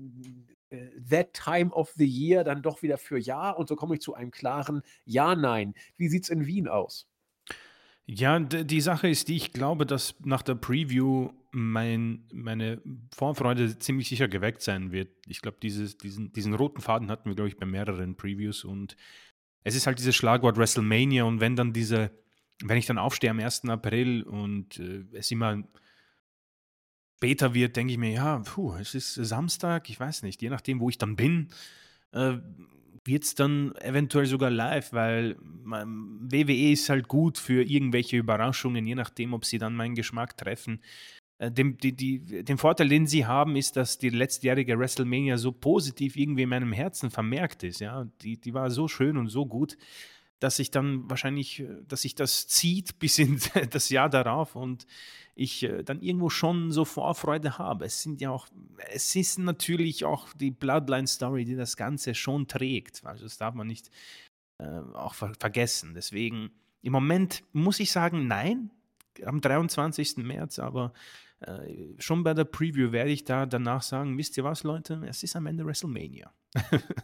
äh, 0.70 0.90
That 1.08 1.32
Time 1.32 1.70
of 1.72 1.92
the 1.96 2.06
Year 2.06 2.44
dann 2.44 2.62
doch 2.62 2.82
wieder 2.82 2.98
für 2.98 3.18
Ja 3.18 3.50
und 3.50 3.68
so 3.68 3.76
komme 3.76 3.94
ich 3.94 4.00
zu 4.00 4.14
einem 4.14 4.32
klaren 4.32 4.82
Ja-Nein. 5.04 5.74
Wie 5.96 6.08
sieht 6.08 6.24
es 6.24 6.30
in 6.30 6.46
Wien 6.46 6.68
aus? 6.68 7.08
Ja, 8.06 8.40
die 8.40 8.80
Sache 8.80 9.08
ist 9.08 9.28
die, 9.28 9.36
ich 9.36 9.52
glaube, 9.52 9.86
dass 9.86 10.14
nach 10.24 10.42
der 10.42 10.56
Preview 10.56 11.30
mein, 11.52 12.24
meine 12.32 12.82
Vorfreude 13.14 13.78
ziemlich 13.78 14.08
sicher 14.08 14.26
geweckt 14.26 14.62
sein 14.62 14.90
wird. 14.90 15.10
Ich 15.28 15.40
glaube, 15.40 15.58
diesen, 15.62 16.32
diesen 16.32 16.54
roten 16.54 16.80
Faden 16.80 17.10
hatten 17.10 17.28
wir, 17.28 17.36
glaube 17.36 17.48
ich, 17.48 17.56
bei 17.56 17.66
mehreren 17.66 18.16
Previews 18.16 18.64
und 18.64 18.96
es 19.62 19.76
ist 19.76 19.86
halt 19.86 19.98
dieses 19.98 20.16
Schlagwort 20.16 20.56
WrestleMania 20.56 21.24
und 21.24 21.40
wenn 21.40 21.54
dann 21.54 21.72
diese, 21.72 22.10
wenn 22.62 22.78
ich 22.78 22.86
dann 22.86 22.98
aufstehe 22.98 23.30
am 23.30 23.38
1. 23.38 23.68
April 23.68 24.24
und 24.24 24.78
äh, 24.80 25.04
es 25.12 25.30
immer 25.30 25.62
später 27.18 27.54
wird, 27.54 27.76
denke 27.76 27.92
ich 27.92 27.98
mir, 27.98 28.10
ja, 28.10 28.40
puh, 28.40 28.74
es 28.74 28.96
ist 28.96 29.14
Samstag, 29.14 29.88
ich 29.88 30.00
weiß 30.00 30.24
nicht, 30.24 30.42
je 30.42 30.50
nachdem, 30.50 30.80
wo 30.80 30.88
ich 30.88 30.98
dann 30.98 31.14
bin, 31.14 31.52
äh, 32.10 32.38
wird 33.04 33.24
es 33.24 33.34
dann 33.34 33.74
eventuell 33.76 34.26
sogar 34.26 34.50
live, 34.50 34.92
weil 34.92 35.36
WWE 35.64 36.72
ist 36.72 36.88
halt 36.88 37.08
gut 37.08 37.38
für 37.38 37.62
irgendwelche 37.62 38.16
Überraschungen, 38.16 38.86
je 38.86 38.94
nachdem, 38.94 39.34
ob 39.34 39.44
sie 39.44 39.58
dann 39.58 39.74
meinen 39.74 39.94
Geschmack 39.94 40.36
treffen. 40.36 40.80
Äh, 41.38 41.50
dem, 41.50 41.76
die, 41.76 41.94
die, 41.96 42.44
den 42.44 42.58
Vorteil, 42.58 42.88
den 42.88 43.06
sie 43.06 43.26
haben, 43.26 43.56
ist, 43.56 43.76
dass 43.76 43.98
die 43.98 44.10
letztjährige 44.10 44.78
WrestleMania 44.78 45.38
so 45.38 45.50
positiv 45.50 46.16
irgendwie 46.16 46.42
in 46.42 46.48
meinem 46.48 46.72
Herzen 46.72 47.10
vermerkt 47.10 47.64
ist. 47.64 47.80
Ja? 47.80 48.06
Die, 48.22 48.40
die 48.40 48.54
war 48.54 48.70
so 48.70 48.86
schön 48.86 49.16
und 49.16 49.28
so 49.28 49.46
gut, 49.46 49.76
dass 50.42 50.58
ich 50.58 50.70
dann 50.70 51.08
wahrscheinlich, 51.08 51.60
äh, 51.60 51.68
dass 51.86 52.02
sich 52.02 52.14
das 52.14 52.48
zieht 52.48 52.98
bis 52.98 53.18
in 53.18 53.40
das 53.70 53.88
Jahr 53.88 54.08
darauf 54.08 54.56
und 54.56 54.86
ich 55.34 55.62
äh, 55.62 55.82
dann 55.82 56.00
irgendwo 56.02 56.30
schon 56.30 56.72
so 56.72 56.84
Vorfreude 56.84 57.58
habe. 57.58 57.84
Es 57.84 58.02
sind 58.02 58.20
ja 58.20 58.30
auch, 58.30 58.48
es 58.90 59.14
ist 59.14 59.38
natürlich 59.38 60.04
auch 60.04 60.32
die 60.34 60.50
Bloodline-Story, 60.50 61.44
die 61.44 61.56
das 61.56 61.76
Ganze 61.76 62.14
schon 62.14 62.48
trägt. 62.48 63.04
Also 63.04 63.24
das 63.24 63.38
darf 63.38 63.54
man 63.54 63.66
nicht 63.66 63.90
äh, 64.58 64.80
auch 64.94 65.14
ver 65.14 65.32
vergessen. 65.38 65.94
Deswegen, 65.94 66.50
im 66.82 66.92
Moment 66.92 67.44
muss 67.52 67.80
ich 67.80 67.92
sagen, 67.92 68.26
nein, 68.26 68.70
am 69.24 69.40
23. 69.40 70.18
März, 70.18 70.58
aber 70.58 70.92
äh, 71.40 71.94
schon 71.98 72.24
bei 72.24 72.34
der 72.34 72.44
Preview 72.44 72.92
werde 72.92 73.10
ich 73.10 73.24
da 73.24 73.46
danach 73.46 73.82
sagen, 73.82 74.18
wisst 74.18 74.36
ihr 74.36 74.44
was, 74.44 74.64
Leute, 74.64 75.02
es 75.06 75.22
ist 75.22 75.36
am 75.36 75.46
Ende 75.46 75.64
WrestleMania. 75.64 76.32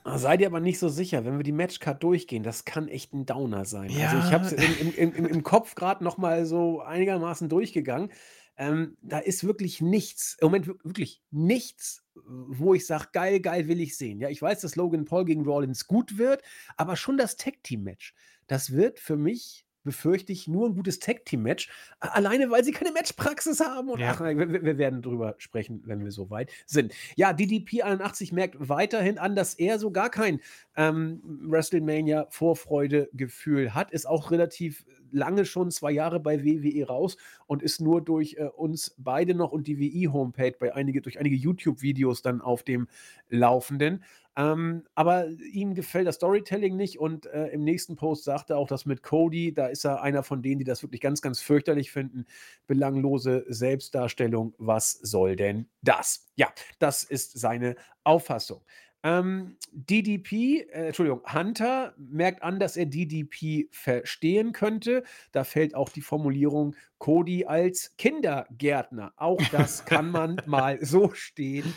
Ah, 0.05 0.19
sei 0.19 0.37
dir 0.37 0.47
aber 0.47 0.61
nicht 0.61 0.79
so 0.79 0.89
sicher, 0.89 1.25
wenn 1.25 1.37
wir 1.39 1.43
die 1.45 1.53
Matchcard 1.53 2.03
durchgehen, 2.03 2.43
das 2.43 2.65
kann 2.65 2.89
echt 2.89 3.13
'n 3.13 3.27
Downer 3.27 3.65
sein. 3.65 3.97
Also, 3.99 4.17
ich 4.17 4.33
habe 4.33 4.43
Ja. 4.43 4.51
es 4.51 4.53
im 4.53 4.77
im 4.77 4.93
im 4.95 5.13
im 5.27 5.43
Kopf 5.43 5.75
grad 5.75 6.01
noch 6.03 6.19
mal 6.19 6.47
so 6.47 6.81
einigermaßen 6.81 7.49
durchgegangen. 7.49 8.11
Ähm, 8.57 8.97
da 9.03 9.19
ist 9.19 9.45
wirklich 9.45 9.81
nichts 9.81 10.37
im 10.41 10.47
Moment 10.49 10.67
wirk 10.67 10.85
wirklich 10.85 11.23
nichts, 11.31 12.05
wo 12.15 12.75
ich 12.75 12.87
sage: 12.87 13.09
„Geil, 13.13 13.41
geil, 13.41 13.69
will 13.69 13.81
ich 13.81 13.97
sehen.“ 13.97 14.21
Ja, 14.21 14.29
ich 14.31 14.41
weiß, 14.43 14.61
dass 14.63 14.77
Logan 14.77 15.05
Paul 15.05 15.25
gegen 15.27 15.45
Rollins 15.45 15.87
gut 15.87 16.17
wird, 16.19 16.43
aber 16.77 16.97
schon 16.97 17.19
das 17.19 17.37
Tag-Team-Match, 17.37 18.15
das 18.47 18.73
wird 18.73 18.99
für 19.01 19.17
mich, 19.17 19.67
befürchte 19.89 20.33
ich, 20.33 20.47
nur 20.49 20.67
'n 20.69 20.75
gutes 20.75 20.99
Tag-Team-Match, 21.01 21.71
alleine, 22.01 22.51
weil 22.51 22.63
sie 22.65 22.73
keine 22.73 22.93
Matchpraxis 22.93 23.61
haben 23.61 23.89
und 23.89 24.03
ach, 24.07 24.21
Ja. 24.21 24.23
wir 24.23 24.37
wir 24.53 24.63
wir 24.63 24.79
werden 24.79 25.01
drüber 25.03 25.35
sprechen, 25.39 25.83
wenn 25.87 26.05
wir 26.05 26.11
so 26.13 26.29
weit 26.31 26.51
sind. 26.67 26.93
Ja, 27.17 27.33
DDP-81 27.33 28.35
merkt 28.35 28.57
weiterhin 28.69 29.19
an, 29.19 29.35
dass 29.35 29.55
er 29.55 29.79
so 29.79 29.91
gar 29.91 30.11
kein, 30.11 30.41
ähm, 30.77 31.23
WrestleMania-Vorfreude-Gefühl 31.49 33.75
hat, 33.75 33.91
ist 33.91 34.07
auch 34.07 34.31
relativ 34.31 34.85
lange 35.11 35.45
schon 35.47 35.71
2 35.71 35.91
Jahre 35.93 36.21
bei 36.21 36.45
WWE 36.45 36.87
raus 36.87 37.17
und 37.47 37.63
ist 37.63 37.81
nur 37.81 38.03
durch, 38.05 38.37
äh, 38.39 38.45
uns 38.45 38.95
beide 38.99 39.35
noch 39.35 39.53
und 39.53 39.67
die 39.67 39.79
WI-Homepage 39.79 40.53
bei 40.59 40.75
einige 40.75 41.01
durch 41.01 41.19
einige 41.19 41.37
YouTube-Videos 41.37 42.21
dann 42.23 42.41
auf 42.43 42.63
dem 42.63 42.89
Laufenden. 43.31 44.05
Ähm, 44.39 44.85
aber 44.95 45.27
ihm 45.53 45.75
gefällt 45.75 46.07
das 46.07 46.15
Storytelling 46.15 46.77
nicht 46.77 47.01
und, 47.01 47.27
äh, 47.27 47.49
im 47.49 47.65
nächsten 47.65 47.97
Post 47.97 48.23
sagt 48.23 48.51
er 48.51 48.59
auch, 48.59 48.69
das 48.69 48.87
mit 48.87 49.03
Cody, 49.03 49.53
da 49.53 49.67
ist 49.67 49.85
er 49.85 50.01
einer 50.01 50.23
von 50.23 50.43
denen, 50.43 50.61
die 50.61 50.65
das 50.65 50.85
wirklich 50.85 51.01
ganz, 51.01 51.21
ganz 51.21 51.41
fürchterlich 51.41 51.91
finden. 51.91 52.25
Belanglose 52.69 53.45
Selbstdarstellung, 53.49 54.55
was 54.57 54.93
soll 54.93 55.35
denn 55.35 55.69
das? 55.83 56.29
Ja, 56.37 56.53
das 56.79 57.03
ist 57.03 57.37
seine 57.37 57.75
Auffassung. 58.05 58.63
Ähm, 59.03 59.57
DDP 59.73 60.69
äh, 60.71 60.87
Entschuldigung, 60.87 61.23
Hunter 61.33 61.95
merkt 61.99 62.45
an, 62.45 62.61
dass 62.61 62.77
er 62.77 62.87
DDP 62.87 63.69
verstehen 63.73 64.53
könnte. 64.53 65.03
Da 65.33 65.43
fällt 65.43 65.75
auch 65.75 65.89
die 65.89 66.01
Formulierung 66.01 66.77
Cody 66.99 67.45
als 67.45 67.97
Kindergärtner. 67.97 69.13
Auch 69.17 69.43
das 69.51 69.85
kann 69.85 70.13
man 70.13 70.41
mal 70.47 70.79
so 70.85 71.11
stehen 71.13 71.75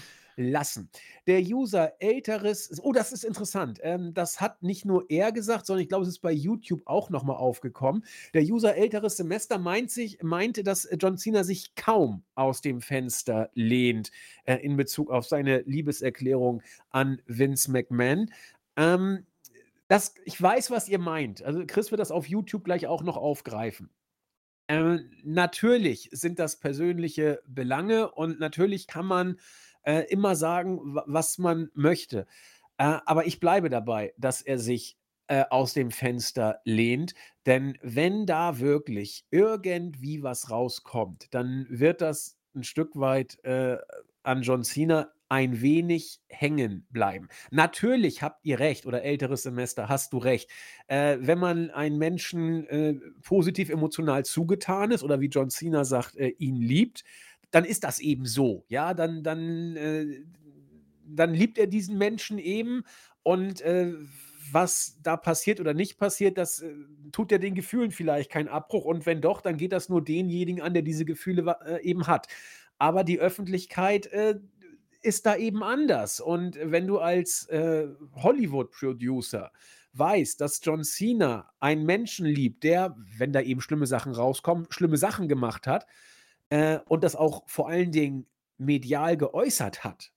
lassen. 0.49 0.89
Der 1.27 1.41
User 1.41 1.93
älteres 1.99 2.79
oh, 2.81 2.91
das 2.91 3.11
ist 3.11 3.23
interessant. 3.23 3.79
Ähm, 3.83 4.13
das 4.13 4.41
hat 4.41 4.63
nicht 4.63 4.85
nur 4.85 5.05
er 5.09 5.31
gesagt, 5.31 5.65
sondern 5.65 5.83
ich 5.83 5.89
glaube, 5.89 6.03
es 6.03 6.09
ist 6.09 6.19
bei 6.19 6.31
YouTube 6.31 6.81
auch 6.85 7.09
noch 7.09 7.23
mal 7.23 7.35
aufgekommen. 7.35 8.03
Der 8.33 8.43
User 8.43 8.75
älteres 8.75 9.17
Semester 9.17 9.57
meint 9.57 9.91
sich 9.91 10.21
meinte, 10.23 10.63
dass 10.63 10.87
John 10.99 11.17
Cena 11.17 11.43
sich 11.43 11.75
kaum 11.75 12.23
aus 12.35 12.61
dem 12.61 12.81
Fenster 12.81 13.49
lehnt, 13.53 14.11
äh, 14.45 14.55
in 14.57 14.77
Bezug 14.77 15.11
auf 15.11 15.25
seine 15.25 15.61
Liebeserklärung 15.61 16.61
an 16.89 17.21
Vince 17.25 17.71
McMahon. 17.71 18.31
Ähm, 18.75 19.25
das 19.87 20.15
ich 20.23 20.41
weiß, 20.41 20.71
was 20.71 20.87
ihr 20.87 20.99
meint. 20.99 21.43
Also, 21.43 21.65
Chris 21.67 21.91
wird 21.91 21.99
das 21.99 22.11
auf 22.11 22.27
YouTube 22.27 22.63
gleich 22.63 22.87
auch 22.87 23.03
noch 23.03 23.17
aufgreifen. 23.17 23.89
Ähm, 24.71 25.11
natürlich 25.23 26.07
sind 26.13 26.39
das 26.39 26.61
persönliche 26.61 27.41
Belange 27.45 28.09
und 28.09 28.39
natürlich 28.39 28.87
kann 28.87 29.05
man, 29.05 29.37
äh, 29.83 30.01
immer 30.09 30.35
sagen, 30.35 30.79
wa 30.95 31.03
was 31.07 31.37
man 31.37 31.69
möchte. 31.73 32.25
Äh, 32.77 32.99
aber 33.05 33.25
ich 33.27 33.39
bleibe 33.39 33.69
dabei, 33.69 34.13
dass 34.17 34.41
er 34.41 34.59
sich, 34.59 34.97
äh, 35.27 35.45
aus 35.49 35.73
dem 35.73 35.91
Fenster 35.91 36.59
lehnt, 36.65 37.13
denn 37.45 37.77
wenn 37.81 38.25
da 38.25 38.59
wirklich 38.59 39.25
irgendwie 39.31 40.23
was 40.23 40.49
rauskommt, 40.51 41.27
dann 41.33 41.67
wird 41.69 42.01
das 42.01 42.37
'n 42.55 42.63
Stück 42.63 42.95
weit, 42.99 43.43
äh, 43.43 43.77
an 44.23 44.41
John 44.43 44.63
Cena 44.63 45.11
ein 45.29 45.61
wenig 45.61 46.19
hängen 46.27 46.85
bleiben. 46.89 47.29
Natürlich 47.51 48.21
habt 48.21 48.43
ihr 48.45 48.59
recht 48.59 48.85
oder 48.85 49.03
älteres 49.03 49.43
Semester, 49.43 49.87
hast 49.89 50.11
du 50.13 50.17
recht. 50.17 50.49
Äh, 50.87 51.17
wenn 51.21 51.39
man 51.39 51.69
einen 51.71 51.97
Menschen, 51.97 52.67
äh, 52.67 52.95
positiv 53.23 53.69
emotional 53.69 54.25
zugetan 54.25 54.91
ist 54.91 55.03
oder 55.03 55.21
wie 55.21 55.27
John 55.29 55.49
Cena 55.49 55.85
sagt, 55.85 56.17
äh, 56.17 56.29
ihn 56.37 56.57
liebt, 56.57 57.03
dann 57.51 57.65
ist 57.65 57.83
das 57.83 57.99
eben 57.99 58.25
so. 58.25 58.65
Ja, 58.69 58.93
dann 58.93 59.23
dann, 59.23 59.75
äh 59.77 60.23
dann 61.05 61.33
liebt 61.33 61.57
er 61.57 61.67
diesen 61.67 61.97
Menschen 61.97 62.37
eben 62.39 62.83
und, 63.23 63.61
äh, 63.61 63.93
was 64.51 64.97
da 65.03 65.17
passiert 65.17 65.59
oder 65.59 65.73
nicht 65.73 65.97
passiert, 65.97 66.37
das, 66.37 66.61
äh, 66.61 66.73
tut 67.11 67.31
ja 67.31 67.37
den 67.37 67.55
Gefühlen 67.55 67.91
vielleicht 67.91 68.31
keinen 68.31 68.47
Abbruch 68.49 68.85
und 68.85 69.05
wenn 69.05 69.21
doch, 69.21 69.41
dann 69.41 69.57
geht 69.57 69.71
das 69.73 69.89
nur 69.89 70.03
denjenigen 70.03 70.61
an, 70.61 70.73
der 70.73 70.83
diese 70.83 71.05
Gefühle 71.05 71.57
äh, 71.65 71.81
eben 71.83 72.07
hat. 72.07 72.27
Aber 72.77 73.03
die 73.03 73.19
Öffentlichkeit, 73.19 74.07
äh, 74.07 74.39
ist 75.03 75.25
da 75.25 75.35
eben 75.35 75.63
anders 75.63 76.19
und 76.19 76.57
wenn 76.61 76.87
du 76.87 76.99
als, 76.99 77.47
äh, 77.49 77.87
Hollywood-Producer 78.15 79.51
weißt, 79.93 80.39
dass 80.39 80.61
John 80.63 80.83
Cena 80.83 81.51
einen 81.59 81.85
Menschen 81.85 82.25
liebt, 82.25 82.63
der, 82.63 82.95
wenn 83.17 83.33
da 83.33 83.41
eben 83.41 83.61
schlimme 83.61 83.87
Sachen 83.87 84.13
rauskommen, 84.13 84.67
schlimme 84.69 84.97
Sachen 84.97 85.27
gemacht 85.27 85.67
hat, 85.67 85.87
äh, 86.51 86.79
und 86.87 87.03
das 87.03 87.15
auch 87.15 87.43
vor 87.47 87.67
allen 87.67 87.91
Dingen 87.91 88.27
medial 88.59 89.17
geäußert 89.17 89.83
hat, 89.83 90.13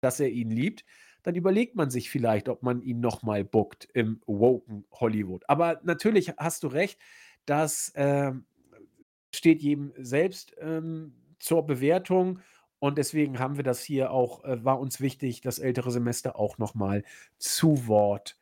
dass 0.00 0.20
er 0.20 0.28
ihn 0.28 0.50
liebt, 0.50 0.84
dann 1.24 1.34
überlegt 1.34 1.74
man 1.74 1.90
sich 1.90 2.10
vielleicht, 2.10 2.48
ob 2.48 2.62
man 2.62 2.80
ihn 2.80 3.00
noch 3.00 3.24
mal 3.24 3.44
bookt 3.44 3.88
im 3.94 4.20
woken 4.26 4.86
Hollywood. 4.92 5.44
Aber 5.48 5.80
natürlich 5.82 6.34
hast 6.36 6.62
du 6.62 6.68
recht, 6.68 7.00
das, 7.44 7.92
ähm, 7.96 8.46
steht 9.34 9.62
jedem 9.62 9.92
selbst, 9.96 10.54
ähm, 10.60 11.14
zur 11.40 11.66
Bewertung 11.66 12.40
und 12.78 12.98
deswegen 12.98 13.38
haben 13.38 13.56
wir 13.56 13.64
das 13.64 13.82
hier 13.82 14.10
auch 14.10 14.44
äh, 14.44 14.64
war 14.64 14.78
uns 14.78 15.00
wichtig, 15.00 15.40
das 15.40 15.58
ältere 15.58 15.90
Semester 15.90 16.36
auch 16.38 16.58
noch 16.58 16.74
mal 16.74 17.04
zu 17.38 17.86
Wort 17.86 18.38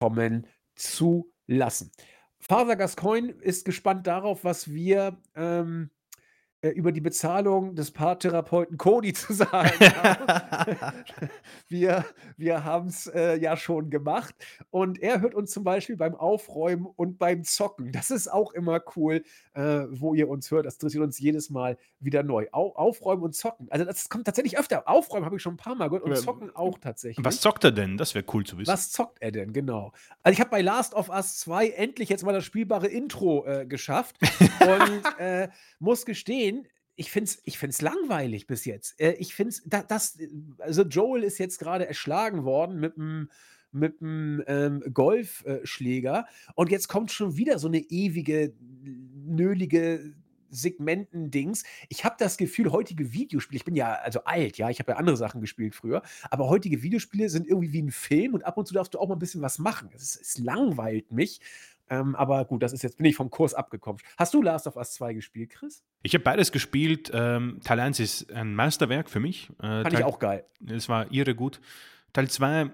kommen 0.00 0.46
zu 0.74 1.32
lassen. 1.46 1.92
Father 2.38 2.76
Gascoigne 2.76 3.32
ist 3.32 3.64
gespannt 3.64 4.06
darauf, 4.06 4.44
was 4.44 4.72
wir, 4.72 5.18
ähm, 5.34 5.90
äh, 5.92 5.93
über 6.70 6.92
die 6.92 7.00
Bezahlung 7.00 7.74
des 7.74 7.90
Paartherapeuten 7.90 8.78
Cody 8.78 9.12
zu 9.12 9.32
sagen 9.32 9.70
haben. 9.80 10.76
Wir 11.68 12.04
wir 12.36 12.64
haben's, 12.64 13.06
äh, 13.06 13.36
ja 13.38 13.56
schon 13.56 13.90
gemacht 13.90 14.34
und 14.70 15.00
er 15.00 15.20
hört 15.20 15.34
uns 15.34 15.50
zum 15.50 15.64
Beispiel 15.64 15.96
beim 15.96 16.14
Aufräumen 16.14 16.86
und 16.96 17.18
beim 17.18 17.44
Zocken. 17.44 17.92
Das 17.92 18.10
ist 18.10 18.28
auch 18.32 18.52
immer 18.52 18.80
cool, 18.96 19.22
äh, 19.54 19.84
wo 19.90 20.14
ihr 20.14 20.28
uns 20.28 20.50
hört. 20.50 20.66
Das 20.66 20.74
interessiert 20.74 21.04
uns 21.04 21.18
jedes 21.18 21.50
Mal 21.50 21.78
wieder 22.00 22.22
neu. 22.22 22.46
Au 22.52 22.74
Aufräumen 22.74 23.22
und 23.22 23.34
Zocken. 23.34 23.68
Also, 23.70 23.84
das 23.84 24.08
kommt 24.08 24.24
tatsächlich 24.26 24.58
öfter. 24.58 24.88
Aufräumen 24.88 25.24
habe 25.24 25.36
ich 25.36 25.42
schon 25.42 25.54
'n 25.54 25.58
paar 25.58 25.74
Mal 25.74 25.88
gehört 25.88 26.04
und 26.04 26.16
Zocken 26.16 26.54
auch 26.54 26.74
Was 26.74 26.80
tatsächlich. 26.80 27.40
zockt 27.40 27.64
er 27.64 27.72
denn? 27.72 27.96
Das 27.96 28.14
wäre 28.14 28.24
cool 28.32 28.44
zu 28.44 28.58
wissen. 28.58 28.70
Was 28.72 28.90
zockt 28.90 29.18
er 29.20 29.32
denn? 29.32 29.52
Genau. 29.52 29.92
Also, 30.22 30.34
ich 30.34 30.40
habe 30.40 30.50
bei 30.50 30.60
Last 30.62 30.94
of 30.94 31.08
Us 31.08 31.38
2 31.38 31.68
endlich 31.70 32.08
jetzt 32.08 32.24
mal 32.24 32.32
das 32.32 32.44
spielbare 32.44 32.86
Intro, 32.88 33.44
äh, 33.46 33.66
geschafft 33.66 34.16
und, 34.60 35.18
äh, 35.18 35.48
muss 35.78 36.04
gestehen, 36.04 36.53
ich 36.96 37.10
finde 37.10 37.30
es 37.30 37.40
ich 37.44 37.58
finde 37.58 37.72
es 37.72 37.82
langweilig 37.82 38.46
bis 38.46 38.64
jetzt. 38.64 39.00
Äh, 39.00 39.12
ich 39.14 39.34
finde 39.34 39.50
es 39.50 39.62
da 39.66 39.82
das 39.82 40.18
also, 40.58 40.82
Joel 40.82 41.24
ist 41.24 41.38
jetzt 41.38 41.58
grade 41.58 41.86
erschlagen 41.86 42.44
worden 42.44 42.80
mit'm 42.84 43.28
mit'm, 43.74 44.42
ähm, 44.46 44.82
Golf 44.94 45.44
äh, 45.46 45.60
Schläger 45.66 46.26
und 46.54 46.70
jetzt 46.70 46.88
kommt 46.88 47.10
schon 47.12 47.36
wieder 47.36 47.58
so 47.58 47.68
'ne 47.68 47.78
ewige, 47.80 48.54
nölige 49.26 50.14
Segmenten-Dings. 50.50 51.64
Ich 51.88 52.04
habe 52.04 52.14
das 52.18 52.36
Gefühl, 52.36 52.70
heutige 52.70 53.12
Videospiele 53.12 53.56
ich 53.56 53.64
bin 53.64 53.74
ja 53.74 53.94
also 53.94 54.22
alt, 54.24 54.56
ja, 54.58 54.70
ich 54.70 54.78
habe 54.78 54.92
ja 54.92 54.98
andere 54.98 55.16
Sachen 55.16 55.40
gespielt 55.40 55.74
früher, 55.74 56.02
aber 56.30 56.48
heutige 56.48 56.82
Videospiele 56.82 57.28
sind 57.28 57.48
irgendwie 57.48 57.72
wie 57.72 57.80
'n 57.82 57.90
Film 57.90 58.34
und 58.34 58.44
ab 58.46 58.56
und 58.58 58.68
zu 58.68 58.74
darfst 58.74 58.94
du 58.94 59.00
auch 59.00 59.08
mal 59.08 59.16
'n 59.16 59.18
bisschen 59.18 59.42
was 59.42 59.58
machen. 59.58 59.90
Es 59.94 60.14
es 60.20 60.38
langweilt 60.38 61.10
mich, 61.12 61.40
ähm, 61.90 62.14
aber 62.16 62.44
gut, 62.44 62.62
das 62.62 62.72
ist 62.72 62.82
jetzt 62.82 62.96
bin 62.96 63.06
ich 63.06 63.16
vom 63.16 63.30
Kurs 63.30 63.54
abgekommen. 63.54 64.00
Hast 64.16 64.32
du 64.34 64.42
Last 64.42 64.66
of 64.66 64.76
Us 64.76 64.92
2 64.94 65.14
gespielt, 65.14 65.50
Chris? 65.50 65.84
Ich 66.02 66.14
habe 66.14 66.24
beides 66.24 66.50
gespielt. 66.52 67.10
Ähm, 67.14 67.60
Teil 67.64 67.80
1 67.80 68.00
ist 68.00 68.32
ein 68.32 68.54
Meisterwerk 68.54 69.10
für 69.10 69.20
mich. 69.20 69.50
Äh, 69.58 69.82
Fand 69.82 69.86
ich 69.88 69.92
Teil 69.94 70.02
auch 70.04 70.18
geil. 70.18 70.44
es 70.66 70.88
war 70.88 71.10
irre 71.12 71.34
gut. 71.34 71.60
Teil 72.12 72.28
2, 72.30 72.62
äh, 72.62 72.70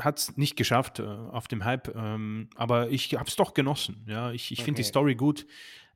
hat's 0.00 0.36
nicht 0.36 0.56
geschafft, 0.56 0.98
äh, 1.00 1.02
auf 1.04 1.48
dem 1.48 1.64
Hype, 1.64 1.94
ähm, 1.94 2.50
aber 2.56 2.90
ich 2.90 3.14
habe 3.14 3.28
es 3.28 3.36
doch 3.36 3.54
genossen. 3.54 4.04
Ja, 4.08 4.32
ich 4.32 4.50
ich 4.52 4.62
finde 4.62 4.78
die 4.78 4.82
Okay. 4.82 4.88
Story 4.90 5.14
gut. 5.14 5.46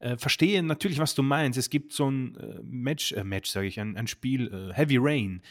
Äh, 0.01 0.17
verstehe 0.17 0.63
natürlich, 0.63 0.99
was 0.99 1.15
du 1.15 1.23
meinst. 1.23 1.59
Es 1.59 1.71
gibt 1.71 1.93
so 1.93 2.07
'n, 2.09 2.37
äh, 2.37 2.61
Match 2.63 3.13
äh, 3.13 3.25
Match, 3.25 3.51
sage 3.51 3.67
ich, 3.67 3.79
ein 3.81 3.97
ein 3.97 4.07
Spiel, 4.07 4.53
äh, 4.53 4.73
Heavy 4.75 4.97
Rain. 4.99 5.43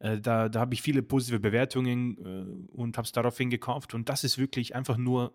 Da 0.00 0.48
da 0.48 0.58
habe 0.58 0.74
ich 0.74 0.82
viele 0.82 1.00
positive 1.00 1.38
Bewertungen, 1.38 2.66
und 2.72 2.96
habe 2.98 3.06
es 3.06 3.12
daraufhin 3.12 3.50
gekauft 3.50 3.94
und 3.94 4.08
das 4.08 4.24
ist 4.24 4.36
wirklich 4.36 4.74
einfach 4.74 4.96
nur 4.96 5.32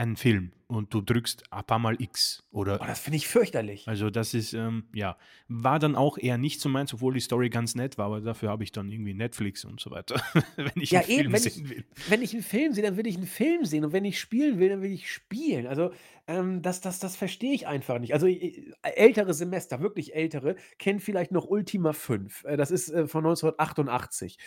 ein 0.00 0.16
Film 0.16 0.52
und 0.68 0.94
du 0.94 1.00
drückst 1.02 1.52
ein 1.52 1.64
paar 1.66 1.78
Mal 1.78 2.00
X 2.00 2.44
oder 2.50 2.80
Oh, 2.80 2.84
das 2.86 2.98
finde 3.00 3.16
ich 3.18 3.28
fürchterlich. 3.28 3.86
also, 3.86 4.10
das 4.10 4.34
ist, 4.34 4.52
ähm 4.52 4.88
ja, 4.94 5.16
war 5.48 5.78
dann 5.78 5.96
auch 5.96 6.18
eher 6.18 6.38
nicht 6.38 6.60
so 6.60 6.68
meins, 6.68 6.92
obwohl 6.94 7.14
die 7.14 7.20
Story 7.20 7.48
ganz 7.50 7.74
nett 7.74 7.98
war, 7.98 8.06
aber 8.06 8.20
dafür 8.20 8.50
habe 8.50 8.62
ich 8.64 8.72
dann 8.72 8.90
irgendwie 8.90 9.14
Netflix 9.14 9.64
und 9.64 9.80
so 9.80 9.90
weiter, 9.90 10.16
wenn 10.56 10.72
ich 10.76 10.92
Ja, 10.92 11.00
'n 11.00 11.02
Film 11.02 11.26
eben, 11.26 11.32
wenn 11.32 11.44
ich 11.46 11.54
sehen 11.54 11.68
will. 11.70 11.84
wenn 12.06 12.22
ich 12.22 12.32
'n 12.34 12.42
Film 12.42 12.72
sehe, 12.72 12.82
dann 12.82 12.96
will 12.96 13.06
ich 13.06 13.16
'n 13.18 13.26
Film 13.26 13.64
sehen 13.66 13.84
und 13.84 13.92
wenn 13.92 14.04
ich 14.06 14.18
spielen 14.18 14.58
will, 14.58 14.70
dann 14.70 14.80
will 14.82 14.90
ich 14.92 15.12
spielen. 15.12 15.66
Also, 15.66 15.92
ähm, 16.26 16.62
das 16.62 16.80
das 16.80 16.98
das 16.98 17.16
verstehe 17.16 17.52
ich 17.52 17.66
einfach 17.66 17.98
nicht. 17.98 18.14
Also, 18.14 18.26
i 18.26 18.72
ältere 18.82 19.34
Semester, 19.34 19.80
wirklich 19.80 20.14
ältere, 20.14 20.56
kennen 20.78 21.00
vielleicht 21.00 21.30
noch 21.32 21.46
Ultima 21.46 21.92
5. 21.92 22.44
Äh, 22.44 22.56
das 22.56 22.70
ist, 22.70 22.88
äh, 22.90 23.06
von 23.06 23.22
1988. 23.22 24.38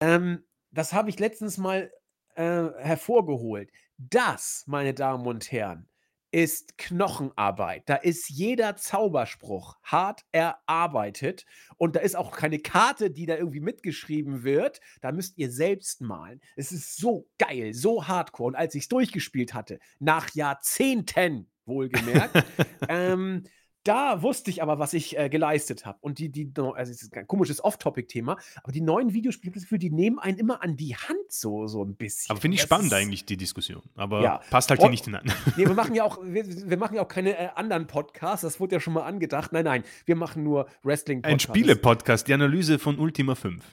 Ähm, 0.00 0.44
das 0.70 0.92
habe 0.92 1.10
ich 1.10 1.18
letztens 1.18 1.58
mal 1.58 1.90
äh, 2.36 2.42
hervorgeholt. 2.78 3.70
Das, 3.98 4.64
meine 4.66 4.94
Damen 4.94 5.26
und 5.26 5.50
Herren, 5.52 5.88
ist 6.32 6.78
Knochenarbeit. 6.78 7.82
Da 7.86 7.96
ist 7.96 8.30
jeder 8.30 8.74
Zauberspruch 8.74 9.76
hart 9.82 10.22
erarbeitet 10.32 11.44
und 11.76 11.94
da 11.94 12.00
ist 12.00 12.16
auch 12.16 12.32
keine 12.32 12.58
Karte, 12.58 13.10
die 13.10 13.26
da 13.26 13.36
irgendwie 13.36 13.60
mitgeschrieben 13.60 14.42
wird. 14.42 14.80
Da 15.02 15.12
müsst 15.12 15.36
ihr 15.36 15.50
selbst 15.50 16.00
malen. 16.00 16.40
Es 16.56 16.72
ist 16.72 16.96
so 16.96 17.28
geil, 17.38 17.74
so 17.74 18.08
hardcore. 18.08 18.48
Und 18.48 18.54
als 18.54 18.74
ich 18.74 18.84
es 18.84 18.88
durchgespielt 18.88 19.52
hatte, 19.52 19.78
nach 19.98 20.34
Jahrzehnten 20.34 21.50
wohlgemerkt, 21.66 22.44
ähm, 22.88 23.44
da 23.84 24.22
wusste 24.22 24.50
ich 24.50 24.62
aber, 24.62 24.78
was 24.78 24.92
ich 24.94 25.18
äh, 25.18 25.28
geleistet 25.28 25.84
habe. 25.86 25.98
Und 26.00 26.18
die, 26.18 26.28
die, 26.30 26.52
also 26.56 26.92
es 26.92 27.02
ist 27.02 27.16
ein 27.16 27.26
komisches 27.26 27.62
Off-Topic-Thema, 27.62 28.36
aber 28.62 28.72
die 28.72 28.80
neuen 28.80 29.12
Videospiele, 29.12 29.52
Gefühl, 29.52 29.78
die 29.78 29.90
nehmen 29.90 30.18
einen 30.18 30.38
immer 30.38 30.62
an 30.62 30.76
die 30.76 30.94
Hand 30.96 31.18
so, 31.30 31.66
so 31.66 31.82
ein 31.84 31.96
bisschen. 31.96 32.30
Aber 32.30 32.40
finde 32.40 32.54
ich 32.54 32.60
Das 32.60 32.68
spannend 32.68 32.92
eigentlich, 32.92 33.24
die 33.24 33.36
Diskussion. 33.36 33.82
Aber 33.96 34.22
Ja. 34.22 34.40
passt 34.50 34.70
halt 34.70 34.80
hier 34.80 34.86
Und- 34.86 34.92
nicht 34.92 35.04
hinein. 35.04 35.24
Nee, 35.56 35.66
wir 35.66 35.74
machen 35.74 35.94
ja 35.94 36.04
auch, 36.04 36.18
wir, 36.22 36.44
wir 36.46 36.76
machen 36.76 36.94
ja 36.96 37.02
auch 37.02 37.08
keine 37.08 37.36
äh, 37.36 37.48
anderen 37.56 37.86
Podcasts, 37.86 38.42
das 38.42 38.60
wurde 38.60 38.76
ja 38.76 38.80
schon 38.80 38.92
mal 38.94 39.02
angedacht. 39.02 39.52
Nein, 39.52 39.64
nein, 39.64 39.84
wir 40.06 40.16
machen 40.16 40.42
nur 40.44 40.68
wrestling 40.82 41.24
Ein 41.24 41.40
Spiele-Podcast, 41.40 42.28
die 42.28 42.34
Analyse 42.34 42.78
von 42.78 42.98
Ultima 42.98 43.34
5. 43.34 43.64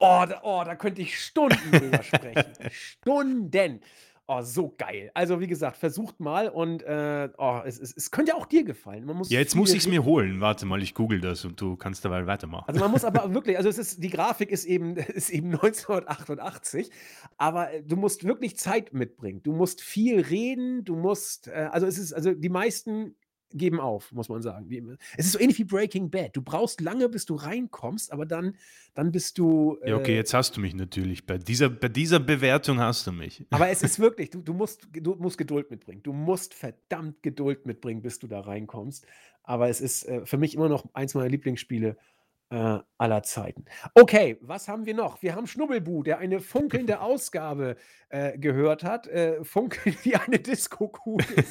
Oh, 0.00 0.24
da, 0.28 0.40
oh, 0.44 0.62
da 0.64 0.76
könnte 0.76 1.02
ich 1.02 1.18
Stunden 1.18 1.72
drüber 1.72 2.02
sprechen. 2.04 2.44
Stunden. 2.70 3.80
Oh, 4.30 4.42
so 4.42 4.74
geil. 4.76 5.10
Also, 5.14 5.40
wie 5.40 5.46
gesagt, 5.46 5.78
versucht 5.78 6.20
mal 6.20 6.50
und 6.50 6.82
äh, 6.82 7.30
oh, 7.38 7.62
es, 7.64 7.80
es, 7.80 7.96
es 7.96 8.10
könnte 8.10 8.32
ja 8.32 8.36
auch 8.36 8.44
dir 8.44 8.62
gefallen. 8.62 9.06
Man 9.06 9.16
muss 9.16 9.30
Ja, 9.30 9.38
jetzt 9.40 9.56
muss 9.56 9.72
ich 9.72 9.78
es 9.78 9.88
mir 9.88 10.04
holen. 10.04 10.42
Warte 10.42 10.66
mal, 10.66 10.82
ich 10.82 10.92
google 10.92 11.18
das 11.18 11.46
und 11.46 11.58
du 11.58 11.76
kannst 11.76 12.04
dabei 12.04 12.26
weitermachen. 12.26 12.66
Also 12.68 12.78
man 12.78 12.90
muss 12.90 13.06
aber 13.06 13.32
wirklich, 13.34 13.56
also 13.56 13.70
es 13.70 13.78
ist, 13.78 14.04
die 14.04 14.10
Grafik 14.10 14.50
ist 14.50 14.66
eben, 14.66 14.96
ist 14.96 15.30
eben 15.30 15.54
1988, 15.54 16.90
aber 17.38 17.72
äh, 17.72 17.82
du 17.82 17.96
musst 17.96 18.24
wirklich 18.24 18.58
Zeit 18.58 18.92
mitbringen. 18.92 19.42
Du 19.42 19.54
musst 19.54 19.80
viel 19.80 20.20
reden, 20.20 20.84
du 20.84 20.94
musst, 20.94 21.48
äh, 21.48 21.70
also 21.72 21.86
es 21.86 21.96
ist, 21.96 22.12
also 22.12 22.34
die 22.34 22.50
meisten 22.50 23.16
geben 23.52 23.80
auf, 23.80 24.12
muss 24.12 24.28
man 24.28 24.42
sagen. 24.42 24.98
Es 25.16 25.26
ist 25.26 25.32
so 25.32 25.40
ähnlich 25.40 25.58
wie 25.58 25.64
Breaking 25.64 26.10
Bad. 26.10 26.36
Du 26.36 26.42
brauchst 26.42 26.80
lange, 26.80 27.08
bis 27.08 27.24
du 27.24 27.34
reinkommst, 27.34 28.12
aber 28.12 28.26
dann, 28.26 28.56
dann 28.94 29.12
bist 29.12 29.38
du. 29.38 29.78
ja, 29.84 29.96
okay, 29.96 30.12
äh, 30.12 30.16
jetzt 30.16 30.34
hast 30.34 30.56
du 30.56 30.60
mich 30.60 30.74
natürlich. 30.74 31.26
Bei 31.26 31.38
dieser, 31.38 31.68
bei 31.68 31.88
dieser 31.88 32.20
Bewertung 32.20 32.78
hast 32.78 33.06
du 33.06 33.12
mich. 33.12 33.44
Aber 33.50 33.68
es 33.68 33.82
ist 33.82 33.98
wirklich, 33.98 34.30
du, 34.30 34.40
du, 34.40 34.52
musst, 34.52 34.88
du 34.92 35.14
musst 35.14 35.38
Geduld 35.38 35.70
mitbringen. 35.70 36.02
Du 36.02 36.12
musst 36.12 36.54
verdammt 36.54 37.22
Geduld 37.22 37.66
mitbringen, 37.66 38.02
bis 38.02 38.18
du 38.18 38.26
da 38.26 38.40
reinkommst. 38.40 39.06
Aber 39.42 39.68
es 39.68 39.80
ist 39.80 40.04
äh, 40.04 40.26
für 40.26 40.36
mich 40.36 40.54
immer 40.54 40.68
noch 40.68 40.84
eins 40.94 41.14
meiner 41.14 41.28
Lieblingsspiele 41.28 41.96
äh, 42.50 42.78
aller 42.96 43.22
Zeiten. 43.22 43.64
Okay, 43.94 44.38
was 44.40 44.68
haben 44.68 44.86
wir 44.86 44.94
noch? 44.94 45.22
Wir 45.22 45.34
haben 45.34 45.46
Schnubbelbu, 45.46 46.02
der 46.02 46.18
eine 46.18 46.40
funkelnde 46.40 47.00
Ausgabe 47.00 47.76
äh, 48.08 48.38
gehört 48.38 48.84
hat. 48.84 49.06
Äh, 49.06 49.44
funkeln 49.44 49.96
wie 50.02 50.16
eine 50.16 50.38
Disco-Kugel. 50.38 51.44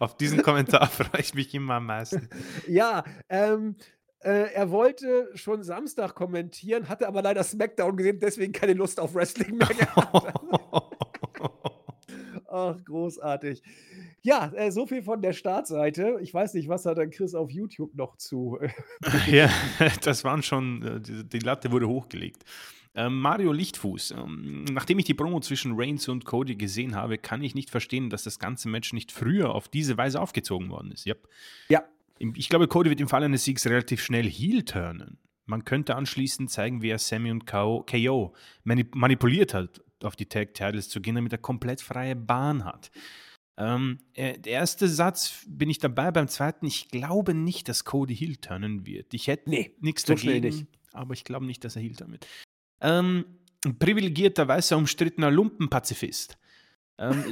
Auf 0.00 0.16
diesen 0.16 0.42
Kommentar 0.42 0.86
freue 0.90 1.20
ich 1.20 1.34
mich 1.34 1.54
immer 1.54 1.74
am 1.74 1.86
meisten. 1.86 2.28
ja, 2.66 3.04
ähm, 3.28 3.76
äh, 4.22 4.52
er 4.52 4.70
wollte 4.70 5.30
schon 5.34 5.62
Samstag 5.62 6.14
kommentieren, 6.14 6.88
hatte 6.88 7.08
aber 7.08 7.22
leider 7.22 7.42
SmackDown 7.42 7.96
gesehen, 7.96 8.20
deswegen 8.20 8.52
keine 8.52 8.74
Lust 8.74 9.00
auf 9.00 9.14
Wrestling 9.14 9.56
mehr 9.56 9.68
gehabt. 9.68 10.89
Ach, 12.50 12.76
großartig. 12.84 13.62
Ja, 14.22 14.52
äh, 14.54 14.72
so 14.72 14.84
viel 14.86 15.02
von 15.02 15.22
der 15.22 15.32
Startseite. 15.32 16.18
Ich 16.20 16.34
weiß 16.34 16.54
nicht, 16.54 16.68
was 16.68 16.84
hat 16.84 16.98
dann 16.98 17.10
Chris 17.10 17.34
auf 17.34 17.50
YouTube 17.50 17.94
noch 17.94 18.16
zu. 18.16 18.58
Äh, 18.60 18.70
ja, 19.30 19.50
das 20.02 20.24
waren 20.24 20.42
schon, 20.42 20.82
äh, 20.82 21.00
die, 21.00 21.24
die 21.24 21.38
Latte 21.38 21.70
wurde 21.70 21.88
hochgelegt. 21.88 22.44
Ähm, 22.96 23.20
Mario 23.20 23.52
Lichtfuß. 23.52 24.10
Ähm, 24.18 24.64
nachdem 24.64 24.98
ich 24.98 25.04
die 25.04 25.14
Promo 25.14 25.38
zwischen 25.38 25.74
Reigns 25.76 26.08
und 26.08 26.24
Cody 26.24 26.56
gesehen 26.56 26.96
habe, 26.96 27.18
kann 27.18 27.40
ich 27.42 27.54
nicht 27.54 27.70
verstehen, 27.70 28.10
dass 28.10 28.24
das 28.24 28.40
ganze 28.40 28.68
Match 28.68 28.92
nicht 28.92 29.12
früher 29.12 29.54
auf 29.54 29.68
diese 29.68 29.96
Weise 29.96 30.20
aufgezogen 30.20 30.70
worden 30.70 30.90
ist. 30.90 31.06
Yep. 31.06 31.28
ja, 31.68 31.84
Ich 32.18 32.48
glaube, 32.48 32.66
Cody 32.66 32.90
wird 32.90 33.00
im 33.00 33.08
Fall 33.08 33.22
eines 33.22 33.44
Siegs 33.44 33.64
relativ 33.66 34.02
schnell 34.02 34.28
heel 34.28 34.64
turnen. 34.64 35.18
Man 35.46 35.64
könnte 35.64 35.94
anschließend 35.94 36.50
zeigen, 36.50 36.82
wie 36.82 36.90
er 36.90 36.98
Sammy 36.98 37.30
und 37.30 37.46
KO, 37.46 37.84
KO 37.88 38.34
manip 38.64 38.94
manipuliert 38.96 39.54
hat, 39.54 39.80
auf 40.04 40.16
die 40.16 40.26
Tag 40.26 40.54
Titles 40.54 40.88
zu 40.88 41.00
gehen, 41.00 41.14
damit 41.14 41.32
er 41.32 41.38
komplett 41.38 41.80
freie 41.80 42.16
Bahn 42.16 42.64
hat. 42.64 42.90
Ähm, 43.56 43.98
äh, 44.14 44.38
der 44.38 44.52
erste 44.54 44.88
Satz 44.88 45.44
bin 45.46 45.68
ich 45.68 45.78
dabei, 45.78 46.10
beim 46.10 46.28
zweiten, 46.28 46.66
ich 46.66 46.88
glaube 46.88 47.34
nicht, 47.34 47.68
dass 47.68 47.84
Cody 47.84 48.16
heel 48.16 48.36
turnen 48.36 48.86
wird. 48.86 49.12
Ich 49.12 49.26
hätte 49.26 49.50
Nee, 49.50 49.76
nichts 49.80 50.06
so 50.06 50.14
dagegen, 50.14 50.46
nicht. 50.46 50.66
aber 50.92 51.12
ich 51.12 51.24
glaube 51.24 51.44
nicht, 51.46 51.62
dass 51.64 51.76
er 51.76 51.82
turnen 51.94 52.12
wird. 52.12 52.26
Ähm, 52.80 53.24
ein 53.64 53.78
privilegierter, 53.78 54.48
weißer, 54.48 54.76
umstrittener 54.78 55.30
Lumpenpazifist. 55.30 56.38
Ähm, 56.96 57.22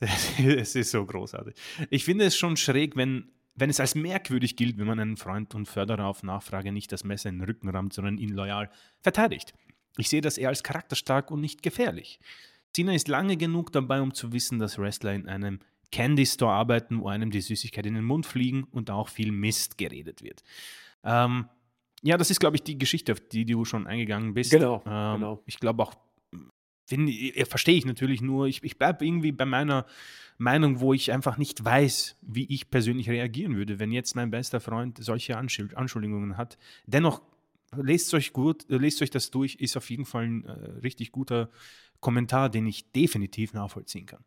es 0.00 0.74
ist 0.74 0.90
so 0.90 1.04
großartig. 1.04 1.54
Ich 1.90 2.04
finde 2.04 2.24
es 2.24 2.36
schon 2.36 2.56
schräg, 2.56 2.96
wenn, 2.96 3.30
wenn 3.54 3.68
es 3.70 3.80
als 3.80 3.94
merkwürdig 3.94 4.56
gilt, 4.56 4.78
wenn 4.78 4.86
man 4.86 5.00
einen 5.00 5.16
Freund 5.16 5.54
und 5.54 5.66
Förderer 5.66 6.06
auf 6.06 6.22
Nachfrage 6.22 6.72
nicht 6.72 6.92
das 6.92 7.04
Messer 7.04 7.28
in 7.28 7.38
den 7.40 7.44
Rücken 7.44 7.68
rammt, 7.68 7.92
sondern 7.92 8.16
ihn 8.16 8.30
loyal 8.30 8.70
verteidigt. 9.00 9.52
Ich 9.98 10.08
sehe 10.08 10.20
das 10.20 10.38
eher 10.38 10.48
als 10.48 10.62
charakterstark 10.62 11.30
und 11.30 11.40
nicht 11.40 11.62
gefährlich. 11.62 12.20
Cena 12.74 12.94
ist 12.94 13.08
lange 13.08 13.36
genug 13.36 13.72
dabei, 13.72 14.00
um 14.00 14.14
zu 14.14 14.32
wissen, 14.32 14.58
dass 14.58 14.78
Wrestler 14.78 15.14
in 15.14 15.28
einem 15.28 15.60
Candy 15.90 16.26
Store 16.26 16.52
arbeiten, 16.52 17.00
wo 17.00 17.08
einem 17.08 17.30
die 17.30 17.40
Süßigkeiten 17.40 17.88
in 17.88 17.94
den 17.94 18.04
Mund 18.04 18.26
fliegen 18.26 18.64
und 18.64 18.90
auch 18.90 19.08
viel 19.08 19.32
Mist 19.32 19.78
geredet 19.78 20.22
wird. 20.22 20.42
Ähm, 21.02 21.48
ja, 22.02 22.16
das 22.16 22.30
ist, 22.30 22.40
glaube 22.40 22.56
ich, 22.56 22.62
die 22.62 22.78
Geschichte, 22.78 23.12
auf 23.12 23.20
die 23.20 23.44
du 23.44 23.64
schon 23.64 23.86
eingegangen 23.86 24.34
bist. 24.34 24.50
Genau, 24.50 24.82
Ähm, 24.86 25.14
genau. 25.14 25.42
Ich 25.46 25.58
glaube 25.58 25.82
auch, 25.82 25.94
verstehe 27.46 27.76
ich 27.76 27.84
natürlich 27.84 28.20
nur, 28.20 28.46
ich, 28.46 28.62
ich 28.62 28.78
bleibe 28.78 29.04
irgendwie 29.04 29.32
bei 29.32 29.44
meiner 29.44 29.86
Meinung, 30.38 30.80
wo 30.80 30.94
ich 30.94 31.12
einfach 31.12 31.36
nicht 31.36 31.64
weiß, 31.64 32.16
wie 32.22 32.46
ich 32.48 32.70
persönlich 32.70 33.10
reagieren 33.10 33.56
würde, 33.56 33.78
wenn 33.78 33.90
jetzt 33.90 34.14
mein 34.14 34.30
bester 34.30 34.60
Freund 34.60 35.02
solche 35.02 35.36
Anschuld, 35.36 35.76
Anschuldigungen 35.76 36.36
hat. 36.36 36.58
Dennoch, 36.86 37.20
lest 37.76 38.12
euch 38.14 38.32
gut, 38.32 38.68
äh, 38.70 38.76
lest 38.76 39.02
euch 39.02 39.10
das 39.10 39.30
durch, 39.30 39.56
ist 39.56 39.76
auf 39.76 39.90
jeden 39.90 40.04
Fall 40.04 40.24
ein 40.24 40.44
äh, 40.44 40.50
richtig 40.80 41.12
guter 41.12 41.50
Kommentar, 42.00 42.48
den 42.48 42.66
ich 42.66 42.92
definitiv 42.92 43.52
nachvollziehen 43.52 44.06
kann. 44.06 44.24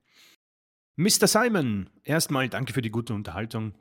Mr. 0.97 1.27
Simon, 1.27 1.89
erstmal 2.03 2.49
danke 2.49 2.73
für 2.73 2.81
die 2.81 2.91
gute 2.91 3.13
Unterhaltung. 3.13 3.73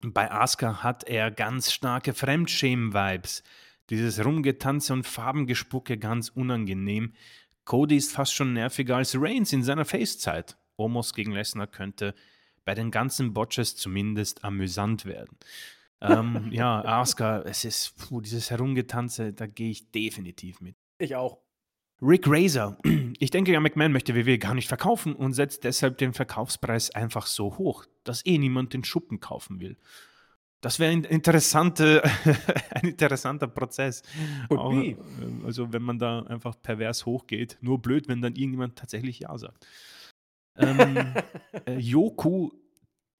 Bei 0.00 0.30
Asuka 0.30 0.82
hat 0.82 1.04
er 1.04 1.30
ganz 1.30 1.72
starke 1.72 2.12
Fremdschämen-Vibes. 2.12 3.42
Dieses 3.90 4.24
Rumgetanze 4.24 4.92
und 4.92 5.06
Farbengespucke 5.06 5.98
ganz 5.98 6.30
unangenehm. 6.30 7.12
Cody 7.64 7.96
ist 7.96 8.12
fast 8.12 8.34
schon 8.34 8.52
nerviger 8.52 8.96
als 8.96 9.14
Reigns 9.18 9.52
in 9.52 9.62
seiner 9.62 9.84
Face-Zeit. 9.84 10.56
Omos 10.76 11.14
gegen 11.14 11.32
Lesnar 11.32 11.66
könnte 11.66 12.14
bei 12.64 12.74
den 12.74 12.90
ganzen 12.90 13.34
Botches 13.34 13.76
zumindest 13.76 14.44
amüsant 14.44 15.04
werden. 15.04 15.36
Ähm, 16.08 16.48
ja, 16.50 16.84
Asuka, 16.84 17.42
es 17.42 17.64
ist, 17.64 17.96
puh, 17.96 18.20
dieses 18.20 18.50
Herumgetanze, 18.50 19.32
da 19.32 19.46
gehe 19.46 19.70
ich 19.70 19.90
definitiv 19.90 20.60
mit. 20.60 20.76
Ich 20.98 21.14
auch. 21.16 21.38
Rick 22.00 22.24
Razor. 22.26 22.76
Ich 23.20 23.30
denke, 23.30 23.52
ja, 23.52 23.60
McMahon 23.60 23.92
möchte 23.92 24.14
WWE 24.16 24.38
gar 24.38 24.54
nicht 24.54 24.66
verkaufen 24.66 25.14
und 25.14 25.34
setzt 25.34 25.62
deshalb 25.62 25.98
den 25.98 26.12
Verkaufspreis 26.12 26.90
einfach 26.90 27.26
so 27.26 27.56
hoch, 27.56 27.86
dass 28.02 28.26
eh 28.26 28.38
niemand 28.38 28.74
den 28.74 28.82
Schuppen 28.82 29.20
kaufen 29.20 29.60
will. 29.60 29.78
Das 30.60 30.80
wäre 30.80 30.90
ein, 30.90 31.04
interessante, 31.04 32.02
ein 32.70 32.88
interessanter 32.88 33.46
Prozess. 33.46 34.02
Auch, 34.50 34.72
äh, 34.72 34.96
also 35.44 35.72
wenn 35.72 35.82
man 35.82 35.98
da 35.98 36.22
einfach 36.22 36.60
pervers 36.60 37.06
hochgeht. 37.06 37.56
Nur 37.60 37.80
blöd, 37.80 38.08
wenn 38.08 38.20
dann 38.20 38.34
irgendjemand 38.34 38.76
tatsächlich 38.76 39.20
Ja 39.20 39.38
sagt. 39.38 39.66
Ähm, 40.56 41.14
äh, 41.66 41.78
Yoku 41.78 42.50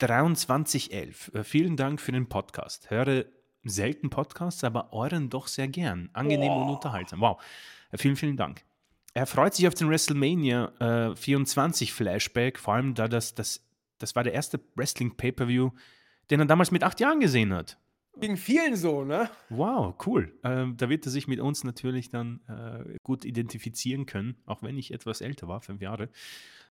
2311. 0.00 1.32
Äh, 1.34 1.44
vielen 1.44 1.76
Dank 1.76 2.00
für 2.00 2.12
den 2.12 2.28
Podcast. 2.28 2.90
Höre 2.90 3.24
selten 3.64 4.10
Podcasts, 4.10 4.62
aber 4.64 4.92
euren 4.92 5.30
doch 5.30 5.46
sehr 5.46 5.68
gern. 5.68 6.10
Angenehm 6.12 6.52
und 6.52 6.68
Oh. 6.68 6.74
unterhaltsam. 6.74 7.20
Wow. 7.20 7.42
Äh, 7.90 7.98
vielen, 7.98 8.16
vielen 8.16 8.36
Dank. 8.36 8.62
Er 9.14 9.26
freut 9.26 9.54
sich 9.54 9.68
auf 9.68 9.74
den 9.74 9.88
WrestleMania 9.88 11.10
äh, 11.12 11.16
24 11.16 11.92
Flashback, 11.92 12.58
vor 12.58 12.74
allem 12.74 12.94
da 12.94 13.06
das, 13.08 13.34
das, 13.34 13.64
das 13.98 14.16
war 14.16 14.24
der 14.24 14.32
erste 14.34 14.60
Wrestling-Pay-Per-View, 14.74 15.70
den 16.30 16.40
er 16.40 16.46
damals 16.46 16.70
mit 16.72 16.82
acht 16.82 16.98
Jahren 17.00 17.20
gesehen 17.20 17.54
hat. 17.54 17.78
Ging 18.20 18.36
vielen 18.36 18.76
so, 18.76 19.04
ne? 19.04 19.28
Wow, 19.48 19.94
cool. 20.06 20.32
Ähm, 20.44 20.76
da 20.76 20.88
wird 20.88 21.04
er 21.06 21.10
sich 21.10 21.26
mit 21.26 21.40
uns 21.40 21.64
natürlich 21.64 22.10
dann 22.10 22.40
äh, 22.48 22.96
gut 23.02 23.24
identifizieren 23.24 24.06
können, 24.06 24.36
auch 24.46 24.62
wenn 24.62 24.76
ich 24.78 24.92
etwas 24.92 25.20
älter 25.20 25.48
war, 25.48 25.60
fünf 25.60 25.80
Jahre. 25.80 26.10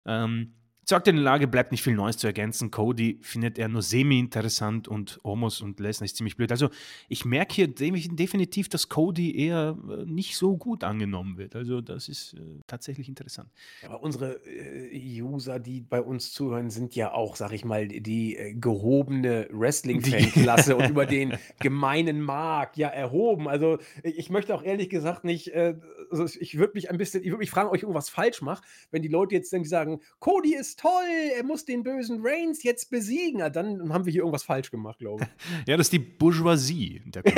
Ähm, 0.04 0.54
Zur 0.84 0.98
aktuellen 0.98 1.20
Lage 1.20 1.46
bleibt 1.46 1.70
nicht 1.70 1.82
viel 1.82 1.94
Neues 1.94 2.16
zu 2.16 2.26
ergänzen. 2.26 2.72
Cody 2.72 3.20
findet 3.22 3.56
er 3.56 3.68
nur 3.68 3.82
semi-interessant 3.82 4.88
und 4.88 5.20
Omos 5.22 5.60
und 5.60 5.78
Lesnar 5.78 6.06
ist 6.06 6.16
ziemlich 6.16 6.36
blöd. 6.36 6.50
Also 6.50 6.70
ich 7.08 7.24
merke 7.24 7.54
hier 7.54 7.68
definitiv, 7.68 8.68
dass 8.68 8.88
Cody 8.88 9.36
eher 9.36 9.78
äh, 9.88 10.04
nicht 10.06 10.36
so 10.36 10.56
gut 10.56 10.82
angenommen 10.82 11.38
wird. 11.38 11.54
Also 11.54 11.80
das 11.80 12.08
ist 12.08 12.34
äh, 12.34 12.38
tatsächlich 12.66 13.08
interessant. 13.08 13.48
Aber 13.84 14.02
unsere 14.02 14.44
äh, 14.44 15.22
User, 15.22 15.60
die 15.60 15.82
bei 15.82 16.02
uns 16.02 16.32
zuhören, 16.32 16.68
sind 16.68 16.96
ja 16.96 17.12
auch, 17.12 17.36
sag 17.36 17.52
ich 17.52 17.64
mal, 17.64 17.86
die 17.86 18.56
gehobene 18.60 19.48
Wrestling-Fanklasse 19.52 20.74
und 20.76 20.90
über 20.90 21.06
den 21.06 21.38
gemeinen 21.60 22.20
Markt 22.20 22.76
ja 22.76 22.88
erhoben. 22.88 23.48
Also 23.48 23.78
ich 24.02 24.30
möchte 24.30 24.52
auch 24.52 24.64
ehrlich 24.64 24.90
gesagt 24.90 25.22
nicht, 25.22 25.54
also 25.54 26.26
ich 26.40 26.58
würde 26.58 26.72
mich 26.74 26.90
ein 26.90 26.98
bisschen, 26.98 27.22
ich 27.22 27.28
würde 27.28 27.38
mich 27.38 27.50
fragen, 27.50 27.68
ob 27.68 27.76
ich 27.76 27.82
irgendwas 27.82 28.08
falsch 28.08 28.42
mache, 28.42 28.64
wenn 28.90 29.02
die 29.02 29.08
Leute 29.08 29.34
jetzt 29.34 29.52
dann 29.52 29.64
sagen, 29.64 30.00
Cody 30.18 30.54
ist 30.56 30.71
toll, 30.76 31.32
er 31.36 31.44
muss 31.44 31.64
den 31.64 31.82
bösen 31.82 32.20
Reigns 32.22 32.62
jetzt 32.62 32.90
besiegen. 32.90 33.40
Ja, 33.40 33.50
dann 33.50 33.92
haben 33.92 34.04
wir 34.04 34.12
hier 34.12 34.22
irgendwas 34.22 34.42
falsch 34.42 34.70
gemacht, 34.70 34.98
glaube 34.98 35.24
ich. 35.24 35.28
ja, 35.68 35.76
das 35.76 35.86
ist 35.86 35.92
die 35.92 35.98
Bourgeoisie. 35.98 37.02
Der 37.06 37.24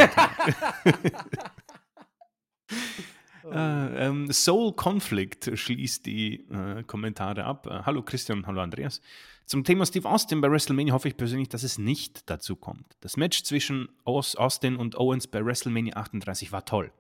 äh, 3.51 4.07
ähm, 4.07 4.33
Soul 4.33 4.73
Conflict 4.73 5.51
schließt 5.59 6.07
die 6.07 6.47
äh, 6.51 6.83
Kommentare 6.85 7.45
ab. 7.45 7.67
Äh, 7.67 7.83
hallo 7.85 8.03
Christian, 8.03 8.47
hallo 8.47 8.61
Andreas. 8.61 9.01
Zum 9.47 9.63
Thema 9.63 9.85
Steve 9.85 10.09
Austin 10.09 10.41
bei 10.41 10.51
WrestleMania 10.51 10.95
hoffe 10.95 11.09
ich 11.09 11.17
persönlich, 11.17 11.51
dass 11.51 11.63
es 11.63 11.77
nicht 11.77 12.31
dazu 12.31 12.57
kommt. 12.57 12.97
Das 13.01 13.19
Match 13.19 13.43
zwischen 13.43 13.91
Austin 14.05 14.77
und 14.77 14.97
Owens 14.97 15.27
bei 15.27 15.45
WrestleMania 15.45 15.97
38 15.97 16.51
war 16.51 16.65
toll. 16.65 16.93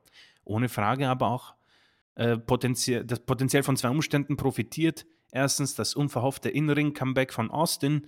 Ohne 0.44 0.69
Frage 0.69 1.09
aber 1.09 1.28
auch 1.28 1.55
äh, 2.16 2.36
potenziell, 2.36 3.05
das 3.05 3.20
potenziell 3.20 3.62
von 3.62 3.77
zwei 3.77 3.89
Umständen 3.89 4.36
profitiert. 4.36 5.06
Erstens 5.35 5.74
das 5.74 5.94
unverhoffte 5.94 6.48
In-Ring-Comeback 6.48 7.32
von 7.32 7.51
Austin, 7.51 8.06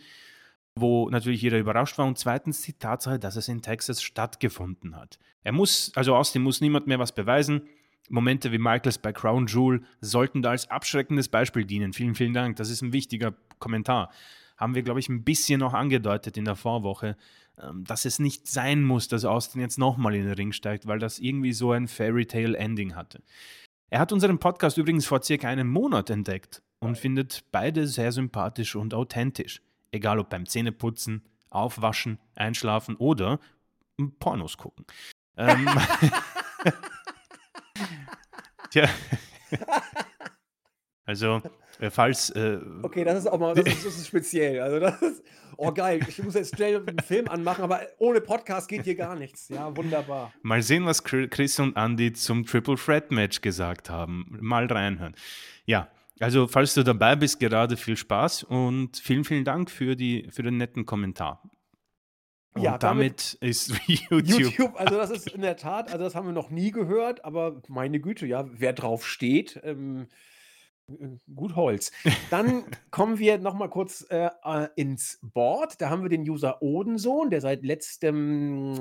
wo 0.77 1.11
natürlich 1.11 1.43
jeder 1.43 1.59
überrascht 1.59 1.99
war. 1.99 2.07
Und 2.07 2.19
zweitens 2.19 2.63
die 2.63 2.75
Tatsache, 2.75 3.19
dass 3.19 3.35
es 3.35 3.49
in 3.49 3.63
Texas 3.63 4.01
stattgefunden 4.01 4.95
hat. 4.95 5.19
Er 5.43 5.51
muss, 5.51 5.91
also 5.97 6.15
Austin 6.15 6.43
muss 6.43 6.61
niemand 6.61 6.87
mehr 6.87 7.01
was 7.01 7.13
beweisen. 7.13 7.63
Momente 8.09 8.53
wie 8.53 8.59
Michaels 8.59 8.99
bei 8.99 9.13
Crown 9.13 9.49
Jewel 9.49 9.83
sollten 10.01 10.41
da 10.41 10.51
als 10.51 10.71
abschreckendes 10.71 11.29
Beispiel 11.29 11.65
dienen. 11.65 11.93
Vielen, 11.93 12.15
vielen 12.15 12.33
Dank. 12.33 12.57
Das 12.57 12.71
ist 12.71 12.81
ein 12.81 12.93
wichtiger 12.93 13.35
Kommentar. 13.59 14.13
Haben 14.57 14.77
wir, 14.77 14.83
glaube 14.83 15.01
ich, 15.01 15.09
ein 15.09 15.25
bisschen 15.25 15.59
noch 15.59 15.75
angedeutet 15.75 16.37
in 16.37 16.45
der 16.45 16.55
Vorwoche, 16.55 17.17
ähm, 17.61 17.83
dass 17.83 18.05
es 18.05 18.21
nicht 18.21 18.47
sein 18.47 18.85
muss, 18.85 19.09
dass 19.09 19.25
Austin 19.25 19.61
jetzt 19.61 19.79
nochmal 19.79 20.15
in 20.15 20.27
den 20.27 20.35
Ring 20.35 20.53
steigt, 20.53 20.87
weil 20.87 21.01
das 21.01 21.19
irgendwie 21.19 21.53
so 21.53 21.73
ein 21.73 21.89
Fairy 21.89 22.27
Tale 22.27 22.57
Ending 22.57 22.95
hatte. 22.95 23.21
Er 23.89 24.01
hat 24.01 24.13
unseren 24.13 24.39
Podcast 24.39 24.79
übrigens 24.79 25.07
vor 25.07 25.23
circa 25.23 25.49
einem 25.49 25.69
Monat 25.69 26.11
entdeckt 26.11 26.63
und 26.81 26.99
findet 26.99 27.45
beide 27.53 27.87
sehr 27.87 28.11
sympathisch 28.11 28.75
und 28.75 28.95
authentisch. 28.95 29.63
Egal 29.93 30.19
ob 30.19 30.29
beim 30.29 30.47
Zähneputzen, 30.47 31.23
Aufwaschen, 31.51 32.19
Einschlafen 32.35 32.97
oder 32.97 33.39
Pornos 34.19 34.57
gucken. 34.57 34.85
Ähm, 35.37 35.69
Tja. 38.71 38.89
Also, 41.05 41.41
falls. 41.91 42.31
Äh, 42.31 42.59
okay, 42.83 43.05
das 43.05 43.21
ist 43.21 43.27
auch 43.27 43.39
mal, 43.39 43.55
das 43.55 43.67
ist, 43.67 43.87
das 43.87 43.97
ist 43.97 44.07
speziell. 44.07 44.61
Also, 44.61 44.81
das 44.81 45.01
ist, 45.03 45.23
oh 45.57 45.73
geil, 45.73 46.01
ich 46.09 46.23
muss 46.23 46.35
jetzt 46.35 46.57
schnell 46.57 46.77
einen 46.87 46.99
Film 47.01 47.29
anmachen, 47.29 47.65
aber 47.65 47.81
ohne 47.99 48.21
Podcast 48.21 48.69
geht 48.69 48.85
hier 48.85 48.95
gar 48.95 49.17
nichts. 49.17 49.49
Ja, 49.49 49.77
wunderbar. 49.77 50.33
Mal 50.43 50.63
sehen, 50.63 50.87
was 50.87 51.03
Chris 51.05 51.59
und 51.59 51.77
Andy 51.77 52.13
zum 52.13 52.45
Triple 52.45 52.77
Threat 52.77 53.11
Match 53.11 53.41
gesagt 53.41 53.91
haben. 53.91 54.37
Mal 54.41 54.67
reinhören. 54.67 55.15
Ja, 55.65 55.89
also, 56.19 56.47
falls 56.47 56.75
du 56.75 56.83
dabei 56.83 57.15
bist, 57.15 57.41
gerade 57.41 57.77
viel 57.77 57.97
Spaß 57.97 58.45
und 58.45 58.97
vielen, 58.97 59.25
vielen 59.25 59.45
Dank 59.45 59.71
für, 59.71 59.97
die, 59.97 60.29
für 60.31 60.43
den 60.43 60.57
netten 60.57 60.87
Kommentar. 60.87 61.43
Und 62.55 62.63
ja, 62.63 62.79
damit, 62.79 63.37
damit 63.41 63.51
ist 63.51 63.73
YouTube. 63.87 64.27
YouTube. 64.27 64.77
Also, 64.77 64.97
das 64.97 65.11
ist 65.11 65.31
in 65.31 65.43
der 65.43 65.57
Tat, 65.57 65.93
also, 65.93 66.05
das 66.05 66.15
haben 66.15 66.27
wir 66.27 66.33
noch 66.33 66.49
nie 66.49 66.71
gehört, 66.71 67.25
aber 67.25 67.61
meine 67.69 68.01
Güte, 68.01 68.27
ja, 68.27 68.47
wer 68.51 68.73
drauf 68.73 69.07
steht, 69.07 69.61
ähm, 69.63 70.05
äh, 70.05 70.07
gut 71.35 71.57
Holz. 71.57 71.93
Dann 72.31 72.65
kommen 72.91 73.19
wir 73.19 73.39
noch 73.39 73.55
mal 73.55 73.69
kurz 73.69 74.07
äh, 74.11 74.31
äh, 74.45 74.69
ins 74.77 75.19
Board. 75.23 75.81
Da 75.81 75.91
haben 75.91 76.03
wir 76.03 76.09
den 76.09 76.29
User 76.29 76.63
Odensohn, 76.63 77.31
der 77.31 77.41
seit 77.41 77.65
letztem 77.65 78.73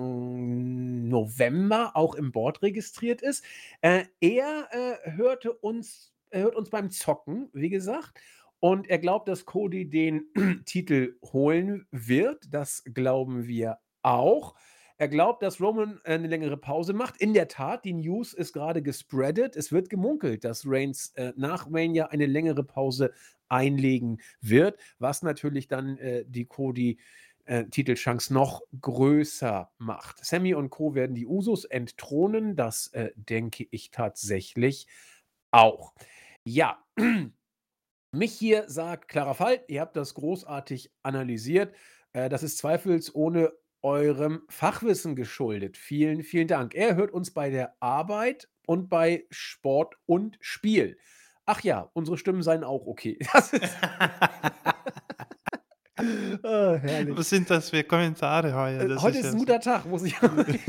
November 1.09 1.91
auch 1.95 2.15
im 2.15 2.31
Board 2.31 2.61
registriert 2.61 3.21
ist. 3.21 3.43
Äh, 3.81 4.05
er 4.19 4.67
äh, 4.71 5.11
hörte 5.11 5.53
uns 5.53 6.11
er 6.31 6.43
hört 6.43 6.55
uns 6.55 6.69
beim 6.69 6.89
Zocken, 6.89 7.49
wie 7.53 7.69
gesagt. 7.69 8.19
Und 8.59 8.89
er 8.89 8.99
glaubt, 8.99 9.29
dass 9.29 9.45
Cody 9.45 9.89
den 9.89 10.25
Titel 10.65 11.17
holen 11.21 11.87
wird. 11.91 12.43
Das 12.53 12.83
glauben 12.93 13.47
wir 13.47 13.77
auch. 14.01 14.55
Er 14.97 15.09
glaubt, 15.09 15.43
dass 15.43 15.59
Roman 15.59 15.99
eine 16.05 16.27
längere 16.27 16.55
Pause 16.55 16.93
macht. 16.93 17.17
In 17.17 17.33
der 17.33 17.49
Tat, 17.49 17.83
die 17.83 17.93
News 17.93 18.33
ist 18.33 18.53
gerade 18.53 18.81
gespreadet. 18.81 19.57
Es 19.57 19.73
wird 19.73 19.89
gemunkelt, 19.89 20.45
dass 20.45 20.63
Reigns 20.65 21.09
äh, 21.15 21.33
nach 21.35 21.67
Mania 21.67 22.07
eine 22.07 22.25
längere 22.25 22.63
Pause 22.63 23.11
einlegen 23.49 24.21
wird, 24.39 24.79
was 24.97 25.21
natürlich 25.21 25.67
dann 25.67 25.97
äh, 25.97 26.23
die 26.25 26.45
Cody 26.45 26.97
äh, 27.43 27.65
Titelchance 27.65 28.33
noch 28.33 28.61
größer 28.81 29.69
macht. 29.77 30.23
Sammy 30.25 30.53
und 30.53 30.69
Co. 30.69 30.95
werden 30.95 31.15
die 31.15 31.27
Usos 31.27 31.65
entthronen. 31.65 32.55
Das 32.55 32.87
äh, 32.87 33.11
denke 33.15 33.67
ich 33.71 33.91
tatsächlich 33.91 34.87
auch. 35.51 35.93
Ja, 36.45 36.83
mich 38.11 38.31
hier 38.31 38.69
sagt 38.69 39.09
Clara 39.09 39.33
Fall, 39.33 39.63
ihr 39.67 39.81
habt 39.81 39.95
das 39.95 40.13
großartig 40.13 40.91
analysiert. 41.03 41.75
Äh, 42.13 42.29
das 42.29 42.43
ist 42.43 42.57
zweifelsohne 42.57 43.51
eurem 43.85 44.41
Fachwissen 44.49 45.15
geschuldet. 45.15 45.77
Vielen, 45.77 46.23
vielen 46.23 46.47
Dank. 46.47 46.73
Er 46.73 46.95
hört 46.95 47.11
uns 47.11 47.31
bei 47.31 47.51
der 47.51 47.75
Arbeit 47.79 48.49
und 48.65 48.89
bei 48.89 49.25
Sport 49.29 49.95
und 50.07 50.37
Spiel. 50.41 50.97
Ach 51.45 51.61
ja, 51.61 51.91
unsere 51.93 52.17
Stimmen 52.17 52.41
seien 52.41 52.63
auch 52.63 52.87
okay. 52.87 53.19
Das 53.33 53.53
ist 53.53 53.63
oh, 56.43 56.79
Was 57.17 57.29
sind 57.29 57.49
das 57.49 57.69
für 57.69 57.83
Kommentare 57.83 58.55
heute? 58.55 58.85
Äh, 58.85 58.87
das 58.87 59.03
heute 59.03 59.19
ist, 59.19 59.25
ist 59.25 59.33
ein 59.33 59.37
guter 59.37 59.59
Tag, 59.59 59.85
muss 59.85 60.03
ich 60.03 60.17
sagen. 60.17 60.59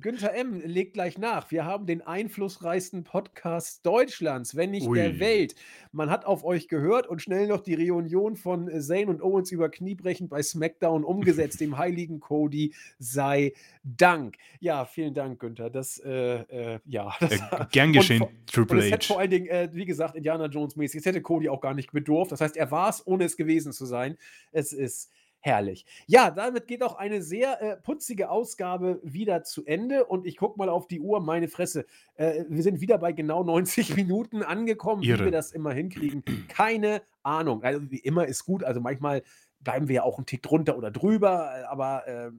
Günther 0.00 0.34
M. 0.34 0.62
legt 0.64 0.94
gleich 0.94 1.18
nach. 1.18 1.50
Wir 1.50 1.64
haben 1.64 1.84
den 1.84 2.00
einflussreichsten 2.00 3.04
Podcast 3.04 3.84
Deutschlands, 3.84 4.56
wenn 4.56 4.70
nicht 4.70 4.86
Ui. 4.86 4.96
der 4.98 5.20
Welt. 5.20 5.54
Man 5.92 6.10
hat 6.10 6.24
auf 6.24 6.44
euch 6.44 6.68
gehört 6.68 7.06
und 7.06 7.20
schnell 7.20 7.46
noch 7.46 7.60
die 7.60 7.74
Reunion 7.74 8.36
von 8.36 8.70
Zane 8.80 9.06
und 9.06 9.22
Owens 9.22 9.52
über 9.52 9.68
Kniebrechen 9.68 10.28
bei 10.28 10.42
SmackDown 10.42 11.04
umgesetzt. 11.04 11.60
Dem 11.60 11.76
heiligen 11.76 12.20
Cody 12.20 12.74
sei 12.98 13.52
Dank. 13.82 14.36
Ja, 14.60 14.84
vielen 14.84 15.12
Dank, 15.12 15.40
Günther. 15.40 15.70
Das, 15.70 15.98
äh, 15.98 16.10
äh, 16.10 16.78
ja. 16.86 17.14
Das, 17.20 17.32
äh, 17.32 17.66
gern 17.70 17.92
geschehen, 17.92 18.22
und, 18.22 18.46
Triple 18.46 18.90
H. 18.90 18.98
vor 19.02 19.20
allen 19.20 19.30
Dingen, 19.30 19.46
äh, 19.48 19.68
wie 19.72 19.84
gesagt, 19.84 20.16
Indiana 20.16 20.46
Jones 20.46 20.76
mäßig. 20.76 21.00
Es 21.00 21.06
hätte 21.06 21.20
Cody 21.20 21.48
auch 21.48 21.60
gar 21.60 21.74
nicht 21.74 21.92
bedurft. 21.92 22.32
Das 22.32 22.40
heißt, 22.40 22.56
er 22.56 22.70
war 22.70 22.88
es, 22.88 23.06
ohne 23.06 23.24
es 23.24 23.36
gewesen 23.36 23.72
zu 23.72 23.84
sein. 23.84 24.16
Es 24.52 24.72
ist 24.72 25.10
Herrlich. 25.42 25.86
Ja, 26.06 26.30
damit 26.30 26.66
geht 26.66 26.82
auch 26.82 26.96
eine 26.96 27.22
sehr 27.22 27.62
äh, 27.62 27.76
putzige 27.78 28.28
Ausgabe 28.28 29.00
wieder 29.02 29.42
zu 29.42 29.64
Ende. 29.64 30.04
Und 30.04 30.26
ich 30.26 30.36
gucke 30.36 30.58
mal 30.58 30.68
auf 30.68 30.86
die 30.86 31.00
Uhr, 31.00 31.20
meine 31.20 31.48
Fresse. 31.48 31.86
Äh, 32.16 32.44
wir 32.48 32.62
sind 32.62 32.82
wieder 32.82 32.98
bei 32.98 33.12
genau 33.12 33.42
90 33.42 33.96
Minuten 33.96 34.42
angekommen. 34.42 35.02
Irre. 35.02 35.20
Wie 35.20 35.24
wir 35.24 35.32
das 35.32 35.52
immer 35.52 35.72
hinkriegen, 35.72 36.24
keine 36.48 37.00
Ahnung. 37.22 37.62
Also 37.62 37.90
wie 37.90 38.00
immer 38.00 38.26
ist 38.26 38.44
gut. 38.44 38.62
Also 38.64 38.82
manchmal 38.82 39.22
bleiben 39.60 39.88
wir 39.88 39.96
ja 39.96 40.02
auch 40.02 40.18
einen 40.18 40.26
Tick 40.26 40.42
drunter 40.42 40.76
oder 40.76 40.90
drüber. 40.90 41.50
Aber 41.70 42.06
äh, 42.06 42.30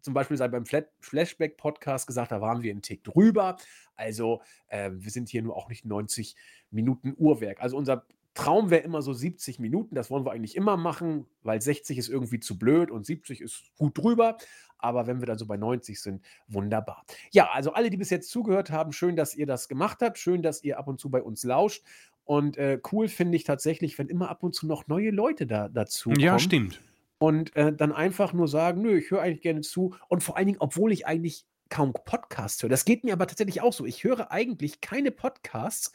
zum 0.00 0.14
Beispiel 0.14 0.36
sei 0.36 0.48
beim 0.48 0.64
Flashback-Podcast 0.66 2.08
gesagt, 2.08 2.32
da 2.32 2.40
waren 2.40 2.62
wir 2.62 2.72
einen 2.72 2.82
Tick 2.82 3.04
drüber. 3.04 3.56
Also 3.94 4.40
äh, 4.66 4.90
wir 4.94 5.12
sind 5.12 5.28
hier 5.28 5.42
nur 5.42 5.56
auch 5.56 5.68
nicht 5.68 5.84
90 5.84 6.34
Minuten 6.70 7.14
Uhrwerk. 7.16 7.60
Also 7.60 7.76
unser 7.76 8.04
Traum 8.38 8.70
wäre 8.70 8.84
immer 8.84 9.02
so 9.02 9.12
70 9.12 9.58
Minuten, 9.58 9.96
das 9.96 10.10
wollen 10.10 10.24
wir 10.24 10.30
eigentlich 10.30 10.54
immer 10.54 10.76
machen, 10.76 11.26
weil 11.42 11.60
60 11.60 11.98
ist 11.98 12.08
irgendwie 12.08 12.38
zu 12.38 12.56
blöd 12.56 12.88
und 12.88 13.04
70 13.04 13.40
ist 13.40 13.64
gut 13.76 13.98
drüber. 13.98 14.38
Aber 14.78 15.08
wenn 15.08 15.18
wir 15.18 15.26
dann 15.26 15.38
so 15.38 15.46
bei 15.46 15.56
90 15.56 16.00
sind, 16.00 16.24
wunderbar. 16.46 17.04
Ja, 17.32 17.50
also 17.50 17.72
alle, 17.72 17.90
die 17.90 17.96
bis 17.96 18.10
jetzt 18.10 18.30
zugehört 18.30 18.70
haben, 18.70 18.92
schön, 18.92 19.16
dass 19.16 19.34
ihr 19.34 19.44
das 19.44 19.66
gemacht 19.68 19.98
habt. 20.02 20.18
Schön, 20.18 20.40
dass 20.40 20.62
ihr 20.62 20.78
ab 20.78 20.86
und 20.86 21.00
zu 21.00 21.10
bei 21.10 21.20
uns 21.20 21.42
lauscht. 21.42 21.82
Und 22.22 22.56
äh, 22.58 22.80
cool 22.92 23.08
finde 23.08 23.36
ich 23.36 23.42
tatsächlich, 23.42 23.98
wenn 23.98 24.08
immer 24.08 24.28
ab 24.28 24.44
und 24.44 24.54
zu 24.54 24.68
noch 24.68 24.86
neue 24.86 25.10
Leute 25.10 25.48
da 25.48 25.68
dazu 25.68 26.10
kommen. 26.10 26.20
Ja, 26.20 26.38
stimmt. 26.38 26.80
Und 27.18 27.56
äh, 27.56 27.72
dann 27.72 27.90
einfach 27.90 28.32
nur 28.32 28.46
sagen, 28.46 28.82
nö, 28.82 28.98
ich 28.98 29.10
höre 29.10 29.20
eigentlich 29.20 29.42
gerne 29.42 29.62
zu. 29.62 29.96
Und 30.06 30.22
vor 30.22 30.36
allen 30.36 30.46
Dingen, 30.46 30.60
obwohl 30.60 30.92
ich 30.92 31.08
eigentlich 31.08 31.44
kaum 31.70 31.92
Podcasts 31.92 32.62
höre. 32.62 32.70
Das 32.70 32.84
geht 32.84 33.02
mir 33.02 33.12
aber 33.14 33.26
tatsächlich 33.26 33.60
auch 33.62 33.72
so. 33.72 33.84
Ich 33.84 34.04
höre 34.04 34.30
eigentlich 34.30 34.80
keine 34.80 35.10
Podcasts. 35.10 35.92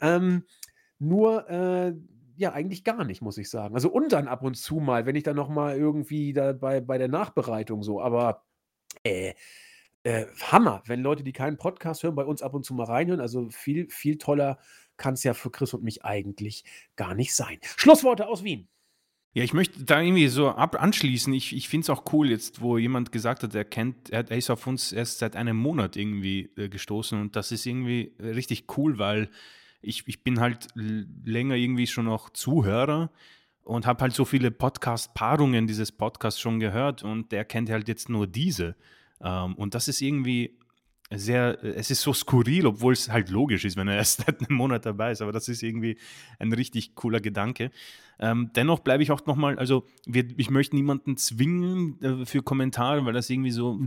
Ähm, 0.00 0.44
nur, 1.02 1.48
äh, 1.50 1.94
ja, 2.36 2.52
eigentlich 2.52 2.84
gar 2.84 3.04
nicht, 3.04 3.22
muss 3.22 3.38
ich 3.38 3.50
sagen. 3.50 3.74
Also 3.74 3.90
und 3.90 4.12
dann 4.12 4.28
ab 4.28 4.42
und 4.42 4.54
zu 4.56 4.76
mal, 4.76 5.06
wenn 5.06 5.16
ich 5.16 5.24
dann 5.24 5.36
noch 5.36 5.48
mal 5.48 5.76
irgendwie 5.76 6.32
da 6.32 6.52
bei 6.52 6.80
bei 6.80 6.98
der 6.98 7.08
Nachbereitung 7.08 7.82
so, 7.82 8.00
aber, 8.00 8.44
äh, 9.04 9.34
äh, 10.04 10.26
Hammer, 10.50 10.82
wenn 10.86 11.02
Leute, 11.02 11.22
die 11.22 11.32
keinen 11.32 11.56
Podcast 11.56 12.02
hören, 12.02 12.14
bei 12.14 12.24
uns 12.24 12.42
ab 12.42 12.54
und 12.54 12.64
zu 12.64 12.74
mal 12.74 12.84
reinhören. 12.86 13.20
Also 13.20 13.48
viel 13.50 13.88
viel 13.88 14.18
toller 14.18 14.58
kann 14.96 15.14
es 15.14 15.24
ja 15.24 15.34
für 15.34 15.50
Chris 15.50 15.74
und 15.74 15.84
mich 15.84 16.04
eigentlich 16.04 16.64
gar 16.96 17.14
nicht 17.14 17.34
sein. 17.34 17.58
Schlussworte 17.62 18.26
aus 18.28 18.44
Wien. 18.44 18.68
Ja, 19.34 19.42
ich 19.42 19.54
möchte 19.54 19.84
da 19.84 20.00
irgendwie 20.00 20.28
so 20.28 20.50
ab 20.50 20.80
anschließen. 20.80 21.32
Ich, 21.32 21.56
ich 21.56 21.68
finde 21.68 21.84
es 21.84 21.90
auch 21.90 22.12
cool, 22.12 22.28
jetzt, 22.30 22.60
wo 22.60 22.76
jemand 22.76 23.12
gesagt 23.12 23.42
hat, 23.42 23.54
er 23.54 23.64
kennt, 23.64 24.10
er 24.10 24.30
ist 24.30 24.50
auf 24.50 24.66
uns 24.66 24.92
erst 24.92 25.20
seit 25.20 25.36
einem 25.36 25.56
Monat 25.56 25.96
irgendwie 25.96 26.50
äh, 26.56 26.68
gestoßen 26.68 27.18
und 27.18 27.34
das 27.34 27.50
ist 27.50 27.64
irgendwie 27.64 28.12
richtig 28.20 28.66
cool, 28.76 28.98
weil 28.98 29.30
ich, 29.82 30.04
ich 30.06 30.22
bin 30.22 30.40
halt 30.40 30.68
länger 30.74 31.56
irgendwie 31.56 31.86
schon 31.86 32.08
auch 32.08 32.30
Zuhörer 32.30 33.10
und 33.64 33.86
habe 33.86 34.02
halt 34.02 34.14
so 34.14 34.24
viele 34.24 34.50
Podcast-Paarungen 34.50 35.66
dieses 35.66 35.92
Podcasts 35.92 36.40
schon 36.40 36.60
gehört 36.60 37.02
und 37.02 37.32
der 37.32 37.44
kennt 37.44 37.70
halt 37.70 37.88
jetzt 37.88 38.08
nur 38.08 38.26
diese. 38.26 38.76
Ähm, 39.20 39.54
und 39.54 39.74
das 39.74 39.88
ist 39.88 40.00
irgendwie 40.00 40.58
sehr, 41.14 41.62
es 41.62 41.90
ist 41.90 42.00
so 42.00 42.12
skurril, 42.12 42.66
obwohl 42.66 42.94
es 42.94 43.10
halt 43.10 43.28
logisch 43.28 43.64
ist, 43.64 43.76
wenn 43.76 43.88
er 43.88 43.96
erst 43.98 44.24
seit 44.24 44.40
einem 44.40 44.56
Monat 44.56 44.86
dabei 44.86 45.12
ist, 45.12 45.20
aber 45.20 45.32
das 45.32 45.48
ist 45.48 45.62
irgendwie 45.62 45.98
ein 46.38 46.52
richtig 46.52 46.94
cooler 46.94 47.20
Gedanke. 47.20 47.70
Ähm, 48.18 48.50
dennoch 48.54 48.80
bleibe 48.80 49.02
ich 49.02 49.10
auch 49.10 49.26
nochmal, 49.26 49.58
also 49.58 49.84
wir, 50.06 50.24
ich 50.36 50.50
möchte 50.50 50.76
niemanden 50.76 51.16
zwingen 51.16 52.00
äh, 52.02 52.26
für 52.26 52.42
Kommentare, 52.42 53.04
weil 53.04 53.12
das 53.14 53.28
irgendwie 53.28 53.50
so, 53.50 53.78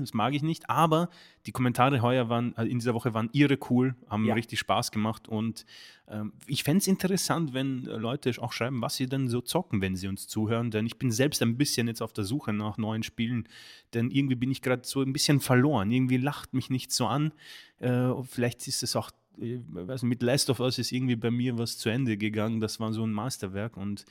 das 0.00 0.14
mag 0.14 0.34
ich 0.34 0.42
nicht, 0.42 0.70
aber 0.70 1.10
die 1.46 1.52
Kommentare 1.52 2.02
heuer 2.02 2.28
waren, 2.28 2.56
äh, 2.56 2.64
in 2.64 2.78
dieser 2.78 2.94
Woche 2.94 3.14
waren 3.14 3.30
irre 3.32 3.58
cool, 3.70 3.94
haben 4.08 4.24
ja. 4.24 4.34
richtig 4.34 4.58
Spaß 4.60 4.90
gemacht 4.90 5.28
und 5.28 5.66
ähm, 6.08 6.32
ich 6.46 6.62
fände 6.62 6.78
es 6.78 6.86
interessant, 6.86 7.52
wenn 7.52 7.84
Leute 7.84 8.32
auch 8.40 8.52
schreiben, 8.52 8.80
was 8.80 8.96
sie 8.96 9.06
denn 9.06 9.28
so 9.28 9.40
zocken, 9.40 9.80
wenn 9.80 9.96
sie 9.96 10.08
uns 10.08 10.28
zuhören, 10.28 10.70
denn 10.70 10.86
ich 10.86 10.98
bin 10.98 11.10
selbst 11.10 11.42
ein 11.42 11.56
bisschen 11.56 11.88
jetzt 11.88 12.02
auf 12.02 12.12
der 12.12 12.24
Suche 12.24 12.52
nach 12.52 12.78
neuen 12.78 13.02
Spielen, 13.02 13.48
denn 13.94 14.10
irgendwie 14.10 14.36
bin 14.36 14.50
ich 14.50 14.62
gerade 14.62 14.82
so 14.84 15.02
ein 15.02 15.12
bisschen 15.12 15.40
verloren, 15.40 15.90
irgendwie 15.90 16.18
lacht 16.18 16.54
mich 16.54 16.70
nicht 16.70 16.92
so 16.92 17.06
an, 17.06 17.32
äh, 17.80 18.12
vielleicht 18.24 18.66
ist 18.68 18.82
es 18.82 18.96
auch 18.96 19.10
ich 19.38 19.60
weiß 19.70 20.02
nicht, 20.02 20.10
mit 20.10 20.22
Last 20.22 20.50
of 20.50 20.60
Us 20.60 20.78
ist 20.78 20.92
irgendwie 20.92 21.16
bei 21.16 21.30
mir 21.30 21.56
was 21.56 21.78
zu 21.78 21.88
Ende 21.88 22.18
gegangen. 22.18 22.60
Das 22.60 22.80
war 22.80 22.92
so 22.92 23.02
ein 23.02 23.12
Meisterwerk 23.12 23.78
und 23.78 24.04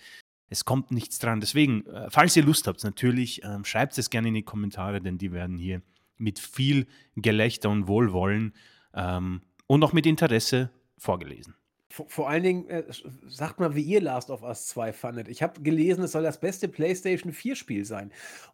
es 0.50 0.66
kommt 0.66 0.92
nichts 0.92 1.20
dran. 1.20 1.40
Deswegen, 1.40 1.86
äh, 1.88 2.10
falls 2.10 2.36
ihr 2.36 2.44
Lust 2.44 2.68
habt, 2.68 2.84
natürlich, 2.84 3.44
ähm, 3.44 3.64
schreibt 3.64 3.98
es 3.98 4.10
gerne 4.10 4.30
in 4.30 4.34
die 4.34 4.44
Kommentare, 4.44 5.02
denn 5.02 5.18
die 5.18 5.32
werden 5.32 5.58
hier 5.58 5.82
mit 6.22 6.40
viel 6.40 6.88
Gelächter 7.16 7.70
und 7.70 7.88
Wohlwollen 7.88 8.54
ähm, 8.94 9.42
und 9.68 9.84
auch 9.84 9.94
mit 9.94 10.06
Interesse 10.06 10.70
vorgelesen. 10.98 11.56
Vor, 11.90 12.06
vor 12.08 12.30
allen 12.30 12.44
Dingen, 12.44 12.70
äh, 12.70 12.84
sagt 13.28 13.60
mal, 13.60 13.76
wie 13.76 13.82
ihr 13.82 14.00
Last 14.00 14.30
of 14.30 14.44
Us 14.44 14.68
2 14.68 14.94
fandet. 14.94 15.28
Ich 15.28 15.44
habe 15.44 15.62
gelesen, 15.62 16.06
es 16.06 16.14
soll 16.14 16.24
das 16.24 16.40
beste 16.40 16.70
PlayStation 16.70 17.34
4-Spiel 17.34 17.84
sein. 17.84 18.12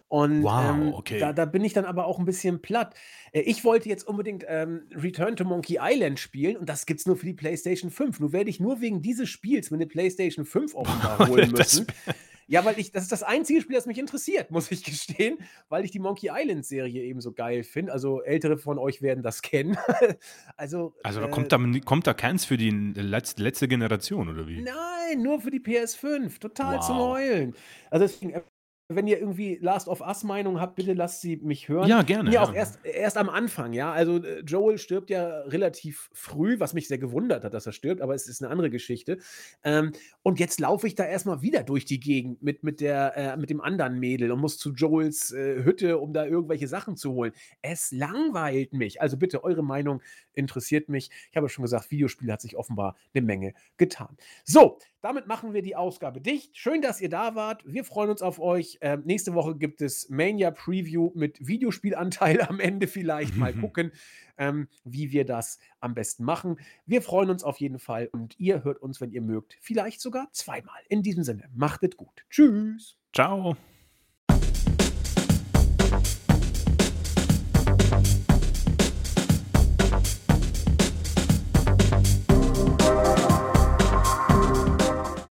Und 0.07 0.41
Wow, 0.41 0.69
ähm, 0.69 0.93
okay. 0.93 1.19
da, 1.19 1.33
da 1.33 1.45
bin 1.45 1.63
ich 1.63 1.73
dann 1.73 1.85
aber 1.85 2.05
auch 2.05 2.17
ein 2.17 2.25
bisschen 2.25 2.61
platt. 2.61 2.95
Äh, 3.33 3.41
ich 3.41 3.63
wollte 3.63 3.89
jetzt 3.89 4.07
unbedingt 4.07 4.45
ähm, 4.47 4.87
Return 4.95 5.35
to 5.35 5.43
Monkey 5.43 5.77
Island 5.79 6.19
spielen 6.19 6.57
und 6.57 6.67
das 6.67 6.85
gibt 6.85 7.01
es 7.01 7.05
nur 7.05 7.17
für 7.17 7.25
die 7.25 7.33
PlayStation 7.33 7.91
5. 7.91 8.21
Nur 8.21 8.31
werde 8.31 8.49
ich 8.49 8.59
nur 8.59 8.81
wegen 8.81 9.01
dieses 9.01 9.29
Spiels 9.29 9.69
mir 9.69 9.77
eine 9.77 9.87
PlayStation 9.87 10.45
5 10.45 10.73
offenbar 10.73 11.19
holen 11.27 11.51
müssen. 11.51 11.87
Ja, 12.47 12.63
weil 12.63 12.79
ich, 12.79 12.91
das 12.91 13.03
ist 13.03 13.11
das 13.11 13.23
einzige 13.23 13.61
Spiel, 13.61 13.75
das 13.75 13.85
mich 13.85 13.99
interessiert, 13.99 14.51
muss 14.51 14.71
ich 14.71 14.83
gestehen, 14.83 15.37
weil 15.69 15.83
ich 15.83 15.91
die 15.91 15.99
Monkey 15.99 16.29
Island 16.33 16.65
Serie 16.65 17.03
eben 17.03 17.19
so 17.21 17.33
geil 17.33 17.63
finde. 17.63 17.91
Also 17.91 18.21
ältere 18.21 18.57
von 18.57 18.79
euch 18.79 19.01
werden 19.01 19.21
das 19.21 19.41
kennen. 19.41 19.77
also, 20.57 20.93
also 21.03 21.19
da 21.19 21.27
äh, 21.27 21.29
kommt 21.29 21.51
da, 21.51 21.59
kommt 21.85 22.07
da 22.07 22.13
keins 22.13 22.45
für 22.45 22.57
die 22.57 22.69
letzte, 22.69 23.43
letzte 23.43 23.67
Generation, 23.67 24.29
oder 24.29 24.47
wie? 24.47 24.61
nein, 24.61 25.21
nur 25.21 25.41
für 25.41 25.51
die 25.51 25.59
PS5. 25.59 26.39
Total 26.39 26.81
zum 26.81 26.97
Wow. 26.97 27.17
Heulen. 27.17 27.55
Also 27.91 28.05
deswegen, 28.05 28.41
wenn 28.89 29.05
ihr 29.05 29.19
irgendwie 29.19 29.57
Last 29.61 29.89
of 29.89 29.99
Us 29.99 30.23
Meinung 30.23 30.61
habt, 30.61 30.75
bitte 30.75 30.93
lasst 30.93 31.19
sie 31.19 31.35
mich 31.37 31.67
hören. 31.67 31.89
Ja, 31.89 32.03
gerne, 32.03 32.31
Ja, 32.31 32.43
auch 32.43 32.53
ja. 32.53 32.59
erst, 32.59 32.85
erst 32.85 33.17
am 33.17 33.29
Anfang, 33.29 33.73
ja. 33.73 33.91
Also 33.91 34.23
äh, 34.23 34.39
Joel 34.41 34.77
stirbt 34.77 35.09
ja 35.09 35.41
relativ 35.41 36.09
früh, 36.13 36.57
was 36.61 36.73
mich 36.73 36.87
sehr 36.87 36.97
gewundert 36.97 37.43
hat, 37.43 37.53
dass 37.53 37.65
er 37.65 37.73
stirbt, 37.73 38.01
aber 38.01 38.15
es 38.15 38.29
ist 38.29 38.41
eine 38.41 38.49
andere 38.49 38.69
Geschichte. 38.69 39.17
Ähm, 39.65 39.91
und 40.23 40.39
jetzt 40.39 40.61
laufe 40.61 40.87
ich 40.87 40.95
da 40.95 41.03
erstmal 41.03 41.41
wieder 41.41 41.63
durch 41.63 41.83
die 41.83 41.99
Gegend 41.99 42.41
mit, 42.41 42.63
mit, 42.63 42.79
der, 42.79 43.17
äh, 43.17 43.37
mit 43.37 43.49
dem 43.49 43.59
anderen 43.59 43.99
Mädel 43.99 44.31
und 44.31 44.39
muss 44.39 44.57
zu 44.57 44.71
Joels 44.71 45.33
äh, 45.33 45.65
Hütte, 45.65 45.97
um 45.97 46.13
da 46.13 46.25
irgendwelche 46.25 46.69
Sachen 46.69 46.95
zu 46.95 47.11
holen. 47.11 47.33
Es 47.61 47.91
langweilt 47.91 48.71
mich. 48.71 49.01
Also 49.01 49.17
bitte, 49.17 49.43
eure 49.43 49.63
Meinung 49.63 50.01
interessiert 50.31 50.87
mich. 50.87 51.09
Ich 51.29 51.35
habe 51.35 51.49
schon 51.49 51.63
gesagt, 51.63 51.91
Videospiel 51.91 52.31
hat 52.31 52.39
sich 52.39 52.55
offenbar 52.55 52.95
eine 53.13 53.25
Menge 53.25 53.53
getan. 53.75 54.15
So, 54.45 54.79
damit 55.01 55.27
machen 55.27 55.53
wir 55.53 55.61
die 55.61 55.75
Ausgabe 55.75 56.21
dicht. 56.21 56.57
Schön, 56.57 56.81
dass 56.81 57.01
ihr 57.01 57.09
da 57.09 57.35
wart. 57.35 57.63
Wir 57.65 57.83
freuen 57.83 58.09
uns 58.09 58.21
auf 58.21 58.39
euch. 58.39 58.77
Ähm, 58.81 59.03
nächste 59.05 59.33
Woche 59.33 59.55
gibt 59.55 59.81
es 59.81 60.09
Mania 60.09 60.51
Preview 60.51 61.11
mit 61.13 61.45
Videospielanteil 61.45 62.41
am 62.47 62.59
Ende 62.59 62.87
vielleicht. 62.87 63.35
Mal 63.35 63.53
gucken, 63.61 63.91
ähm, 64.37 64.67
wie 64.83 65.11
wir 65.11 65.25
das 65.25 65.59
am 65.79 65.93
besten 65.93 66.23
machen. 66.23 66.59
Wir 66.85 67.01
freuen 67.01 67.29
uns 67.29 67.43
auf 67.43 67.59
jeden 67.59 67.79
Fall 67.79 68.09
und 68.11 68.39
ihr 68.39 68.63
hört 68.63 68.81
uns, 68.81 68.99
wenn 69.01 69.11
ihr 69.11 69.21
mögt, 69.21 69.57
vielleicht 69.61 70.01
sogar 70.01 70.29
zweimal. 70.31 70.81
In 70.89 71.03
diesem 71.03 71.23
Sinne, 71.23 71.49
macht 71.53 71.83
es 71.83 71.95
gut. 71.95 72.25
Tschüss. 72.29 72.97
Ciao. 73.13 73.55